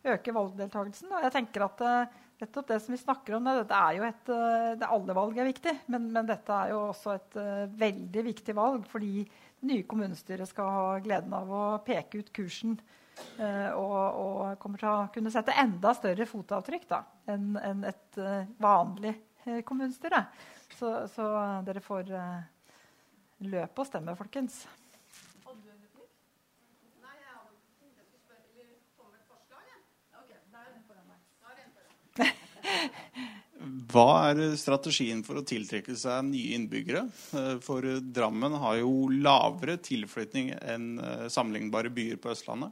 øke 0.03 0.35
valgdeltakelsen. 0.35 1.11
Og 1.13 1.27
jeg 1.27 1.35
tenker 1.35 1.63
at 1.67 1.83
uh, 1.85 2.15
nettopp 2.41 2.73
det 2.73 2.79
som 2.83 2.95
vi 2.95 2.99
snakker 2.99 3.37
om, 3.37 3.45
dette 3.47 3.77
er 3.77 3.99
jo 3.99 4.07
et, 4.07 4.31
uh, 4.33 4.73
det 4.79 4.89
Alle 4.91 5.15
valg 5.15 5.37
er 5.39 5.47
viktig, 5.47 5.75
men, 5.93 6.09
men, 6.11 6.27
dette 6.27 6.57
er 6.57 6.73
jo 6.73 6.81
også 6.89 7.13
et 7.15 7.37
veldig 7.79 8.25
viktig 8.27 8.57
valg. 8.57 8.89
Fordi 8.91 9.23
det 9.23 9.69
nye 9.69 9.87
kommunestyret 9.87 10.49
skal 10.49 10.73
ha 10.75 10.89
gleden 11.05 11.37
av 11.37 11.53
å 11.53 11.63
peke 11.85 12.19
ut 12.19 12.33
kursen. 12.35 12.75
Og, 13.43 13.93
og, 13.93 14.59
kommer 14.61 14.81
til 14.81 14.89
å 14.89 15.07
kunne 15.13 15.31
sette 15.33 15.55
enda 15.57 15.93
større 15.97 16.25
fotavtrykk 16.29 16.85
da, 16.89 16.99
enn 17.33 17.57
en 17.57 17.83
et 17.89 18.19
vanlig 18.61 19.13
kommunestyre. 19.65 20.21
Så, 20.77 20.91
så 21.13 21.27
dere 21.65 21.81
får 21.83 22.13
løpe 23.43 23.83
og 23.83 23.89
stemme, 23.89 24.15
folkens. 24.17 24.63
Hva 33.93 34.07
er 34.29 34.55
strategien 34.59 35.23
for 35.25 35.39
å 35.39 35.45
tiltrekke 35.47 35.95
seg 35.99 36.25
nye 36.29 36.53
innbyggere? 36.57 37.03
Eh, 37.37 37.55
for 37.63 37.85
Drammen 38.15 38.53
har 38.61 38.75
jo 38.81 39.09
lavere 39.13 39.77
tilflytning 39.83 40.53
enn 40.59 40.87
eh, 40.99 41.27
sammenlignbare 41.33 41.89
byer 41.93 42.17
på 42.21 42.33
Østlandet. 42.33 42.71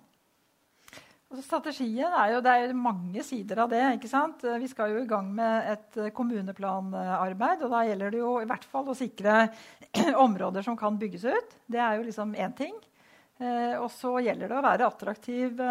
Altså, 1.32 1.46
strategien 1.46 2.12
er 2.12 2.34
jo, 2.34 2.42
Det 2.44 2.52
er 2.52 2.74
mange 2.76 3.24
sider 3.24 3.64
av 3.64 3.70
det. 3.72 3.82
ikke 3.96 4.12
sant? 4.12 4.44
Vi 4.44 4.68
skal 4.68 4.92
jo 4.92 5.02
i 5.02 5.08
gang 5.08 5.32
med 5.34 5.72
et 5.72 6.14
kommuneplanarbeid. 6.14 7.64
og 7.64 7.72
Da 7.72 7.84
gjelder 7.88 8.12
det 8.12 8.20
jo 8.20 8.38
i 8.42 8.48
hvert 8.50 8.66
fall 8.68 8.92
å 8.92 8.98
sikre 8.98 9.48
områder 10.28 10.62
som 10.62 10.76
kan 10.76 11.00
bygges 11.00 11.24
ut. 11.32 11.60
Det 11.72 11.80
er 11.80 11.96
jo 11.96 12.08
liksom 12.08 12.36
én 12.36 12.56
ting. 12.56 12.76
Eh, 13.40 13.80
og 13.80 13.88
så 13.96 14.20
gjelder 14.20 14.52
det 14.52 14.60
å 14.60 14.66
være 14.66 14.90
attraktiv 14.92 15.64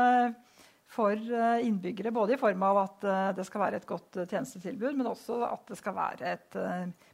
for 0.91 1.15
eh, 1.15 1.66
innbyggere. 1.66 2.11
Både 2.11 2.35
i 2.35 2.41
form 2.41 2.65
av 2.66 2.81
at 2.82 3.07
eh, 3.07 3.28
det 3.39 3.47
skal 3.47 3.65
være 3.65 3.81
et 3.81 3.89
godt 3.89 4.19
eh, 4.19 4.28
tjenestetilbud, 4.31 4.99
men 4.99 5.11
også 5.11 5.39
at 5.47 5.70
det 5.70 5.78
skal 5.78 5.97
være 5.97 6.35
et 6.35 6.59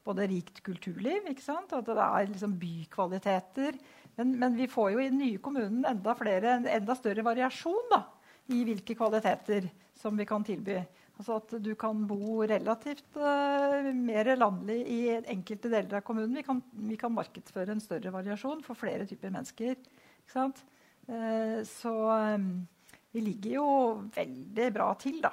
både 0.07 0.29
rikt 0.31 0.63
kulturliv. 0.67 1.29
ikke 1.29 1.45
sant? 1.45 1.75
At 1.77 1.89
det 1.89 1.97
er 2.01 2.31
liksom 2.31 2.57
bykvaliteter. 2.61 3.79
Men, 4.17 4.33
men, 4.41 4.57
vi 4.57 4.69
får 4.71 4.95
jo 4.95 5.03
i 5.03 5.11
den 5.11 5.21
nye 5.21 5.41
kommunen 5.45 5.85
enda, 5.89 6.15
flere, 6.17 6.57
enda 6.73 6.97
større 6.97 7.25
variasjon 7.27 7.91
da, 7.93 8.01
i 8.53 8.63
hvilke 8.67 8.95
kvaliteter 8.99 9.69
som 9.97 10.17
vi 10.19 10.27
kan 10.29 10.45
tilby. 10.47 10.79
Altså 11.17 11.39
at 11.41 11.55
du 11.65 11.71
kan 11.81 12.03
bo 12.09 12.43
relativt 12.45 13.17
uh, 13.17 13.89
mer 13.97 14.29
landlig 14.37 14.83
i 14.93 15.01
enkelte 15.17 15.71
deler 15.73 15.99
av 15.99 16.05
kommunen. 16.05 16.37
Vi 16.37 16.45
kan, 16.45 16.61
vi 16.91 16.99
kan 17.01 17.15
markedsføre 17.17 17.73
en 17.73 17.81
større 17.81 18.13
variasjon 18.13 18.61
for 18.67 18.77
flere 18.77 19.09
typer 19.09 19.33
mennesker. 19.33 19.79
Uh, 20.37 21.65
så 21.65 21.95
um, 22.37 22.51
vi 23.17 23.25
ligger 23.25 23.57
jo 23.57 23.67
veldig 24.13 24.71
bra 24.77 24.91
til, 25.01 25.23
da. 25.25 25.33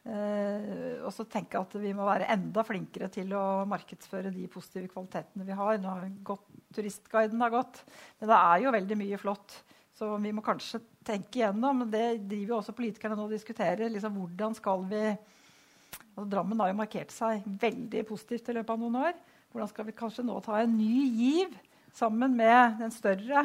Uh, 0.00 1.02
og 1.04 1.10
så 1.12 1.26
tenker 1.28 1.58
jeg 1.58 1.66
at 1.66 1.74
vi 1.82 1.90
må 1.96 2.06
være 2.06 2.30
enda 2.32 2.62
flinkere 2.64 3.10
til 3.12 3.34
å 3.36 3.66
markedsføre 3.68 4.30
de 4.32 4.46
positive 4.52 4.88
kvalitetene 4.94 5.48
vi 5.48 5.58
har. 5.58 5.82
Nå 5.82 5.96
har 5.96 6.06
gått, 6.24 6.46
Turistguiden 6.70 7.42
har 7.42 7.50
gått, 7.50 7.82
men 8.20 8.30
det 8.30 8.38
er 8.38 8.62
jo 8.62 8.76
veldig 8.78 9.00
mye 9.02 9.18
flott. 9.18 9.58
Så 10.00 10.14
vi 10.16 10.30
må 10.32 10.40
kanskje 10.40 10.78
tenke 11.04 11.42
igjennom 11.42 11.82
Det 11.92 12.22
driver 12.24 12.54
jo 12.54 12.58
også 12.62 12.72
politikerne 12.72 13.18
nå 13.18 13.26
og 13.26 13.34
diskuterer. 13.34 13.90
Liksom, 13.92 14.14
hvordan 14.16 14.54
skal 14.56 14.86
vi 14.88 15.02
altså, 15.10 16.24
Drammen 16.24 16.62
har 16.62 16.70
jo 16.70 16.78
markert 16.78 17.12
seg 17.12 17.44
veldig 17.60 18.06
positivt 18.08 18.48
i 18.48 18.54
løpet 18.56 18.72
av 18.72 18.80
noen 18.80 18.96
år. 19.02 19.18
Hvordan 19.52 19.68
skal 19.68 19.88
vi 19.90 19.96
kanskje 19.98 20.24
nå 20.24 20.38
ta 20.46 20.56
en 20.62 20.72
ny 20.78 21.04
giv 21.18 21.52
sammen 21.92 22.32
med 22.38 22.78
den 22.80 22.94
større 22.94 23.42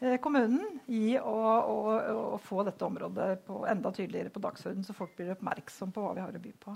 eh, 0.00 0.16
kommunen 0.24 0.80
i 0.90 1.14
å, 1.20 1.38
å, 1.70 1.78
å, 2.34 2.38
få 2.42 2.64
dette 2.66 2.86
området 2.88 3.44
på, 3.46 3.62
enda 3.70 3.92
tydeligere 3.94 4.32
på 4.32 4.42
dagsordenen, 4.42 4.86
så 4.86 4.96
folk 4.96 5.14
blir 5.18 5.34
oppmerksom 5.36 5.92
på 5.94 6.02
hva 6.02 6.16
vi 6.16 6.24
har 6.24 6.34
å 6.34 6.42
by 6.42 6.54
på? 6.64 6.74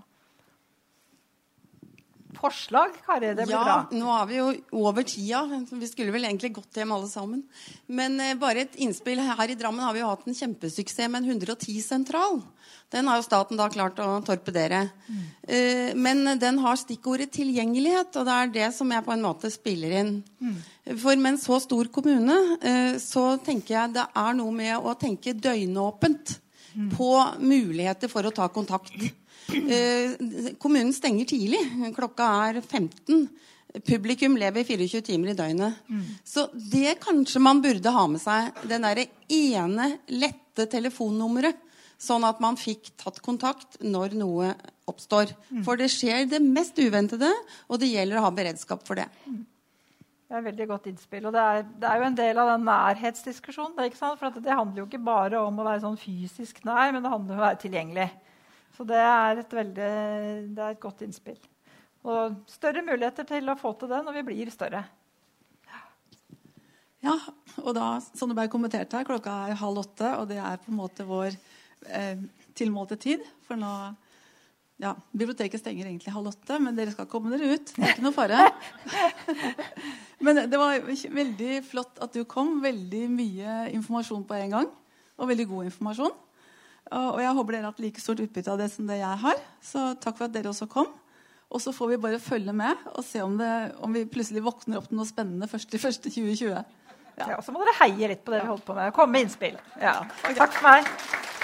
Forslag, 2.37 2.97
Kari? 3.07 3.33
Det 3.35 3.47
blir 3.47 3.57
ja, 3.57 3.65
bra. 3.65 3.77
nå 3.97 4.11
er 4.17 4.29
vi 4.31 4.39
jo 4.39 4.47
over 4.85 5.07
tida. 5.07 5.43
Vi 5.71 5.89
skulle 5.91 6.15
vel 6.15 6.29
egentlig 6.29 6.53
gått 6.57 6.79
hjem 6.79 6.95
alle 6.97 7.09
sammen. 7.11 7.43
Men 7.87 8.21
eh, 8.23 8.37
bare 8.39 8.67
et 8.67 8.79
innspill. 8.83 9.23
Her 9.25 9.53
i 9.53 9.59
Drammen 9.59 9.85
har 9.85 9.97
vi 9.97 10.03
jo 10.05 10.11
hatt 10.11 10.27
en 10.29 10.37
kjempesuksess 10.37 11.11
med 11.13 11.25
en 11.25 11.41
110-sentral. 11.41 12.41
Den 12.93 13.09
har 13.11 13.19
jo 13.19 13.27
staten 13.27 13.59
da 13.59 13.67
klart 13.73 13.99
å 13.99 14.09
torpedere. 14.27 14.85
Mm. 15.09 15.23
Eh, 15.43 15.91
men 15.99 16.39
den 16.39 16.61
har 16.63 16.79
stikkordet 16.79 17.33
tilgjengelighet, 17.35 18.15
og 18.15 18.29
det 18.29 18.37
er 18.37 18.55
det 18.55 18.71
som 18.77 18.91
jeg 18.95 19.07
på 19.07 19.15
en 19.17 19.27
måte 19.27 19.51
spiller 19.51 19.99
inn. 20.01 20.17
Mm. 20.39 20.57
For 20.95 21.19
med 21.19 21.35
en 21.35 21.43
så 21.43 21.59
stor 21.63 21.91
kommune 21.95 22.39
eh, 22.61 22.97
så 23.03 23.33
tenker 23.43 23.75
jeg 23.75 23.97
det 23.99 24.07
er 24.07 24.39
noe 24.39 24.55
med 24.55 24.79
å 24.79 24.95
tenke 24.99 25.35
døgnåpent 25.35 26.37
mm. 26.77 26.91
på 26.95 27.13
muligheter 27.43 28.13
for 28.13 28.29
å 28.29 28.35
ta 28.35 28.47
kontakt. 28.55 28.95
Eh, 29.55 30.15
kommunen 30.59 30.93
stenger 30.95 31.29
tidlig. 31.29 31.61
Klokka 31.97 32.27
er 32.49 32.61
15. 32.61 33.29
Publikum 33.87 34.37
lever 34.41 34.65
24 34.65 35.03
timer 35.05 35.33
i 35.33 35.37
døgnet. 35.37 35.77
Mm. 35.89 36.05
Så 36.25 36.47
det 36.55 36.97
kanskje 37.03 37.43
man 37.43 37.61
burde 37.65 37.93
ha 37.93 38.07
med 38.11 38.23
seg. 38.23 38.57
Den 38.69 38.87
derre 38.87 39.07
ene 39.33 39.91
lette 40.09 40.69
telefonnummeret. 40.73 41.63
Sånn 41.97 42.27
at 42.29 42.43
man 42.45 42.59
fikk 42.61 42.91
tatt 43.01 43.23
kontakt 43.25 43.79
når 43.81 44.17
noe 44.21 44.51
oppstår. 44.89 45.31
Mm. 45.49 45.63
For 45.65 45.81
det 45.81 45.89
skjer 45.95 46.27
det 46.29 46.43
mest 46.45 46.77
uventede, 46.77 47.31
og 47.71 47.81
det 47.81 47.89
gjelder 47.89 48.21
å 48.21 48.27
ha 48.27 48.33
beredskap 48.37 48.85
for 48.85 49.01
det. 49.01 49.07
Mm. 49.25 49.45
Det 50.27 50.35
er 50.35 50.43
et 50.43 50.49
veldig 50.49 50.67
godt 50.69 50.87
innspill. 50.91 51.27
Og 51.29 51.33
det 51.33 51.43
er, 51.43 51.65
det 51.81 51.89
er, 51.89 52.01
jo 52.01 52.07
en 52.09 52.19
del 52.19 52.39
av 52.43 52.49
den 52.51 52.65
nærhetsdiskusjonen. 52.67 53.77
Det, 53.79 53.91
For 53.97 54.41
det 54.43 54.59
handler 54.59 54.83
jo 54.83 54.87
ikke 54.89 55.05
bare 55.07 55.41
om 55.41 55.61
å 55.63 55.67
være 55.69 55.85
sånn 55.85 56.01
fysisk 56.01 56.65
nær, 56.67 56.91
men 56.93 57.05
det 57.05 57.13
handler 57.13 57.37
om 57.37 57.41
å 57.41 57.47
være 57.47 57.61
tilgjengelig. 57.63 58.09
Så 58.77 58.85
det 58.85 59.01
er 59.01 59.41
et, 59.41 59.53
veldig, 59.57 59.91
det 60.53 60.63
er 60.63 60.75
et 60.75 60.83
godt 60.83 61.03
innspill. 61.07 61.39
Og 62.07 62.37
større 62.51 62.85
muligheter 62.85 63.27
til 63.27 63.49
å 63.49 63.59
få 63.59 63.73
til 63.81 63.91
det 63.91 64.03
når 64.05 64.19
vi 64.19 64.25
blir 64.29 64.53
større. 64.53 64.85
Ja, 67.05 67.15
og 67.63 67.75
da, 67.77 67.97
som 68.19 68.31
det 68.31 68.37
ble 68.39 68.49
kommentert 68.51 68.93
her, 68.97 69.07
klokka 69.07 69.35
er 69.47 69.61
halv 69.61 69.85
åtte, 69.85 70.11
og 70.21 70.27
det 70.31 70.41
er 70.43 70.59
på 70.61 70.73
en 70.73 70.81
måte 70.81 71.07
vår 71.07 71.37
eh, 71.89 72.21
tilmålte 72.59 72.99
tid. 73.01 73.25
For 73.47 73.59
nå 73.61 73.73
ja, 74.83 74.93
Biblioteket 75.17 75.63
stenger 75.63 75.89
egentlig 75.89 76.13
halv 76.13 76.35
åtte, 76.35 76.59
men 76.61 76.77
dere 76.77 76.93
skal 76.93 77.09
komme 77.09 77.33
dere 77.33 77.57
ut. 77.57 77.71
Det 77.73 77.81
er 77.81 77.95
ikke 77.95 78.05
noe 78.05 78.17
fare. 78.17 78.43
men 80.25 80.43
det 80.51 80.61
var 80.61 80.83
veldig 80.85 81.63
flott 81.65 82.03
at 82.05 82.17
du 82.17 82.27
kom. 82.29 82.59
Veldig 82.65 83.07
mye 83.13 83.57
informasjon 83.77 84.27
på 84.29 84.37
en 84.37 84.57
gang. 84.59 84.71
Og 85.17 85.31
veldig 85.31 85.49
god 85.49 85.71
informasjon. 85.71 86.13
Og 86.95 87.19
jeg 87.23 87.35
håper 87.39 87.57
dere 87.57 87.67
har 87.67 87.75
hatt 87.75 87.83
like 87.83 88.03
stort 88.03 88.23
utbytte 88.23 88.53
av 88.53 88.61
det 88.61 88.69
som 88.71 88.87
det 88.87 89.01
jeg 89.01 89.23
har. 89.25 89.43
Så 89.65 89.89
takk 90.03 90.19
for 90.21 90.29
at 90.29 90.35
dere 90.37 90.53
også 90.53 90.69
kom. 90.71 90.93
Og 91.51 91.63
så 91.63 91.73
får 91.75 91.93
vi 91.93 92.01
bare 92.03 92.23
følge 92.23 92.53
med 92.57 92.89
og 92.93 93.05
se 93.07 93.23
om, 93.23 93.37
det, 93.39 93.51
om 93.83 93.93
vi 93.95 94.07
plutselig 94.11 94.43
våkner 94.47 94.81
opp 94.81 94.89
til 94.91 94.99
noe 94.99 95.07
spennende 95.09 95.49
først 95.51 95.75
i 95.75 95.79
1.1.2020. 95.79 96.65
Ja. 97.17 97.31
ja, 97.33 97.39
så 97.41 97.53
må 97.55 97.63
dere 97.63 97.79
heie 97.79 98.11
litt 98.13 98.27
på 98.27 98.35
det 98.35 98.43
vi 98.43 98.51
holder 98.51 98.67
på 98.67 98.77
med. 98.77 98.93
Komme 98.97 99.17
med 99.17 99.27
innspill. 99.27 99.57
Ja. 99.81 100.03
Takk 100.37 100.59
for 100.59 100.69
meg. 100.69 101.35